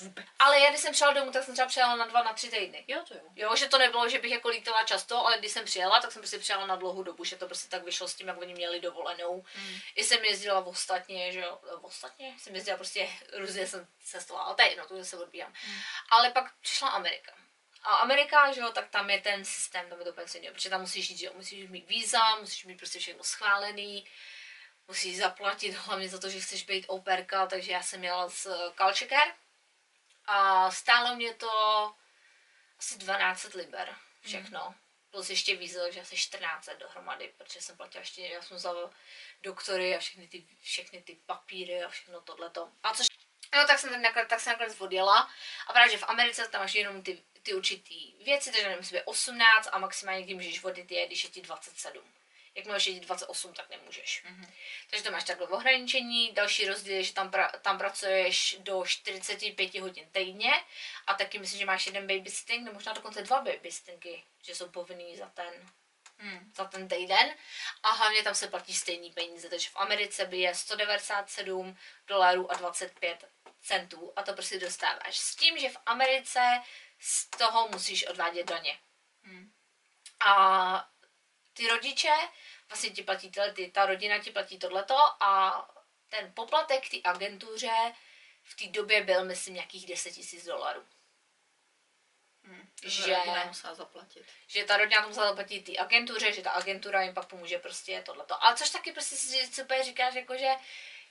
Vůbec. 0.01 0.27
Ale 0.39 0.61
já 0.61 0.71
když 0.71 0.81
jsem 0.81 0.93
přijela 0.93 1.13
domů, 1.13 1.33
tak 1.33 1.45
jsem 1.45 1.55
třeba 1.55 1.69
přijela 1.69 1.97
na 1.97 2.07
dva, 2.07 2.23
na 2.23 2.33
tři 2.33 2.51
týdny. 2.51 2.85
Jo, 2.89 3.03
to 3.09 3.15
jo. 3.15 3.21
Jo, 3.37 3.57
že 3.57 3.69
to 3.69 3.79
nebylo, 3.79 4.09
že 4.09 4.19
bych 4.19 4.31
jako 4.31 4.49
lítala 4.49 4.85
často, 4.85 5.27
ale 5.27 5.39
když 5.39 5.53
jsem 5.53 5.65
přijela, 5.65 6.01
tak 6.01 6.13
jsem 6.13 6.23
prostě 6.23 6.39
přijela 6.39 6.67
na 6.67 6.77
dlouhou 6.77 7.03
dobu, 7.03 7.25
že 7.25 7.37
to 7.37 7.47
prostě 7.47 7.69
tak 7.69 7.85
vyšlo 7.85 8.09
s 8.09 8.15
tím, 8.15 8.29
jak 8.29 8.41
oni 8.41 8.55
měli 8.55 8.81
dovolenou. 8.81 9.45
Mm. 9.57 9.79
I 9.95 10.05
jsem 10.05 10.25
jezdila 10.25 10.61
v 10.61 10.69
ostatně, 10.69 11.33
že 11.33 11.41
jo, 11.41 11.61
v 11.81 11.85
ostatně 11.85 12.35
jsem 12.39 12.55
jezdila 12.55 12.77
prostě, 12.77 13.09
různě 13.33 13.67
jsem 13.67 13.87
cestovala, 14.01 14.45
ale 14.45 14.55
to 14.55 14.63
je 14.63 14.69
jedno, 14.69 14.87
to 14.87 15.05
se 15.05 15.19
odbíjám. 15.19 15.53
Mm. 15.67 15.75
Ale 16.11 16.31
pak 16.31 16.53
přišla 16.61 16.89
Amerika. 16.89 17.33
A 17.83 17.97
Amerika, 17.97 18.53
že 18.53 18.61
jo, 18.61 18.71
tak 18.73 18.89
tam 18.89 19.11
je 19.11 19.21
ten 19.21 19.45
systém, 19.45 19.89
tam 19.89 19.99
je 19.99 20.05
to 20.05 20.11
úplně 20.11 20.53
protože 20.53 20.71
tam 20.71 20.81
musíš 20.81 21.11
jít, 21.11 21.17
že 21.17 21.27
jo, 21.27 21.33
musíš 21.35 21.69
mít 21.69 21.89
víza, 21.89 22.37
musíš 22.37 22.65
mít 22.65 22.77
prostě 22.77 22.99
všechno 22.99 23.25
schválený, 23.25 24.07
musíš 24.89 25.19
zaplatit 25.19 25.71
hlavně 25.71 26.09
za 26.09 26.19
to, 26.19 26.29
že 26.29 26.41
chceš 26.41 26.65
být 26.65 26.85
operka, 26.89 27.47
takže 27.47 27.73
já 27.73 27.83
jsem 27.83 28.01
měla 28.01 28.29
z 28.29 28.47
Culture 28.77 29.09
Care, 29.09 29.35
a 30.27 30.71
stálo 30.71 31.17
mě 31.17 31.35
to 31.35 31.51
asi 32.79 32.99
12 32.99 33.55
liber, 33.55 33.97
všechno. 34.23 34.65
Mm. 34.69 34.75
Plus 35.11 35.31
ještě 35.31 35.57
víc, 35.57 35.77
takže 35.77 36.01
asi 36.01 36.17
14 36.17 36.69
dohromady, 36.79 37.35
protože 37.39 37.61
jsem 37.61 37.77
platila 37.77 38.01
ještě, 38.01 38.23
já 38.23 38.43
jsem 38.43 38.57
vzala 38.57 38.91
doktory 39.43 39.97
a 39.97 39.99
všechny 39.99 40.29
ty, 40.29 40.47
všechny 40.63 41.03
ty 41.03 41.15
papíry 41.27 41.85
a 41.85 41.89
všechno 41.89 42.21
tohleto. 42.21 42.73
A 42.83 42.95
což 42.95 43.07
No, 43.55 43.67
tak 43.67 43.79
jsem, 43.79 43.91
tak, 43.91 44.01
nakonec, 44.01 44.29
tak 44.29 44.41
jsem 44.41 44.53
nakonec 44.53 44.81
odjela 44.81 45.31
a 45.67 45.73
právě, 45.73 45.93
že 45.93 45.99
v 45.99 46.09
Americe 46.09 46.49
tam 46.49 46.61
máš 46.61 46.75
jenom 46.75 47.03
ty, 47.03 47.23
ty 47.43 47.55
určitý 47.55 48.25
věci, 48.25 48.53
takže 48.53 48.69
nevím, 48.69 49.03
18 49.05 49.69
a 49.73 49.79
maximálně 49.79 50.23
kdy 50.23 50.35
můžeš 50.35 50.63
vodit 50.63 50.91
je, 50.91 51.07
když 51.07 51.25
je 51.25 51.31
ti 51.31 51.43
27 51.43 52.16
jak 52.57 52.67
máš 52.67 52.87
jít 52.87 53.01
28, 53.01 53.55
tak 53.55 53.71
nemůžeš. 53.71 54.25
Mm-hmm. 54.25 54.49
Takže 54.91 55.05
to 55.05 55.11
máš 55.11 55.25
takhle 55.25 55.47
ohraničení. 55.49 56.33
Další 56.33 56.69
rozdíl 56.69 56.95
je, 56.95 57.03
že 57.03 57.13
tam, 57.13 57.31
pra, 57.31 57.49
tam 57.49 57.79
pracuješ 57.79 58.57
do 58.59 58.85
45 58.87 59.75
hodin 59.75 60.09
týdně 60.13 60.53
a 61.07 61.15
taky 61.15 61.39
myslím, 61.39 61.59
že 61.61 61.67
máš 61.67 61.87
jeden 61.87 62.07
babysitting, 62.07 62.65
nebo 62.65 62.75
možná 62.75 62.93
dokonce 62.93 63.23
dva 63.23 63.41
babysittingy, 63.41 64.23
že 64.43 64.55
jsou 64.55 64.69
povinný 64.69 65.17
za 65.17 65.27
ten, 65.27 65.71
mm. 66.19 66.53
za 66.57 66.65
ten 66.65 66.89
týden. 66.89 67.35
A 67.83 67.91
hlavně 67.91 68.23
tam 68.23 68.35
se 68.35 68.49
platí 68.49 68.75
stejný 68.75 69.11
peníze, 69.11 69.49
takže 69.49 69.69
v 69.69 69.77
Americe 69.77 70.27
by 70.27 70.39
je 70.39 70.55
197 70.55 71.79
dolarů 72.07 72.53
a 72.53 72.55
25 72.57 73.25
centů 73.63 74.13
a 74.17 74.23
to 74.23 74.33
prostě 74.33 74.59
dostáváš. 74.59 75.19
S 75.19 75.37
tím, 75.37 75.59
že 75.59 75.69
v 75.69 75.79
Americe 75.87 76.41
z 76.99 77.27
toho 77.27 77.69
musíš 77.69 78.07
odvádět 78.07 78.47
daně. 78.47 78.79
Mm. 79.23 79.53
A 80.21 80.89
ty 81.57 81.69
rodiče 81.69 82.15
vlastně 82.69 82.91
ti 82.91 83.03
platí 83.03 83.31
tyhle, 83.31 83.53
ty, 83.53 83.71
ta 83.71 83.87
rodina 83.87 84.19
ti 84.19 84.31
platí 84.31 84.59
tohleto 84.59 84.97
a 85.21 85.63
ten 86.09 86.33
poplatek 86.35 86.89
ty 86.89 87.03
agentuře 87.03 87.93
v 88.43 88.57
té 88.57 88.67
době 88.67 89.05
byl, 89.05 89.25
myslím, 89.25 89.55
nějakých 89.55 89.87
10 89.87 90.11
tisíc 90.11 90.45
dolarů. 90.45 90.87
Hmm, 92.45 92.69
že, 92.85 93.17
musela 93.47 93.75
zaplatit. 93.75 94.27
že 94.47 94.65
ta 94.65 94.77
rodina 94.77 95.03
to 95.03 95.09
musela 95.09 95.27
zaplatit 95.27 95.61
té 95.61 95.79
agentuře, 95.79 96.33
že 96.33 96.43
ta 96.43 96.51
agentura 96.51 97.03
jim 97.03 97.15
pak 97.15 97.27
pomůže 97.27 97.59
prostě 97.59 98.03
tohleto. 98.03 98.45
Ale 98.45 98.57
což 98.57 98.71
taky 98.71 98.93
prostě 98.93 99.17
si 99.17 99.47
super 99.47 99.85
říkáš, 99.85 100.15
jako 100.15 100.37
že 100.37 100.55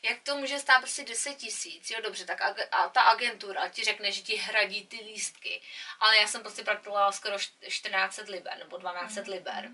jak 0.01 0.21
to 0.23 0.37
může 0.37 0.59
stát 0.59 0.79
prostě 0.79 1.03
10 1.03 1.37
tisíc, 1.37 1.89
jo 1.89 2.01
dobře, 2.03 2.25
tak 2.25 2.41
ag- 2.41 2.67
a 2.71 2.89
ta 2.89 3.01
agentura 3.01 3.69
ti 3.69 3.83
řekne, 3.83 4.11
že 4.11 4.21
ti 4.21 4.35
hradí 4.35 4.87
ty 4.87 4.97
lístky, 4.97 5.61
ale 5.99 6.17
já 6.17 6.27
jsem 6.27 6.41
prostě 6.41 6.63
platila 6.63 7.11
skoro 7.11 7.37
1400 7.37 8.23
liber, 8.27 8.57
nebo 8.57 8.77
1200 8.77 9.21
mm. 9.21 9.29
liber. 9.29 9.71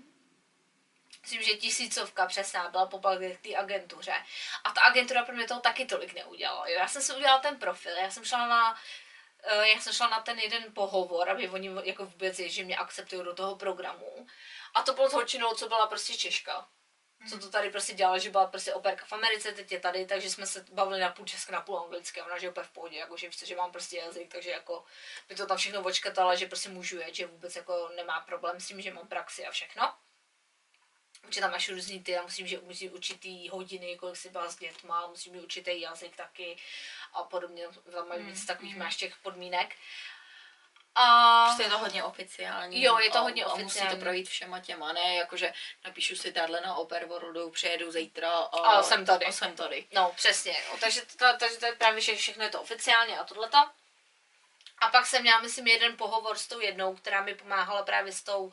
Myslím, 1.22 1.42
že 1.42 1.56
tisícovka 1.56 2.26
přesná 2.26 2.68
byla 2.68 2.86
poplatek 2.86 3.40
té 3.40 3.56
agentuře. 3.56 4.14
A 4.64 4.70
ta 4.70 4.80
agentura 4.80 5.24
pro 5.24 5.34
mě 5.34 5.46
toho 5.46 5.60
taky 5.60 5.84
tolik 5.84 6.14
neudělala. 6.14 6.68
Já 6.68 6.88
jsem 6.88 7.02
si 7.02 7.14
udělala 7.14 7.40
ten 7.40 7.58
profil, 7.58 7.92
já 7.96 8.10
jsem 8.10 8.24
šla 8.24 8.46
na 8.46 8.80
eh, 9.42 9.68
já 9.68 9.80
jsem 9.80 9.92
šla 9.92 10.08
na 10.08 10.20
ten 10.20 10.38
jeden 10.38 10.74
pohovor, 10.74 11.30
aby 11.30 11.48
oni 11.48 11.70
jako 11.84 12.06
vůbec 12.06 12.38
je, 12.38 12.48
že 12.48 12.64
mě 12.64 12.76
akceptují 12.76 13.24
do 13.24 13.34
toho 13.34 13.56
programu. 13.56 14.26
A 14.74 14.82
to 14.82 14.94
bylo 14.94 15.10
s 15.10 15.12
holčinou, 15.12 15.54
co 15.54 15.68
byla 15.68 15.86
prostě 15.86 16.16
Češka. 16.16 16.68
Co 17.28 17.38
to 17.38 17.50
tady 17.50 17.70
prostě 17.70 17.94
dělala, 17.94 18.18
že 18.18 18.30
byla 18.30 18.46
prostě 18.46 18.74
operka 18.74 19.04
v 19.04 19.12
Americe, 19.12 19.52
teď 19.52 19.72
je 19.72 19.80
tady, 19.80 20.06
takže 20.06 20.30
jsme 20.30 20.46
se 20.46 20.64
bavili 20.72 21.00
na 21.00 21.12
půl 21.12 21.26
česky, 21.26 21.52
na 21.52 21.60
půl 21.60 21.78
anglicky. 21.78 22.22
Ona 22.22 22.38
že 22.38 22.50
úplně 22.50 22.66
v 22.66 22.70
pohodě, 22.70 22.98
jako, 22.98 23.16
že 23.16 23.26
víš, 23.26 23.46
že 23.46 23.56
mám 23.56 23.72
prostě 23.72 23.96
jazyk, 23.96 24.32
takže 24.32 24.50
jako 24.50 24.84
by 25.28 25.34
to 25.34 25.46
tam 25.46 25.56
všechno 25.56 25.82
očkatala, 25.82 26.34
že 26.34 26.46
prostě 26.46 26.68
můžu 26.68 26.98
jet, 26.98 27.14
že 27.14 27.26
vůbec 27.26 27.56
jako 27.56 27.90
nemá 27.96 28.20
problém 28.20 28.60
s 28.60 28.66
tím, 28.66 28.80
že 28.80 28.94
mám 28.94 29.08
praxi 29.08 29.46
a 29.46 29.50
všechno 29.50 29.94
že 31.30 31.40
tam 31.40 31.50
máš 31.50 31.68
různý 31.68 32.02
ty, 32.02 32.12
já 32.12 32.22
musím, 32.22 32.46
že 32.46 32.60
musím 32.62 32.92
určitý 32.92 33.48
hodiny, 33.48 33.96
kolik 33.96 34.16
si 34.16 34.30
byla 34.30 34.48
s 34.48 34.56
dětma, 34.56 35.06
musím 35.06 35.32
mít 35.32 35.40
určitý 35.40 35.80
jazyk 35.80 36.16
taky 36.16 36.56
a 37.12 37.22
podobně, 37.22 37.66
tam 37.92 38.08
mají 38.08 38.22
víc 38.22 38.40
mm, 38.40 38.46
takových 38.46 38.74
mm. 38.74 38.78
máš 38.78 38.96
těch 38.96 39.16
podmínek. 39.16 39.76
A... 40.94 41.44
Prostě 41.46 41.62
je 41.62 41.70
to 41.70 41.78
hodně 41.78 42.04
oficiální. 42.04 42.82
Jo, 42.82 42.98
je 42.98 43.10
to 43.10 43.22
hodně 43.22 43.44
a, 43.44 43.46
oficiální. 43.46 43.80
A 43.80 43.84
musí 43.84 43.96
to 43.96 44.04
projít 44.04 44.28
všema 44.28 44.60
těma, 44.60 44.92
ne 44.92 45.14
jakože 45.14 45.52
napíšu 45.84 46.16
si 46.16 46.32
tadyhle 46.32 46.60
na 46.60 46.74
Oper 46.74 47.06
Worldu, 47.06 47.50
přijedu 47.50 47.90
zítra 47.90 48.30
a, 48.30 48.58
a 48.58 48.82
jsem 48.82 49.06
tady. 49.06 49.26
A 49.26 49.32
jsem 49.32 49.56
tady. 49.56 49.86
No, 49.92 50.12
přesně. 50.16 50.56
No, 50.72 50.78
takže, 50.78 51.00
to, 51.00 51.26
takže 51.38 51.56
to 51.56 51.66
je 51.66 51.72
právě, 51.72 52.00
že 52.00 52.16
všechno 52.16 52.44
je 52.44 52.50
to 52.50 52.60
oficiálně 52.60 53.18
a 53.18 53.24
tohleto. 53.24 53.58
A 54.78 54.88
pak 54.88 55.06
jsem 55.06 55.22
měla, 55.22 55.40
myslím, 55.40 55.66
jeden 55.66 55.96
pohovor 55.96 56.38
s 56.38 56.46
tou 56.46 56.60
jednou, 56.60 56.94
která 56.94 57.22
mi 57.22 57.34
pomáhala 57.34 57.82
právě 57.82 58.12
s 58.12 58.22
tou 58.22 58.52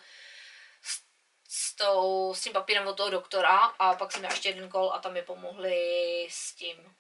s, 1.52 1.76
tou, 1.76 2.34
s 2.34 2.42
tím 2.42 2.54
papírem 2.54 2.88
od 2.88 2.98
toho 2.98 3.10
doktora 3.10 3.58
a 3.58 3.96
pak 3.96 4.12
jsem 4.12 4.22
měla 4.22 4.34
ještě 4.34 4.50
jeden 4.50 4.70
kol 4.70 4.92
a 4.94 5.00
tam 5.00 5.14
mi 5.14 5.22
pomohli 5.22 6.28
s 6.30 6.54
tím, 6.54 6.96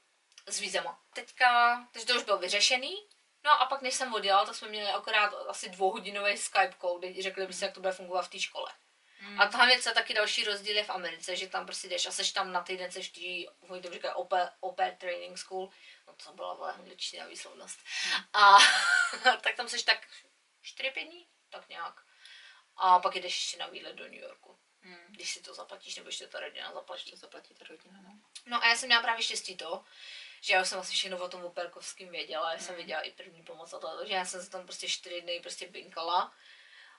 s 0.47 0.59
vízema. 0.59 0.99
Teďka, 1.13 1.79
takže 1.91 2.07
to 2.07 2.15
už 2.15 2.23
bylo 2.23 2.37
vyřešený, 2.37 3.07
No 3.43 3.61
a 3.61 3.65
pak 3.65 3.81
než 3.81 3.95
jsem 3.95 4.13
odjela, 4.13 4.45
tak 4.45 4.55
jsme 4.55 4.67
měli 4.67 4.89
akorát 4.91 5.33
asi 5.47 5.69
dvouhodinový 5.69 6.37
Skype 6.37 6.73
call, 6.81 6.99
kde 6.99 7.21
řekli 7.21 7.47
by 7.47 7.53
si, 7.53 7.63
jak 7.63 7.73
to 7.73 7.79
bude 7.79 7.93
fungovat 7.93 8.21
v 8.21 8.29
té 8.29 8.39
škole. 8.39 8.71
Mm. 9.21 9.41
A 9.41 9.47
tam 9.47 9.69
je 9.69 9.81
taky 9.81 10.13
další 10.13 10.43
rozdíl 10.43 10.75
je 10.75 10.83
v 10.83 10.89
Americe, 10.89 11.35
že 11.35 11.47
tam 11.47 11.65
prostě 11.65 11.87
jdeš 11.87 12.05
a 12.05 12.11
seš 12.11 12.31
tam 12.31 12.51
na 12.51 12.61
týden, 12.61 12.91
seš 12.91 13.09
tí, 13.09 13.49
oni 13.69 13.81
to 13.81 13.91
říkají 13.93 14.13
oper, 14.13 14.51
oper 14.59 14.95
training 14.95 15.37
school, 15.37 15.69
no 16.07 16.13
to 16.13 16.33
byla 16.33 16.53
vole 16.53 16.73
angličtina 16.73 17.25
výslovnost. 17.25 17.79
Mm. 18.07 18.23
A 18.33 18.57
tak 19.41 19.55
tam 19.55 19.69
seš 19.69 19.83
tak 19.83 20.07
4-5 20.63 21.07
dní, 21.07 21.27
tak 21.49 21.69
nějak. 21.69 22.08
A 22.79 22.99
pak 22.99 23.15
jdeš 23.15 23.35
ještě 23.35 23.57
na 23.57 23.67
výlet 23.67 23.95
do 23.95 24.03
New 24.03 24.21
Yorku. 24.21 24.57
Hmm. 24.81 25.05
Když 25.09 25.31
si 25.31 25.41
to 25.41 25.53
zaplatíš, 25.53 25.95
nebo 25.95 26.09
ještě 26.09 26.27
ta 26.27 26.39
rodina 26.39 26.73
zaplatí. 26.73 27.11
To 27.11 27.17
zaplatí 27.17 27.53
ta 27.53 27.65
rodina, 27.69 28.01
no. 28.01 28.19
No 28.45 28.63
a 28.63 28.67
já 28.67 28.75
jsem 28.75 28.87
měla 28.87 29.01
právě 29.01 29.23
štěstí 29.23 29.57
to, 29.57 29.83
že 30.41 30.53
já 30.53 30.61
už 30.61 30.67
jsem 30.67 30.75
vlastně 30.75 30.95
všechno 30.95 31.17
o 31.17 31.29
tom 31.29 31.45
operkovským 31.45 32.09
věděla, 32.09 32.53
já 32.53 32.59
jsem 32.59 32.67
hmm. 32.67 32.75
věděla 32.75 33.01
i 33.01 33.11
první 33.11 33.43
pomoc 33.43 33.73
a 33.73 33.79
to, 33.79 34.05
že 34.05 34.13
já 34.13 34.25
jsem 34.25 34.41
se 34.41 34.49
tam 34.49 34.65
prostě 34.65 34.89
čtyři 34.89 35.21
dny 35.21 35.39
prostě 35.39 35.67
binkala. 35.67 36.33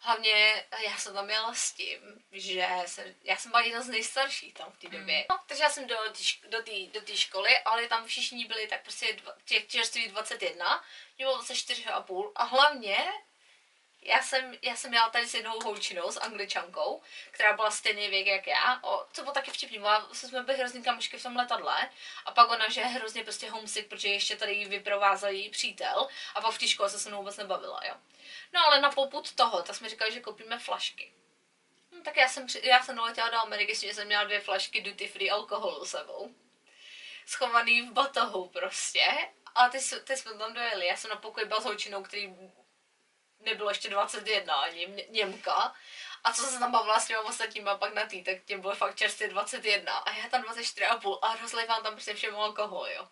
Hlavně 0.02 0.64
já 0.84 0.98
jsem 0.98 1.14
tam 1.14 1.26
měla 1.26 1.54
s 1.54 1.72
tím, 1.72 2.24
že 2.32 2.68
jsem, 2.86 3.14
já 3.22 3.36
jsem 3.36 3.50
byla 3.50 3.62
jedna 3.62 3.82
z 3.82 3.88
nejstarších 3.88 4.54
tam 4.54 4.72
v 4.72 4.78
té 4.78 4.88
době. 4.88 5.16
Hmm. 5.16 5.24
No, 5.30 5.38
takže 5.46 5.62
já 5.62 5.70
jsem 5.70 5.86
do 5.86 5.96
té 5.96 6.48
do 6.48 6.62
tý, 6.62 6.86
do 6.86 7.00
tý 7.00 7.16
školy, 7.16 7.58
ale 7.58 7.86
tam 7.86 8.06
všichni 8.06 8.44
byli 8.44 8.66
tak 8.66 8.82
prostě 8.82 9.12
dva, 9.12 9.34
těch 9.44 9.68
čerstvých 9.68 10.10
21, 10.10 10.84
mě 11.18 11.26
bylo 11.26 11.42
24,5 11.42 12.32
a 12.34 12.44
hlavně 12.44 12.96
já 14.02 14.22
jsem, 14.22 14.54
já 14.62 14.76
jsem 14.76 14.90
měla 14.90 15.10
tady 15.10 15.28
s 15.28 15.34
jednou 15.34 15.60
holčinou, 15.60 16.10
s 16.10 16.20
angličankou, 16.20 17.02
která 17.30 17.52
byla 17.52 17.70
stejný 17.70 18.08
věk 18.08 18.26
jak 18.26 18.46
já. 18.46 18.80
O, 18.82 19.06
co 19.12 19.22
bylo 19.22 19.34
taky 19.34 19.50
vtipný, 19.50 19.80
jsme 20.12 20.42
byli 20.42 20.58
hrozný 20.58 20.82
kamošky 20.82 21.18
v 21.18 21.22
tom 21.22 21.36
letadle 21.36 21.90
a 22.24 22.30
pak 22.30 22.50
ona, 22.50 22.68
že 22.68 22.80
je 22.80 22.86
hrozně 22.86 23.22
prostě 23.22 23.50
homesick, 23.50 23.88
protože 23.88 24.08
ještě 24.08 24.36
tady 24.36 24.52
ji 24.52 24.68
vyprovázel 24.68 25.30
její 25.30 25.50
přítel 25.50 26.08
a 26.34 26.40
pak 26.40 26.54
v 26.54 26.58
té 26.58 26.68
škole 26.68 26.90
se 26.90 26.98
se 26.98 27.08
mnou 27.08 27.18
vůbec 27.18 27.36
nebavila, 27.36 27.80
jo. 27.88 27.94
No 28.52 28.66
ale 28.66 28.80
na 28.80 28.90
poput 28.90 29.34
toho, 29.34 29.62
tak 29.62 29.76
jsme 29.76 29.88
říkali, 29.88 30.12
že 30.12 30.20
koupíme 30.20 30.58
flašky. 30.58 31.12
No, 31.92 32.02
tak 32.02 32.16
já 32.16 32.28
jsem, 32.28 32.46
já 32.62 32.82
jsem 32.82 32.96
doletěla 32.96 33.30
do 33.30 33.38
Ameriky, 33.38 33.74
že 33.74 33.94
jsem 33.94 34.06
měla 34.06 34.24
dvě 34.24 34.40
flašky 34.40 34.80
duty 34.80 35.08
free 35.08 35.30
alkoholu 35.30 35.86
sebou. 35.86 36.34
Schovaný 37.26 37.82
v 37.82 37.92
batohu 37.92 38.48
prostě. 38.48 39.06
A 39.54 39.68
ty, 39.68 39.78
ty 40.04 40.16
jsme 40.16 40.34
tam 40.34 40.54
dojeli. 40.54 40.86
Já 40.86 40.96
jsem 40.96 41.10
na 41.10 41.16
pokoji 41.16 41.46
byla 41.46 41.60
s 41.60 41.64
holčinou, 41.64 42.02
který 42.02 42.34
nebylo 43.40 43.70
ještě 43.70 43.90
21 43.90 44.54
ani 44.54 45.06
Němka. 45.08 45.74
A 46.24 46.32
co 46.32 46.42
se 46.42 46.58
tam 46.58 46.72
bavila 46.72 47.00
s 47.00 47.06
těma 47.06 47.20
ostatníma 47.20 47.78
pak 47.78 47.94
na 47.94 48.06
tý, 48.06 48.24
tak 48.24 48.36
těm 48.44 48.60
bylo 48.60 48.74
fakt 48.74 48.96
čerstvě 48.96 49.28
21 49.28 49.92
a 49.92 50.16
já 50.16 50.28
tam 50.28 50.42
24,5 50.42 51.18
a 51.22 51.36
rozlivám 51.36 51.82
tam 51.82 51.92
prostě 51.92 52.14
všem 52.14 52.36
alkohol, 52.36 52.86
jo. 52.96 53.08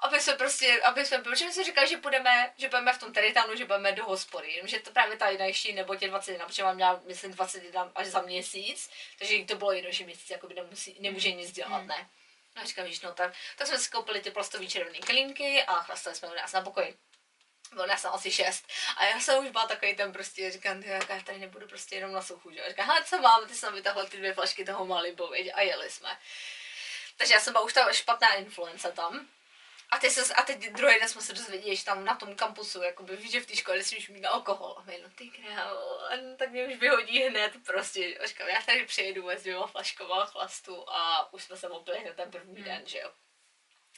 Aby 0.00 0.20
jsme 0.20 0.32
prostě, 0.32 0.80
aby 0.82 1.06
jsme, 1.06 1.18
protože 1.18 1.50
si 1.50 1.64
říkali, 1.64 1.88
že 1.88 1.96
půjdeme, 1.96 2.52
že 2.56 2.68
budeme 2.68 2.92
v 2.92 2.98
tom 2.98 3.12
teritanu, 3.12 3.56
že 3.56 3.64
budeme 3.64 3.92
do 3.92 4.04
hospody, 4.04 4.52
jenomže 4.52 4.80
to 4.80 4.90
právě 4.90 5.16
ta 5.16 5.28
jedna 5.28 5.44
ještě 5.44 5.72
nebo 5.72 5.96
tě 5.96 6.08
21, 6.08 6.46
protože 6.46 6.62
mám 6.62 6.74
měla, 6.74 7.00
myslím, 7.04 7.32
21 7.32 7.92
až 7.94 8.06
za 8.06 8.22
měsíc, 8.22 8.90
takže 9.18 9.44
to 9.44 9.54
bylo 9.54 9.72
jedno, 9.72 9.90
že 9.92 10.04
měsíc 10.04 10.30
jako 10.30 10.46
by 10.46 10.54
nemusí, 10.54 10.96
nemůže 11.00 11.32
nic 11.32 11.52
dělat, 11.52 11.82
mm. 11.82 11.86
ne. 11.86 12.08
No 12.56 12.62
a 12.62 12.64
říkám, 12.64 12.84
víš, 12.84 13.00
no 13.00 13.12
tak, 13.14 13.34
tak 13.56 13.66
jsme 13.66 13.78
si 13.78 13.90
koupili 13.90 14.20
ty 14.20 14.30
plastové 14.30 14.66
červené 14.66 14.98
klínky 14.98 15.62
a 15.62 15.74
chlastali 15.74 16.16
jsme 16.16 16.28
u 16.28 16.34
nás 16.34 16.52
na 16.52 16.60
pokoji 16.60 16.96
byl 17.74 17.84
já 17.84 17.96
jsem 17.96 18.10
asi 18.14 18.30
šest. 18.30 18.68
A 18.96 19.04
já 19.04 19.20
jsem 19.20 19.44
už 19.44 19.50
byla 19.50 19.66
takový 19.66 19.96
ten 19.96 20.12
prostě, 20.12 20.50
říkám, 20.50 20.82
ty, 20.82 20.88
já 20.88 21.22
tady 21.24 21.38
nebudu 21.38 21.68
prostě 21.68 21.94
jenom 21.94 22.12
na 22.12 22.22
suchu, 22.22 22.50
že? 22.50 22.62
A 22.62 22.68
říkám, 22.68 22.86
hele, 22.86 23.04
co 23.04 23.18
mám, 23.18 23.46
ty 23.46 23.54
jsem 23.54 23.74
vytahle 23.74 24.06
ty 24.06 24.16
dvě 24.16 24.34
flašky 24.34 24.64
toho 24.64 24.86
Malibu, 24.86 25.32
a 25.54 25.60
jeli 25.60 25.90
jsme. 25.90 26.18
Takže 27.16 27.34
já 27.34 27.40
jsem 27.40 27.52
byla 27.52 27.64
už 27.64 27.72
ta 27.72 27.92
špatná 27.92 28.34
influence 28.34 28.92
tam. 28.92 29.28
A, 29.90 29.98
ty 29.98 30.10
se, 30.10 30.34
a 30.34 30.42
teď 30.42 30.72
druhý 30.72 30.98
den 31.00 31.08
jsme 31.08 31.20
se 31.20 31.32
dozvěděli, 31.32 31.76
že 31.76 31.84
tam 31.84 32.04
na 32.04 32.14
tom 32.14 32.34
kampusu, 32.34 32.82
jakoby 32.82 33.16
víš, 33.16 33.30
že 33.30 33.40
v 33.40 33.46
té 33.46 33.56
škole 33.56 33.78
už 33.78 34.08
mít 34.08 34.24
alkohol. 34.24 34.74
A 34.78 34.82
my, 34.82 34.98
no 35.02 35.08
ty 35.14 35.28
král, 35.28 36.08
no, 36.22 36.36
tak 36.36 36.50
mě 36.50 36.66
už 36.66 36.74
vyhodí 36.74 37.22
hned 37.22 37.52
prostě. 37.66 38.18
A 38.18 38.26
říkám, 38.26 38.48
já 38.48 38.62
tady 38.62 38.86
přijedu 38.86 39.30
s 39.30 39.42
dvěma 39.42 39.66
flaškama 39.66 40.26
chlastu 40.26 40.90
a 40.90 41.32
už 41.32 41.44
jsme 41.44 41.56
se 41.56 41.68
opili 41.68 41.98
hned 41.98 42.16
ten 42.16 42.30
první 42.30 42.54
hmm. 42.54 42.64
den, 42.64 42.82
že 42.86 42.98
jo. 42.98 43.10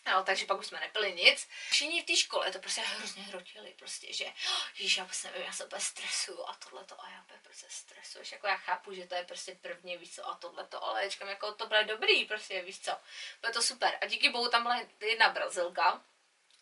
No, 0.06 0.24
takže 0.24 0.46
pak 0.46 0.58
už 0.58 0.66
jsme 0.66 0.80
nepili 0.80 1.12
nic. 1.12 1.48
Všichni 1.70 2.02
v 2.02 2.06
té 2.06 2.16
škole 2.16 2.52
to 2.52 2.58
prostě 2.58 2.80
hrozně 2.80 3.22
hrotili, 3.22 3.74
prostě, 3.78 4.12
že 4.12 4.26
ježiš, 4.78 4.96
já 4.96 5.04
prostě 5.04 5.28
nevím, 5.28 5.46
já 5.46 5.52
se 5.52 5.64
úplně 5.64 5.80
stresuju 5.80 6.44
a 6.46 6.54
tohleto 6.54 7.02
a 7.02 7.10
já 7.10 7.22
úplně 7.22 7.40
prostě 7.42 7.66
stresuješ. 7.70 8.32
Jako 8.32 8.46
já 8.46 8.56
chápu, 8.56 8.94
že 8.94 9.06
to 9.06 9.14
je 9.14 9.24
prostě 9.24 9.58
první, 9.60 9.96
víš 9.96 10.14
co, 10.14 10.28
a 10.28 10.34
tohleto, 10.34 10.84
ale 10.84 11.10
říkám, 11.10 11.28
jako 11.28 11.52
to 11.52 11.66
bude 11.66 11.84
dobrý, 11.84 12.24
prostě, 12.24 12.62
víš 12.62 12.80
co. 12.80 12.92
Bude 13.40 13.52
to 13.52 13.62
super. 13.62 13.98
A 14.00 14.06
díky 14.06 14.28
bohu 14.28 14.48
tam 14.48 14.62
byla 14.62 14.80
jedna 15.00 15.28
Brazilka, 15.28 16.02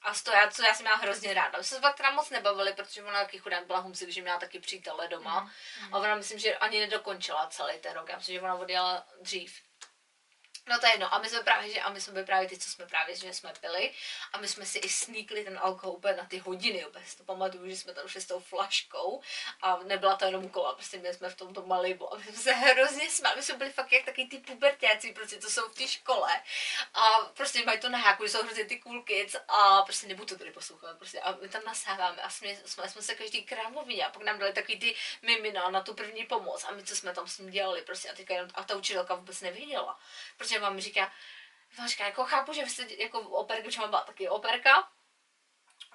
a 0.03 0.15
z 0.15 0.23
toho, 0.23 0.37
já, 0.37 0.51
co 0.51 0.63
já 0.63 0.75
jsem 0.75 0.85
měla 0.85 0.97
hrozně 0.97 1.35
ráda. 1.35 1.59
My 1.59 1.65
jsme 1.65 1.77
se 1.77 1.81
fakt 1.81 1.97
teda 1.97 2.11
moc 2.11 2.31
nebavili, 2.31 2.73
protože 2.73 3.03
ona 3.03 3.25
taky 3.25 3.39
chudá 3.39 3.65
byla 3.65 3.79
humsik, 3.79 4.09
že 4.09 4.23
měla 4.23 4.39
taky 4.39 4.61
přítele 4.61 5.09
doma. 5.09 5.41
Mm. 5.41 5.95
A 5.95 5.99
ona 5.99 6.15
myslím, 6.15 6.39
že 6.39 6.57
ani 6.57 6.81
nedokončila 6.81 7.47
celý 7.47 7.79
ten 7.79 7.93
rok. 7.93 8.09
Já 8.09 8.17
myslím, 8.17 8.35
že 8.35 8.41
ona 8.41 8.55
odjela 8.55 9.07
dřív. 9.21 9.61
No 10.69 10.79
to 10.79 10.87
je 10.87 10.93
jedno. 10.93 11.15
A 11.15 11.19
my 11.19 11.29
jsme 11.29 11.41
právě, 11.43 11.73
že, 11.73 11.81
a 11.81 11.91
my 11.91 12.01
jsme 12.01 12.13
byli 12.13 12.25
právě 12.25 12.49
ty, 12.49 12.59
co 12.59 12.71
jsme 12.71 12.87
právě, 12.87 13.17
že 13.17 13.35
jsme 13.35 13.53
pili. 13.61 13.95
A 14.33 14.39
my 14.39 14.49
jsme 14.49 14.67
si 14.67 14.79
i 14.79 14.89
sníkli 14.89 15.45
ten 15.45 15.59
alkohol 15.63 15.97
úplně 15.97 16.15
na 16.15 16.25
ty 16.25 16.39
hodiny. 16.39 16.87
Úplně 16.87 17.05
si 17.07 17.17
to 17.17 17.25
pamatuju, 17.25 17.69
že 17.69 17.77
jsme 17.77 17.95
tam 17.95 18.09
šli 18.09 18.21
s 18.21 18.27
tou 18.27 18.41
flaškou. 18.41 19.23
A 19.63 19.79
nebyla 19.79 20.17
to 20.17 20.25
jenom 20.25 20.49
kola, 20.49 20.75
prostě 20.75 20.99
my 20.99 21.15
jsme 21.15 21.31
v 21.31 21.37
tomto 21.37 21.67
Malibu. 21.67 22.15
A 22.15 22.17
my 22.19 22.25
jsme 22.25 22.37
se 22.37 22.53
hrozně 22.53 23.11
smáli. 23.11 23.37
My 23.37 23.43
jsme 23.43 23.55
byli 23.55 23.71
fakt 23.71 23.93
jak 23.93 24.05
taky 24.05 24.27
ty 24.27 24.39
pubertáci, 24.39 25.13
prostě 25.13 25.37
to 25.37 25.51
jsou 25.51 25.69
v 25.69 25.75
té 25.75 25.89
škole. 25.89 26.43
A 26.95 27.19
prostě 27.19 27.65
mají 27.65 27.81
to 27.81 27.89
na 27.89 27.99
háku, 27.99 28.25
jsou 28.25 28.43
hrozně 28.43 28.65
ty 28.65 28.79
cool 28.79 29.03
kids. 29.03 29.37
A 29.49 29.83
prostě 29.83 30.07
nebudu 30.07 30.27
to 30.27 30.39
tady 30.39 30.51
poslouchat. 30.51 30.99
Prostě. 30.99 31.21
A 31.21 31.33
my 31.43 31.49
tam 31.49 31.63
nasáváme. 31.67 32.23
A 32.23 32.31
jsme, 32.31 32.57
jsme, 32.65 32.89
jsme 32.89 33.03
se 33.03 33.15
každý 33.15 33.43
krámovině. 33.43 34.07
A 34.07 34.11
pak 34.11 34.23
nám 34.23 34.39
dali 34.39 34.53
takový 34.53 34.79
ty 34.79 34.95
mimina 35.23 35.71
na 35.71 35.81
tu 35.81 35.95
první 35.95 36.27
pomoc. 36.27 36.65
A 36.65 36.73
my 36.73 36.85
co 36.85 36.97
jsme 36.97 37.15
tam 37.15 37.29
s 37.29 37.39
ním 37.39 37.51
dělali. 37.51 37.83
Prostě. 37.83 38.11
A, 38.11 38.15
teďka, 38.15 38.35
a 38.55 38.65
ta 38.65 38.77
učitelka 38.77 39.15
vůbec 39.15 39.41
nevěděla. 39.41 39.99
Protože 40.37 40.56
protože 40.57 40.71
vám 40.71 40.81
říká, 40.81 41.13
vám 41.79 41.89
říká, 41.89 42.05
jako 42.07 42.25
chápu, 42.25 42.53
že 42.53 42.65
vy 42.65 42.71
jste 42.71 42.87
jako 42.99 43.21
operka, 43.21 43.71
že 43.71 43.81
mám 43.81 43.91
byla 43.91 44.03
taky 44.03 44.29
operka, 44.29 44.89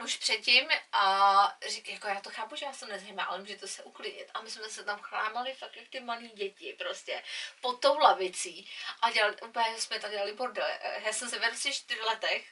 už 0.03 0.17
předtím 0.17 0.69
a 0.91 1.57
říká, 1.67 1.91
jako 1.91 2.07
já 2.07 2.21
to 2.21 2.29
chápu, 2.29 2.55
že 2.55 2.65
já 2.65 2.73
jsem 2.73 2.89
nezřejmá, 2.89 3.23
ale 3.23 3.39
můžete 3.39 3.67
se 3.67 3.83
uklidnit. 3.83 4.31
A 4.33 4.41
my 4.41 4.49
jsme 4.49 4.69
se 4.69 4.83
tam 4.83 4.99
chlámali 4.99 5.53
fakt 5.53 5.75
jak 5.75 5.89
ty 5.89 5.99
malí 5.99 6.29
děti, 6.29 6.75
prostě, 6.79 7.23
pod 7.61 7.81
tou 7.81 7.97
lavicí 7.97 8.71
a 9.01 9.11
dělali, 9.11 9.41
úplně 9.41 9.81
jsme 9.81 9.99
tam 9.99 10.11
dělali 10.11 10.33
bordel. 10.33 10.67
Já 11.05 11.13
jsem 11.13 11.29
se 11.29 11.39
ve 11.39 11.51
4 11.57 12.01
letech 12.01 12.45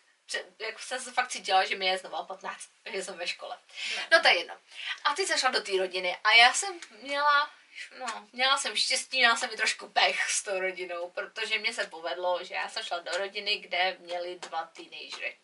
jak 0.60 0.80
jsem 0.80 1.02
se 1.02 1.12
fakt 1.12 1.28
cítila, 1.28 1.66
že 1.66 1.76
mi 1.76 1.86
je 1.86 1.98
znovu 1.98 2.26
15, 2.26 2.70
že 2.86 3.04
jsem 3.04 3.18
ve 3.18 3.28
škole. 3.28 3.60
No 4.12 4.22
to 4.22 4.28
je 4.28 4.38
jedno. 4.38 4.58
A 5.04 5.16
ty 5.16 5.28
se 5.28 5.40
šla 5.40 5.50
do 5.50 5.62
té 5.62 5.78
rodiny 5.78 6.18
a 6.24 6.32
já 6.32 6.54
jsem 6.54 6.80
měla 6.92 7.52
no, 8.00 8.28
měla 8.34 8.58
jsem 8.58 8.76
štěstí, 8.76 9.18
měla 9.18 9.36
jsem 9.36 9.50
i 9.54 9.58
trošku 9.58 9.90
pech 9.90 10.30
s 10.30 10.44
tou 10.44 10.60
rodinou, 10.60 11.10
protože 11.10 11.60
mě 11.60 11.74
se 11.74 11.88
povedlo, 11.88 12.44
že 12.44 12.54
já 12.54 12.70
jsem 12.70 12.84
šla 12.84 13.00
do 13.00 13.12
rodiny, 13.18 13.58
kde 13.58 13.98
měli 14.00 14.40
dva 14.40 14.66
teenagery. 14.66 15.38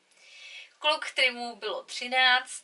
Kluk, 0.79 1.05
který 1.05 1.31
mu 1.31 1.55
bylo 1.55 1.83
13 1.83 2.63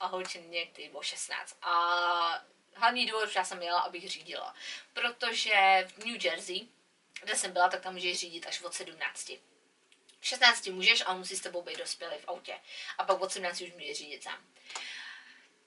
a 0.00 0.06
holčině, 0.06 0.66
který 0.66 0.88
bylo 0.88 1.02
16. 1.02 1.56
A 1.62 2.44
hlavní 2.74 3.06
důvod, 3.06 3.30
že 3.30 3.38
já 3.38 3.44
jsem 3.44 3.58
měla, 3.58 3.80
abych 3.80 4.10
řídila. 4.10 4.54
Protože 4.92 5.88
v 5.88 6.04
New 6.04 6.26
Jersey, 6.26 6.68
kde 7.22 7.36
jsem 7.36 7.52
byla, 7.52 7.68
tak 7.68 7.80
tam 7.80 7.94
můžeš 7.94 8.18
řídit 8.18 8.46
až 8.46 8.62
od 8.62 8.74
17. 8.74 9.30
V 10.20 10.26
16 10.26 10.66
můžeš, 10.66 11.02
ale 11.06 11.18
musí 11.18 11.36
s 11.36 11.40
tebou 11.40 11.62
být 11.62 11.78
dospělý 11.78 12.16
v 12.18 12.28
autě. 12.28 12.60
A 12.98 13.04
pak 13.04 13.20
od 13.20 13.32
17 13.32 13.60
už 13.60 13.72
můžeš 13.72 13.98
řídit 13.98 14.22
sám. 14.22 14.46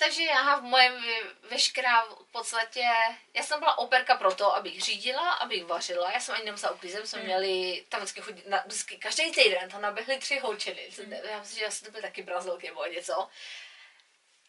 Takže 0.04 0.24
já 0.24 0.56
v 0.56 0.64
mojem 0.64 1.06
veškerá 1.50 2.06
v 2.06 2.32
podstatě, 2.32 2.86
já 3.34 3.44
jsem 3.44 3.60
byla 3.60 3.78
operka 3.78 4.16
proto, 4.16 4.56
abych 4.56 4.82
řídila, 4.82 5.32
abych 5.32 5.66
vařila, 5.66 6.12
já 6.12 6.20
jsem 6.20 6.36
ani 6.36 6.46
nemusela 6.46 6.74
uklízet, 6.74 7.08
jsme 7.08 7.20
hmm. 7.20 7.28
měli 7.28 7.86
tam 7.90 8.00
vždycky 8.02 8.22
chodit, 8.22 8.48
na, 8.48 8.64
vždycky, 8.66 8.98
každý 8.98 9.32
týden 9.32 9.70
tam 9.70 9.82
naběhly 9.82 10.18
tři 10.18 10.40
holčiny, 10.40 10.90
hmm. 10.98 11.14
já 11.14 11.40
myslím, 11.40 11.60
že 11.60 11.66
asi 11.66 11.86
to 11.86 11.92
byly 11.92 12.02
taky 12.02 12.24
brazilky 12.24 12.68
nebo 12.68 12.86
něco. 12.86 13.30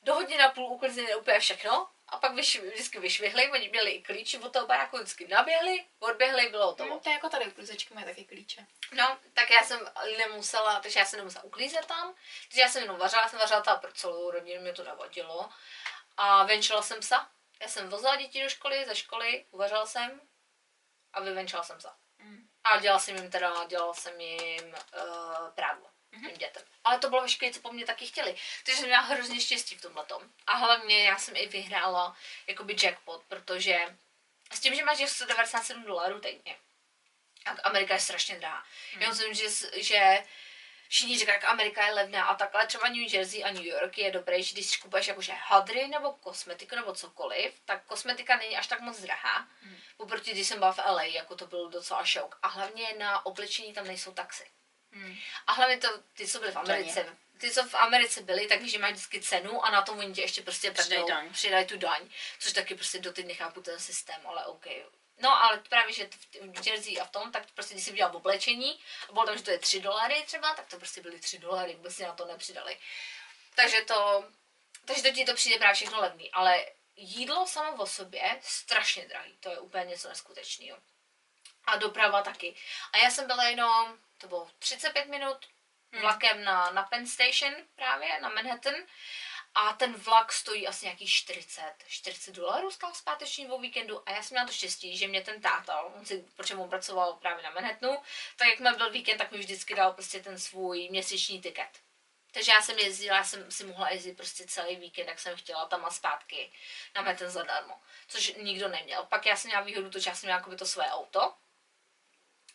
Do 0.03 0.15
hodiny 0.15 0.43
a 0.43 0.51
půl 0.51 0.65
uklízeli 0.65 1.15
úplně 1.15 1.41
všechno 1.41 1.89
a 2.09 2.19
pak 2.19 2.35
vyš, 2.35 2.61
vždycky 2.61 2.99
vyšvihli, 3.01 3.51
oni 3.51 3.69
měli 3.69 3.91
i 3.91 4.03
klíč 4.03 4.35
od 4.35 4.53
toho 4.53 4.67
baráku, 4.67 4.97
vždycky 4.97 5.29
naběhli, 5.29 5.87
odběhli, 5.99 6.49
bylo 6.49 6.75
to. 6.75 6.87
No, 6.87 7.01
to 7.01 7.09
je 7.09 7.13
jako 7.13 7.29
tady 7.29 7.47
uklízečky 7.47 7.95
mají 7.95 8.07
taky 8.07 8.25
klíče. 8.25 8.67
No, 8.93 9.19
tak 9.35 9.51
já 9.51 9.63
jsem 9.63 9.81
nemusela, 10.19 10.81
takže 10.81 10.99
já 10.99 11.05
jsem 11.05 11.19
nemusela 11.19 11.45
uklízet 11.45 11.87
tam, 11.87 12.15
takže 12.49 12.61
já 12.61 12.69
jsem 12.69 12.83
jenom 12.83 12.99
vařila, 12.99 13.29
jsem 13.29 13.39
vařila 13.39 13.61
tam 13.61 13.81
pro 13.81 13.93
celou 13.93 14.31
rodinu, 14.31 14.63
mě 14.63 14.73
to 14.73 14.85
navodilo. 14.85 15.49
A 16.17 16.45
venčila 16.45 16.83
jsem 16.83 17.01
psa. 17.01 17.29
Já 17.61 17.69
jsem 17.69 17.89
vozila 17.89 18.17
děti 18.17 18.43
do 18.43 18.49
školy, 18.49 18.85
ze 18.85 18.95
školy, 18.95 19.47
uvařila 19.51 19.87
jsem 19.87 20.21
a 21.13 21.21
vyvenčila 21.21 21.63
jsem 21.63 21.79
psa. 21.79 21.97
Mm. 22.19 22.49
A 22.65 22.81
dělala 22.81 23.01
jsem 23.01 23.17
jim 23.17 23.31
teda, 23.31 23.65
dělala 23.65 23.95
jsem 23.95 24.21
jim 24.21 24.69
uh, 24.69 25.49
prádlo 25.55 25.94
mm-hmm. 26.17 26.37
dětem. 26.37 26.63
Ale 26.85 26.99
to 26.99 27.09
bylo 27.09 27.23
veškeré, 27.23 27.53
co 27.53 27.61
po 27.61 27.73
mně 27.73 27.87
taky 27.87 28.07
chtěli. 28.07 28.37
Takže 28.65 28.81
jsem 28.81 28.89
měla 28.89 29.03
hrozně 29.03 29.41
štěstí 29.41 29.75
v 29.77 29.83
tomhle 29.83 30.05
tom. 30.05 30.23
A 30.47 30.57
hlavně 30.57 31.05
já 31.05 31.19
jsem 31.19 31.37
i 31.37 31.47
vyhrála 31.47 32.17
jakoby 32.47 32.77
jackpot, 32.83 33.23
protože 33.29 33.97
s 34.53 34.61
tím, 34.61 34.75
že 34.75 34.85
máš 34.85 35.11
197 35.11 35.85
dolarů 35.85 36.21
týdně, 36.21 36.57
a 37.45 37.51
Amerika 37.65 37.95
je 37.95 38.01
strašně 38.01 38.39
drahá. 38.39 38.65
Mm. 38.95 39.03
Já 39.03 39.09
myslím, 39.09 39.35
že, 39.35 39.45
že 39.77 40.23
všichni 40.89 41.19
říkají, 41.19 41.37
jak 41.37 41.45
Amerika 41.45 41.87
je 41.87 41.93
levná 41.93 42.25
a 42.25 42.35
takhle. 42.35 42.67
Třeba 42.67 42.89
New 42.89 43.15
Jersey 43.15 43.45
a 43.45 43.53
New 43.53 43.65
York 43.65 43.99
je 43.99 44.11
dobré, 44.11 44.43
že 44.43 44.53
když 44.53 44.77
kupuješ 44.77 45.07
jakože 45.07 45.33
hadry 45.33 45.89
nebo 45.89 46.13
kosmetiku 46.13 46.77
nebo 46.77 46.95
cokoliv, 46.95 47.61
tak 47.65 47.85
kosmetika 47.85 48.37
není 48.37 48.57
až 48.57 48.67
tak 48.67 48.81
moc 48.81 49.01
drahá. 49.01 49.49
Mm. 49.63 49.77
Oproti, 49.97 50.31
když 50.31 50.49
jsem 50.49 50.59
byla 50.59 50.73
v 50.73 50.79
LA, 50.79 51.03
jako 51.03 51.37
to 51.37 51.47
byl 51.47 51.71
docela 51.71 52.05
šok. 52.05 52.39
A 52.43 52.49
hlavně 52.49 52.95
na 52.99 53.27
oblečení 53.27 53.73
tam 53.73 53.87
nejsou 53.87 54.13
taxi. 54.13 54.47
Hmm. 54.95 55.17
A 55.47 55.53
hlavně 55.53 55.79
to, 55.79 55.89
ty, 56.17 56.27
co 56.27 56.39
byly 56.39 56.53
v 56.53 56.57
Americe, 56.57 57.17
ty, 57.39 57.51
co 57.51 57.65
v 57.65 57.75
Americe 57.75 58.23
byly, 58.23 58.47
tak 58.47 58.63
že 58.63 58.79
mají 58.79 58.93
vždycky 58.93 59.21
cenu 59.21 59.65
a 59.65 59.71
na 59.71 59.83
tom 59.83 59.99
oni 59.99 60.15
tě 60.15 60.21
ještě 60.21 60.43
prostě 60.43 60.71
přidají, 60.71 61.09
daň. 61.09 61.33
přidají 61.33 61.67
tu 61.67 61.77
daň, 61.77 62.09
což 62.39 62.53
taky 62.53 62.75
prostě 62.75 62.99
doteď 62.99 63.27
nechápu 63.27 63.63
ten 63.63 63.79
systém, 63.79 64.27
ale 64.27 64.47
OK. 64.47 64.67
No, 65.19 65.45
ale 65.45 65.59
právě, 65.69 65.95
že 65.95 66.09
v 66.43 66.67
Jersey 66.67 67.01
a 67.01 67.05
v 67.05 67.11
tom, 67.11 67.33
tak 67.33 67.51
prostě 67.51 67.75
když 67.75 67.85
si 67.85 67.93
udělal 67.93 68.17
oblečení 68.17 68.81
a 69.09 69.13
bylo 69.13 69.27
tam, 69.27 69.37
že 69.37 69.43
to 69.43 69.51
je 69.51 69.59
3 69.59 69.81
dolary 69.81 70.23
třeba, 70.27 70.55
tak 70.55 70.67
to 70.67 70.77
prostě 70.77 71.01
byly 71.01 71.19
3 71.21 71.39
dolary, 71.39 71.75
vůbec 71.75 71.97
si 71.97 72.03
na 72.03 72.13
to 72.13 72.25
nepřidali. 72.25 72.79
Takže 73.55 73.81
to, 73.81 74.25
takže 74.85 75.03
to 75.03 75.11
ti 75.11 75.25
to 75.25 75.35
přijde 75.35 75.59
právě 75.59 75.75
všechno 75.75 76.01
levný, 76.01 76.31
ale 76.31 76.67
jídlo 76.97 77.47
samo 77.47 77.83
o 77.83 77.87
sobě 77.87 78.41
strašně 78.43 79.07
drahý, 79.07 79.37
to 79.41 79.51
je 79.51 79.59
úplně 79.59 79.85
něco 79.85 80.09
neskutečného. 80.09 80.79
A 81.67 81.77
doprava 81.77 82.23
taky. 82.23 82.57
A 82.93 82.99
já 82.99 83.11
jsem 83.11 83.27
byla 83.27 83.45
jenom 83.45 83.99
to 84.19 84.29
bylo 84.29 84.51
35 84.59 85.09
minut 85.09 85.47
hmm. 85.93 86.03
vlakem 86.03 86.45
na, 86.45 86.71
na 86.71 86.83
Penn 86.83 87.07
Station 87.07 87.55
právě, 87.75 88.21
na 88.21 88.29
Manhattan. 88.29 88.75
A 89.57 89.73
ten 89.73 89.93
vlak 89.93 90.33
stojí 90.33 90.67
asi 90.67 90.87
nějakých 90.87 91.11
40, 91.11 91.75
40 91.87 92.35
dolarů 92.35 92.71
stál 92.71 92.95
zpáteční 92.95 93.49
o 93.49 93.59
víkendu 93.59 94.09
a 94.09 94.13
já 94.13 94.23
jsem 94.23 94.35
měla 94.35 94.47
to 94.47 94.53
štěstí, 94.53 94.97
že 94.97 95.09
mě 95.09 95.23
ten 95.23 95.41
táta, 95.41 95.81
on 95.81 96.07
si, 96.07 96.25
protože 96.37 96.55
on 96.55 96.69
pracoval 96.69 97.13
právě 97.13 97.45
na 97.45 97.51
Manhattanu, 97.51 98.03
tak 98.37 98.49
jak 98.49 98.77
byl 98.77 98.91
víkend, 98.91 99.19
tak 99.19 99.33
mi 99.33 99.39
vždycky 99.39 99.75
dal 99.75 99.93
prostě 99.93 100.21
ten 100.21 100.39
svůj 100.39 100.89
měsíční 100.91 101.41
tiket. 101.41 101.81
Takže 102.33 102.53
já 102.53 102.63
jsem 102.63 102.79
jezdila, 102.79 103.17
já 103.17 103.25
jsem 103.25 103.51
si 103.51 103.65
mohla 103.65 103.91
jezdit 103.91 104.17
prostě 104.17 104.47
celý 104.47 104.77
víkend, 104.77 105.09
jak 105.09 105.19
jsem 105.19 105.37
chtěla, 105.37 105.67
tam 105.67 105.85
a 105.85 105.91
zpátky 105.91 106.53
na 106.95 107.03
Manhattan 107.03 107.31
zadarmo, 107.31 107.81
což 108.09 108.35
nikdo 108.35 108.69
neměl. 108.69 109.05
Pak 109.05 109.27
já 109.27 109.37
jsem 109.37 109.49
měla 109.49 109.63
výhodu, 109.63 109.91
to, 109.91 109.99
že 109.99 110.11
já 110.11 110.17
jsem 110.17 110.27
měla 110.27 110.57
to 110.59 110.67
své 110.67 110.85
auto, 110.85 111.35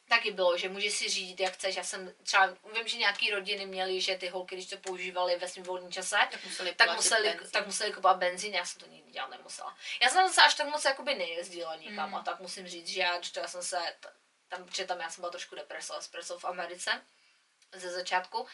taky 0.09 0.31
bylo, 0.31 0.57
že 0.57 0.69
můžeš 0.69 0.93
si 0.93 1.09
řídit, 1.09 1.39
jak 1.39 1.53
chceš. 1.53 1.75
Já 1.75 1.83
jsem 1.83 2.13
třeba, 2.23 2.47
vím, 2.73 2.87
že 2.87 2.97
nějaký 2.97 3.31
rodiny 3.31 3.65
měly, 3.65 4.01
že 4.01 4.17
ty 4.17 4.27
holky, 4.27 4.55
když 4.55 4.67
to 4.67 4.77
používali 4.77 5.37
ve 5.37 5.47
svém 5.47 5.65
volném 5.65 5.91
čase, 5.91 6.17
tak 6.31 6.43
museli, 6.45 6.75
tak 6.75 6.95
museli, 6.95 7.29
benzín. 7.29 7.49
tak 7.51 7.65
museli 7.65 7.93
kupovat 7.93 8.17
benzín, 8.17 8.53
já 8.53 8.65
jsem 8.65 8.79
to 8.81 8.87
nikdy 8.87 9.11
dělat 9.11 9.29
nemusela. 9.29 9.77
Já 10.01 10.09
jsem 10.09 10.33
se 10.33 10.41
až 10.41 10.53
tak 10.53 10.67
moc 10.67 10.85
jakoby 10.85 11.15
nejezdila 11.15 11.75
nikam 11.75 12.09
mm. 12.09 12.15
a 12.15 12.23
tak 12.23 12.39
musím 12.39 12.67
říct, 12.67 12.87
že 12.87 13.01
já, 13.01 13.21
že 13.21 13.31
já 13.41 13.47
jsem 13.47 13.63
se, 13.63 13.95
tam, 14.47 14.65
protože 14.65 14.85
tam 14.85 14.99
já 14.99 15.09
jsem 15.09 15.21
byla 15.21 15.31
trošku 15.31 15.55
depreso, 15.55 15.97
espresso 15.97 16.39
v 16.39 16.45
Americe 16.45 17.01
ze 17.73 17.91
začátku, 17.91 18.47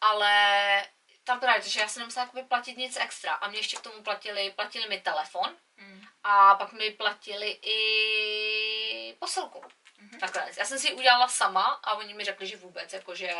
ale 0.00 0.84
tam 1.24 1.40
právě, 1.40 1.62
že 1.62 1.80
já 1.80 1.88
jsem 1.88 2.00
nemusela 2.00 2.24
jakoby 2.24 2.42
platit 2.42 2.76
nic 2.76 2.96
extra 2.96 3.34
a 3.34 3.48
mě 3.48 3.58
ještě 3.58 3.76
k 3.76 3.80
tomu 3.80 4.02
platili, 4.02 4.52
platili 4.56 4.88
mi 4.88 5.00
telefon 5.00 5.56
mm. 5.76 6.04
a 6.22 6.54
pak 6.54 6.72
mi 6.72 6.90
platili 6.90 7.50
i 7.62 9.16
posilku. 9.18 9.64
Mm-hmm. 10.02 10.20
Takhle. 10.20 10.50
Já 10.56 10.64
jsem 10.64 10.78
si 10.78 10.88
ji 10.88 10.94
udělala 10.94 11.28
sama 11.28 11.80
a 11.82 11.94
oni 11.94 12.14
mi 12.14 12.24
řekli, 12.24 12.46
že 12.46 12.56
vůbec, 12.56 12.92
jakože 12.92 13.34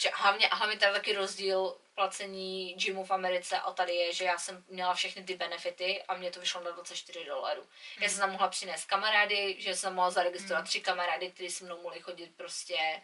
že 0.00 0.10
hlavně, 0.14 0.48
hlavně 0.52 0.78
tady 0.78 0.92
taky 0.92 1.12
rozdíl 1.12 1.76
placení 1.94 2.74
gymu 2.74 3.04
v 3.04 3.10
Americe 3.10 3.58
a 3.58 3.72
tady 3.72 3.94
je, 3.94 4.14
že 4.14 4.24
já 4.24 4.38
jsem 4.38 4.64
měla 4.68 4.94
všechny 4.94 5.24
ty 5.24 5.34
benefity 5.34 6.02
a 6.08 6.16
mě 6.16 6.30
to 6.30 6.40
vyšlo 6.40 6.60
na 6.60 6.70
24 6.70 7.24
dolarů. 7.24 7.62
Mm. 7.62 8.02
Já 8.02 8.08
jsem 8.08 8.18
tam 8.18 8.32
mohla 8.32 8.48
přinést 8.48 8.84
kamarády, 8.84 9.56
že 9.58 9.76
jsem 9.76 9.94
mohla 9.94 10.10
zaregistrovat 10.10 10.64
mm. 10.64 10.68
tři 10.68 10.80
kamarády, 10.80 11.30
kteří 11.30 11.50
se 11.50 11.64
mnou 11.64 11.82
mohli 11.82 12.00
chodit 12.00 12.36
prostě 12.36 13.02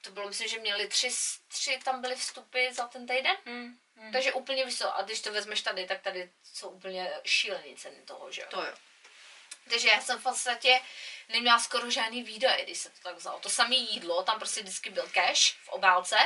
to 0.00 0.10
bylo, 0.10 0.28
myslím, 0.28 0.48
že 0.48 0.58
měli 0.58 0.88
tři, 0.88 1.08
tři 1.48 1.78
tam 1.84 2.00
byly 2.00 2.16
vstupy 2.16 2.68
za 2.72 2.86
ten 2.86 3.06
týden. 3.06 3.36
Mm. 3.44 3.78
Mm. 3.96 4.12
Takže 4.12 4.32
úplně 4.32 4.64
vysoko. 4.64 4.92
A 4.94 5.02
když 5.02 5.20
to 5.20 5.32
vezmeš 5.32 5.62
tady, 5.62 5.86
tak 5.86 6.00
tady 6.00 6.30
jsou 6.42 6.68
úplně 6.68 7.12
šílený 7.24 7.76
ceny 7.76 7.96
toho, 8.04 8.32
že 8.32 8.42
jo. 8.42 8.48
To 8.50 8.64
jo. 8.64 8.74
Takže 9.70 9.88
já 9.88 10.00
jsem 10.00 10.18
v 10.18 10.22
podstatě 10.22 10.80
neměla 11.28 11.58
skoro 11.58 11.90
žádný 11.90 12.22
výdaje, 12.22 12.64
když 12.64 12.78
se 12.78 12.90
to 12.90 12.96
tak 13.02 13.16
vzalo. 13.16 13.38
To 13.38 13.50
samé 13.50 13.74
jídlo, 13.74 14.22
tam 14.22 14.38
prostě 14.38 14.62
vždycky 14.62 14.90
byl 14.90 15.08
cash 15.08 15.52
v 15.64 15.68
obálce 15.68 16.16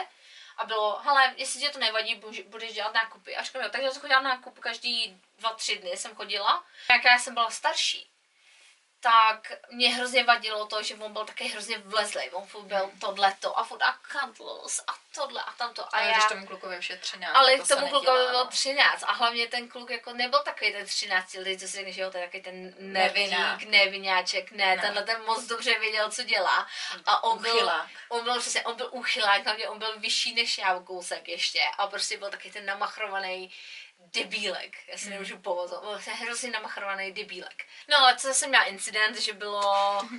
a 0.57 0.65
bylo, 0.65 0.99
hele, 0.99 1.35
jestli 1.37 1.61
ti 1.61 1.69
to 1.69 1.79
nevadí, 1.79 2.23
budeš 2.47 2.73
dělat 2.73 2.95
nákupy. 2.95 3.37
A 3.37 3.43
říkám, 3.43 3.63
jo, 3.63 3.69
takže 3.73 3.91
jsem 3.91 4.01
chodila 4.01 4.21
nákup 4.21 4.59
každý 4.59 5.21
dva, 5.39 5.53
tři 5.53 5.79
dny 5.79 5.97
jsem 5.97 6.15
chodila. 6.15 6.65
Jak 6.91 7.05
já 7.05 7.19
jsem 7.19 7.35
byla 7.35 7.51
starší, 7.51 8.12
tak 9.03 9.53
mě 9.71 9.95
hrozně 9.95 10.25
vadilo 10.25 10.67
to, 10.67 10.83
že 10.83 10.95
on 10.95 11.13
byl 11.13 11.25
taky 11.25 11.49
hrozně 11.49 11.79
vlezlej. 11.79 12.31
On 12.33 12.47
furt 12.47 12.65
byl 12.65 12.91
tohleto 13.01 13.59
a 13.59 13.65
furt 13.65 13.83
a 13.83 13.99
cuddles 14.13 14.81
a 14.87 14.93
tohle 15.15 15.43
a 15.43 15.53
tamto. 15.53 15.85
A 15.85 15.89
ale 15.93 16.07
já, 16.07 16.13
když 16.13 16.25
tomu 16.25 16.47
klukovi 16.47 16.79
už 16.79 16.91
je 16.91 16.97
13. 16.97 17.33
Ale 17.35 17.59
to 17.59 17.67
tomu 17.67 17.89
klukovi 17.89 18.27
bylo 18.27 18.45
13 18.47 19.05
a 19.07 19.13
hlavně 19.13 19.49
ten 19.49 19.69
kluk 19.69 19.91
jako 19.91 20.13
nebyl 20.13 20.39
takový 20.39 20.73
ten 20.73 20.87
13 20.87 21.35
letý, 21.35 21.59
co 21.59 21.69
si 21.69 21.77
řekne, 21.77 21.93
že 21.93 22.03
jo, 22.03 22.11
to 22.11 22.19
je 22.19 22.25
takový 22.25 22.43
ten 22.43 22.75
neviník, 22.79 23.65
nevináček, 23.69 24.51
ne, 24.53 24.77
ne, 24.77 24.83
tenhle 24.83 25.03
ten 25.03 25.23
moc 25.25 25.47
dobře 25.47 25.79
věděl, 25.79 26.11
co 26.11 26.23
dělá. 26.23 26.67
A 27.07 27.25
on 27.25 27.43
byl, 27.43 27.73
on 28.09 28.25
byl 28.25 28.41
přesně, 28.41 28.63
on 28.63 28.77
byl 28.77 28.89
uchylák, 28.93 29.45
hlavně 29.45 29.69
on 29.69 29.79
byl 29.79 29.99
vyšší 29.99 30.35
než 30.35 30.59
já 30.59 30.75
v 30.75 30.85
kousek 30.85 31.29
ještě 31.29 31.61
a 31.79 31.87
prostě 31.87 32.19
byl 32.19 32.31
taky 32.31 32.51
ten 32.51 32.67
namachrovaný 32.67 33.53
debílek. 34.05 34.89
Já 34.89 34.99
si 34.99 35.11
nemůžu 35.11 35.39
povozovat. 35.39 35.85
Byl 35.85 36.01
jsem 36.01 36.15
hrozně 36.15 36.51
namachrovaný 36.51 37.13
debílek. 37.13 37.65
No 37.89 37.99
ale 37.99 38.17
co 38.17 38.35
jsem 38.35 38.49
měla 38.49 38.65
incident, 38.65 39.19
že 39.19 39.33
bylo... 39.33 39.63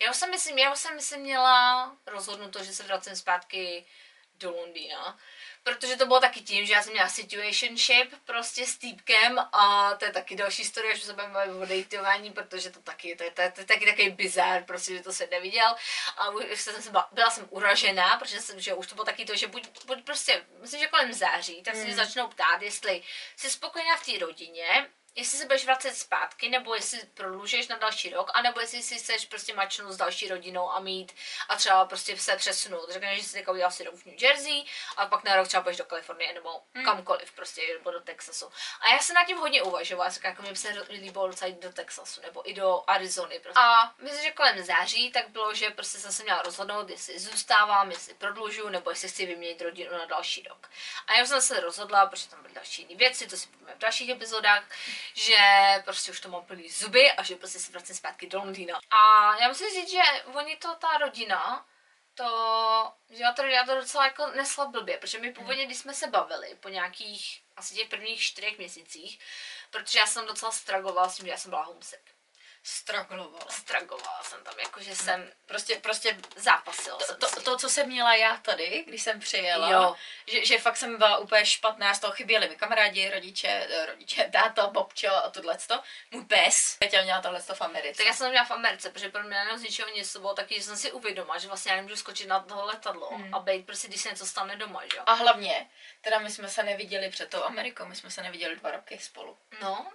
Já 0.00 0.10
už 0.10 0.16
jsem 0.16 0.30
myslím, 0.30 0.58
já 0.58 0.72
už 0.72 0.78
jsem 0.78 0.94
myslím 0.94 1.20
měla 1.20 1.96
rozhodnuto, 2.06 2.64
že 2.64 2.74
se 2.74 2.82
vracím 2.82 3.16
zpátky 3.16 3.86
do 4.34 4.50
Londýna 4.50 5.18
protože 5.66 5.96
to 5.96 6.06
bylo 6.06 6.20
taky 6.20 6.40
tím, 6.40 6.66
že 6.66 6.72
já 6.72 6.82
jsem 6.82 6.92
měla 6.92 7.08
situationship 7.08 8.14
prostě 8.24 8.66
s 8.66 8.76
týpkem 8.76 9.38
a 9.38 9.94
to 9.94 10.04
je 10.04 10.12
taky 10.12 10.36
další 10.36 10.62
historie, 10.62 10.96
že 10.96 11.04
se 11.04 11.12
bavit 11.12 11.52
o 11.62 11.66
dejtování, 11.66 12.30
protože 12.30 12.70
to 12.70 12.80
taky, 12.80 13.16
to 13.16 13.24
je, 13.24 13.30
to, 13.30 13.42
je, 13.42 13.50
to 13.50 13.60
je 13.60 13.64
taky 13.64 13.86
takový 13.86 14.10
bizár, 14.10 14.64
prostě, 14.64 14.96
že 14.96 15.02
to 15.02 15.12
se 15.12 15.28
neviděl 15.30 15.74
a 16.16 16.26
jsem 16.54 16.82
se 16.82 16.90
byla, 16.90 17.08
byla 17.12 17.30
jsem 17.30 17.46
uražená, 17.50 18.16
protože 18.18 18.40
jsem, 18.40 18.60
že 18.60 18.74
už 18.74 18.86
to 18.86 18.94
bylo 18.94 19.04
taky 19.04 19.24
to, 19.24 19.36
že 19.36 19.46
buď, 19.46 19.68
buď 19.86 20.04
prostě, 20.04 20.44
myslím, 20.60 20.80
že 20.80 20.86
kolem 20.86 21.12
září, 21.12 21.62
tak 21.62 21.74
se 21.74 21.84
mm. 21.84 21.94
začnou 21.94 22.28
ptát, 22.28 22.62
jestli 22.62 23.02
jsi 23.36 23.50
spokojená 23.50 23.96
v 23.96 24.06
té 24.06 24.18
rodině, 24.18 24.88
jestli 25.16 25.38
se 25.38 25.44
budeš 25.44 25.64
vracet 25.64 25.96
zpátky, 25.96 26.48
nebo 26.48 26.74
jestli 26.74 26.98
prodlužuješ 27.14 27.68
na 27.68 27.76
další 27.76 28.10
rok, 28.10 28.30
anebo 28.34 28.60
jestli 28.60 28.82
si 28.82 28.98
chceš 28.98 29.26
prostě 29.26 29.54
mačnout 29.54 29.92
s 29.92 29.96
další 29.96 30.28
rodinou 30.28 30.70
a 30.70 30.80
mít 30.80 31.12
a 31.48 31.56
třeba 31.56 31.84
prostě 31.84 32.16
se 32.16 32.36
přesunout. 32.36 32.92
Řekneš, 32.92 33.18
že 33.18 33.24
si 33.24 33.32
teďka 33.32 33.52
udělal 33.52 33.70
si 33.70 33.84
rok 33.84 33.94
v 33.94 34.06
New 34.06 34.22
Jersey 34.22 34.64
a 34.96 35.06
pak 35.06 35.24
na 35.24 35.36
rok 35.36 35.48
třeba 35.48 35.62
půjdeš 35.62 35.76
do 35.76 35.84
Kalifornie 35.84 36.32
nebo 36.32 36.60
hmm. 36.74 36.84
kamkoliv 36.84 37.32
prostě, 37.32 37.62
nebo 37.78 37.90
do 37.90 38.00
Texasu. 38.00 38.50
A 38.80 38.88
já 38.88 38.98
jsem 38.98 39.14
nad 39.14 39.24
tím 39.24 39.38
hodně 39.38 39.62
uvažovala, 39.62 40.10
říkám, 40.10 40.30
jako 40.30 40.42
mi 40.42 40.48
by 40.48 40.56
se 40.56 40.86
líbilo 40.88 41.28
docela 41.28 41.48
jít 41.48 41.62
do 41.62 41.72
Texasu 41.72 42.20
nebo 42.20 42.50
i 42.50 42.54
do 42.54 42.84
Arizony. 42.86 43.38
Prostě. 43.38 43.60
A 43.60 43.94
myslím, 44.02 44.22
že 44.22 44.30
kolem 44.30 44.64
září 44.64 45.12
tak 45.12 45.28
bylo, 45.28 45.54
že 45.54 45.70
prostě 45.70 45.98
jsem 45.98 46.12
se 46.12 46.22
měla 46.22 46.42
rozhodnout, 46.42 46.90
jestli 46.90 47.18
zůstávám, 47.18 47.90
jestli 47.90 48.14
prodlužu, 48.14 48.68
nebo 48.68 48.90
jestli 48.90 49.08
chci 49.08 49.26
vyměnit 49.26 49.60
rodinu 49.60 49.92
na 49.92 50.04
další 50.04 50.42
rok. 50.42 50.70
A 51.06 51.18
já 51.18 51.26
jsem 51.26 51.40
se 51.40 51.60
rozhodla, 51.60 52.06
protože 52.06 52.28
tam 52.28 52.42
byly 52.42 52.54
další 52.54 52.96
věci, 52.96 53.26
to 53.26 53.36
si 53.36 53.48
povíme 53.48 53.74
v 53.74 53.78
dalších 53.78 54.10
epizodách, 54.10 54.64
že 55.14 55.36
prostě 55.84 56.10
už 56.10 56.20
to 56.20 56.28
mám 56.28 56.44
plný 56.44 56.70
zuby 56.70 57.12
a 57.12 57.22
že 57.22 57.36
prostě 57.36 57.58
se 57.58 57.72
vracím 57.72 57.94
zpátky 57.96 58.26
do 58.26 58.38
Londýna. 58.38 58.78
A 58.90 59.36
já 59.36 59.48
musím 59.48 59.70
říct, 59.70 59.90
že 59.90 60.02
oni 60.34 60.56
to, 60.56 60.74
ta 60.74 60.98
rodina, 60.98 61.66
to, 62.14 62.92
že 63.10 63.22
já 63.22 63.32
to, 63.32 63.42
já 63.42 63.64
to 63.64 63.74
docela 63.74 64.04
jako 64.04 64.26
nesla 64.26 64.66
blbě, 64.66 64.98
protože 64.98 65.18
my 65.18 65.32
původně, 65.32 65.66
když 65.66 65.78
jsme 65.78 65.94
se 65.94 66.06
bavili 66.06 66.56
po 66.60 66.68
nějakých, 66.68 67.42
asi 67.56 67.74
těch 67.74 67.88
prvních 67.88 68.20
čtyřech 68.20 68.58
měsících, 68.58 69.18
protože 69.70 69.98
já 69.98 70.06
jsem 70.06 70.26
docela 70.26 70.52
stragovala 70.52 71.08
s 71.08 71.16
tím, 71.16 71.26
že 71.26 71.30
já 71.30 71.38
jsem 71.38 71.50
byla 71.50 71.62
homesick. 71.62 72.15
Straglovala. 72.68 73.46
Stragovala 73.50 74.22
jsem 74.22 74.44
tam, 74.44 74.54
jakože 74.58 74.96
jsem 74.96 75.30
Prostě, 75.46 75.76
prostě 75.76 76.18
zápasila 76.36 76.98
to, 76.98 77.04
jsem 77.04 77.16
to, 77.16 77.42
to, 77.42 77.56
co 77.56 77.68
jsem 77.68 77.86
měla 77.88 78.14
já 78.14 78.36
tady, 78.36 78.84
když 78.86 79.02
jsem 79.02 79.20
přijela, 79.20 79.70
Jo. 79.70 79.96
že, 80.26 80.46
že 80.46 80.58
fakt 80.58 80.76
jsem 80.76 80.98
byla 80.98 81.18
úplně 81.18 81.46
špatná, 81.46 81.94
z 81.94 81.98
toho 82.00 82.12
chyběli 82.12 82.48
mi 82.48 82.56
kamarádi, 82.56 83.10
rodiče, 83.10 83.68
rodiče, 83.86 84.28
táta, 84.32 84.66
bobčo 84.66 85.14
a 85.16 85.30
tohleto. 85.30 85.80
Můj 86.10 86.24
pes, 86.24 86.76
Peťa 86.78 87.02
měla 87.02 87.20
tohleto 87.22 87.54
v 87.54 87.60
Americe. 87.62 87.96
Tak 87.96 88.06
já 88.06 88.12
jsem 88.12 88.30
měla 88.30 88.44
v 88.44 88.50
Americe, 88.50 88.90
protože 88.90 89.08
pro 89.08 89.22
mě 89.22 89.36
z 89.54 89.62
ničeho 89.62 89.88
nic 89.88 90.12
to 90.12 90.20
bylo 90.20 90.34
taky, 90.34 90.54
že 90.54 90.62
jsem 90.62 90.76
si 90.76 90.92
uvědomila, 90.92 91.38
že 91.38 91.48
vlastně 91.48 91.70
já 91.72 91.76
nemůžu 91.76 91.96
skočit 91.96 92.28
na 92.28 92.40
tohle 92.40 92.64
letadlo 92.64 93.08
Hmm. 93.08 93.34
a 93.34 93.38
být 93.38 93.66
prostě, 93.66 93.88
když 93.88 94.00
se 94.00 94.08
něco 94.10 94.26
stane 94.26 94.56
doma, 94.56 94.82
že 94.92 94.96
jo. 94.96 95.02
A 95.06 95.12
hlavně, 95.12 95.70
teda 96.00 96.18
my 96.18 96.30
jsme 96.30 96.48
se 96.48 96.62
neviděli 96.62 97.10
před 97.10 97.30
tou 97.30 97.42
Amerikou, 97.44 97.84
my 97.84 97.96
jsme 97.96 98.10
se 98.10 98.22
neviděli 98.22 98.56
dva 98.56 98.70
roky 98.70 98.98
spolu. 98.98 99.38
No, 99.62 99.92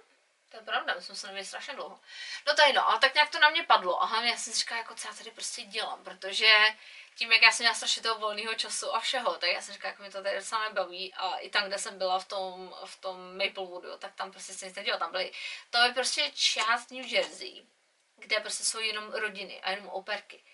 to 0.52 0.58
je 0.58 0.62
pravda, 0.62 0.94
my 0.94 1.02
jsme 1.02 1.14
se 1.14 1.26
nevěděli 1.26 1.46
strašně 1.46 1.74
dlouho. 1.74 2.00
No 2.46 2.54
tady 2.54 2.72
no, 2.72 2.88
ale 2.88 2.98
tak 2.98 3.14
nějak 3.14 3.30
to 3.30 3.38
na 3.38 3.50
mě 3.50 3.62
padlo 3.62 4.02
a 4.02 4.06
hlavně 4.06 4.30
já 4.30 4.36
jsem 4.36 4.52
si 4.52 4.58
říkala, 4.58 4.78
jako 4.78 4.94
co 4.94 5.08
já 5.08 5.14
tady 5.14 5.30
prostě 5.30 5.62
dělám, 5.62 6.04
protože 6.04 6.54
tím, 7.14 7.32
jak 7.32 7.42
já 7.42 7.52
jsem 7.52 7.64
měla 7.64 7.74
strašně 7.74 8.02
toho 8.02 8.18
volného 8.18 8.54
času 8.54 8.94
a 8.94 9.00
všeho, 9.00 9.34
tak 9.36 9.50
já 9.50 9.62
jsem 9.62 9.74
říkala, 9.74 9.90
jako 9.90 10.02
mi 10.02 10.10
to 10.10 10.22
tady 10.22 10.36
docela 10.36 10.68
nebaví 10.68 11.14
a 11.14 11.36
i 11.36 11.50
tam, 11.50 11.66
kde 11.66 11.78
jsem 11.78 11.98
byla 11.98 12.18
v 12.18 12.24
tom, 12.24 12.74
v 12.84 12.96
tom 12.96 13.38
Maplewoodu, 13.38 13.96
tak 13.98 14.14
tam 14.14 14.30
prostě 14.32 14.52
se 14.52 14.66
nic 14.66 14.76
nedělo, 14.76 14.98
tam 14.98 15.10
byly, 15.10 15.32
to 15.70 15.78
je 15.78 15.92
prostě 15.92 16.30
část 16.34 16.90
New 16.90 17.06
Jersey, 17.06 17.66
kde 18.16 18.40
prostě 18.40 18.64
jsou 18.64 18.80
jenom 18.80 19.12
rodiny 19.12 19.60
a 19.60 19.70
jenom 19.70 19.88
operky. 19.88 20.44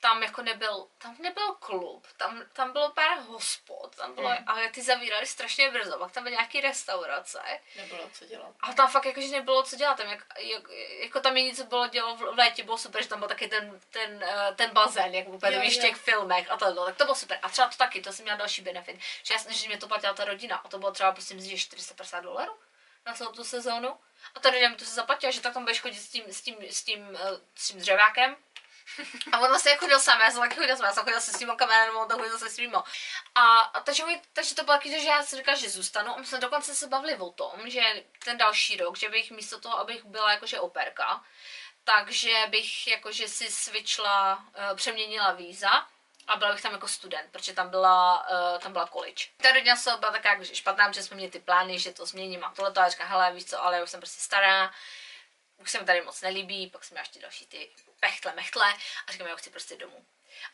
Tam 0.00 0.22
jako 0.22 0.42
nebyl, 0.42 0.86
tam 0.98 1.16
nebyl 1.18 1.52
klub, 1.54 2.06
tam, 2.16 2.42
tam 2.52 2.72
bylo 2.72 2.90
pár 2.92 3.18
hospod, 3.18 3.96
tam 3.96 4.14
bylo, 4.14 4.28
Mm. 4.28 4.36
ale 4.46 4.68
ty 4.68 4.82
zavírali 4.82 5.26
strašně 5.26 5.70
brzo, 5.70 5.98
pak 5.98 6.12
tam 6.12 6.22
byly 6.22 6.36
nějaký 6.36 6.60
restaurace, 6.60 7.42
Nebylo 7.76 8.10
co 8.12 8.24
dělat. 8.26 8.52
a 8.60 8.72
tam 8.72 8.88
fakt 8.90 9.04
jakože 9.04 9.28
nebylo 9.28 9.62
co 9.62 9.76
dělat, 9.76 9.96
tam 9.96 10.06
jak, 10.08 10.26
jak, 10.38 10.62
jako 11.02 11.20
tam 11.20 11.36
jediné, 11.36 11.56
co 11.56 11.64
bylo 11.64 11.86
dělo 11.86 12.16
v 12.16 12.22
létě, 12.22 12.62
bylo 12.64 12.78
super, 12.78 13.02
že 13.02 13.08
tam 13.08 13.18
byl 13.18 13.28
taky 13.28 13.48
ten, 13.48 13.80
ten, 13.90 14.24
eh, 14.28 14.54
ten 14.56 14.70
bazén, 14.70 15.14
jak 15.14 15.28
úplně 15.28 15.56
to 15.56 15.60
víš 15.62 15.78
v 15.78 15.80
těch 15.80 15.96
filmech 15.96 16.50
a 16.50 16.56
tohle, 16.56 16.86
tak 16.86 16.96
to 16.96 17.04
bylo 17.04 17.14
super. 17.14 17.38
A 17.42 17.48
třeba 17.48 17.68
to 17.68 17.76
taky, 17.76 18.00
to 18.00 18.12
jsem 18.12 18.22
měla 18.22 18.38
další 18.38 18.62
benefit, 18.62 19.00
že 19.22 19.34
já 19.34 19.52
že 19.52 19.68
mě 19.68 19.78
to 19.78 19.88
platila 19.88 20.14
ta 20.14 20.24
rodina 20.24 20.56
a 20.56 20.68
to 20.68 20.78
bylo 20.78 20.92
třeba 20.92 21.12
prostě 21.12 21.34
myslím, 21.34 21.56
že 21.56 21.62
450 21.62 22.20
dolarů 22.20 22.52
na 23.06 23.14
celou 23.14 23.32
tu 23.32 23.44
sezónu. 23.44 23.96
A 24.34 24.40
ta 24.40 24.50
rodina 24.50 24.68
mi 24.68 24.76
to 24.76 24.84
se 24.84 24.94
zaplatila, 24.94 25.30
že 25.32 25.40
tak 25.40 25.54
tam 25.54 25.62
budeš 25.64 25.80
chodit 25.80 25.94
s 25.98 26.08
tím, 26.08 26.24
s 26.28 26.40
tím, 26.42 26.56
s 26.70 26.82
tím, 26.84 27.18
eh, 27.20 27.40
s 27.54 27.68
tím 27.68 27.80
dřevákem. 27.80 28.36
A 29.32 29.38
on 29.40 29.48
vlastně 29.48 29.76
chodil 29.76 30.00
sám, 30.00 30.20
já 30.20 30.30
jsem 30.30 30.40
taky 30.40 30.56
chodil 30.56 30.76
sám, 30.76 30.86
já 30.86 30.92
jsem 30.92 31.04
chodil 31.04 31.20
se 31.20 31.32
svýma 31.32 31.56
kamarádama, 31.56 32.00
on 32.00 32.08
chodil 32.08 32.38
se 32.38 32.50
svýma. 32.50 32.84
A, 33.34 33.72
takže, 33.84 34.04
mi, 34.04 34.22
takže 34.32 34.54
to 34.54 34.64
bylo 34.64 34.76
taky, 34.76 34.90
že 34.90 35.08
já 35.08 35.22
si 35.22 35.36
říkala, 35.36 35.56
že 35.56 35.70
zůstanu. 35.70 36.14
A 36.14 36.18
my 36.18 36.26
jsme 36.26 36.38
dokonce 36.38 36.74
se 36.74 36.86
bavili 36.86 37.16
o 37.16 37.30
tom, 37.30 37.70
že 37.70 38.04
ten 38.24 38.38
další 38.38 38.76
rok, 38.76 38.96
že 38.96 39.08
bych 39.08 39.30
místo 39.30 39.60
toho, 39.60 39.78
abych 39.78 40.04
byla 40.04 40.32
jakože 40.32 40.60
operka, 40.60 41.24
takže 41.84 42.46
bych 42.48 42.86
jakože 42.86 43.28
si 43.28 43.50
switchla, 43.50 44.36
uh, 44.36 44.76
přeměnila 44.76 45.32
víza 45.32 45.86
a 46.26 46.36
byla 46.36 46.52
bych 46.52 46.62
tam 46.62 46.72
jako 46.72 46.88
student, 46.88 47.32
protože 47.32 47.52
tam 47.52 47.70
byla, 47.70 48.28
uh, 48.30 48.58
tam 48.58 48.72
byla 48.72 48.86
college. 48.86 49.24
Ta 49.36 49.52
rodina 49.52 49.76
se 49.76 49.96
byla 49.96 50.12
taková 50.12 50.32
jakože 50.32 50.54
špatná, 50.54 50.88
protože 50.88 51.02
jsme 51.02 51.16
měli 51.16 51.30
ty 51.30 51.38
plány, 51.38 51.78
že 51.78 51.92
to 51.92 52.06
změním 52.06 52.44
a 52.44 52.52
tohle, 52.56 52.72
a 52.76 52.88
říkám, 52.88 53.08
hele, 53.08 53.32
víš 53.32 53.44
co, 53.44 53.62
ale 53.62 53.76
já 53.76 53.82
už 53.82 53.90
jsem 53.90 54.00
prostě 54.00 54.20
stará, 54.20 54.72
už 55.58 55.70
se 55.70 55.80
mi 55.80 55.86
tady 55.86 56.00
moc 56.00 56.20
nelíbí, 56.20 56.70
pak 56.70 56.90
měla 56.90 57.02
ještě 57.02 57.20
další 57.20 57.46
ty 57.46 57.70
pechtle, 58.06 58.32
mechtle 58.32 58.74
a 59.06 59.12
říkám, 59.12 59.26
já 59.26 59.36
chci 59.36 59.50
prostě 59.50 59.76
domů. 59.76 60.06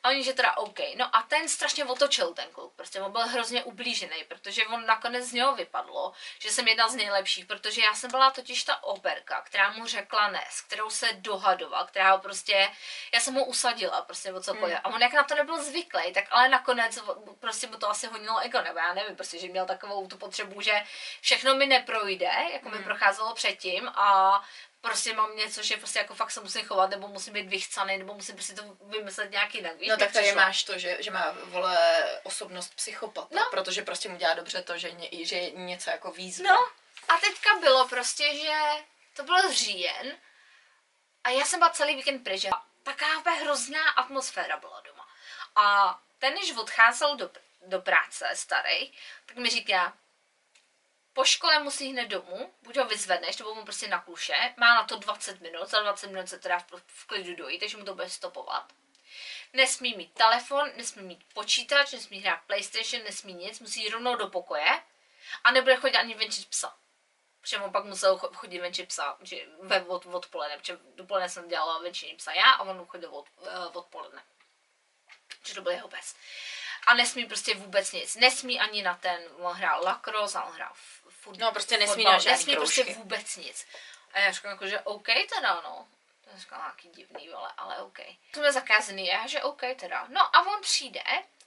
A 0.02 0.08
oni, 0.08 0.24
že 0.24 0.32
teda 0.32 0.56
OK. 0.56 0.78
No 0.96 1.16
a 1.16 1.22
ten 1.22 1.48
strašně 1.48 1.84
otočil 1.84 2.34
ten 2.34 2.48
kluk, 2.52 2.72
prostě 2.76 3.00
on 3.00 3.12
byl 3.12 3.26
hrozně 3.26 3.64
ublížený, 3.64 4.24
protože 4.28 4.66
on 4.66 4.86
nakonec 4.86 5.24
z 5.24 5.32
něho 5.32 5.54
vypadlo, 5.54 6.12
že 6.38 6.50
jsem 6.50 6.68
jedna 6.68 6.88
z 6.88 6.94
nejlepších, 6.94 7.46
protože 7.46 7.82
já 7.82 7.94
jsem 7.94 8.10
byla 8.10 8.30
totiž 8.30 8.64
ta 8.64 8.82
operka, 8.82 9.40
která 9.40 9.70
mu 9.70 9.86
řekla 9.86 10.28
ne, 10.28 10.44
s 10.50 10.60
kterou 10.60 10.90
se 10.90 11.12
dohadoval, 11.12 11.86
která 11.86 12.12
ho 12.12 12.18
prostě, 12.18 12.70
já 13.14 13.20
jsem 13.20 13.34
ho 13.34 13.44
usadila 13.44 14.02
prostě 14.02 14.28
nebo 14.28 14.40
cokoliv. 14.40 14.78
A 14.84 14.88
on 14.88 15.02
jak 15.02 15.12
na 15.12 15.24
to 15.24 15.34
nebyl 15.34 15.62
zvyklý, 15.62 16.12
tak 16.12 16.24
ale 16.30 16.48
nakonec 16.48 16.98
prostě 17.40 17.66
mu 17.66 17.76
to 17.76 17.90
asi 17.90 18.06
honilo 18.06 18.38
ego, 18.38 18.62
nebo 18.62 18.78
já 18.78 18.94
nevím, 18.94 19.16
prostě, 19.16 19.38
že 19.38 19.48
měl 19.48 19.66
takovou 19.66 20.06
tu 20.06 20.18
potřebu, 20.18 20.60
že 20.60 20.82
všechno 21.20 21.54
mi 21.54 21.66
neprojde, 21.66 22.30
jako 22.52 22.68
mi 22.68 22.78
procházelo 22.78 23.34
předtím 23.34 23.88
a 23.88 24.42
prostě 24.82 25.14
mám 25.14 25.36
něco, 25.36 25.62
že 25.62 25.76
prostě 25.76 25.98
jako 25.98 26.14
fakt 26.14 26.30
se 26.30 26.40
musím 26.40 26.66
chovat, 26.66 26.90
nebo 26.90 27.08
musím 27.08 27.32
být 27.32 27.48
vychcaný, 27.48 27.98
nebo 27.98 28.14
musím 28.14 28.34
prostě 28.34 28.54
to 28.54 28.76
vymyslet 28.80 29.30
nějak 29.30 29.54
jinak. 29.54 29.76
Víš, 29.76 29.88
No 29.88 29.96
tak 29.96 30.12
tady 30.12 30.24
přišlo. 30.24 30.40
máš 30.40 30.64
to, 30.64 30.78
že, 30.78 30.96
že 31.00 31.10
má 31.10 31.34
vole 31.44 32.04
osobnost 32.22 32.74
psychopata, 32.74 33.28
No. 33.30 33.42
protože 33.50 33.82
prostě 33.82 34.08
mu 34.08 34.16
dělá 34.16 34.34
dobře 34.34 34.62
to, 34.62 34.78
že, 34.78 34.90
ně, 34.92 35.26
že 35.26 35.36
je 35.36 35.50
něco 35.50 35.90
jako 35.90 36.10
výzva. 36.12 36.50
No, 36.50 36.68
a 37.08 37.16
teďka 37.20 37.50
bylo 37.60 37.88
prostě, 37.88 38.36
že 38.36 38.58
to 39.16 39.22
bylo 39.24 39.52
říjen 39.52 40.16
a 41.24 41.30
já 41.30 41.44
jsem 41.44 41.58
byla 41.60 41.70
celý 41.70 41.94
víkend 41.96 42.24
pryč. 42.24 42.46
Taká 42.82 43.06
hrozná 43.40 43.90
atmosféra 43.90 44.56
byla 44.56 44.80
doma. 44.80 45.06
A 45.56 45.98
ten, 46.18 46.34
když 46.34 46.52
odcházel 46.56 47.16
do, 47.16 47.30
do 47.66 47.80
práce, 47.80 48.28
starý, 48.34 48.92
tak 49.26 49.36
mi 49.36 49.48
říká, 49.50 49.96
po 51.12 51.24
škole 51.24 51.58
musí 51.58 51.92
hned 51.92 52.06
domů, 52.06 52.54
buď 52.62 52.76
ho 52.76 52.84
vyzvedneš, 52.84 53.36
nebo 53.36 53.54
mu 53.54 53.64
prostě 53.64 53.88
na 53.88 54.00
kuše, 54.00 54.54
má 54.56 54.74
na 54.74 54.84
to 54.84 54.96
20 54.96 55.40
minut, 55.40 55.68
za 55.68 55.80
20 55.80 56.06
minut 56.06 56.28
se 56.28 56.38
teda 56.38 56.58
v, 56.86 57.06
klidu 57.06 57.34
dojít, 57.34 57.58
takže 57.58 57.76
mu 57.76 57.84
to 57.84 57.94
bude 57.94 58.10
stopovat. 58.10 58.72
Nesmí 59.52 59.94
mít 59.94 60.12
telefon, 60.12 60.70
nesmí 60.76 61.02
mít 61.02 61.24
počítač, 61.34 61.92
nesmí 61.92 62.18
hrát 62.18 62.40
PlayStation, 62.46 63.04
nesmí 63.04 63.34
nic, 63.34 63.60
musí 63.60 63.82
jít 63.82 63.90
rovnou 63.90 64.16
do 64.16 64.28
pokoje 64.28 64.82
a 65.44 65.50
nebude 65.50 65.76
chodit 65.76 65.96
ani 65.96 66.14
venčit 66.14 66.48
psa. 66.48 66.76
Protože 67.40 67.58
on 67.58 67.72
pak 67.72 67.84
musel 67.84 68.16
cho- 68.16 68.34
chodit 68.34 68.58
venčit 68.58 68.88
psa, 68.88 69.16
že 69.22 69.36
ve 69.62 69.84
od, 69.84 70.06
odpoledne, 70.06 70.58
protože 70.58 70.78
dopoledne 70.94 71.28
jsem 71.28 71.48
dělala 71.48 71.78
venčení 71.78 72.14
psa 72.14 72.32
já 72.32 72.50
a 72.50 72.62
on 72.62 72.86
chodil 72.86 73.14
od, 73.14 73.26
uh, 73.40 73.76
odpoledne. 73.76 74.22
Že 75.44 75.54
to 75.54 75.62
byl 75.62 75.72
jeho 75.72 75.88
pes. 75.88 76.14
A 76.86 76.94
nesmí 76.94 77.26
prostě 77.26 77.54
vůbec 77.54 77.92
nic. 77.92 78.16
Nesmí 78.16 78.60
ani 78.60 78.82
na 78.82 78.94
ten, 78.94 79.22
on 79.38 79.52
hrál 79.52 79.84
lacrosse 79.84 80.38
on 80.38 80.52
hrál 80.52 80.72
f- 81.22 81.24
fut, 81.24 81.38
No, 81.38 81.52
prostě 81.52 81.78
nesmí 81.78 82.04
na 82.04 82.10
Nesmí 82.16 82.56
prostě 82.56 82.84
vůbec 82.84 83.36
nic. 83.36 83.66
A 84.12 84.18
já 84.20 84.32
říkám 84.32 84.50
jako, 84.50 84.66
že 84.66 84.80
OK 84.80 85.06
teda, 85.34 85.54
no. 85.64 85.88
To 86.24 86.30
je 86.30 86.38
říkám 86.38 86.58
nějaký 86.60 86.88
divný, 86.88 87.28
vole, 87.28 87.50
ale 87.56 87.76
OK. 87.78 87.98
To 88.30 88.40
bylo 88.40 88.52
zakázaný, 88.52 89.06
já, 89.06 89.26
že 89.26 89.42
OK 89.42 89.60
teda. 89.76 90.06
No 90.08 90.36
a 90.36 90.40
on 90.46 90.60
přijde 90.60 91.02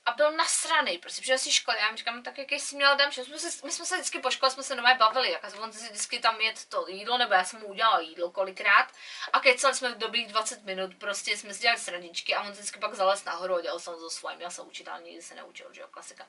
a 0.05 0.11
byl 0.11 0.31
nasraný, 0.31 0.97
prostě 0.97 1.21
přijel 1.21 1.37
si 1.39 1.51
školy, 1.51 1.77
já 1.79 1.91
mu 1.91 1.97
říkám, 1.97 2.23
tak 2.23 2.37
jaký 2.37 2.59
jsi 2.59 2.75
měl 2.75 2.95
den, 2.95 3.11
že 3.11 3.23
jsme 3.25 3.39
se, 3.39 3.65
my 3.65 3.71
jsme 3.71 3.85
se 3.85 3.95
vždycky 3.95 4.19
po 4.19 4.31
škole 4.31 4.51
jsme 4.51 4.63
se 4.63 4.75
nové 4.75 4.95
bavili, 4.95 5.31
jak 5.31 5.43
on 5.59 5.73
si 5.73 5.85
vždycky 5.85 6.19
tam 6.19 6.41
jet 6.41 6.65
to 6.65 6.85
jídlo, 6.87 7.17
nebo 7.17 7.33
já 7.33 7.43
jsem 7.43 7.59
mu 7.59 7.67
udělala 7.67 7.99
jídlo 7.99 8.31
kolikrát 8.31 8.87
a 9.33 9.39
kecali 9.39 9.75
jsme 9.75 9.91
v 9.91 9.97
dobrých 9.97 10.27
20 10.27 10.63
minut, 10.63 10.95
prostě 10.95 11.37
jsme 11.37 11.53
si 11.53 11.59
dělali 11.61 11.79
srandičky 11.79 12.35
a 12.35 12.41
on 12.41 12.51
vždycky 12.51 12.79
pak 12.79 12.93
zalez 12.93 13.23
nahoru 13.25 13.55
a 13.55 13.61
dělal 13.61 13.79
jsem 13.79 13.93
to 13.93 14.09
svoje, 14.09 14.35
měl 14.35 14.51
se 14.51 14.61
učit, 14.61 14.87
ale 14.87 15.01
nikdy 15.03 15.21
se 15.21 15.35
neučil, 15.35 15.73
že 15.73 15.81
jo, 15.81 15.87
klasika. 15.91 16.27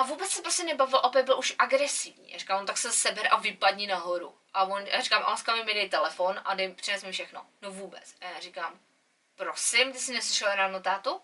A 0.00 0.02
vůbec 0.02 0.30
se 0.30 0.42
prostě 0.42 0.64
nebavil, 0.64 1.00
opět 1.02 1.22
byl 1.22 1.38
už 1.38 1.54
agresivní. 1.58 2.32
Já 2.32 2.38
říkám, 2.38 2.60
on 2.60 2.66
tak 2.66 2.78
se 2.78 2.92
seber 2.92 3.28
a 3.30 3.36
vypadni 3.36 3.86
nahoru. 3.86 4.38
A 4.54 4.64
on, 4.64 4.86
já 4.86 5.00
říkám, 5.00 5.22
a 5.22 5.30
laskavě 5.30 5.64
mi 5.64 5.74
dej 5.74 5.88
telefon 5.88 6.40
a 6.44 6.54
dej, 6.54 6.74
přines 6.74 7.04
mi 7.04 7.12
všechno. 7.12 7.46
No 7.62 7.70
vůbec. 7.70 8.14
A 8.20 8.24
já 8.24 8.40
říkám, 8.40 8.80
prosím, 9.36 9.92
ty 9.92 9.98
jsi 9.98 10.12
neslyšel 10.12 10.54
ráno 10.54 10.80
tátu? 10.80 11.20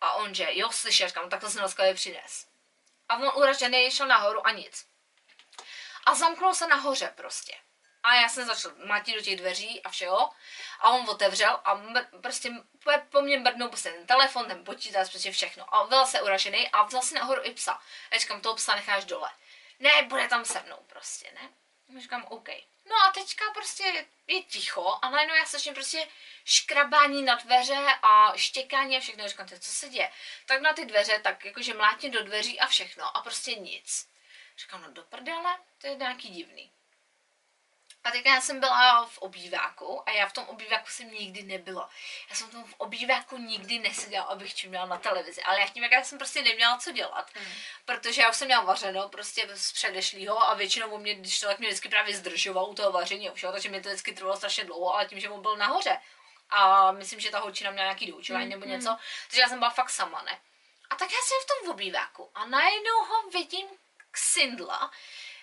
A 0.00 0.12
on, 0.12 0.34
že 0.34 0.48
jo, 0.50 0.72
slyšel, 0.72 1.08
říkám, 1.08 1.30
tak 1.30 1.40
to 1.40 1.50
jsem 1.50 1.62
laskavě 1.62 1.94
přines. 1.94 2.46
A 3.08 3.16
on 3.16 3.32
uražený 3.36 3.90
šel 3.90 4.06
nahoru 4.06 4.46
a 4.46 4.50
nic. 4.50 4.86
A 6.06 6.14
zamknul 6.14 6.54
se 6.54 6.66
nahoře 6.66 7.12
prostě. 7.16 7.54
A 8.02 8.14
já 8.14 8.28
jsem 8.28 8.46
začal 8.46 8.72
mlátit 8.84 9.14
do 9.14 9.20
těch 9.20 9.36
dveří 9.36 9.82
a 9.82 9.90
všeho. 9.90 10.30
A 10.80 10.90
on 10.90 11.10
otevřel 11.10 11.60
a 11.64 11.76
mr- 11.76 12.20
prostě 12.20 12.50
po, 13.10 13.22
mně 13.22 13.38
mrdnul 13.38 13.68
prostě 13.68 13.90
ten 13.92 14.06
telefon, 14.06 14.46
ten 14.46 14.64
počítač, 14.64 15.10
prostě 15.10 15.32
všechno. 15.32 15.74
A 15.74 15.86
byl 15.86 16.06
se 16.06 16.22
uražený 16.22 16.68
a 16.68 16.82
vzal 16.82 17.02
si 17.02 17.14
nahoru 17.14 17.44
i 17.44 17.50
psa. 17.50 17.80
Já 18.12 18.18
říkám, 18.18 18.40
toho 18.40 18.54
psa 18.54 18.74
necháš 18.74 19.04
dole. 19.04 19.30
Ne, 19.78 20.02
bude 20.02 20.28
tam 20.28 20.44
se 20.44 20.62
mnou 20.62 20.76
prostě, 20.86 21.32
ne? 21.34 21.50
Říkám, 22.00 22.24
OK. 22.28 22.48
No 22.86 22.96
a 23.08 23.12
teďka 23.12 23.44
prostě 23.54 24.06
je 24.26 24.42
ticho 24.42 24.98
a 25.02 25.10
najednou 25.10 25.34
já 25.34 25.46
slyším 25.46 25.74
prostě 25.74 26.08
škrabání 26.44 27.22
na 27.22 27.34
dveře 27.34 27.86
a 28.02 28.32
štěkání 28.36 28.96
a 28.96 29.00
všechno. 29.00 29.28
Říkám, 29.28 29.48
co 29.48 29.70
se 29.70 29.88
děje? 29.88 30.12
Tak 30.46 30.60
na 30.60 30.72
ty 30.72 30.86
dveře, 30.86 31.20
tak 31.24 31.44
jakože 31.44 31.74
mlátím 31.74 32.10
do 32.10 32.24
dveří 32.24 32.60
a 32.60 32.66
všechno 32.66 33.16
a 33.16 33.22
prostě 33.22 33.54
nic. 33.54 34.08
Říkám, 34.58 34.82
no 34.82 34.90
do 34.90 35.02
prdele, 35.02 35.58
to 35.78 35.86
je 35.86 35.94
nějaký 35.94 36.28
divný. 36.28 36.72
A 38.04 38.10
teď 38.10 38.26
já 38.26 38.40
jsem 38.40 38.60
byla 38.60 39.06
v 39.06 39.18
obýváku 39.18 40.08
a 40.08 40.12
já 40.12 40.28
v 40.28 40.32
tom 40.32 40.44
obýváku 40.44 40.86
jsem 40.88 41.10
nikdy 41.10 41.42
nebyla. 41.42 41.90
Já 42.30 42.36
jsem 42.36 42.48
v 42.48 42.50
tom 42.50 42.64
obýváku 42.76 43.36
nikdy 43.36 43.78
neseděla, 43.78 44.24
abych 44.24 44.54
čuměla 44.54 44.86
na 44.86 44.98
televizi. 44.98 45.42
Ale 45.42 45.60
já 45.60 45.66
tím, 45.66 45.82
jak 45.82 45.92
já 45.92 46.04
jsem 46.04 46.18
prostě 46.18 46.42
neměla 46.42 46.78
co 46.78 46.92
dělat, 46.92 47.30
mm. 47.34 47.52
protože 47.84 48.22
já 48.22 48.30
už 48.30 48.36
jsem 48.36 48.46
měla 48.46 48.62
vařeno 48.62 49.08
prostě 49.08 49.48
z 49.54 49.72
předešlého 49.72 50.48
a 50.48 50.54
většinou 50.54 50.88
u 50.90 50.98
mě, 50.98 51.14
když 51.14 51.40
to 51.40 51.46
tak 51.46 51.58
mě 51.58 51.68
vždycky 51.68 51.88
právě 51.88 52.16
zdržoval 52.16 52.64
u 52.64 52.74
toho 52.74 52.92
vaření 52.92 53.30
všeho, 53.34 53.52
takže 53.52 53.68
mi 53.68 53.80
to 53.80 53.88
vždycky 53.88 54.12
trvalo 54.12 54.36
strašně 54.36 54.64
dlouho, 54.64 54.94
ale 54.94 55.06
tím, 55.06 55.20
že 55.20 55.28
mu 55.28 55.40
byl 55.40 55.56
nahoře. 55.56 56.00
A 56.50 56.92
myslím, 56.92 57.20
že 57.20 57.30
ta 57.30 57.38
holčina 57.38 57.70
měla 57.70 57.86
nějaký 57.86 58.06
doučování 58.06 58.44
mm. 58.44 58.50
nebo 58.50 58.66
něco, 58.66 58.96
takže 59.26 59.40
já 59.40 59.48
jsem 59.48 59.58
byla 59.58 59.70
fakt 59.70 59.90
sama, 59.90 60.22
ne? 60.22 60.40
A 60.90 60.94
tak 60.94 61.12
já 61.12 61.18
jsem 61.22 61.38
v 61.42 61.46
tom 61.46 61.74
obýváku 61.74 62.30
a 62.34 62.46
najednou 62.46 63.04
ho 63.08 63.30
vidím 63.30 63.66
k 64.10 64.18
Sindla, 64.18 64.90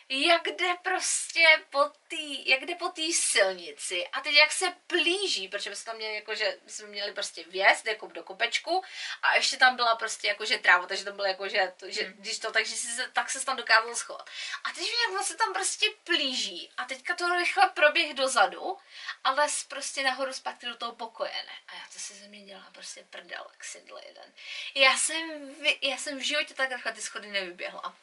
jak 0.10 0.48
jde 0.48 0.76
prostě 0.84 1.64
po 1.70 1.84
té, 1.84 2.16
jak 2.46 2.66
jde 2.66 2.76
po 2.76 2.90
té 2.90 3.02
silnici 3.14 4.08
a 4.08 4.22
teď 4.22 4.34
jak 4.34 4.52
se 4.52 4.74
plíží, 4.88 5.48
protože 5.48 5.76
jsme 5.76 5.86
tam 5.86 5.96
měli 5.96 6.16
jako, 6.16 6.36
že 6.36 6.58
jsme 6.68 6.88
měli 6.88 7.14
prostě 7.14 7.44
vjezd 7.44 7.86
jako 7.88 8.08
do 8.08 8.24
kopečku 8.24 8.84
a 9.22 9.36
ještě 9.36 9.58
tam 9.58 9.76
byla 9.76 9.96
prostě 9.96 10.28
jako, 10.28 10.46
že 10.46 10.58
tráva, 10.58 10.88
takže 10.88 11.06
to 11.06 11.12
bylo 11.12 11.28
jako, 11.28 11.48
že, 11.48 11.74
to, 11.78 11.92
že 11.92 12.04
hmm. 12.04 12.14
když 12.14 12.40
to, 12.40 12.52
takže 12.52 12.76
si 12.76 12.88
se, 12.88 13.12
tak 13.14 13.30
se 13.30 13.46
tam 13.46 13.58
dokázal 13.58 13.96
schovat. 13.96 14.30
A 14.64 14.72
teď 14.72 14.88
jak 15.14 15.24
se 15.24 15.36
tam 15.36 15.54
prostě 15.54 15.86
plíží 16.04 16.72
a 16.78 16.86
teďka 16.86 17.16
to 17.16 17.36
rychle 17.36 17.70
proběh 17.70 18.14
dozadu 18.14 18.78
a 19.24 19.32
les 19.32 19.64
prostě 19.64 20.04
nahoru 20.04 20.34
zpátky 20.34 20.66
do 20.66 20.76
toho 20.76 20.96
pokoje, 20.96 21.34
ne? 21.34 21.54
A 21.68 21.74
já 21.74 21.84
to 21.94 22.00
si 22.00 22.14
ze 22.14 22.28
mě 22.28 22.46
dělala 22.46 22.72
prostě 22.72 23.06
prdel, 23.10 23.48
jak 23.52 23.64
jeden. 24.08 24.34
Já 24.76 24.98
jsem, 24.98 25.56
já 25.82 25.98
jsem 25.98 26.20
v 26.20 26.22
životě 26.22 26.54
tak 26.54 26.72
rychle 26.72 26.94
ty 26.94 27.02
schody 27.02 27.28
nevyběhla. 27.28 27.96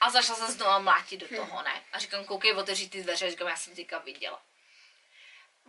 A 0.00 0.10
začala 0.10 0.38
se 0.38 0.52
znovu 0.52 0.82
mlátit 0.82 1.20
do 1.20 1.36
toho, 1.36 1.62
ne? 1.62 1.84
A 1.92 1.98
říkám, 1.98 2.24
koukej, 2.24 2.52
otevřít 2.52 2.88
ty 2.88 3.02
dveře, 3.02 3.30
říkám, 3.30 3.48
já 3.48 3.56
jsem 3.56 3.74
teďka 3.74 3.98
viděla. 3.98 4.42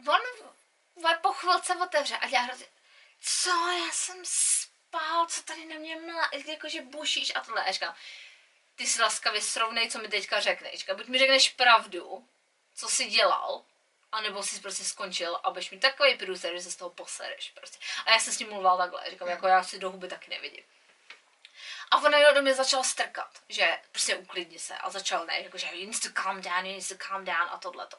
On 0.07 0.19
po 1.21 1.33
chvilce 1.33 1.75
otevře 1.75 2.17
a 2.17 2.27
dělá 2.27 2.41
hrozně, 2.41 2.65
co, 3.21 3.49
já 3.49 3.91
jsem 3.91 4.17
spál, 4.23 5.25
co 5.25 5.43
tady 5.43 5.65
na 5.65 5.75
mě 5.75 5.95
mlá, 5.95 6.29
jakože 6.45 6.81
bušíš 6.81 7.35
a 7.35 7.41
tohle. 7.41 7.63
A 7.63 7.71
říkám, 7.71 7.95
ty 8.75 8.87
si 8.87 9.01
laskavě 9.01 9.41
srovnej, 9.41 9.91
co 9.91 9.99
mi 9.99 10.07
teďka 10.07 10.39
řekneš. 10.39 10.85
Buď 10.93 11.07
mi 11.07 11.19
řekneš 11.19 11.49
pravdu, 11.49 12.27
co 12.75 12.89
jsi 12.89 13.05
dělal, 13.05 13.65
anebo 14.11 14.43
jsi 14.43 14.59
prostě 14.59 14.83
skončil 14.83 15.39
a 15.43 15.49
budeš 15.49 15.71
mi 15.71 15.79
takový 15.79 16.17
průser, 16.17 16.53
že 16.53 16.61
se 16.61 16.71
z 16.71 16.75
toho 16.75 16.89
posereš. 16.89 17.51
Prostě. 17.51 17.77
A 18.05 18.11
já 18.11 18.19
jsem 18.19 18.33
s 18.33 18.39
ním 18.39 18.49
mluvila 18.49 18.77
takhle, 18.77 19.09
říkám, 19.09 19.27
jako 19.27 19.47
já 19.47 19.63
si 19.63 19.79
do 19.79 19.91
huby 19.91 20.07
taky 20.07 20.29
nevidím. 20.29 20.63
A 21.91 21.97
on 21.97 22.11
do 22.35 22.41
mě 22.41 22.53
začal 22.53 22.83
strkat, 22.83 23.41
že 23.49 23.79
prostě 23.91 24.15
uklidni 24.15 24.59
se 24.59 24.77
a 24.77 24.89
začal 24.89 25.25
ne, 25.25 25.41
jako 25.41 25.57
že 25.57 25.67
you 25.73 25.85
need 25.85 26.01
to 26.01 26.09
calm 26.23 26.41
down, 26.41 26.65
you 26.65 26.73
need 26.73 26.87
to 26.87 26.95
calm 26.97 27.25
down 27.25 27.49
a 27.51 27.57
tohleto. 27.57 27.97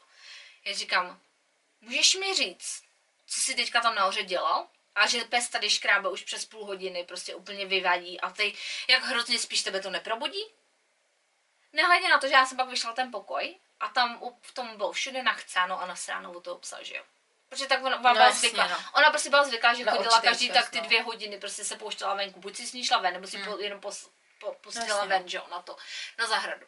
Já 0.64 0.74
říkám, 0.74 1.20
můžeš 1.80 2.14
mi 2.14 2.34
říct, 2.34 2.82
co 3.26 3.40
jsi 3.40 3.54
teďka 3.54 3.80
tam 3.80 3.94
nahoře 3.94 4.22
dělal? 4.22 4.68
A 4.94 5.06
že 5.06 5.24
pes 5.24 5.48
tady 5.48 5.70
škrábe 5.70 6.08
už 6.08 6.22
přes 6.22 6.44
půl 6.44 6.64
hodiny, 6.64 7.04
prostě 7.04 7.34
úplně 7.34 7.66
vyvadí 7.66 8.20
a 8.20 8.30
ty, 8.30 8.56
jak 8.88 9.02
hrozně 9.02 9.38
spíš 9.38 9.62
tebe 9.62 9.80
to 9.80 9.90
neprobudí? 9.90 10.44
Nehledě 11.72 12.08
na 12.08 12.18
to, 12.18 12.26
že 12.26 12.32
já 12.32 12.46
jsem 12.46 12.56
pak 12.56 12.68
vyšla 12.68 12.92
ten 12.92 13.10
pokoj 13.10 13.58
a 13.80 13.88
tam 13.88 14.20
v 14.40 14.54
tom 14.54 14.76
bylo 14.76 14.92
všude 14.92 15.22
nachcáno 15.22 15.80
a 15.80 15.86
nasráno 15.86 16.32
o 16.32 16.40
toho 16.40 16.58
psa, 16.58 16.82
že 16.82 16.96
jo. 16.96 17.04
Protože 17.48 17.66
tak 17.66 17.84
ona, 17.84 17.96
ona 17.96 18.08
no, 18.08 18.14
byla 18.14 18.32
zvyklá. 18.32 18.66
No. 18.66 18.76
Ona 18.92 19.10
prostě 19.10 19.30
byla 19.30 19.44
zvyklá, 19.44 19.74
že 19.74 19.84
chodila 19.84 20.20
každý 20.20 20.50
tak 20.50 20.70
ty 20.70 20.80
no. 20.80 20.86
dvě 20.86 21.02
hodiny, 21.02 21.38
prostě 21.38 21.64
se 21.64 21.76
pouštěla 21.76 22.14
venku. 22.14 22.40
Buď 22.40 22.56
si 22.56 22.66
s 22.66 22.72
ní 22.72 22.84
šla 22.84 22.98
ven, 22.98 23.14
nebo 23.14 23.26
si 23.26 23.36
hmm. 23.36 23.52
po, 23.52 23.58
jenom 23.58 23.80
pos, 23.80 24.10
po, 24.40 24.52
pustila 24.52 25.02
no, 25.02 25.08
ven, 25.08 25.28
že 25.28 25.36
jo, 25.36 25.46
na 25.50 25.62
to, 25.62 25.76
na 26.18 26.26
zahradu. 26.26 26.66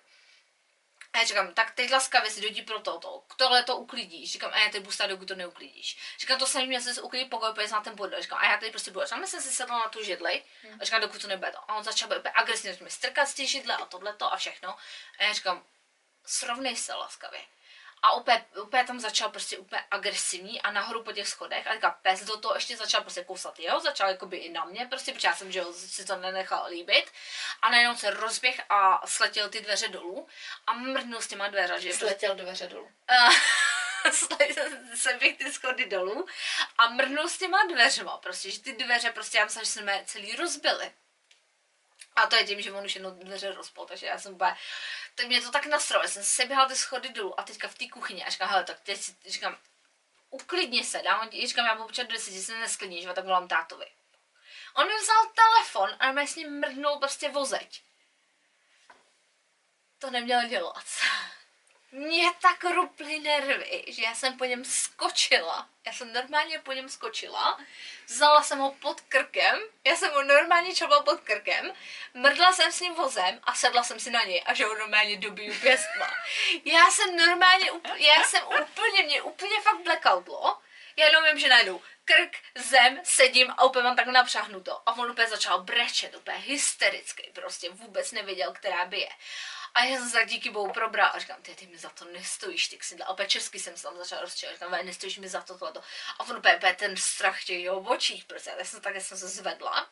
A 1.13 1.19
já 1.19 1.25
říkám, 1.25 1.55
tak 1.55 1.71
teď 1.71 1.91
laskavě 1.91 2.31
si 2.31 2.41
dojdi 2.41 2.63
pro 2.63 2.81
toto, 2.81 3.23
tohle 3.37 3.63
to 3.63 3.77
uklidíš. 3.77 4.33
Říkám, 4.33 4.51
a 4.55 4.59
já 4.59 4.71
teď 4.71 4.83
budu 4.83 4.93
stát, 4.93 5.07
dokud 5.07 5.29
to 5.29 5.35
neuklidíš. 5.35 5.99
Říkám, 6.19 6.39
to 6.39 6.47
se 6.47 6.67
mě 6.67 6.81
se 6.81 7.03
uklidí 7.03 7.25
pokoj, 7.25 7.55
pojď 7.55 7.71
na 7.71 7.81
ten 7.81 7.97
podle. 7.97 8.23
Říkám, 8.23 8.39
a 8.39 8.51
já 8.51 8.57
teď 8.57 8.71
prostě 8.71 8.91
budu. 8.91 9.03
A 9.03 9.07
jsem 9.07 9.27
si 9.27 9.53
sedla 9.53 9.79
na 9.79 9.89
tu 9.89 10.05
židli 10.05 10.43
a 10.81 10.85
říkám, 10.85 11.01
dokud 11.01 11.23
to 11.23 11.29
nebude 11.29 11.51
to. 11.51 11.71
A 11.71 11.75
on 11.75 11.85
začal 11.85 12.09
být 12.09 12.27
agresivně 12.35 12.85
mi 12.85 12.91
strkat 12.91 13.29
z 13.29 13.35
té 13.35 13.47
židle 13.47 13.77
a 13.77 13.87
tohle 13.87 14.15
to 14.15 14.33
a 14.33 14.37
všechno. 14.37 14.77
A 15.19 15.25
já 15.25 15.33
říkám, 15.33 15.65
srovnej 16.27 16.77
se 16.77 16.95
laskavě. 16.95 17.41
A 18.03 18.15
úplně, 18.15 18.45
úplně 18.62 18.85
tam 18.85 19.01
začal 19.01 19.31
prostě 19.31 19.59
úplně 19.59 19.83
agresivní 19.91 20.62
a 20.62 20.70
nahoru 20.70 21.03
po 21.03 21.12
těch 21.12 21.29
schodech 21.29 21.66
a 21.66 21.73
teďka 21.73 21.91
pes 21.91 22.25
do 22.25 22.37
toho 22.37 22.55
ještě 22.55 22.77
začal 22.77 23.01
prostě 23.01 23.25
kousat 23.25 23.59
jeho, 23.59 23.81
začal 23.81 24.09
jakoby 24.09 24.37
i 24.37 24.53
na 24.53 24.65
mě, 24.65 24.87
prostě 24.87 25.12
protože 25.12 25.29
já 25.29 25.35
jsem, 25.35 25.53
že 25.53 25.65
si 25.73 26.05
to 26.05 26.16
nenechal 26.16 26.66
líbit 26.70 27.12
a 27.62 27.70
najednou 27.70 27.97
se 27.97 28.11
rozběh 28.11 28.61
a 28.69 29.07
sletěl 29.07 29.49
ty 29.49 29.61
dveře 29.61 29.89
dolů 29.89 30.27
a 30.66 30.73
mrdnul 30.73 31.20
s 31.20 31.29
těma 31.29 31.49
dveře, 31.49 31.81
že 31.81 31.93
Sletěl 31.93 32.35
dveře 32.35 32.66
dolů. 32.66 32.89
se 34.95 35.12
bych 35.12 35.39
ty 35.39 35.53
schody 35.53 35.87
dolů 35.87 36.27
a 36.79 36.89
mrnul 36.89 37.29
s 37.29 37.39
těma 37.39 37.59
dveřma, 37.65 38.16
prostě, 38.16 38.51
že 38.51 38.61
ty 38.61 38.73
dveře 38.73 39.12
prostě 39.12 39.39
já 39.39 39.45
myslím, 39.45 39.65
že 39.65 39.70
jsme 39.70 40.03
celý 40.07 40.37
rozbili. 40.37 40.93
A 42.19 42.27
to 42.27 42.36
je 42.36 42.45
tím, 42.45 42.62
že 42.62 42.73
on 42.73 42.85
už 42.85 42.95
jednou 42.95 43.11
dveře 43.11 43.53
rozpol, 43.53 43.86
takže 43.86 44.07
já 44.07 44.19
jsem 44.19 44.35
úplně, 44.35 44.57
tak 45.15 45.27
mě 45.27 45.40
to 45.40 45.51
tak 45.51 45.66
nasralo, 45.66 46.05
já 46.05 46.09
jsem 46.09 46.24
se 46.24 46.45
běhala 46.45 46.69
ty 46.69 46.77
schody 46.77 47.09
dolů 47.09 47.40
a 47.40 47.43
teďka 47.43 47.69
v 47.69 47.74
té 47.74 47.89
kuchyni 47.89 48.24
a 48.24 48.31
říkám, 48.31 48.49
hele, 48.49 48.65
tak 48.65 48.81
teď 48.81 49.01
si, 49.01 49.16
říkám, 49.27 49.59
uklidně 50.31 50.85
se, 50.85 51.03
dám, 51.03 51.31
říkám, 51.31 51.66
já 51.66 51.74
budu 51.74 51.86
počkat 51.86 52.03
do 52.07 52.12
deseti, 52.12 52.43
se 52.43 52.59
nesklidníš, 52.59 53.07
tak 53.15 53.24
volám 53.24 53.49
tátovi. 53.49 53.86
On 54.74 54.89
mi 54.89 54.95
vzal 54.97 55.27
telefon 55.35 55.97
a 55.99 56.12
mě 56.12 56.27
s 56.27 56.36
ním 56.36 56.61
mrdnul 56.61 56.99
prostě 56.99 57.28
vozeď. 57.28 57.82
To 59.99 60.11
neměl 60.11 60.49
dělat 60.49 60.85
mě 61.93 62.32
tak 62.43 62.65
ruply 62.65 63.19
nervy, 63.19 63.85
že 63.89 64.02
já 64.02 64.15
jsem 64.15 64.39
po 64.39 64.44
něm 64.44 64.65
skočila. 64.65 65.69
Já 65.86 65.93
jsem 65.93 66.12
normálně 66.12 66.59
po 66.59 66.73
něm 66.73 66.89
skočila, 66.89 67.60
vzala 68.06 68.43
jsem 68.43 68.59
ho 68.59 68.73
pod 68.73 69.01
krkem, 69.01 69.59
já 69.85 69.97
jsem 69.97 70.12
ho 70.12 70.23
normálně 70.23 70.74
čovala 70.74 71.02
pod 71.02 71.20
krkem, 71.20 71.73
mrdla 72.15 72.52
jsem 72.52 72.73
s 72.73 72.81
ním 72.81 72.94
vozem 72.94 73.40
a 73.43 73.55
sedla 73.55 73.82
jsem 73.82 74.01
si 74.01 74.10
na 74.10 74.24
něj 74.24 74.43
a 74.47 74.55
že 74.55 74.65
ho 74.65 74.74
normálně 74.74 75.16
dobiju 75.16 75.55
pěstma. 75.60 76.15
Já 76.65 76.85
jsem 76.90 77.16
normálně, 77.16 77.70
já 77.97 78.24
jsem 78.24 78.43
úplně, 78.44 79.02
mě 79.02 79.23
úplně 79.23 79.60
fakt 79.60 79.81
blackoutlo. 79.81 80.59
Já 80.97 81.06
jenom 81.06 81.24
vím, 81.24 81.39
že 81.39 81.48
najdu 81.48 81.82
krk, 82.05 82.36
zem, 82.55 83.01
sedím 83.05 83.55
a 83.56 83.65
úplně 83.65 83.82
mám 83.82 83.97
tak 83.97 84.06
napřáhnuto. 84.06 84.82
A 84.86 84.93
on 84.98 85.10
úplně 85.10 85.28
začal 85.28 85.62
brečet, 85.62 86.15
úplně 86.16 86.36
hysterický, 86.36 87.31
prostě 87.35 87.70
vůbec 87.70 88.12
nevěděl, 88.12 88.52
která 88.52 88.85
by 88.85 88.98
je. 88.98 89.09
A 89.79 89.85
já 89.85 89.99
jsem 89.99 90.09
se 90.09 90.13
tak 90.13 90.29
díky 90.29 90.51
bohu 90.51 90.73
probrala 90.73 91.09
a 91.09 91.19
říkám, 91.19 91.43
ty, 91.43 91.55
ty 91.55 91.67
mi 91.67 91.79
za 91.79 91.89
to 91.89 92.05
nestojíš, 92.05 92.69
ty 92.69 92.79
si 92.83 92.99
A 92.99 93.09
opět 93.09 93.31
česky 93.31 93.59
jsem 93.59 93.77
se 93.77 93.83
tam 93.83 93.97
začala 93.97 94.23
rozčívat, 94.23 94.55
říkám, 94.55 94.71
nestojíš 94.71 95.19
mi 95.19 95.29
za 95.29 95.41
to, 95.41 95.59
tohleto. 95.59 95.83
A 96.19 96.21
on 96.21 96.37
opět 96.37 96.77
ten 96.79 96.97
strach 96.97 97.45
těch 97.45 97.59
jeho 97.59 97.81
očích, 97.81 98.25
prostě, 98.25 98.55
já 98.59 98.65
jsem 98.65 98.81
tak, 98.81 98.97
jsem 98.97 99.19
se 99.19 99.29
zvedla, 99.29 99.89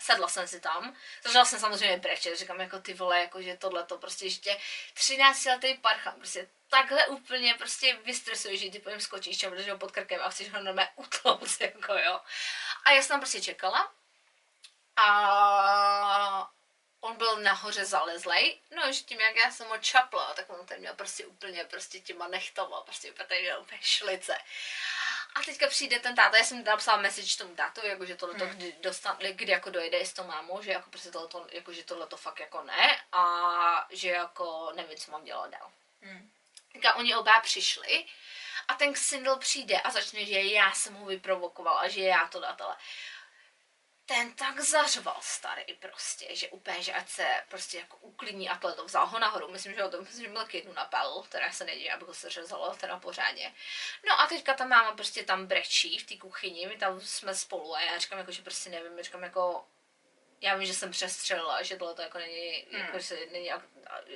sedla 0.00 0.28
jsem 0.28 0.48
si 0.48 0.60
tam, 0.60 0.96
začala 1.24 1.44
jsem 1.44 1.60
samozřejmě 1.60 1.96
brečet, 1.96 2.38
říkám, 2.38 2.60
jako 2.60 2.80
ty 2.80 2.94
vole, 2.94 3.20
jako 3.20 3.42
že 3.42 3.56
tohle 3.56 3.84
to 3.84 3.98
prostě 3.98 4.24
ještě 4.24 4.58
13 4.94 5.44
letý 5.44 5.74
parcham, 5.74 6.14
prostě 6.14 6.48
takhle 6.70 7.06
úplně 7.06 7.54
prostě 7.54 7.96
vystresuje, 8.04 8.56
že 8.56 8.70
ty 8.70 8.78
po 8.78 8.90
něm 8.90 9.00
skočíš, 9.00 9.38
čem 9.38 9.70
ho 9.70 9.78
pod 9.78 9.92
krkem 9.92 10.20
a 10.24 10.30
chceš 10.30 10.52
ho 10.52 10.62
normálně 10.62 10.90
utlouct, 10.96 11.60
jako 11.60 11.94
jo. 11.94 12.20
A 12.84 12.92
já 12.92 13.02
jsem 13.02 13.08
tam 13.08 13.20
prostě 13.20 13.40
čekala 13.40 13.92
a 14.96 16.50
on 17.00 17.16
byl 17.16 17.36
nahoře 17.36 17.84
zalezlej, 17.84 18.60
no 18.70 18.92
že 18.92 19.02
tím, 19.02 19.20
jak 19.20 19.36
já 19.36 19.50
jsem 19.50 19.68
ho 19.68 19.78
čapla, 19.78 20.34
tak 20.34 20.50
on 20.50 20.66
ten 20.66 20.80
měl 20.80 20.94
prostě 20.94 21.26
úplně 21.26 21.64
prostě 21.64 22.00
těma 22.00 22.28
nechtama, 22.28 22.80
prostě 22.80 23.12
úplně 23.12 23.40
měl 23.40 23.60
úplně 23.60 23.80
šlice. 23.82 24.38
A 25.34 25.42
teďka 25.42 25.66
přijde 25.66 26.00
ten 26.00 26.14
táta, 26.14 26.36
já 26.36 26.44
jsem 26.44 26.64
napsala 26.64 27.00
message 27.00 27.36
tomu 27.36 27.54
tátovi, 27.54 27.88
jako 27.88 28.06
že 28.06 28.16
tohle 28.16 28.34
to, 28.34 28.44
hmm. 28.44 28.54
kdy, 28.54 28.74
dostan, 28.80 29.16
kdy 29.18 29.52
jako 29.52 29.70
dojde 29.70 30.06
s 30.06 30.12
tou 30.12 30.24
mámou, 30.24 30.62
že 30.62 30.72
jako 30.72 30.90
prostě 30.90 31.10
tohle 31.10 31.28
to, 31.28 31.46
jako 31.52 31.72
že 31.72 31.84
tohle 31.84 32.06
to 32.06 32.16
fakt 32.16 32.40
jako 32.40 32.62
ne 32.62 33.00
a 33.12 33.86
že 33.90 34.08
jako 34.08 34.72
nevím, 34.76 34.98
co 34.98 35.10
mám 35.10 35.24
dělat 35.24 35.50
dál. 35.50 35.70
Hmm. 36.02 36.30
Teďka 36.72 36.94
oni 36.94 37.16
oba 37.16 37.40
přišli 37.40 38.06
a 38.68 38.74
ten 38.74 38.92
Xindl 38.92 39.36
přijde 39.36 39.80
a 39.80 39.90
začne, 39.90 40.24
že 40.24 40.40
já 40.42 40.72
jsem 40.72 40.94
ho 40.94 41.06
vyprovokoval 41.06 41.78
a 41.78 41.88
že 41.88 42.00
já 42.00 42.28
to 42.28 42.40
datele 42.40 42.76
ten 44.08 44.32
tak 44.32 44.60
zařval 44.60 45.16
starý 45.20 45.74
prostě, 45.74 46.36
že 46.36 46.48
úplně, 46.48 46.82
že 46.82 46.92
ať 46.92 47.08
se 47.08 47.26
prostě 47.48 47.78
jako 47.78 47.96
uklidní 47.96 48.48
a 48.48 48.58
to 48.58 48.84
vzal 48.84 49.06
ho 49.06 49.18
nahoru, 49.18 49.50
myslím, 49.50 49.74
že 49.74 49.82
ho 49.82 49.90
to 49.90 50.02
myslím, 50.02 50.24
že 50.24 50.32
byl 50.32 50.46
kydnu 50.46 50.72
napel, 50.72 51.24
teda 51.28 51.52
se 51.52 51.64
nedí, 51.64 51.90
aby 51.90 52.04
ho 52.04 52.14
se 52.14 52.30
řezalo 52.30 52.76
teda 52.76 52.98
pořádně. 52.98 53.54
No 54.06 54.20
a 54.20 54.26
teďka 54.26 54.54
ta 54.54 54.64
máma 54.64 54.92
prostě 54.92 55.24
tam 55.24 55.46
brečí 55.46 55.98
v 55.98 56.06
té 56.06 56.16
kuchyni, 56.16 56.66
my 56.66 56.76
tam 56.76 57.00
jsme 57.00 57.34
spolu 57.34 57.74
a 57.74 57.80
já 57.80 57.98
říkám 57.98 58.18
jako, 58.18 58.32
že 58.32 58.42
prostě 58.42 58.70
nevím, 58.70 59.02
říkám 59.02 59.22
jako, 59.22 59.66
já 60.40 60.56
vím, 60.56 60.66
že 60.66 60.74
jsem 60.74 60.90
přestřelila, 60.90 61.62
že 61.62 61.76
tohle 61.76 61.94
to 61.94 62.02
jako 62.02 62.18
není, 62.18 62.66
hmm. 62.72 62.80
jako 62.80 63.00
se, 63.00 63.18
není, 63.32 63.50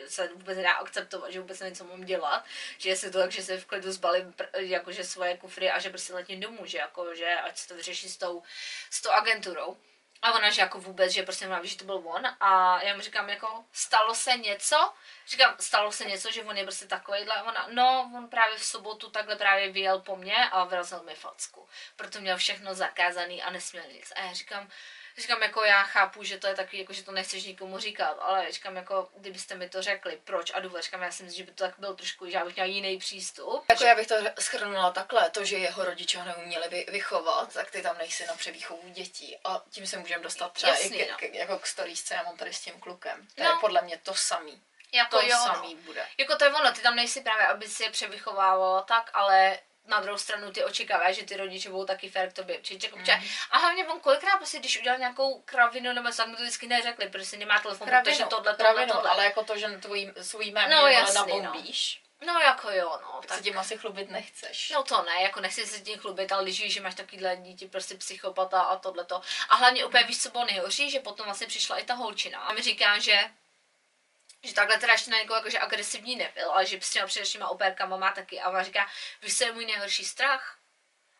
se 0.09 0.29
vůbec 0.29 0.57
nedá 0.57 0.73
akceptovat, 0.73 1.33
že 1.33 1.41
vůbec 1.41 1.61
nevím, 1.61 1.77
co 1.77 1.85
mám 1.85 2.05
dělat, 2.05 2.45
že 2.79 2.89
jestli 2.89 3.11
to 3.11 3.19
tak, 3.19 3.33
že 3.33 3.43
se 3.43 3.59
v 3.59 3.67
klidu 3.67 3.93
zbalím 3.93 4.35
jakože 4.57 5.05
svoje 5.05 5.37
kufry 5.37 5.71
a 5.71 5.79
že 5.79 5.91
prostě 5.91 6.15
letím 6.15 6.41
domů, 6.41 6.67
že 6.67 6.79
jako, 6.79 7.15
že 7.15 7.35
ať 7.35 7.59
se 7.59 7.69
to 7.69 7.75
vyřeší 7.75 8.09
s 8.09 8.17
tou, 8.17 8.43
s 8.91 9.03
tou 9.03 9.11
agenturou. 9.11 9.77
A 10.23 10.33
ona, 10.33 10.51
že 10.51 10.61
jako 10.61 10.81
vůbec, 10.81 11.13
že 11.13 11.23
prostě 11.23 11.47
má 11.47 11.65
že 11.65 11.77
to 11.77 11.85
byl 11.85 12.03
on. 12.05 12.27
A 12.41 12.83
já 12.83 12.95
mu 12.95 13.01
říkám, 13.01 13.29
jako, 13.29 13.65
stalo 13.73 14.15
se 14.15 14.37
něco? 14.37 14.93
Říkám, 15.27 15.57
stalo 15.61 15.93
se 15.93 16.05
něco, 16.05 16.33
že 16.33 16.43
on 16.43 16.57
je 16.57 16.63
prostě 16.63 16.87
takovýhle. 16.87 17.43
Ona, 17.43 17.69
no, 17.71 18.11
on 18.17 18.29
právě 18.29 18.57
v 18.57 18.65
sobotu 18.65 19.11
takhle 19.11 19.37
právě 19.37 19.73
vyjel 19.73 20.01
po 20.01 20.17
mně 20.17 20.37
a 20.37 20.65
vrazil 20.65 21.03
mi 21.03 21.15
facku. 21.15 21.69
Proto 21.97 22.21
měl 22.21 22.37
všechno 22.37 22.75
zakázaný 22.75 23.43
a 23.43 23.51
nesměl 23.51 23.85
nic. 23.93 24.13
A 24.17 24.21
já 24.21 24.33
říkám, 24.33 24.71
říkám, 25.19 25.43
jako 25.43 25.65
já 25.65 25.83
chápu, 25.83 26.25
že 26.25 26.39
to 26.39 26.47
je 26.47 26.55
takový, 26.55 26.79
jako 26.79 26.93
že 26.93 27.03
to 27.03 27.13
nechceš 27.13 27.45
nikomu 27.45 27.79
říkat, 27.79 28.19
ale 28.21 28.53
říkám, 28.53 28.77
jako 28.77 29.09
kdybyste 29.17 29.55
mi 29.55 29.69
to 29.69 29.83
řekli, 29.83 30.21
proč 30.25 30.53
a 30.55 30.61
důvod, 30.61 30.83
říkám, 30.83 31.03
já 31.03 31.11
si 31.11 31.23
myslím, 31.23 31.45
že 31.45 31.51
by 31.51 31.57
to 31.57 31.65
tak 31.65 31.75
byl 31.79 31.95
trošku, 31.95 32.27
že 32.27 32.33
já 32.33 32.45
bych 32.45 32.55
měla 32.55 32.67
jiný 32.67 32.99
přístup. 32.99 33.65
Jako 33.69 33.85
já 33.85 33.95
bych 33.95 34.07
to 34.07 34.15
schrnula 34.41 34.91
takhle, 34.91 35.31
to, 35.31 35.45
že 35.45 35.57
jeho 35.57 35.85
rodiče 35.85 36.19
ho 36.19 36.25
neuměli 36.25 36.69
vy, 36.69 36.87
vychovat, 36.89 37.53
tak 37.53 37.71
ty 37.71 37.83
tam 37.83 37.99
nejsi 37.99 38.27
na 38.27 38.35
převýchovu 38.35 38.89
dětí 38.89 39.39
a 39.45 39.63
tím 39.71 39.87
se 39.87 39.99
můžeme 39.99 40.23
dostat 40.23 40.53
třeba 40.53 40.73
Jasný, 40.73 40.99
i 40.99 41.05
k, 41.05 41.11
no. 41.11 41.17
k, 41.17 41.35
jako 41.35 41.59
k 41.59 41.67
storíčce, 41.67 42.15
já 42.15 42.23
mám 42.23 42.37
tady 42.37 42.53
s 42.53 42.61
tím 42.61 42.81
klukem. 42.81 43.27
To 43.35 43.43
no. 43.43 43.51
je 43.51 43.57
podle 43.61 43.83
mě 43.83 43.99
to 43.99 44.15
samý. 44.15 44.63
Jako 44.93 45.17
to 45.17 45.27
jo, 45.27 45.37
no. 45.37 45.55
samý 45.55 45.75
no. 45.75 45.83
bude. 45.83 46.07
Jako 46.19 46.37
to 46.37 46.45
je 46.45 46.51
ono, 46.51 46.73
ty 46.73 46.81
tam 46.81 46.97
nejsi 46.97 47.21
právě, 47.21 47.47
aby 47.47 47.69
si 47.69 47.83
je 47.83 47.91
převychovával 47.91 48.83
tak, 48.83 49.11
ale 49.15 49.59
na 49.87 50.01
druhou 50.01 50.19
stranu 50.19 50.53
ty 50.53 50.65
očekáváš, 50.65 51.17
že 51.17 51.25
ty 51.25 51.37
rodiče 51.37 51.71
budou 51.71 51.85
taky 51.85 52.11
fér 52.11 52.31
k 52.31 52.33
tobě. 52.33 52.59
Určitě, 52.59 52.91
mm. 52.95 53.05
A 53.51 53.59
hlavně 53.59 53.87
on 53.87 54.01
kolikrát 54.01 54.37
prostě, 54.37 54.59
když 54.59 54.81
udělal 54.81 54.99
nějakou 54.99 55.41
kravinu 55.41 55.93
nebo 55.93 56.09
tak 56.17 56.27
mi 56.27 56.37
to 56.37 56.43
vždycky 56.43 56.67
neřekli, 56.67 57.09
protože 57.09 57.37
nemá 57.37 57.59
telefon, 57.59 57.89
kravinu, 57.89 58.17
protože 58.17 58.25
tohle, 58.25 58.55
tohle, 58.55 58.73
kravinu, 58.73 58.93
tohle. 58.93 59.11
ale 59.11 59.25
jako 59.25 59.45
to, 59.45 59.59
že 59.59 59.69
tvojí, 59.69 60.13
svůj 60.21 60.47
jméno 60.47 60.77
no, 60.77 60.87
jasný, 60.87 61.15
nabombíš. 61.15 62.03
No. 62.27 62.35
no 62.35 62.41
jako 62.41 62.71
jo, 62.71 62.99
no. 63.03 63.13
Tak, 63.13 63.27
tak 63.27 63.39
se 63.39 63.45
tím 63.45 63.59
asi 63.59 63.79
chlubit 63.79 64.11
nechceš. 64.11 64.71
No 64.71 64.83
to 64.83 65.03
ne, 65.03 65.23
jako 65.23 65.41
nechci 65.41 65.67
se 65.67 65.81
tím 65.81 65.99
chlubit, 65.99 66.33
ale 66.33 66.43
když 66.43 66.63
víš, 66.63 66.75
že 66.75 66.81
máš 66.81 66.95
takovýhle 66.95 67.37
dítě, 67.37 67.69
prostě 67.69 67.95
psychopata 67.95 68.61
a 68.61 68.77
tohleto. 68.77 69.21
A 69.49 69.57
hlavně 69.57 69.85
úplně 69.85 70.05
víš, 70.05 70.23
co 70.23 70.31
bylo 70.31 70.45
nejhorší, 70.45 70.91
že 70.91 71.01
potom 71.01 71.25
vlastně 71.25 71.47
přišla 71.47 71.79
i 71.79 71.85
ta 71.85 71.95
holčina 71.95 72.39
a 72.39 72.53
mi 72.53 72.63
říká, 72.63 72.99
že 72.99 73.31
že 74.43 74.55
takhle 74.55 74.79
teda 74.79 74.93
ještě 74.93 75.11
na 75.11 75.19
někoho 75.19 75.37
jakože 75.37 75.59
agresivní 75.59 76.17
nebyl, 76.17 76.53
ale 76.53 76.67
že 76.67 76.81
s 76.81 76.91
těma 76.91 77.07
předevšíma 77.07 77.49
operkama 77.49 77.97
má 77.97 78.13
taky. 78.13 78.41
A 78.41 78.49
ona 78.49 78.63
říká, 78.63 78.89
víš, 79.23 79.39
co 79.39 79.45
je 79.45 79.53
můj 79.53 79.67
nejhorší 79.67 80.05
strach? 80.05 80.59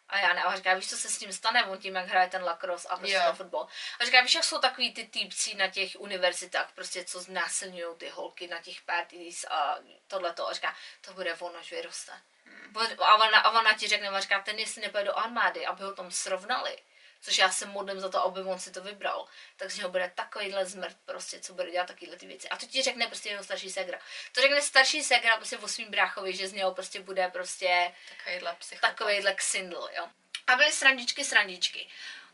A 0.09 0.19
já 0.19 0.33
ne, 0.33 0.43
a 0.43 0.57
říká, 0.57 0.75
víš, 0.75 0.91
co 0.91 0.97
se 0.97 1.09
s 1.09 1.19
tím 1.19 1.33
stane, 1.33 1.65
on 1.65 1.79
tím, 1.79 1.95
jak 1.95 2.09
hraje 2.09 2.29
ten 2.29 2.45
lacrosse 2.45 2.89
a 2.89 2.97
prostě 2.97 3.17
yeah. 3.17 3.37
fotbal. 3.37 3.69
A 3.99 4.05
říká, 4.05 4.21
víš, 4.21 4.35
jak 4.35 4.45
jsou 4.45 4.59
takový 4.59 4.95
ty 4.95 5.07
týpci 5.07 5.55
na 5.55 5.69
těch 5.69 5.97
univerzitách, 5.99 6.73
prostě, 6.75 7.05
co 7.05 7.21
znásilňují 7.21 7.97
ty 7.97 8.09
holky 8.09 8.47
na 8.47 8.63
těch 8.63 8.83
parties 8.83 9.45
a 9.45 9.79
tohleto. 10.07 10.49
A 10.49 10.53
říká, 10.53 10.77
to 11.01 11.13
bude 11.13 11.35
ono, 11.35 11.59
až 11.59 11.71
vyroste. 11.71 12.13
Hmm. 12.45 12.77
A, 12.99 13.15
ona, 13.15 13.41
a 13.41 13.61
ona 13.61 13.73
ti 13.73 13.89
řekne, 13.89 14.09
a 14.09 14.21
říká, 14.21 14.41
ten 14.41 14.59
jestli 14.59 14.83
nepůjde 14.83 15.05
do 15.05 15.19
armády, 15.19 15.67
aby 15.67 15.83
ho 15.83 15.95
tam 15.95 16.11
srovnali 16.11 16.79
což 17.23 17.39
já 17.39 17.51
se 17.51 17.67
modlím 17.67 18.01
za 18.01 18.09
to, 18.09 18.25
aby 18.25 18.41
on 18.41 18.59
si 18.59 18.71
to 18.71 18.83
vybral, 18.83 19.27
takže 19.57 19.83
ho 19.83 19.89
bude 19.89 20.13
takovýhle 20.15 20.67
zmrt 20.67 20.97
prostě, 21.05 21.41
co 21.41 21.55
bude 21.55 21.71
dělat 21.71 21.87
takovýhle 21.87 22.17
ty 22.17 22.27
věci. 22.27 22.49
A 22.49 22.57
to 22.57 22.67
ti 22.67 22.83
řekne 22.83 23.07
prostě 23.07 23.29
jeho 23.29 23.45
starší 23.45 23.71
segra. 23.71 23.99
To 24.33 24.41
řekne 24.41 24.63
starší 24.63 25.03
segra 25.03 25.37
prostě 25.37 25.59
o 25.59 25.69
svým 25.69 25.91
bráchovi, 25.91 26.37
že 26.37 26.49
z 26.49 26.53
něho 26.53 26.75
prostě 26.75 27.01
bude 27.01 27.29
prostě 27.29 27.95
takovýhle, 28.19 28.57
takovýhle 28.81 29.35
ksindl, 29.35 29.89
jo. 29.97 30.09
A 30.47 30.57
byly 30.57 30.73
srandičky, 30.73 31.25
srandičky. 31.25 31.89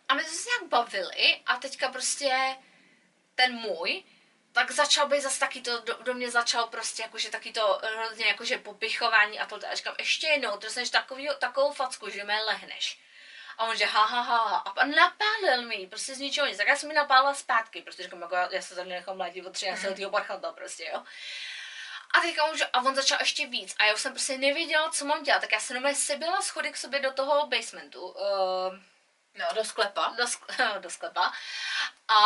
A 0.09 0.15
my 0.15 0.25
jsme 0.25 0.33
se 0.33 0.49
nějak 0.49 0.71
bavili 0.71 1.41
a 1.47 1.57
teďka 1.57 1.89
prostě 1.89 2.57
ten 3.35 3.53
můj, 3.53 4.05
tak 4.53 4.71
začal 4.71 5.09
být 5.09 5.21
zase 5.21 5.41
taky 5.41 5.61
to, 5.61 5.81
do, 5.81 5.95
do 6.03 6.15
mě 6.15 6.31
začal 6.31 6.67
prostě 6.67 7.03
jakože 7.03 7.31
taky 7.31 7.53
to 7.53 7.81
hrozně 7.83 8.27
jakože 8.27 8.59
popichování 8.59 9.41
a 9.41 9.47
to, 9.47 9.61
a 9.71 9.75
říkám, 9.75 9.95
ještě 9.99 10.27
jednou, 10.27 10.57
to 10.57 10.71
jsi 10.71 10.91
takový, 10.91 11.29
takovou 11.39 11.73
facku, 11.73 12.11
že 12.11 12.25
mě 12.25 12.41
lehneš. 12.41 12.99
A 13.59 13.67
on 13.67 13.77
že 13.77 13.85
ha, 13.85 14.05
ha, 14.05 14.21
ha, 14.21 14.57
a 14.57 14.85
napálil 14.85 15.63
mi, 15.69 15.87
prostě 15.87 16.15
z 16.15 16.19
ničeho 16.19 16.47
nic. 16.47 16.57
Tak 16.57 16.69
já 16.69 16.77
jsem 16.77 16.89
mi 16.89 16.95
napálila 16.95 17.35
zpátky, 17.35 17.83
prostě 17.83 18.03
říkám, 18.03 18.21
jako 18.21 18.35
já, 18.35 18.49
já 18.53 18.63
se 18.63 18.75
tady 18.75 18.89
nechám 18.89 19.17
mladit 19.17 19.47
od 19.47 19.53
13 19.53 19.83
mm. 19.83 19.89
letého 19.89 20.11
parchanta, 20.11 20.53
prostě, 20.53 20.91
jo. 20.93 21.03
A 22.15 22.21
teďka 22.21 22.45
on, 22.45 22.57
a 22.73 22.81
on 22.81 22.95
začal 22.95 23.19
ještě 23.21 23.47
víc 23.47 23.75
a 23.79 23.85
já 23.85 23.95
už 23.95 24.01
jsem 24.01 24.13
prostě 24.13 24.39
nevěděla, 24.39 24.91
co 24.91 25.05
mám 25.05 25.23
dělat, 25.23 25.41
tak 25.41 25.53
já 25.53 25.61
jsem 25.61 25.75
normálně 25.75 25.97
se 25.97 26.17
byla 26.17 26.43
schody 26.43 26.73
k 26.73 26.77
sobě 26.77 27.01
do 27.01 27.13
toho 27.13 27.47
basementu. 27.47 28.09
Uh, 28.09 28.79
No, 29.35 29.47
do 29.55 29.65
sklepa. 29.65 30.15
Do, 30.17 30.25
sk- 30.25 30.79
do 30.81 30.91
sklepa. 30.91 31.33
A 32.09 32.21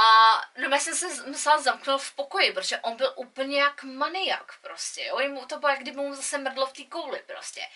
no, 0.56 0.68
já 0.70 0.78
jsem 0.78 0.96
se 0.96 1.06
musela 1.26 1.58
zamknout 1.60 2.02
v 2.02 2.14
pokoji, 2.14 2.52
protože 2.52 2.78
on 2.78 2.96
byl 2.96 3.12
úplně 3.16 3.60
jak 3.60 3.82
maniak 3.82 4.54
prostě, 4.60 5.04
jo. 5.04 5.18
Jemu 5.20 5.46
to 5.46 5.58
bylo, 5.58 5.70
jak 5.72 5.80
kdyby 5.80 5.96
mu 5.96 6.14
zase 6.14 6.38
mrdlo 6.38 6.66
v 6.66 6.72
té 6.72 6.84
kouli 6.84 7.18
prostě. 7.26 7.68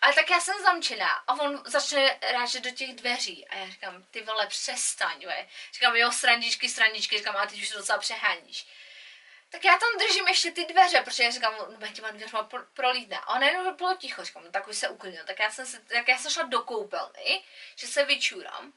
Ale 0.00 0.14
tak 0.14 0.30
já 0.30 0.40
jsem 0.40 0.62
zamčená 0.62 1.08
a 1.08 1.32
on 1.34 1.62
začne 1.66 2.18
rážet 2.32 2.60
do 2.62 2.70
těch 2.70 2.94
dveří 2.94 3.48
a 3.48 3.56
já 3.56 3.66
říkám, 3.66 4.02
ty 4.10 4.22
vole, 4.22 4.46
přestaň, 4.46 5.26
ve. 5.26 5.48
Říkám, 5.72 5.96
jo, 5.96 6.12
srandičky, 6.12 6.68
srandičky, 6.68 7.18
říkám, 7.18 7.36
a 7.36 7.46
teď 7.46 7.62
už 7.62 7.70
to 7.70 7.78
docela 7.78 7.98
přeháníš. 7.98 8.66
Tak 9.52 9.64
já 9.64 9.78
tam 9.78 9.98
držím 9.98 10.28
ještě 10.28 10.50
ty 10.50 10.64
dveře, 10.64 11.00
protože 11.00 11.22
já 11.22 11.30
říkám, 11.30 11.54
no 11.80 11.88
těma 11.88 12.10
dveřma 12.10 12.48
prolítne. 12.74 13.18
A 13.18 13.38
najednou 13.38 13.74
bylo 13.74 13.96
ticho, 13.96 14.24
říkám, 14.24 14.44
no, 14.44 14.50
tak 14.50 14.68
už 14.68 14.76
se 14.76 14.88
uklidnil. 14.88 15.24
Tak 15.26 15.38
já 15.38 15.50
jsem, 15.50 15.66
se, 15.66 15.80
tak 15.80 16.08
já 16.08 16.18
jsem 16.18 16.30
šla 16.30 16.42
do 16.42 16.60
koupelny, 16.62 17.44
že 17.76 17.86
se 17.86 18.04
vyčůram 18.04 18.72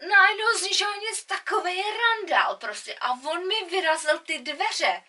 najednou 0.00 0.58
z 0.58 0.62
ničeho 0.62 0.94
nic 1.00 1.24
takový 1.24 1.82
randál 1.82 2.56
prostě 2.56 2.94
a 3.00 3.10
on 3.12 3.48
mi 3.48 3.64
vyrazil 3.64 4.18
ty 4.18 4.38
dveře. 4.38 5.02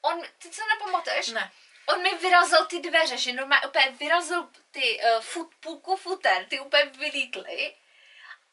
On, 0.00 0.22
ty 0.38 0.52
se 0.52 0.62
nepamatuješ? 0.74 1.28
Ne. 1.28 1.52
On 1.86 2.02
mi 2.02 2.14
vyrazil 2.14 2.66
ty 2.66 2.80
dveře, 2.80 3.18
že 3.18 3.32
normálně 3.32 3.66
úplně 3.66 3.96
vyrazil 4.00 4.48
ty 4.70 5.00
uh, 5.00 5.20
fut, 5.20 5.54
půlku 5.60 5.96
futer, 5.96 6.44
ty 6.44 6.60
úplně 6.60 6.84
vylítly 6.84 7.76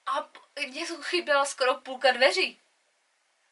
a 0.06 0.30
mě 0.68 0.86
chyběla 1.02 1.46
skoro 1.46 1.76
půlka 1.76 2.12
dveří. 2.12 2.60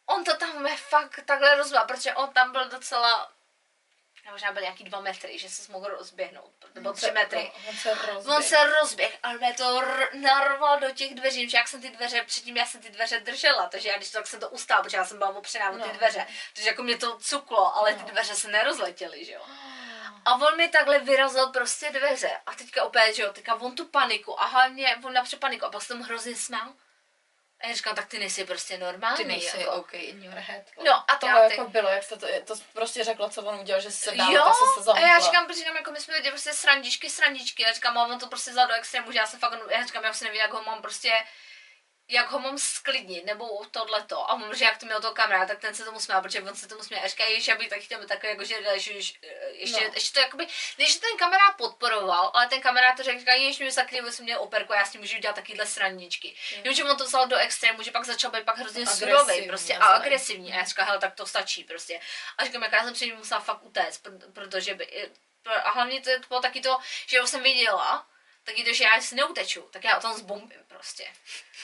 On 0.10 0.24
to 0.24 0.38
tam 0.38 0.68
fakt 0.76 1.20
takhle 1.26 1.56
rozbil, 1.56 1.82
protože 1.88 2.14
on 2.14 2.34
tam 2.34 2.52
byl 2.52 2.70
docela 2.70 3.32
možná 4.32 4.52
byl 4.52 4.62
nějaký 4.62 4.84
dva 4.84 5.02
metry, 5.02 5.40
že 5.40 5.50
se 5.50 5.72
mohl 5.72 5.88
rozběhnout, 5.88 6.54
nebo 6.76 6.94
tři 6.94 7.12
metry. 7.12 7.52
On 7.70 7.76
se 7.76 7.94
rozběh. 7.94 8.38
On 8.38 8.44
se 8.44 8.74
rozběh, 8.82 9.20
ale 9.24 9.38
mě 9.38 9.54
to 9.54 9.82
r- 9.82 10.10
narval 10.14 10.80
do 10.80 10.92
těch 10.92 11.16
dveří, 11.16 11.50
že 11.50 11.58
jak 11.58 11.68
jsem 11.68 11.82
ty 11.82 11.90
dveře, 11.90 12.24
předtím 12.24 12.58
já 12.58 12.66
jsem 12.66 12.82
ty 12.82 12.90
dveře 12.90 13.20
držela, 13.20 13.70
takže 13.70 13.90
já 13.90 13.98
když 13.98 14.10
tak 14.10 14.28
jsem 14.28 14.40
to 14.40 14.50
ustála, 14.50 14.84
protože 14.84 14.98
já 14.98 15.06
jsem 15.06 15.18
byla 15.18 15.30
opřená 15.30 15.72
no. 15.72 15.90
ty 15.90 15.98
dveře, 15.98 16.28
takže 16.54 16.70
jako 16.70 16.84
mě 16.84 16.98
to 16.98 17.18
cuklo, 17.20 17.76
ale 17.76 17.94
ty 17.94 18.02
no. 18.02 18.08
dveře 18.08 18.36
se 18.36 18.48
nerozletěly, 18.48 19.26
že 19.26 19.34
jo. 19.34 19.42
A 20.26 20.34
on 20.36 20.58
mi 20.58 20.70
takhle 20.70 21.00
vyrazil 21.00 21.48
prostě 21.48 21.92
dveře 21.92 22.32
a 22.46 22.54
teďka 22.54 22.84
opět, 22.84 23.14
že 23.14 23.24
jo, 23.24 23.34
teďka 23.34 23.56
on 23.56 23.76
tu 23.76 23.86
paniku 23.86 24.42
a 24.42 24.46
hlavně 24.46 24.98
on 25.04 25.14
napřed 25.14 25.40
paniku 25.40 25.66
a 25.66 25.70
pak 25.70 25.82
jsem 25.82 26.02
hrozně 26.02 26.36
smál. 26.36 26.74
A 27.62 27.68
já 27.68 27.76
říkám, 27.76 27.96
tak 27.96 28.08
ty 28.08 28.20
nejsi 28.20 28.46
prostě 28.46 28.78
normální. 28.78 29.18
Ty 29.18 29.26
nejsi 29.26 29.60
jako. 29.60 29.72
OK 29.72 29.94
in 29.94 30.24
your 30.24 30.36
head. 30.36 30.64
No 30.86 31.12
a 31.12 31.16
to 31.16 31.28
ty... 31.28 31.56
jako 31.56 31.70
bylo, 31.70 31.90
jak 31.90 32.08
to, 32.08 32.18
to, 32.18 32.28
to 32.46 32.54
prostě 32.74 33.04
řekla, 33.04 33.30
co 33.30 33.44
on 33.44 33.60
udělal, 33.60 33.82
že 33.82 33.92
se 33.92 34.12
dál, 34.12 34.34
jo? 34.34 34.54
se, 34.78 34.84
se 34.84 34.92
a 34.92 35.00
já 35.00 35.20
říkám, 35.20 35.46
protože 35.46 35.60
říkám, 35.60 35.76
jako 35.76 35.92
my 35.92 36.00
jsme 36.00 36.14
viděli 36.14 36.32
prostě 36.32 36.54
srandičky, 36.54 37.10
srandičky. 37.10 37.64
Já 37.64 37.72
říkám, 37.72 37.98
on 37.98 38.20
to 38.20 38.28
prostě 38.28 38.52
vzal 38.52 38.68
do 38.68 38.74
extrému, 38.74 39.12
že 39.12 39.18
já 39.18 39.28
se 39.28 39.38
fakt, 39.38 39.60
já 39.70 39.86
říkám, 39.86 40.04
já 40.04 40.14
se 40.14 40.26
nevím, 40.26 40.42
jak 40.42 40.54
ho 40.54 40.64
mám 40.64 40.82
prostě 40.82 41.14
jak 42.10 42.32
ho 42.32 42.40
mám 42.40 42.58
sklidnit, 42.58 43.26
nebo 43.26 43.66
tohleto. 43.72 44.32
A 44.32 44.36
mám, 44.36 44.56
že 44.56 44.66
jak 44.66 44.78
to 44.78 44.86
měl 44.86 45.02
toho 45.02 45.14
kamarád, 45.14 45.48
tak 45.48 45.60
ten 45.60 45.76
se 45.76 45.86
tomu 45.86 46.00
smál, 46.00 46.22
protože 46.22 46.42
on 46.42 46.56
se 46.56 46.68
tomu 46.68 46.84
směl. 46.84 47.02
A 47.04 47.08
říká, 47.08 47.24
že 47.38 47.52
já 47.52 47.58
bych 47.58 47.70
tak 47.70 47.80
chtěl 47.80 48.06
takový, 48.06 48.30
jako, 48.30 48.44
že 48.44 48.56
ještě, 48.56 48.94
ještě, 49.52 49.88
no. 49.88 49.92
ještě 49.94 50.14
to 50.14 50.20
jakoby, 50.20 50.48
než 50.78 50.96
ten 50.96 51.18
kamarád 51.18 51.56
podporoval, 51.58 52.32
ale 52.34 52.48
ten 52.48 52.62
kamarád 52.62 52.98
to 52.98 53.04
řekl, 53.04 53.20
že 53.20 53.32
ještě 53.32 53.64
mi 53.64 53.72
sakry, 53.72 54.12
jsem 54.12 54.26
měl 54.26 54.42
operku, 54.42 54.74
já 54.74 54.86
s 54.86 54.94
ním 54.94 55.02
můžu 55.02 55.18
dělat 55.18 55.36
takovýhle 55.36 55.66
srandičky. 55.66 56.36
Mm. 56.52 56.58
Jenom, 56.58 56.76
že 56.76 56.84
on 56.84 56.98
to 56.98 57.06
vzal 57.06 57.28
do 57.28 57.38
extrému, 57.38 57.84
že 57.84 57.92
pak 57.92 58.06
začal 58.06 58.32
být 58.32 58.46
pak 58.46 58.58
hrozně 58.58 58.88
surový 58.88 59.48
prostě 59.48 59.76
a 59.76 59.86
agresivní. 59.86 60.54
A 60.54 60.56
já 60.56 60.64
říkám, 60.64 60.86
hele, 60.86 61.00
tak 61.00 61.16
to 61.16 61.26
stačí 61.26 61.64
prostě. 61.64 62.00
A 62.38 62.46
říkám, 62.46 62.64
jak 62.64 62.72
já 62.72 62.84
jsem 62.84 62.94
před 62.94 63.06
ním 63.06 63.16
musela 63.16 63.40
fakt 63.40 63.64
utéct, 63.64 64.08
protože 64.34 64.76
by, 64.76 65.10
a 65.64 65.72
hlavně 65.72 66.02
to 66.02 66.10
bylo 66.28 66.42
taky 66.42 66.62
to, 66.62 66.78
že 67.08 67.20
jsem 67.26 67.44
viděla, 67.44 68.08
tak 68.50 68.58
když 68.58 68.80
já 68.80 69.02
si 69.02 69.16
neuteču, 69.16 69.62
tak 69.62 69.84
já 69.84 69.98
o 69.98 70.02
tom 70.02 70.14
zbombím 70.14 70.64
prostě. 70.68 71.14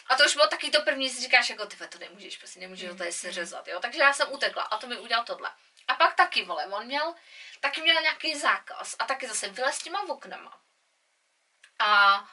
A 0.08 0.16
to 0.16 0.26
už 0.26 0.34
bylo 0.34 0.48
taky 0.48 0.70
to 0.70 0.82
první, 0.82 1.10
si 1.10 1.22
říkáš, 1.22 1.50
jako 1.50 1.66
ty 1.66 1.78
to 1.78 2.00
nemůžeš, 2.00 2.38
prostě 2.38 2.60
nemůžeš 2.60 2.90
to 2.90 2.96
tady 2.96 3.12
seřezat, 3.12 3.68
jo. 3.68 3.80
Takže 3.80 4.00
já 4.00 4.14
jsem 4.14 4.32
utekla 4.32 4.64
a 4.64 4.78
to 4.78 4.88
mi 4.88 4.98
udělal 4.98 5.26
tohle. 5.26 5.52
A 5.88 5.94
pak 5.96 6.16
taky, 6.16 6.44
vole, 6.44 6.66
on 6.66 6.86
měl, 6.86 7.16
taky 7.60 7.82
měl 7.82 8.02
nějaký 8.02 8.40
zákaz 8.40 8.96
a 9.00 9.06
taky 9.06 9.28
zase 9.28 9.50
vylez 9.50 9.78
těma 9.80 10.02
oknama. 10.02 10.60
A 11.80 12.24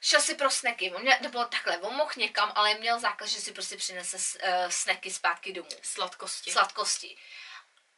šel 0.00 0.20
si 0.20 0.34
pro 0.34 0.50
sneky, 0.50 0.92
on 0.92 1.02
měl, 1.02 1.16
nebo 1.20 1.44
takhle, 1.44 1.78
on 1.78 1.94
mohl 1.94 2.12
někam, 2.16 2.52
ale 2.54 2.74
měl 2.74 3.00
zákaz, 3.00 3.30
že 3.30 3.40
si 3.40 3.52
prostě 3.52 3.76
přinese 3.76 4.16
uh, 4.16 4.70
sneky 4.70 5.10
zpátky 5.10 5.52
domů. 5.52 5.68
Sladkosti. 5.82 6.50
Sladkosti. 6.50 7.18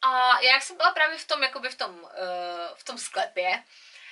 A 0.01 0.39
já 0.39 0.53
jak 0.53 0.63
jsem 0.63 0.77
byla 0.77 0.91
právě 0.91 1.17
v 1.17 1.27
tom, 1.27 1.43
jakoby 1.43 1.69
v 1.69 1.75
tom, 1.75 1.99
uh, 2.03 2.09
v 2.75 2.83
tom 2.83 2.97
sklepě, 2.97 3.63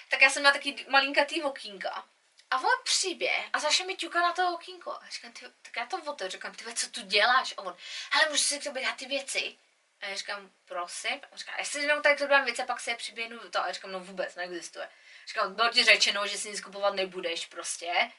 tak 0.09 0.21
já 0.21 0.29
jsem 0.29 0.41
měla 0.41 0.53
taky 0.53 0.85
malinkatý 0.89 1.43
okýnka. 1.43 2.05
A 2.51 2.57
on 2.57 2.69
přibě 2.83 3.49
a 3.53 3.59
začne 3.59 3.85
mi 3.85 3.95
ťukat 3.95 4.21
na 4.21 4.33
to 4.33 4.53
okýnko. 4.53 4.91
A 4.91 5.01
říkám, 5.09 5.31
ty, 5.31 5.45
tak 5.61 5.75
já 5.77 5.85
to 5.85 5.97
otevřu, 5.97 6.31
říkám, 6.31 6.55
ty 6.55 6.73
co 6.73 6.89
tu 6.89 7.01
děláš? 7.01 7.53
A 7.57 7.61
on, 7.61 7.75
hele, 8.11 8.29
můžu 8.29 8.43
si 8.43 8.59
k 8.59 8.63
tobě 8.63 8.83
dát 8.83 8.95
ty 8.95 9.05
věci? 9.05 9.57
A 10.01 10.05
já 10.05 10.15
říkám, 10.15 10.51
prosím. 10.65 11.21
A 11.31 11.37
říká, 11.37 11.51
jestli 11.57 11.81
jenom 11.81 12.01
tak 12.01 12.17
to 12.17 12.27
dám 12.27 12.45
věci, 12.45 12.63
pak 12.63 12.79
si 12.79 12.89
je 12.89 12.95
přiběhnu 12.95 13.39
to. 13.49 13.59
A 13.59 13.71
říkám, 13.71 13.91
no 13.91 13.99
vůbec 13.99 14.35
neexistuje. 14.35 14.89
Říkám, 15.27 15.55
bylo 15.55 15.69
ti 15.69 15.83
řečeno, 15.83 16.27
že 16.27 16.37
si 16.37 16.49
nic 16.49 16.61
kupovat 16.61 16.93
nebudeš 16.93 17.45
prostě. 17.45 18.11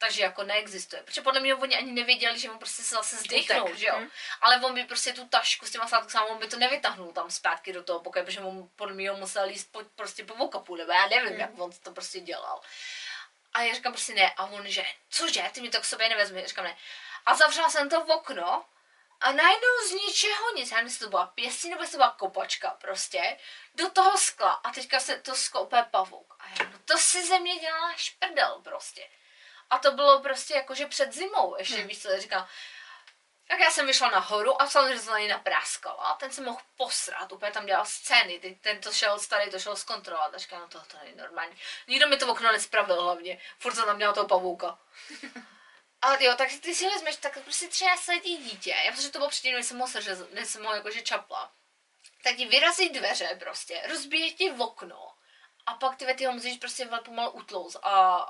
Takže 0.00 0.22
jako 0.22 0.42
neexistuje. 0.42 1.02
Protože 1.02 1.22
podle 1.22 1.40
mě 1.40 1.54
oni 1.54 1.76
ani 1.76 1.92
nevěděli, 1.92 2.38
že 2.38 2.50
on 2.50 2.58
prostě 2.58 2.82
se 2.82 2.94
zase 2.94 3.16
zdechnou, 3.16 3.74
že 3.74 3.86
jo. 3.86 3.94
Hm. 3.98 4.08
Ale 4.40 4.60
on 4.60 4.74
by 4.74 4.84
prostě 4.84 5.12
tu 5.12 5.28
tašku 5.28 5.66
s 5.66 5.70
těma 5.70 5.88
sladkama, 5.88 6.26
on 6.26 6.38
by 6.38 6.48
to 6.48 6.56
nevytahnul 6.56 7.12
tam 7.12 7.30
zpátky 7.30 7.72
do 7.72 7.82
toho 7.84 8.00
pokoje, 8.00 8.24
protože 8.24 8.40
on 8.40 8.68
podle 8.76 8.94
mě 8.94 9.12
musel 9.12 9.48
jíst 9.48 9.72
po, 9.72 9.82
prostě 9.94 10.24
po 10.24 10.34
vokapu, 10.34 10.76
nebo 10.76 10.92
já 10.92 11.06
nevím, 11.06 11.34
Hm. 11.36 11.40
jak 11.40 11.50
on 11.58 11.70
to 11.82 11.92
prostě 11.92 12.20
dělal. 12.20 12.60
A 13.54 13.62
já 13.62 13.74
říkám 13.74 13.92
prostě 13.92 14.14
ne. 14.14 14.32
A 14.36 14.44
on, 14.44 14.68
že, 14.68 14.84
cože, 15.10 15.50
ty 15.52 15.60
mi 15.60 15.70
to 15.70 15.80
k 15.80 15.84
sobě 15.84 16.08
nevezmi. 16.08 16.40
Já 16.40 16.46
říkám 16.48 16.64
ne. 16.64 16.76
A 17.26 17.34
zavřela 17.34 17.70
jsem 17.70 17.88
to 17.90 18.04
v 18.04 18.10
okno 18.10 18.64
a 19.20 19.32
najednou 19.32 19.88
z 19.88 19.92
ničeho 19.92 20.54
nic, 20.56 20.70
já 20.70 20.76
nevím, 20.76 20.88
jestli 20.88 21.04
to 21.04 21.10
byla 21.10 21.26
pěstí 21.26 21.70
nebo 21.70 21.82
jestli 21.82 21.92
to 21.92 21.98
byla 21.98 22.10
kopačka 22.10 22.70
prostě, 22.70 23.38
do 23.74 23.90
toho 23.90 24.18
skla. 24.18 24.52
A 24.52 24.70
teďka 24.72 25.00
se 25.00 25.18
to 25.18 25.34
sklo 25.34 25.62
úplně 25.62 25.82
pavouk. 25.90 26.34
A 26.38 26.44
já, 26.48 26.70
no 26.70 26.78
to 26.84 26.98
si 26.98 27.26
ze 27.26 27.38
mě 27.38 27.56
dělala 27.56 27.92
šprdel 27.96 28.60
prostě. 28.64 29.08
A 29.70 29.78
to 29.78 29.92
bylo 29.92 30.20
prostě 30.20 30.54
jakože 30.54 30.86
před 30.86 31.12
zimou, 31.12 31.56
ještě 31.58 31.76
Hmm. 31.76 31.86
víš 31.86 32.02
co, 32.02 32.20
říkám, 32.20 32.48
tak 33.48 33.60
já 33.60 33.70
jsem 33.70 33.86
vyšla 33.86 34.10
nahoru 34.10 34.62
a 34.62 34.66
samozřejmě 34.66 34.98
jsem 34.98 35.12
na 35.12 35.18
něj 35.18 35.28
napráskala. 35.28 36.14
Ten 36.14 36.30
se 36.30 36.40
mohl 36.42 36.60
posrat, 36.76 37.32
úplně 37.32 37.52
tam 37.52 37.66
dělal 37.66 37.84
scény. 37.84 38.38
Teď 38.38 38.60
ten 38.60 38.80
to 38.80 38.92
šel 38.92 39.18
starý, 39.18 39.50
to 39.50 39.58
šel 39.58 39.76
zkontrolovat. 39.76 40.34
A 40.34 40.38
říkám, 40.38 40.60
no 40.60 40.68
to, 40.68 40.80
to 40.80 40.96
není 41.04 41.16
normální. 41.16 41.56
Nikdo 41.86 42.08
mi 42.08 42.16
to 42.16 42.26
okno 42.32 42.52
nespravil 42.52 43.02
hlavně. 43.02 43.40
Furt 43.58 43.74
jsem 43.74 43.84
tam 43.84 43.96
měla 43.96 44.12
toho 44.12 44.28
pavouka. 44.28 44.78
A 46.02 46.22
jo, 46.22 46.34
tak 46.36 46.48
ty 46.60 46.74
si 46.74 46.90
vezmeš, 46.90 47.16
tak 47.16 47.38
prostě 47.38 47.68
třeba 47.68 47.96
sedí 47.96 48.36
dítě. 48.36 48.74
Já 48.86 48.92
protože 48.92 49.10
to 49.10 49.18
bylo 49.18 49.30
předtím, 49.30 49.54
než 49.54 49.66
jsem 49.66 49.78
ho 49.78 49.88
seřez, 49.88 50.18
než 50.32 50.48
jsem 50.48 50.64
ho 50.64 50.74
jakože 50.74 51.02
čapla. 51.02 51.52
Tak 52.22 52.36
ti 52.36 52.46
vyrazí 52.46 52.88
dveře 52.88 53.36
prostě, 53.38 53.82
rozbije 53.88 54.32
ti 54.32 54.50
v 54.50 54.62
okno. 54.62 55.12
A 55.66 55.74
pak 55.74 55.96
ty 55.96 56.14
ty 56.14 56.24
ho 56.24 56.32
musíš 56.32 56.58
prostě 56.58 56.88
pomalu 57.04 57.30
utlouz 57.30 57.76
a, 57.82 58.26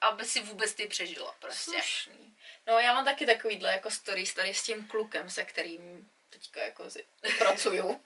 aby 0.00 0.24
si 0.24 0.42
vůbec 0.42 0.74
ty 0.74 0.86
přežila 0.86 1.34
prostě. 1.38 1.70
Slušný. 1.70 2.36
No 2.66 2.78
já 2.78 2.94
mám 2.94 3.04
taky 3.04 3.26
takovýhle 3.26 3.72
jako 3.72 3.90
stories 3.90 4.34
tady 4.34 4.54
s 4.54 4.62
tím 4.62 4.88
klukem, 4.88 5.30
se 5.30 5.44
kterým 5.44 6.10
teďka 6.34 6.60
jako 6.60 6.90
si 6.90 7.04
pracuju. 7.38 8.00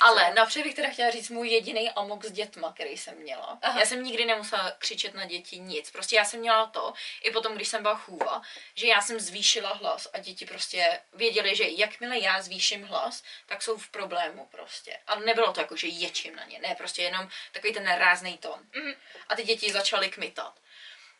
Ale 0.00 0.34
napřed 0.34 0.62
bych 0.62 0.74
teda 0.74 0.88
chtěla 0.88 1.10
říct 1.10 1.30
můj 1.30 1.48
jediný 1.48 1.90
amok 1.90 2.24
s 2.24 2.32
dětma, 2.32 2.72
který 2.72 2.98
jsem 2.98 3.18
měla. 3.18 3.58
Aha. 3.62 3.80
Já 3.80 3.86
jsem 3.86 4.02
nikdy 4.02 4.24
nemusela 4.24 4.70
křičet 4.70 5.14
na 5.14 5.24
děti 5.24 5.58
nic. 5.58 5.90
Prostě 5.90 6.16
já 6.16 6.24
jsem 6.24 6.40
měla 6.40 6.66
to, 6.66 6.92
i 7.22 7.30
potom, 7.30 7.54
když 7.54 7.68
jsem 7.68 7.82
byla 7.82 7.94
chůva, 7.94 8.42
že 8.74 8.86
já 8.86 9.00
jsem 9.00 9.20
zvýšila 9.20 9.72
hlas 9.72 10.08
a 10.12 10.18
děti 10.18 10.46
prostě 10.46 11.00
věděli, 11.12 11.56
že 11.56 11.64
jakmile 11.68 12.18
já 12.18 12.42
zvýším 12.42 12.84
hlas, 12.84 13.22
tak 13.46 13.62
jsou 13.62 13.76
v 13.78 13.88
problému 13.88 14.46
prostě. 14.46 14.98
A 15.06 15.14
nebylo 15.14 15.52
to 15.52 15.60
jako, 15.60 15.76
že 15.76 15.86
ječím 15.86 16.36
na 16.36 16.44
ně, 16.44 16.58
ne, 16.58 16.74
prostě 16.74 17.02
jenom 17.02 17.28
takový 17.52 17.74
ten 17.74 17.86
rázný 17.86 18.38
tón. 18.38 18.60
Mhm. 18.74 18.94
A 19.28 19.36
ty 19.36 19.42
děti 19.42 19.72
začaly 19.72 20.10
kmitat. 20.10 20.60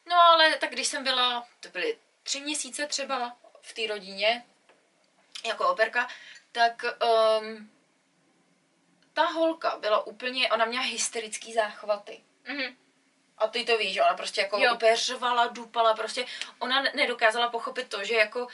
No 0.06 0.16
ale 0.20 0.56
tak 0.56 0.70
když 0.70 0.86
jsem 0.88 1.04
byla, 1.04 1.46
to 1.60 1.68
byly 1.68 1.98
tři 2.22 2.40
měsíce 2.40 2.86
třeba 2.86 3.36
v 3.62 3.72
té 3.72 3.86
rodině, 3.86 4.44
jako 5.46 5.68
operka, 5.68 6.08
tak 6.52 6.84
um, 7.40 7.70
ta 9.12 9.26
holka 9.26 9.76
byla 9.78 10.06
úplně, 10.06 10.50
ona 10.50 10.64
měla 10.64 10.84
hysterický 10.84 11.52
záchvaty. 11.52 12.20
Mhm. 12.44 12.76
A 13.38 13.48
ty 13.48 13.64
to 13.64 13.78
víš, 13.78 13.94
že 13.94 14.02
ona 14.02 14.14
prostě 14.14 14.40
jako 14.40 14.58
Jo. 14.58 14.74
úplně 14.74 14.96
řvala, 14.96 15.46
dupala, 15.46 15.94
prostě 15.94 16.26
ona 16.58 16.82
ne- 16.82 16.92
nedokázala 16.94 17.48
pochopit 17.48 17.88
to, 17.88 18.04
že 18.04 18.14
jako, 18.14 18.46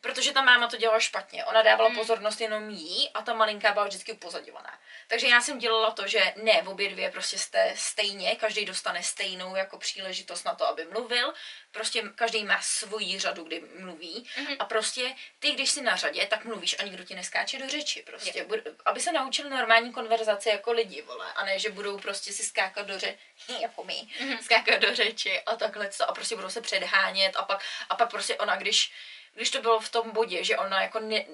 protože 0.00 0.32
ta 0.32 0.42
máma 0.42 0.66
to 0.68 0.76
dělala 0.76 1.00
špatně, 1.00 1.44
ona 1.44 1.62
dávala 1.62 1.88
Mm. 1.88 1.94
pozornost 1.96 2.40
jenom 2.40 2.70
jí 2.70 3.10
a 3.14 3.22
ta 3.22 3.34
malinká 3.34 3.72
byla 3.72 3.84
vždycky 3.86 4.12
upozadňovaná. 4.12 4.78
Takže 5.08 5.28
já 5.28 5.40
jsem 5.40 5.58
dělala 5.58 5.90
to, 5.90 6.06
že 6.08 6.32
ne, 6.36 6.62
v 6.62 6.68
obě 6.68 6.88
dvě 6.90 7.10
prostě 7.10 7.38
jste 7.38 7.72
stejně, 7.76 8.36
každý 8.36 8.64
dostane 8.64 9.02
stejnou 9.02 9.56
jako 9.56 9.78
příležitost 9.78 10.44
na 10.44 10.54
to, 10.54 10.66
aby 10.66 10.84
mluvil, 10.84 11.34
prostě 11.72 12.02
každý 12.14 12.44
má 12.44 12.60
svoji 12.62 13.18
řadu, 13.18 13.44
kdy 13.44 13.62
mluví 13.78 14.28
Mhm. 14.36 14.56
a 14.58 14.64
prostě 14.64 15.14
ty, 15.38 15.52
když 15.52 15.70
jsi 15.70 15.82
na 15.82 15.96
řadě, 15.96 16.26
tak 16.26 16.44
mluvíš 16.44 16.76
a 16.78 16.82
nikdo 16.82 17.04
ti 17.04 17.14
neskáče 17.14 17.58
do 17.58 17.68
řeči, 17.68 18.02
prostě, 18.02 18.44
Bud- 18.44 18.74
aby 18.84 19.00
se 19.00 19.12
naučil 19.12 19.50
normální 19.50 19.92
konverzace 19.92 20.50
jako 20.50 20.72
lidi, 20.72 21.02
vole, 21.02 21.32
a 21.32 21.44
ne, 21.44 21.58
že 21.58 21.70
budou 21.70 21.98
prostě 21.98 22.32
si 22.32 22.42
skákat 22.42 22.86
do 22.86 22.98
řeči, 22.98 23.18
jako 23.60 23.84
my, 23.84 24.08
Mhm. 24.20 24.38
skákat 24.42 24.80
do 24.80 24.94
řeči 24.94 25.40
a 25.40 25.56
takhle 25.56 25.88
to 25.88 26.10
a 26.10 26.14
prostě 26.14 26.36
budou 26.36 26.50
se 26.50 26.60
předhánět 26.60 27.36
a 27.36 27.42
pak, 27.42 27.64
a 27.90 27.94
pak 27.96 28.10
prostě 28.10 28.36
ona, 28.36 28.56
když, 28.56 28.92
když 29.36 29.50
to 29.50 29.60
bylo 29.60 29.80
v 29.80 29.88
tom 29.88 30.10
bodě, 30.10 30.44
že 30.44 30.56
ona 30.56 30.82
jako 30.82 31.00
ne, 31.00 31.24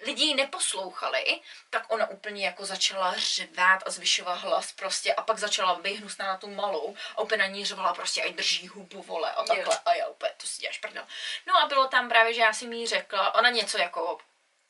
lidi 0.00 0.24
ji 0.24 0.34
neposlouchali, 0.34 1.40
tak 1.70 1.92
ona 1.92 2.10
úplně 2.10 2.46
jako 2.46 2.64
začala 2.66 3.14
řvát 3.16 3.82
a 3.86 3.90
zvyšovat 3.90 4.34
hlas 4.34 4.72
prostě 4.72 5.14
a 5.14 5.22
pak 5.22 5.38
začala 5.38 5.74
vyhnusná 5.74 6.26
na 6.26 6.36
tu 6.36 6.46
malou 6.50 6.96
a 7.16 7.20
úplně 7.20 7.38
na 7.38 7.46
ní 7.46 7.64
řvala 7.64 7.94
prostě 7.94 8.22
ať 8.22 8.32
drží 8.32 8.68
hubu 8.68 9.02
vole 9.02 9.32
a 9.32 9.42
takhle 9.42 9.74
Jo. 9.74 9.80
a 9.84 9.94
já 9.94 10.08
úplně 10.08 10.32
to 10.36 10.46
si 10.46 10.60
děláš 10.60 10.78
prdel. 10.78 11.06
No 11.46 11.58
a 11.58 11.66
bylo 11.66 11.88
tam 11.88 12.08
právě, 12.08 12.34
že 12.34 12.40
já 12.40 12.52
jsem 12.52 12.72
jí 12.72 12.86
řekla, 12.86 13.34
ona 13.34 13.50
něco 13.50 13.78
jako 13.78 14.18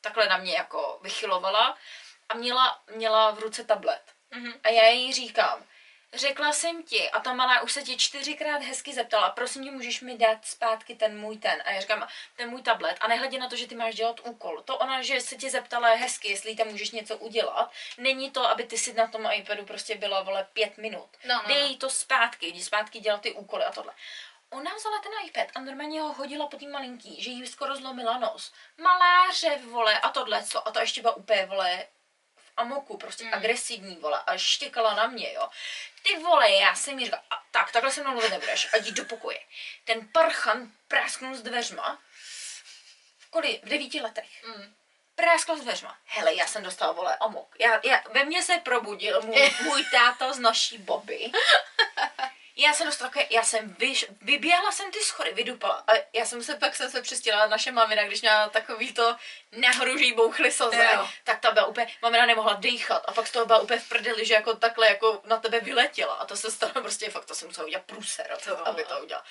takhle 0.01 0.27
na 0.27 0.37
mě 0.37 0.53
jako 0.53 0.99
vychylovala 1.01 1.77
a 2.29 2.33
měla, 2.33 2.81
měla 2.95 3.31
v 3.31 3.39
ruce 3.39 3.63
tablet. 3.63 4.01
Mhm. 4.31 4.53
A 4.63 4.69
já 4.69 4.87
jí 4.87 5.13
říkám, 5.13 5.65
řekla 6.13 6.53
jsem 6.53 6.83
ti 6.83 7.09
a 7.11 7.19
ta 7.19 7.33
malá 7.33 7.61
už 7.61 7.71
se 7.71 7.81
ti 7.81 7.97
čtyřikrát 7.97 8.61
hezky 8.61 8.93
zeptala, 8.93 9.29
prosím 9.29 9.63
tě, 9.63 9.71
můžeš 9.71 10.01
mi 10.01 10.17
dát 10.17 10.45
zpátky 10.45 10.95
ten 10.95 11.19
můj 11.19 11.37
ten. 11.37 11.63
A 11.65 11.71
já 11.71 11.81
říkám, 11.81 12.07
ten 12.35 12.49
můj 12.49 12.61
tablet. 12.61 12.97
A 12.99 13.07
nehledě 13.07 13.39
na 13.39 13.49
to, 13.49 13.55
že 13.55 13.67
ty 13.67 13.75
máš 13.75 13.95
dělat 13.95 14.19
úkol. 14.23 14.61
To 14.61 14.77
ona, 14.77 15.01
že 15.01 15.21
se 15.21 15.35
tě 15.35 15.49
zeptala 15.49 15.87
hezky, 15.87 16.27
jestli 16.27 16.55
tam 16.55 16.67
můžeš 16.67 16.91
něco 16.91 17.17
udělat, 17.17 17.71
není 17.97 18.31
to, 18.31 18.45
aby 18.49 18.63
ty 18.63 18.77
si 18.77 18.93
na 18.93 19.07
tom 19.07 19.29
iPadu 19.33 19.65
prostě 19.65 19.95
byla, 19.95 20.21
vole, 20.21 20.47
pět 20.53 20.77
minut. 20.77 21.09
No, 21.25 21.35
no, 21.35 21.47
Dej 21.47 21.69
no. 21.69 21.77
to 21.77 21.89
zpátky, 21.89 22.47
jdi 22.47 22.63
zpátky 22.63 22.99
dělat 22.99 23.21
ty 23.21 23.31
úkoly 23.31 23.63
a 23.63 23.71
tohle. 23.71 23.93
Ona 24.49 24.75
vzala 24.75 24.99
ten 24.99 25.11
iPad 25.27 25.47
a 25.55 25.59
normálně 25.59 26.01
ho 26.01 26.13
hodila 26.13 26.47
po 26.47 26.57
tý 26.57 26.67
malinký, 26.67 27.23
že 27.23 27.29
jí 27.29 27.47
skoro 27.47 27.75
zlomila 27.75 28.17
nos. 28.17 28.53
Malá 28.77 29.31
řev, 29.31 29.63
vole, 29.63 29.99
a 29.99 30.09
tohle 30.09 30.43
co. 30.43 30.67
A 30.67 30.71
to 30.71 30.79
ještě 30.79 31.01
byla 31.01 31.15
úplně, 31.15 31.45
vole, 31.45 31.85
v 32.51 32.53
amoku, 32.57 32.97
prostě 32.97 33.23
Mm. 33.23 33.33
agresivní, 33.33 33.95
vole, 33.95 34.21
a 34.27 34.37
štěkala 34.37 34.93
na 34.93 35.07
mě, 35.07 35.33
jo. 35.33 35.49
Ty 36.03 36.17
vole, 36.17 36.51
já 36.51 36.75
jsem 36.75 36.99
jí 36.99 37.05
říkala, 37.05 37.23
a, 37.29 37.43
tak, 37.51 37.71
takhle 37.71 37.91
se 37.91 38.01
mnou 38.01 38.11
mluvit 38.11 38.29
nebudeš, 38.29 38.67
a 38.73 38.77
jdi 38.77 38.91
do 38.91 39.05
pokoje. 39.05 39.39
Ten 39.83 40.07
parchan 40.07 40.71
prásknul 40.87 41.35
s 41.35 41.41
dveřma, 41.41 42.01
v 43.19 43.29
koli, 43.29 43.59
v 43.63 43.69
devíti 43.69 44.01
letech. 44.01 44.43
Mm. 44.43 44.75
Práskl 45.15 45.57
s 45.57 45.61
dveřma. 45.61 45.97
Hele, 46.05 46.35
já 46.35 46.47
jsem 46.47 46.63
dostala, 46.63 46.91
vole, 46.91 47.17
amok. 47.19 47.55
Já, 47.59 47.79
já, 47.83 48.03
ve 48.11 48.25
mně 48.25 48.43
se 48.43 48.57
probudil 48.57 49.21
můj, 49.21 49.55
můj 49.63 49.85
táta 49.91 50.33
z 50.33 50.39
naší 50.39 50.77
Bobby. 50.77 51.31
Já 52.55 52.73
jsem 52.73 52.87
dostala 52.87 53.09
takové, 53.09 53.25
já 53.29 53.43
jsem 53.43 53.73
vyš, 53.79 54.05
vyběhla 54.21 54.71
jsem 54.71 54.91
ty 54.91 54.99
schody, 54.99 55.33
vydupala. 55.33 55.83
A 55.87 55.91
já 56.13 56.25
jsem 56.25 56.43
se, 56.43 56.55
pak 56.55 56.75
jsem 56.75 56.91
se 56.91 57.01
přistěla 57.01 57.45
naše 57.47 57.71
mamina, 57.71 58.03
když 58.03 58.21
měla 58.21 58.49
takový 58.49 58.93
to 58.93 59.15
nahoru, 59.51 59.97
že 59.97 60.03
jí 60.05 60.13
bouchly 60.13 60.51
slzy, 60.51 60.77
Jo. 60.93 61.09
tak 61.23 61.39
ta 61.39 61.51
byla 61.51 61.65
úplně, 61.65 61.87
mamina 62.01 62.25
nemohla 62.25 62.53
dýchat 62.53 63.03
a 63.07 63.11
pak 63.13 63.27
z 63.27 63.31
toho 63.31 63.45
byla 63.45 63.59
úplně 63.59 63.79
v 63.79 63.89
prdeli, 63.89 64.25
že 64.25 64.33
jako 64.33 64.55
takhle 64.55 64.87
jako 64.87 65.21
na 65.25 65.37
tebe 65.37 65.59
vyletěla 65.59 66.13
a 66.13 66.25
to 66.25 66.35
se 66.37 66.51
stalo 66.51 66.73
prostě, 66.73 67.09
fakt 67.09 67.25
to 67.25 67.35
jsem 67.35 67.47
musela 67.47 67.67
udělat 67.67 67.85
průser, 67.85 68.37
To- 68.45 68.67
aby 68.67 68.83
to 68.85 68.99
udělala. 68.99 69.25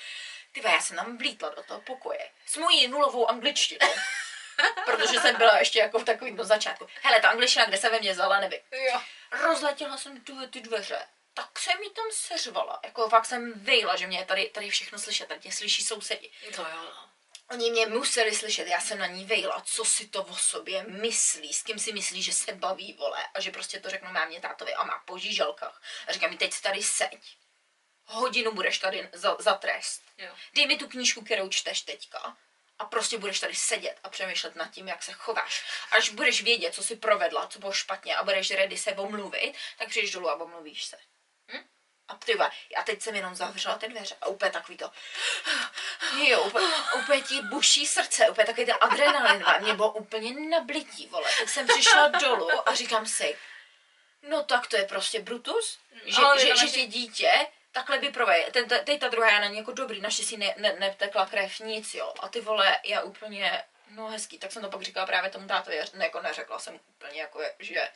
Ty 0.52 0.62
já 0.64 0.80
jsem 0.80 0.96
tam 0.96 1.18
vlítla 1.18 1.48
do 1.48 1.62
toho 1.62 1.80
pokoje 1.80 2.30
s 2.46 2.56
mojí 2.56 2.88
nulovou 2.88 3.30
angličtinou. 3.30 3.94
Protože 4.84 5.20
jsem 5.20 5.36
byla 5.36 5.58
ještě 5.58 5.78
jako 5.78 5.98
v 5.98 6.04
takovém 6.04 6.36
do 6.36 6.44
začátku. 6.44 6.86
Hele, 7.02 7.20
ta 7.20 7.28
angličtina, 7.28 7.64
kde 7.64 7.76
se 7.78 7.90
ve 7.90 8.00
mně 8.00 8.12
vzala, 8.12 8.40
nevím 8.40 8.60
Jo. 8.72 9.00
rozletěla 9.42 9.96
jsem 9.96 10.20
tu, 10.20 10.46
ty 10.46 10.60
dveře. 10.60 10.98
Tak 11.34 11.58
jsem 11.58 11.80
mi 11.80 11.90
tam 11.90 12.04
seřvala. 12.12 12.80
Jako 12.84 13.08
fakt 13.08 13.26
jsem 13.26 13.52
vejla, 13.52 13.96
že 13.96 14.06
mě 14.06 14.24
tady, 14.24 14.50
tady 14.50 14.70
všechno 14.70 14.98
slyšet, 14.98 15.28
tady 15.28 15.40
tě 15.40 15.52
slyší 15.52 15.84
sousedi. 15.84 16.30
To 16.54 16.62
jo. 16.62 16.68
no. 16.72 17.10
Oni 17.50 17.70
mě 17.70 17.86
museli 17.86 18.34
slyšet, 18.34 18.68
já 18.68 18.80
jsem 18.80 18.98
na 18.98 19.06
ní 19.06 19.24
vejla, 19.24 19.62
co 19.66 19.84
si 19.84 20.08
to 20.08 20.22
o 20.22 20.36
sobě 20.36 20.82
myslí, 20.82 21.52
s 21.52 21.62
kým 21.62 21.78
si 21.78 21.92
myslí, 21.92 22.22
že 22.22 22.32
se 22.32 22.52
baví, 22.52 22.92
vole, 22.92 23.26
a 23.34 23.40
že 23.40 23.50
prostě 23.50 23.80
to 23.80 23.90
řeknu 23.90 24.12
mámě 24.12 24.40
tátovi 24.40 24.74
a 24.74 24.84
má 24.84 25.02
po 25.06 25.18
žíželkách. 25.18 25.82
A 26.06 26.12
říká 26.12 26.28
mi, 26.28 26.36
teď 26.36 26.60
tady 26.60 26.82
seď. 26.82 27.36
Hodinu 28.04 28.52
budeš 28.52 28.78
tady 28.78 29.08
za, 29.12 29.36
za 29.38 29.54
trest. 29.54 30.02
Jo. 30.18 30.34
Dej 30.54 30.66
mi 30.66 30.76
tu 30.76 30.88
knížku, 30.88 31.24
kterou 31.24 31.48
čteš 31.48 31.82
teďka 31.82 32.36
a 32.80 32.84
prostě 32.84 33.18
budeš 33.18 33.40
tady 33.40 33.54
sedět 33.54 33.96
a 34.02 34.08
přemýšlet 34.08 34.56
nad 34.56 34.70
tím, 34.70 34.88
jak 34.88 35.02
se 35.02 35.12
chováš. 35.12 35.64
Až 35.92 36.10
budeš 36.10 36.42
vědět, 36.42 36.74
co 36.74 36.82
si 36.82 36.96
provedla, 36.96 37.46
co 37.46 37.58
bylo 37.58 37.72
špatně 37.72 38.16
a 38.16 38.24
budeš 38.24 38.50
ready 38.50 38.78
se 38.78 38.92
omluvit, 38.92 39.54
tak 39.78 39.88
přijdeš 39.88 40.10
dolů 40.10 40.30
a 40.30 40.34
omluvíš 40.34 40.84
se. 40.84 40.98
A 42.10 42.16
ty 42.16 42.38
a 42.76 42.82
teď 42.84 43.02
jsem 43.02 43.14
jenom 43.14 43.34
zavřela 43.34 43.78
ty 43.78 43.88
dveře 43.88 44.16
a 44.20 44.26
úplně 44.26 44.50
takový 44.50 44.78
to, 44.78 44.90
jo, 46.26 46.42
úplně, 46.42 46.66
úplně 47.02 47.22
ti 47.22 47.42
buší 47.42 47.86
srdce, 47.86 48.30
úplně 48.30 48.46
takový 48.46 48.66
ten 48.66 48.76
adrenalin, 48.80 49.42
vole. 49.42 49.60
mě 49.60 49.74
bylo 49.74 49.92
úplně 49.92 50.48
nablití, 50.48 51.06
vole. 51.06 51.30
Tak 51.38 51.48
jsem 51.48 51.66
přišla 51.66 52.08
dolů 52.08 52.68
a 52.68 52.74
říkám 52.74 53.06
si, 53.06 53.36
no 54.22 54.42
tak 54.44 54.66
to 54.66 54.76
je 54.76 54.84
prostě 54.84 55.20
Brutus, 55.20 55.78
že, 56.04 56.22
Ale 56.22 56.40
že, 56.40 56.46
že 56.56 56.66
že- 56.66 56.72
tě 56.72 56.86
dítě 56.86 57.46
takhle 57.72 57.98
by 57.98 58.10
provej. 58.10 58.46
Ten, 58.52 58.68
te- 58.68 58.78
teď 58.78 59.00
ta 59.00 59.08
druhá 59.08 59.30
je 59.30 59.40
na 59.40 59.46
ní 59.46 59.58
jako 59.58 59.72
dobrý, 59.72 60.00
naštěstí 60.00 60.36
ne, 60.36 60.54
ne, 60.56 60.76
netekla 60.78 61.26
krev, 61.26 61.60
nic, 61.60 61.94
jo. 61.94 62.14
A 62.20 62.28
ty 62.28 62.40
vole, 62.40 62.78
já 62.84 63.02
úplně, 63.02 63.64
no 63.90 64.08
hezký, 64.08 64.38
tak 64.38 64.52
jsem 64.52 64.62
to 64.62 64.70
pak 64.70 64.82
říkala 64.82 65.06
právě 65.06 65.30
tomu 65.30 65.48
tátovi, 65.48 65.82
ne, 65.94 66.04
jako 66.04 66.20
neřekla 66.20 66.58
jsem 66.58 66.80
úplně 66.88 67.20
jako, 67.20 67.42
že, 67.58 67.88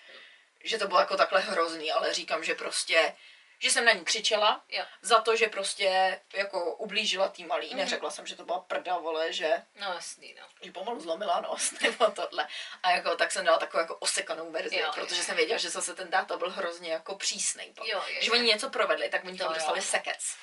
že 0.64 0.78
to 0.78 0.88
bylo 0.88 1.00
jako 1.00 1.16
takhle 1.16 1.40
hrozný, 1.40 1.92
ale 1.92 2.14
říkám, 2.14 2.44
že 2.44 2.54
prostě, 2.54 3.14
že 3.64 3.70
jsem 3.70 3.84
na 3.84 3.92
ní 3.92 4.04
křičela 4.04 4.62
Jo. 4.68 4.84
za 5.02 5.20
to, 5.20 5.36
že 5.36 5.46
prostě 5.46 6.20
jako 6.34 6.74
ublížila 6.74 7.28
tý 7.28 7.44
malý. 7.44 7.68
Mhm. 7.68 7.76
Neřekla 7.76 8.10
jsem, 8.10 8.26
že 8.26 8.36
to 8.36 8.44
byla 8.44 8.58
prda, 8.60 8.96
vole, 8.98 9.32
že 9.32 9.62
No 9.80 9.92
jasný, 9.94 10.34
no. 10.40 10.46
že 10.62 10.72
pomalu 10.72 11.00
zlomila 11.00 11.40
nos 11.40 11.70
nebo 11.82 12.10
tohle. 12.10 12.48
A 12.82 12.90
jako, 12.90 13.16
tak 13.16 13.32
jsem 13.32 13.44
dala 13.44 13.58
takovou 13.58 13.80
jako 13.80 13.96
osekanou 13.96 14.50
verzi, 14.50 14.76
Jo, 14.76 14.90
protože 14.94 15.16
jo. 15.16 15.22
jsem 15.24 15.36
věděla, 15.36 15.58
že 15.58 15.70
zase 15.70 15.94
ten 15.94 16.10
táta 16.10 16.36
byl 16.36 16.50
hrozně 16.50 16.92
jako 16.92 17.14
přísnej. 17.14 17.72
pak. 17.72 17.86
Jo, 17.86 17.98
jo, 18.08 18.20
Že 18.20 18.28
jo. 18.28 18.32
oni 18.34 18.42
něco 18.42 18.70
provedli, 18.70 19.08
tak 19.08 19.24
oni 19.24 19.38
To 19.38 19.44
tam 19.44 19.52
jo. 19.52 19.58
dostali 19.58 19.82
sekec. 19.82 20.36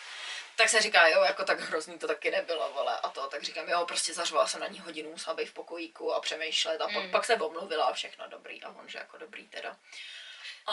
Tak 0.55 0.69
se 0.69 0.81
říká, 0.81 1.07
jo, 1.07 1.21
jako 1.23 1.43
tak 1.43 1.59
hrozný 1.59 1.99
to 1.99 2.07
taky 2.07 2.31
nebylo, 2.31 2.71
vole, 2.73 2.99
a 3.03 3.09
to, 3.09 3.27
tak 3.27 3.43
říkám, 3.43 3.69
jo, 3.69 3.85
prostě 3.85 4.13
zařvala 4.13 4.47
jsem 4.47 4.59
na 4.61 4.67
ní 4.67 4.79
hodinu, 4.79 5.11
musela 5.11 5.35
být 5.35 5.45
v 5.45 5.53
pokojíku 5.53 6.13
a 6.13 6.19
přemýšlet 6.19 6.81
a 6.81 6.87
pak, 6.87 7.03
Mm. 7.03 7.11
pak 7.11 7.25
se 7.25 7.35
omluvila 7.35 7.85
a 7.85 7.93
všechno 7.93 8.27
dobrý 8.27 8.63
a 8.63 8.69
on, 8.69 8.89
že 8.89 8.97
jako 8.97 9.17
dobrý 9.17 9.47
teda. 9.47 9.77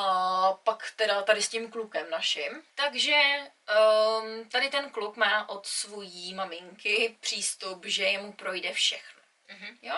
A 0.01 0.53
pak 0.53 0.91
teda 0.97 1.23
tady 1.23 1.43
s 1.43 1.49
tím 1.49 1.71
klukem 1.71 2.11
naším. 2.11 2.63
Takže 2.75 3.21
um, 4.23 4.49
tady 4.49 4.71
ten 4.71 4.91
kluk 4.91 5.17
má 5.17 5.49
od 5.49 5.67
svojí 5.67 6.35
maminky 6.35 7.17
přístup, 7.21 7.87
že 7.87 8.05
jemu 8.05 8.33
projde 8.33 8.73
všechno. 8.73 9.23
Mhm. 9.49 9.79
Jo? 9.83 9.97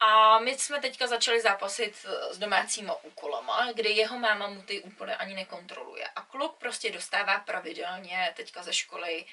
A 0.00 0.38
my 0.38 0.58
jsme 0.58 0.80
teďka 0.80 1.06
začali 1.06 1.40
zápasit 1.40 2.06
eh, 2.08 2.34
s 2.34 2.38
domácíma 2.38 2.94
úkolama, 2.94 3.72
kdy 3.72 3.90
jeho 3.90 4.18
máma 4.18 4.46
mu 4.46 4.62
ty 4.62 4.80
úkoly 4.80 5.12
ani 5.12 5.34
nekontroluje. 5.34 6.08
A 6.08 6.22
kluk 6.22 6.56
prostě 6.58 6.92
dostává 6.92 7.38
pravidelně 7.38 8.32
teďka 8.36 8.62
ze 8.62 8.72
školy 8.72 9.24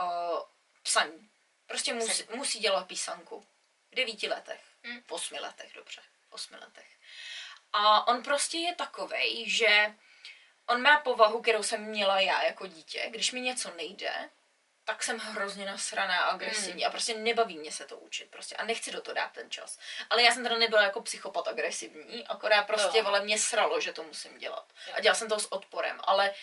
uh, 0.00 0.38
psaní. 0.82 1.30
Prostě 1.66 1.94
musí, 1.94 2.24
musí 2.34 2.58
dělat 2.58 2.86
písanku. 2.86 3.46
V 3.92 3.94
devíti 3.94 4.28
letech. 4.28 4.60
Mm. 4.82 5.02
V 5.06 5.12
osmi 5.12 5.40
letech, 5.40 5.72
dobře. 5.74 6.00
V 6.28 6.32
osmi 6.32 6.56
letech. 6.56 6.86
A 7.76 8.06
on 8.06 8.22
prostě 8.22 8.58
je 8.58 8.74
takovej, 8.74 9.50
že 9.50 9.94
on 10.66 10.82
má 10.82 11.00
povahu, 11.00 11.42
kterou 11.42 11.62
jsem 11.62 11.80
měla 11.84 12.20
já 12.20 12.42
jako 12.42 12.66
dítě. 12.66 13.06
Když 13.10 13.32
mi 13.32 13.40
něco 13.40 13.70
nejde, 13.76 14.30
tak 14.84 15.02
jsem 15.02 15.18
hrozně 15.18 15.66
nasraná 15.66 16.20
a 16.20 16.30
agresivní 16.30 16.86
a 16.86 16.90
prostě 16.90 17.14
nebaví 17.14 17.58
mě 17.58 17.72
se 17.72 17.84
to 17.86 17.96
učit 17.96 18.30
prostě 18.30 18.56
a 18.56 18.64
nechci 18.64 18.92
do 18.92 19.00
toho 19.02 19.14
dát 19.14 19.32
ten 19.32 19.50
čas. 19.50 19.78
Ale 20.10 20.22
já 20.22 20.32
jsem 20.34 20.42
teda 20.42 20.58
nebyla 20.58 20.82
jako 20.82 21.02
psychopat 21.02 21.48
agresivní, 21.48 22.26
akorát 22.26 22.62
prostě 22.62 22.98
Jo. 22.98 23.04
vole 23.04 23.20
mě 23.20 23.38
sralo, 23.38 23.80
že 23.80 23.92
to 23.92 24.02
musím 24.02 24.38
dělat. 24.38 24.72
A 24.92 25.00
dělala 25.00 25.14
jsem 25.18 25.28
to 25.28 25.38
s 25.40 25.52
odporem, 25.52 26.00
ale 26.04 26.34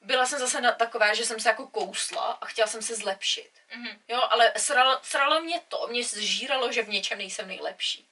byla 0.00 0.26
jsem 0.26 0.38
zase 0.38 0.60
na 0.60 0.72
taková, 0.72 1.14
že 1.14 1.24
jsem 1.26 1.40
se 1.40 1.48
jako 1.48 1.66
kousla 1.66 2.38
a 2.40 2.46
chtěla 2.46 2.68
jsem 2.68 2.82
se 2.82 2.94
zlepšit. 2.94 3.50
Mhm. 3.74 4.02
Jo, 4.08 4.22
ale 4.30 4.52
sralo, 4.56 4.98
sralo 5.02 5.40
mě 5.40 5.60
to, 5.68 5.86
mě 5.90 6.04
zžíralo, 6.04 6.72
že 6.72 6.82
v 6.82 6.88
něčem 6.88 7.18
nejsem 7.18 7.48
nejlepší. 7.48 8.08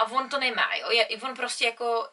A 0.00 0.04
on 0.04 0.28
to 0.28 0.38
nemá, 0.38 0.74
jo. 0.74 0.90
Je, 0.90 1.08
on 1.08 1.36
prostě 1.36 1.64
jako 1.64 2.08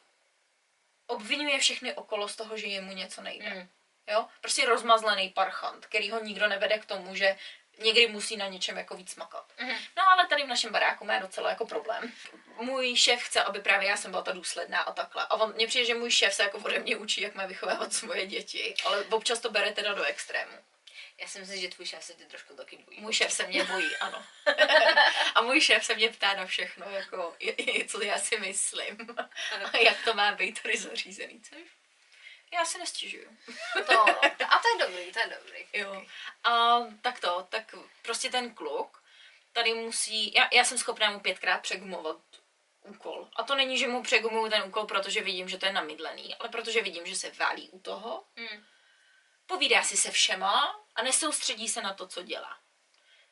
obvinuje 1.07 1.59
všechny 1.59 1.93
okolo 1.93 2.27
z 2.27 2.35
toho, 2.35 2.57
že 2.57 2.67
jemu 2.67 2.93
něco 2.93 3.21
nejde. 3.21 3.49
Mm. 3.49 3.69
Jo? 4.07 4.27
Prostě 4.41 4.65
rozmazlený 4.65 5.29
parchant, 5.29 5.85
který 5.85 6.11
ho 6.11 6.19
nikdo 6.19 6.47
nevede 6.47 6.79
k 6.79 6.85
tomu, 6.85 7.15
že 7.15 7.37
někdy 7.79 8.07
musí 8.07 8.37
na 8.37 8.47
něčem 8.47 8.77
jako 8.77 8.95
víc 8.97 9.15
makat. 9.15 9.53
Mhm. 9.59 9.75
No 9.97 10.09
ale 10.09 10.27
tady 10.27 10.43
v 10.43 10.47
našem 10.47 10.71
baráku 10.71 11.05
má 11.05 11.19
docela 11.19 11.49
jako 11.49 11.65
problém. 11.65 12.11
Můj 12.59 12.95
šéf 12.95 13.23
chce, 13.23 13.43
aby 13.43 13.59
právě 13.59 13.89
já 13.89 13.97
jsem 13.97 14.11
byla 14.11 14.23
ta 14.23 14.31
důsledná 14.31 14.79
a 14.79 14.91
takhle. 14.91 15.23
A 15.29 15.35
on, 15.35 15.53
mně 15.53 15.67
přijde, 15.67 15.85
že 15.85 15.95
můj 15.95 16.11
šéf 16.11 16.33
se 16.33 16.43
jako 16.43 16.57
ode 16.57 16.79
mě 16.79 16.97
učí, 16.97 17.21
jak 17.21 17.35
má 17.35 17.45
vychovávat 17.45 17.93
svoje 17.93 18.27
děti, 18.27 18.75
ale 18.85 19.03
občas 19.03 19.39
to 19.39 19.51
bere 19.51 19.71
teda 19.71 19.93
do 19.93 20.03
extrému. 20.03 20.57
Já 21.21 21.27
si 21.27 21.39
myslím, 21.39 21.61
že 21.61 21.67
tvůj 21.67 21.85
šéf 21.85 22.03
se 22.03 22.13
tě 22.13 22.25
trošku 22.25 22.55
taky 22.55 22.77
bojí. 22.77 23.01
Můj 23.01 23.13
šéf 23.13 23.31
se 23.31 23.47
mě 23.47 23.63
bojí, 23.63 23.95
ano. 23.95 24.25
a 25.35 25.41
můj 25.41 25.61
šéf 25.61 25.85
se 25.85 25.95
mě 25.95 26.09
ptá 26.09 26.33
na 26.33 26.45
všechno, 26.45 26.89
jako, 26.89 27.35
co 27.87 28.03
já 28.03 28.17
si 28.19 28.39
myslím. 28.39 28.97
a 29.73 29.77
jak 29.77 30.03
to 30.03 30.13
má 30.13 30.31
být 30.31 30.61
tady 30.61 30.77
zařízený, 30.77 31.41
což? 31.41 31.57
Já 32.53 32.65
si 32.65 32.77
nestěžuju. 32.77 33.37
To, 33.87 34.01
a 34.45 34.59
to 34.59 34.67
je 34.67 34.87
dobrý, 34.87 35.11
to 35.11 35.19
je 35.19 35.27
dobrý. 35.39 35.65
Jo. 35.73 36.05
A 36.43 36.79
tak 37.01 37.19
to, 37.19 37.47
tak 37.49 37.75
prostě 38.01 38.29
ten 38.29 38.53
kluk 38.53 39.03
tady 39.53 39.73
musí, 39.73 40.33
já, 40.33 40.49
já 40.53 40.63
jsem 40.63 40.77
schopná 40.77 41.11
mu 41.11 41.19
pětkrát 41.19 41.61
přegumovat 41.61 42.17
úkol. 42.83 43.29
A 43.35 43.43
to 43.43 43.55
není, 43.55 43.77
že 43.77 43.87
mu 43.87 44.03
přegumuju 44.03 44.49
ten 44.49 44.63
úkol, 44.63 44.83
protože 44.85 45.21
vidím, 45.21 45.49
že 45.49 45.57
to 45.57 45.65
je 45.65 45.73
namydlený, 45.73 46.35
ale 46.35 46.49
protože 46.49 46.81
vidím, 46.81 47.05
že 47.05 47.15
se 47.15 47.31
válí 47.31 47.69
u 47.69 47.79
toho, 47.79 48.23
Mm. 48.35 48.63
Povídá 49.47 49.83
si 49.83 49.97
se 49.97 50.11
všema 50.11 50.79
a 50.95 51.01
nesoustředí 51.01 51.67
se 51.67 51.81
na 51.81 51.93
to, 51.93 52.07
co 52.07 52.23
dělá. 52.23 52.59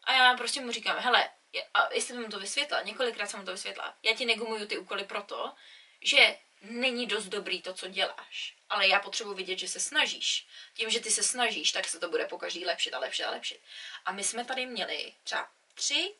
A 0.04 0.14
já 0.14 0.34
prostě 0.34 0.62
mu 0.62 0.72
říkám, 0.72 0.98
hele, 1.00 1.30
a 1.74 1.94
jestli 1.94 2.14
jsem 2.14 2.24
mu 2.24 2.30
to 2.30 2.40
vysvětla, 2.40 2.82
několikrát 2.82 3.28
jsem 3.28 3.40
mu 3.40 3.46
to 3.46 3.52
vysvětla, 3.52 3.98
já 4.04 4.14
ti 4.16 4.26
negumuju 4.26 4.68
ty 4.68 4.78
úkoly 4.78 5.04
proto, 5.04 5.54
že 6.02 6.38
není 6.62 7.08
dost 7.08 7.26
dobrý 7.26 7.62
to, 7.62 7.74
co 7.74 7.88
děláš. 7.88 8.56
Ale 8.70 8.88
já 8.88 9.00
potřebuji 9.00 9.34
vidět, 9.34 9.60
že 9.60 9.68
se 9.68 9.80
snažíš. 9.80 10.48
Tím, 10.74 10.90
že 10.90 11.00
ty 11.00 11.12
se 11.12 11.24
snažíš, 11.24 11.72
tak 11.72 11.88
se 11.88 12.00
to 12.00 12.10
bude 12.10 12.26
po 12.26 12.38
každý 12.38 12.66
lepšit 12.66 12.94
a 12.94 13.00
lepšit 13.00 13.24
a 13.24 13.32
lepšit. 13.32 13.62
A 14.06 14.12
my 14.12 14.24
jsme 14.24 14.46
tady 14.46 14.66
měli 14.66 15.14
třeba 15.24 15.50
tři 15.74 16.16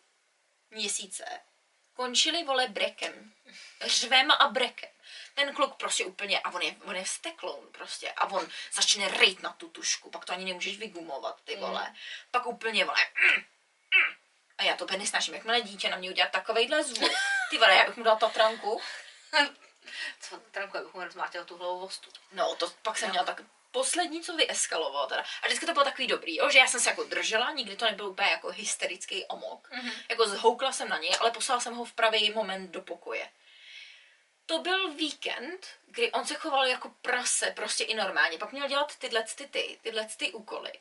měsíce 0.72 1.26
končili 1.94 2.44
vole 2.44 2.68
brekem. 2.68 3.34
Řvem 3.86 4.32
a 4.32 4.48
brekem. 4.48 4.90
Ten 5.36 5.56
kluk 5.56 5.76
prostě 5.76 6.06
úplně, 6.06 6.40
a 6.40 6.52
on 6.54 6.62
je, 6.62 6.76
on 6.86 6.96
je 6.96 7.04
vztekloun 7.04 7.68
prostě, 7.72 8.12
a 8.12 8.26
on 8.26 8.48
začne 8.74 9.08
rejt 9.08 9.44
na 9.44 9.54
tu 9.54 9.70
tušku, 9.70 10.10
pak 10.10 10.26
to 10.26 10.34
ani 10.34 10.46
nemůžeš 10.46 10.78
vygumovat, 10.78 11.42
ty 11.44 11.56
vole. 11.56 11.88
Mm. 11.90 11.96
Pak 12.32 12.46
úplně, 12.46 12.86
vole, 12.86 13.08
mm, 13.24 13.36
mm. 13.36 14.16
a 14.58 14.64
já 14.64 14.76
to 14.76 14.84
úplně 14.84 15.00
nesnáším, 15.00 15.34
jakmile 15.34 15.62
dítě 15.62 15.90
na 15.90 15.98
mě 15.98 16.10
udělat 16.10 16.32
takovejhle 16.32 16.84
zvuk. 16.84 17.12
Ty 17.50 17.58
vole, 17.58 17.76
já 17.76 17.86
bych 17.86 17.98
mu 17.98 18.04
dala 18.04 18.18
tatranku. 18.18 18.82
Co, 20.20 20.38
Tranko, 20.52 20.78
abych 20.78 20.94
mu 20.94 21.04
rozmátila 21.04 21.44
tu 21.44 21.58
hlavu 21.58 21.80
vostu. 21.80 22.10
No, 22.32 22.56
to 22.56 22.70
pak 22.82 22.98
jsem 22.98 23.08
Jo. 23.08 23.12
měla 23.12 23.26
tak 23.26 23.42
poslední, 23.72 24.22
co 24.22 24.36
vyeskalovalo 24.36 25.08
teda. 25.08 25.24
A 25.44 25.46
vždycky 25.48 25.66
to 25.66 25.74
bylo 25.74 25.86
takový 25.86 26.08
dobrý, 26.08 26.36
jo, 26.36 26.50
že 26.50 26.60
já 26.60 26.68
jsem 26.68 26.80
se 26.80 26.90
jako 26.90 27.04
držela, 27.04 27.52
nikdy 27.52 27.76
to 27.76 27.86
nebyl 27.86 28.08
úplně 28.08 28.30
jako 28.30 28.52
hysterický 28.52 29.26
omok. 29.26 29.68
Mhm. 29.72 29.92
Jako 30.10 30.28
zhoukla 30.28 30.72
jsem 30.72 30.90
na 30.90 30.98
něj, 30.98 31.12
ale 31.20 31.32
poslala 31.32 31.62
jsem 31.62 31.76
ho 31.76 31.86
v 31.86 31.94
pravý 31.94 32.32
moment 32.34 32.72
do 32.72 32.82
pokoje. 32.82 33.30
To 34.46 34.60
byl 34.60 34.94
víkend, 34.94 35.68
kdy 35.88 36.12
on 36.12 36.26
se 36.26 36.36
choval 36.36 36.66
jako 36.66 36.90
prase, 37.02 37.52
prostě 37.52 37.84
i 37.84 37.94
normálně. 37.94 38.38
Pak 38.38 38.52
měl 38.52 38.68
dělat 38.68 38.96
tyhle 38.96 39.24
ty, 39.24 39.48
ty, 39.48 39.80
tyhle 39.82 40.08
ty 40.18 40.32
úkoly. 40.32 40.72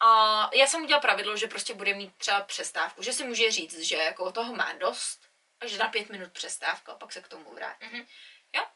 A 0.00 0.50
já 0.54 0.66
jsem 0.66 0.82
udělala 0.82 1.00
pravidlo, 1.00 1.36
že 1.36 1.46
prostě 1.46 1.74
bude 1.74 1.94
mít 1.94 2.16
třeba 2.16 2.40
přestávku, 2.40 3.02
že 3.02 3.12
si 3.12 3.24
může 3.24 3.50
říct, 3.50 3.78
že 3.78 3.96
jako 3.96 4.32
toho 4.32 4.54
má 4.54 4.72
dost 4.72 5.30
a 5.60 5.66
že 5.66 5.78
na 5.78 5.88
pět 5.88 6.08
minut 6.08 6.32
přestávka, 6.32 6.94
pak 6.94 7.12
se 7.12 7.20
k 7.22 7.28
tomu 7.28 7.54
vrátí. 7.54 7.86
Mhm. 7.86 8.06
Jo? 8.52 8.66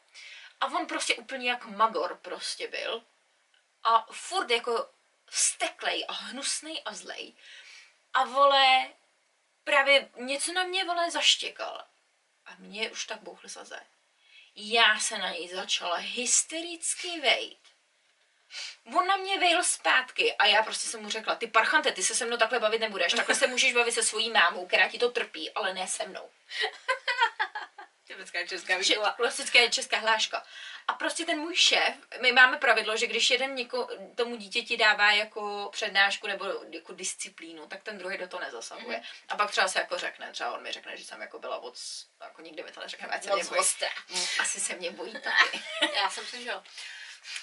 A 0.59 0.65
on 0.65 0.87
prostě 0.87 1.15
úplně 1.15 1.49
jak 1.49 1.65
magor 1.65 2.19
prostě 2.21 2.67
byl. 2.67 3.03
A 3.83 4.07
furt 4.11 4.49
jako 4.51 4.89
vsteklej 5.25 6.05
a 6.07 6.13
hnusnej 6.13 6.81
a 6.85 6.93
zlej. 6.93 7.33
A 8.13 8.23
vole, 8.25 8.89
právě 9.63 10.09
něco 10.15 10.53
na 10.53 10.63
mě 10.63 10.85
vole 10.85 11.11
zaštěkal. 11.11 11.85
A 12.45 12.55
mě 12.57 12.91
už 12.91 13.05
tak 13.05 13.21
bouchly 13.21 13.49
slze. 13.49 13.79
Já 14.59 14.99
se 14.99 15.17
na 15.17 15.29
něj 15.29 15.47
začala 15.47 15.95
hystericky 15.95 17.19
vejt. 17.21 17.59
On 18.95 19.07
na 19.07 19.17
mě 19.17 19.39
vejl 19.39 19.63
zpátky 19.63 20.33
a 20.33 20.45
já 20.45 20.63
prostě 20.63 20.87
jsem 20.87 21.03
mu 21.03 21.09
řekla, 21.09 21.35
ty 21.35 21.47
parchante, 21.47 21.91
ty 21.91 22.03
se 22.03 22.15
se 22.15 22.25
mnou 22.25 22.37
takhle 22.37 22.59
bavit 22.59 22.79
nebudeš, 22.79 23.13
takhle 23.13 23.35
se 23.35 23.47
můžeš 23.47 23.73
bavit 23.73 23.91
se 23.91 24.03
svojí 24.03 24.29
mámou, 24.29 24.67
která 24.67 24.89
ti 24.89 24.99
to 24.99 25.11
trpí, 25.11 25.51
ale 25.51 25.73
ne 25.73 25.87
se 25.87 26.07
mnou. 26.07 26.29
Typická 28.17 28.45
česká 28.47 28.81
Že, 28.81 28.95
klasická 29.15 29.67
česká 29.69 29.97
hláška. 29.97 30.43
A 30.87 30.93
prostě 30.93 31.25
ten 31.25 31.39
můj 31.39 31.55
šéf, 31.55 31.95
my 32.21 32.31
máme 32.31 32.57
pravidlo, 32.57 32.97
že 32.97 33.07
když 33.07 33.29
jeden 33.29 33.55
něko, 33.55 33.89
tomu 34.15 34.35
dítěti 34.35 34.77
dává 34.77 35.11
jako 35.11 35.69
přednášku 35.71 36.27
nebo 36.27 36.45
jako 36.71 36.93
disciplínu, 36.93 37.67
tak 37.67 37.83
ten 37.83 37.97
druhý 37.97 38.17
do 38.17 38.27
toho 38.27 38.43
nezasahuje. 38.43 38.97
Mm-hmm. 38.97 39.25
A 39.29 39.35
pak 39.35 39.51
třeba 39.51 39.67
se 39.67 39.79
jako 39.79 39.97
řekne, 39.97 40.31
třeba 40.31 40.51
on 40.51 40.63
mi 40.63 40.71
řekne, 40.71 40.97
že 40.97 41.05
jsem 41.05 41.21
jako 41.21 41.39
byla 41.39 41.59
moc, 41.59 42.07
jako 42.23 42.41
nikdy 42.41 42.63
mi 42.63 42.71
to 42.71 42.79
neřekne, 42.79 43.07
ať 43.07 43.23
se 43.23 43.33
mě 43.35 43.43
bojí. 43.43 43.61
Mm, 44.09 44.25
Asi 44.39 44.59
se 44.59 44.75
mě 44.75 44.91
bojí 44.91 45.13
taky. 45.13 45.61
Já 45.95 46.09
jsem 46.09 46.25
si, 46.25 46.43
že 46.43 46.49
jo. 46.49 46.63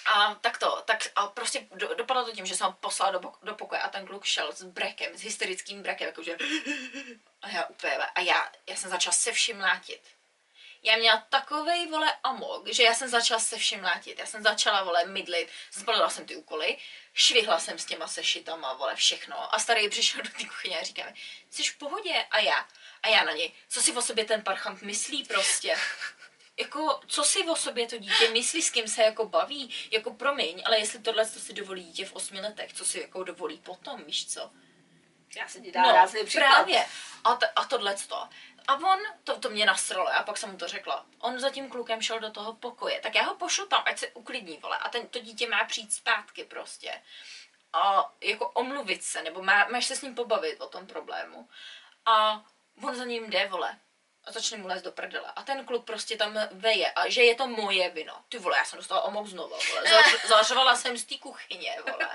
A 0.05 0.35
tak 0.35 0.57
to, 0.57 0.83
tak 0.85 0.99
a 1.15 1.27
prostě 1.27 1.67
do, 1.71 1.93
dopadlo 1.95 2.25
to 2.25 2.31
tím, 2.31 2.45
že 2.45 2.55
jsem 2.55 2.67
ho 2.67 2.73
poslala 2.73 3.11
do, 3.11 3.31
do 3.43 3.55
pokoje 3.55 3.81
a 3.81 3.89
ten 3.89 4.05
kluk 4.05 4.25
šel 4.25 4.51
s 4.51 4.63
brekem, 4.63 5.17
s 5.17 5.21
hysterickým 5.21 5.83
brekem, 5.83 6.07
jakože 6.07 6.37
a 7.41 7.49
já 7.49 7.65
úplně, 7.65 7.97
a 7.97 8.21
já, 8.21 8.51
já 8.69 8.75
jsem 8.75 8.89
začala 8.89 9.13
se 9.13 9.31
vším 9.31 9.57
mlátit. 9.57 10.14
Já 10.85 10.97
měla 10.97 11.25
takovej, 11.29 11.87
vole, 11.87 12.13
amok, 12.23 12.67
že 12.67 12.83
já 12.83 12.93
jsem 12.93 13.09
začala 13.09 13.39
se 13.39 13.57
vším 13.57 13.81
mlátit. 13.81 14.19
Já 14.19 14.25
jsem 14.25 14.43
začala, 14.43 14.83
vole, 14.83 15.05
mydlit, 15.05 15.49
zbalila 15.73 16.09
jsem 16.09 16.25
ty 16.25 16.35
úkoly, 16.35 16.77
švihla 17.13 17.59
jsem 17.59 17.79
s 17.79 17.85
těma 17.85 18.07
sešitama, 18.07 18.73
vole, 18.73 18.95
všechno. 18.95 19.55
A 19.55 19.59
starý 19.59 19.89
přišel 19.89 20.21
do 20.21 20.29
té 20.29 20.45
kuchyně 20.45 20.79
a 20.79 20.83
říká 20.83 21.05
mi, 21.05 21.13
jsi 21.49 21.63
v 21.63 21.77
pohodě? 21.77 22.25
A 22.31 22.39
já, 22.39 22.67
a 23.03 23.07
já 23.07 23.23
na 23.23 23.31
něj, 23.31 23.51
co 23.69 23.81
si 23.81 23.91
o 23.91 24.01
sobě 24.01 24.25
ten 24.25 24.41
parchant 24.41 24.81
myslí 24.81 25.23
prostě? 25.23 25.75
jako, 26.59 27.01
co 27.07 27.23
si 27.23 27.43
o 27.43 27.55
sobě 27.55 27.87
to 27.87 27.97
dítě 27.97 28.29
myslí, 28.29 28.61
s 28.61 28.69
kým 28.69 28.87
se 28.87 29.03
jako 29.03 29.25
baví, 29.25 29.73
jako 29.91 30.13
promiň, 30.13 30.63
ale 30.65 30.79
jestli 30.79 30.99
tohle 30.99 31.25
to 31.25 31.39
si 31.39 31.53
dovolí 31.53 31.83
dítě 31.83 32.05
v 32.05 32.13
osmi 32.13 32.41
letech, 32.41 32.73
co 32.73 32.85
si 32.85 32.99
jako 32.99 33.23
dovolí 33.23 33.57
potom, 33.57 34.03
víš 34.03 34.27
co? 34.27 34.51
Já 35.37 35.47
se 35.47 35.61
ti 35.61 35.71
dám 35.71 35.83
no, 35.83 36.25
právě. 36.33 36.85
A, 37.23 37.35
t- 37.35 37.49
a 37.55 37.65
tohle 37.65 37.95
to. 38.07 38.29
A 38.67 38.75
on, 38.75 38.99
to, 39.23 39.39
to 39.39 39.49
mě 39.49 39.65
nasralo, 39.65 40.07
a 40.07 40.23
pak 40.23 40.37
jsem 40.37 40.51
mu 40.51 40.57
to 40.57 40.67
řekla. 40.67 41.05
On 41.19 41.39
za 41.39 41.49
tím 41.49 41.69
klukem 41.69 42.01
šel 42.01 42.19
do 42.19 42.31
toho 42.31 42.53
pokoje, 42.53 42.99
tak 42.99 43.15
já 43.15 43.23
ho 43.23 43.35
pošlu 43.35 43.65
tam, 43.65 43.83
ať 43.85 43.97
se 43.97 44.07
uklidní, 44.07 44.57
vole. 44.57 44.77
A 44.77 44.89
ten, 44.89 45.07
to 45.07 45.19
dítě 45.19 45.49
má 45.49 45.65
přijít 45.65 45.93
zpátky 45.93 46.43
prostě. 46.43 47.01
A 47.73 48.11
jako 48.21 48.49
omluvit 48.49 49.03
se, 49.03 49.23
nebo 49.23 49.43
má, 49.43 49.67
máš 49.67 49.85
se 49.85 49.95
s 49.95 50.01
ním 50.01 50.15
pobavit 50.15 50.61
o 50.61 50.67
tom 50.67 50.87
problému. 50.87 51.49
A 52.05 52.45
on 52.83 52.95
za 52.95 53.05
ním 53.05 53.29
jde, 53.29 53.47
vole 53.47 53.79
a 54.25 54.31
začne 54.31 54.57
mu 54.57 54.67
lézt 54.67 54.85
do 54.85 54.91
prdele. 54.91 55.31
A 55.35 55.43
ten 55.43 55.65
kluk 55.65 55.85
prostě 55.85 56.17
tam 56.17 56.39
veje 56.51 56.91
a 56.91 57.09
že 57.09 57.23
je 57.23 57.35
to 57.35 57.47
moje 57.47 57.89
vino. 57.89 58.13
Ty 58.29 58.37
vole, 58.37 58.57
já 58.57 58.65
jsem 58.65 58.77
dostala 58.77 59.01
omok 59.01 59.27
znovu, 59.27 59.55
vole. 59.69 60.03
Zařvala 60.27 60.75
jsem 60.75 60.97
z 60.97 61.05
té 61.05 61.17
kuchyně, 61.17 61.77
vole. 61.91 62.09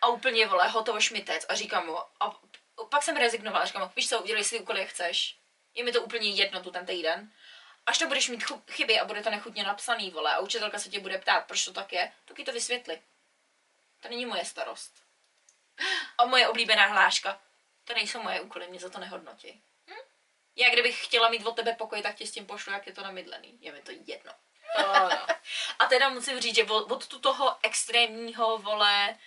A 0.00 0.06
úplně, 0.06 0.46
vole, 0.46 0.68
hotovo 0.68 1.00
šmitec. 1.00 1.46
A 1.48 1.54
říkám 1.54 1.86
mu, 1.86 1.98
a 2.20 2.36
pak 2.84 3.02
jsem 3.02 3.16
rezignovala, 3.16 3.64
říkám 3.64 3.92
víš 3.96 4.08
co, 4.08 4.22
udělej 4.22 4.44
si 4.44 4.60
úkoly, 4.60 4.80
jak 4.80 4.88
chceš. 4.88 5.36
Je 5.74 5.84
mi 5.84 5.92
to 5.92 6.02
úplně 6.02 6.30
jedno 6.30 6.62
tu 6.62 6.70
ten 6.70 6.86
týden. 6.86 7.32
Až 7.86 7.98
to 7.98 8.06
budeš 8.06 8.28
mít 8.28 8.44
chyby 8.70 9.00
a 9.00 9.04
bude 9.04 9.22
to 9.22 9.30
nechutně 9.30 9.62
napsaný, 9.62 10.10
vole, 10.10 10.32
a 10.32 10.38
učitelka 10.38 10.78
se 10.78 10.88
tě 10.88 11.00
bude 11.00 11.18
ptát, 11.18 11.40
proč 11.40 11.64
to 11.64 11.72
tak 11.72 11.92
je, 11.92 12.12
tak 12.24 12.36
to 12.46 12.52
vysvětli. 12.52 13.02
To 14.00 14.08
není 14.08 14.26
moje 14.26 14.44
starost. 14.44 14.92
A 16.18 16.24
moje 16.24 16.48
oblíbená 16.48 16.86
hláška. 16.86 17.40
To 17.84 17.94
nejsou 17.94 18.22
moje 18.22 18.40
úkoly, 18.40 18.68
mě 18.68 18.80
za 18.80 18.88
to 18.88 18.98
nehodnotí. 18.98 19.62
Já 20.56 20.70
kdybych 20.70 21.04
chtěla 21.04 21.28
mít 21.28 21.46
od 21.46 21.56
tebe 21.56 21.74
pokoj, 21.74 22.02
tak 22.02 22.14
tě 22.14 22.26
s 22.26 22.30
tím 22.30 22.46
pošlu, 22.46 22.72
jak 22.72 22.86
je 22.86 22.92
to 22.92 23.02
namydlený. 23.02 23.58
Je 23.60 23.72
mi 23.72 23.82
to 23.82 23.92
jedno. 24.06 24.32
Oh, 24.76 25.10
no. 25.10 25.26
A 25.78 25.86
teda 25.86 26.08
musím 26.08 26.40
říct, 26.40 26.54
že 26.54 26.64
od, 26.64 26.92
od 26.92 27.06
tu 27.06 27.18
toho 27.18 27.56
extrémního, 27.62 28.58
vole, 28.58 29.18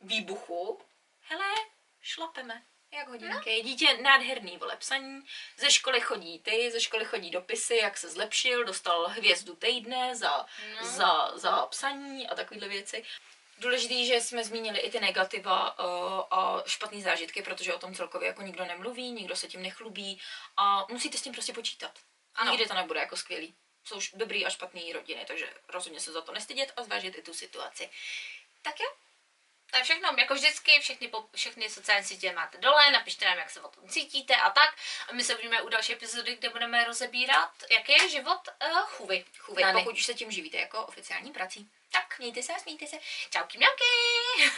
výbuchu, 0.00 0.82
hele, 1.28 1.54
šlapeme. 2.00 2.62
Jak 2.92 3.08
hodinky. 3.08 3.56
No. 3.56 3.62
Dítě 3.62 3.98
nádherný, 4.02 4.56
vole, 4.56 4.76
psaní. 4.76 5.22
Ze 5.56 5.70
školy 5.70 6.00
chodí 6.00 6.38
ty, 6.38 6.70
ze 6.70 6.80
školy 6.80 7.04
chodí 7.04 7.30
dopisy, 7.30 7.76
jak 7.76 7.98
se 7.98 8.10
zlepšil, 8.10 8.64
dostal 8.64 9.08
hvězdu 9.08 9.56
týdne 9.56 10.16
za, 10.16 10.46
no. 10.80 10.86
za, 10.86 11.38
za 11.38 11.66
psaní 11.66 12.28
a 12.28 12.34
takovéhle 12.34 12.68
věci. 12.68 13.04
Důležité, 13.58 14.04
že 14.04 14.20
jsme 14.20 14.44
zmínili 14.44 14.78
i 14.78 14.90
ty 14.90 15.00
negativa 15.00 15.78
uh, 15.78 15.84
a 16.30 16.62
špatné 16.66 17.00
zážitky, 17.00 17.42
protože 17.42 17.74
o 17.74 17.78
tom 17.78 17.94
celkově 17.94 18.26
jako 18.28 18.42
nikdo 18.42 18.64
nemluví, 18.64 19.10
nikdo 19.10 19.36
se 19.36 19.48
tím 19.48 19.62
nechlubí 19.62 20.20
a 20.56 20.86
musíte 20.88 21.18
s 21.18 21.22
tím 21.22 21.32
prostě 21.32 21.52
počítat. 21.52 21.98
Ano. 22.34 22.50
Nikdy 22.50 22.66
to 22.66 22.74
nebude 22.74 23.00
jako 23.00 23.16
skvělý. 23.16 23.54
Jsou 23.84 23.96
už 23.96 24.12
dobrý 24.14 24.46
a 24.46 24.50
špatný 24.50 24.92
rodiny, 24.92 25.24
takže 25.26 25.52
rozhodně 25.68 26.00
se 26.00 26.12
za 26.12 26.20
to 26.20 26.32
nestydět 26.32 26.72
a 26.76 26.82
zvážit 26.82 27.18
i 27.18 27.22
tu 27.22 27.34
situaci. 27.34 27.90
Tak 28.62 28.80
jo, 28.80 28.86
to 29.70 29.76
je 29.76 29.84
všechno, 29.84 30.14
jako 30.18 30.34
vždycky, 30.34 30.80
všechny, 30.80 31.10
všechny 31.34 31.70
sociální 31.70 32.06
sítě 32.06 32.32
máte 32.32 32.58
dole, 32.58 32.90
napište 32.90 33.24
nám, 33.24 33.38
jak 33.38 33.50
se 33.50 33.60
o 33.60 33.68
tom 33.68 33.88
cítíte 33.88 34.34
a 34.34 34.50
tak. 34.50 34.74
A 35.08 35.12
my 35.12 35.24
se 35.24 35.34
uvidíme 35.34 35.62
u 35.62 35.68
další 35.68 35.92
epizody, 35.92 36.36
kde 36.36 36.48
budeme 36.48 36.84
rozebírat, 36.84 37.50
jaký 37.70 37.92
je 37.92 38.08
život 38.08 38.48
uh, 38.72 38.78
chůvy. 38.78 39.24
chůvy 39.38 39.62
pokud 39.72 39.92
už 39.92 40.04
se 40.04 40.14
tím 40.14 40.30
živíte 40.30 40.56
jako 40.56 40.86
oficiální 40.86 41.32
prací. 41.32 41.70
Tak, 41.92 42.18
mějte 42.18 42.42
se 42.42 42.52
a 42.52 42.58
smíjte 42.58 42.86
se. 42.86 42.96
Čauky 43.30 43.58
mňauky! 43.58 44.54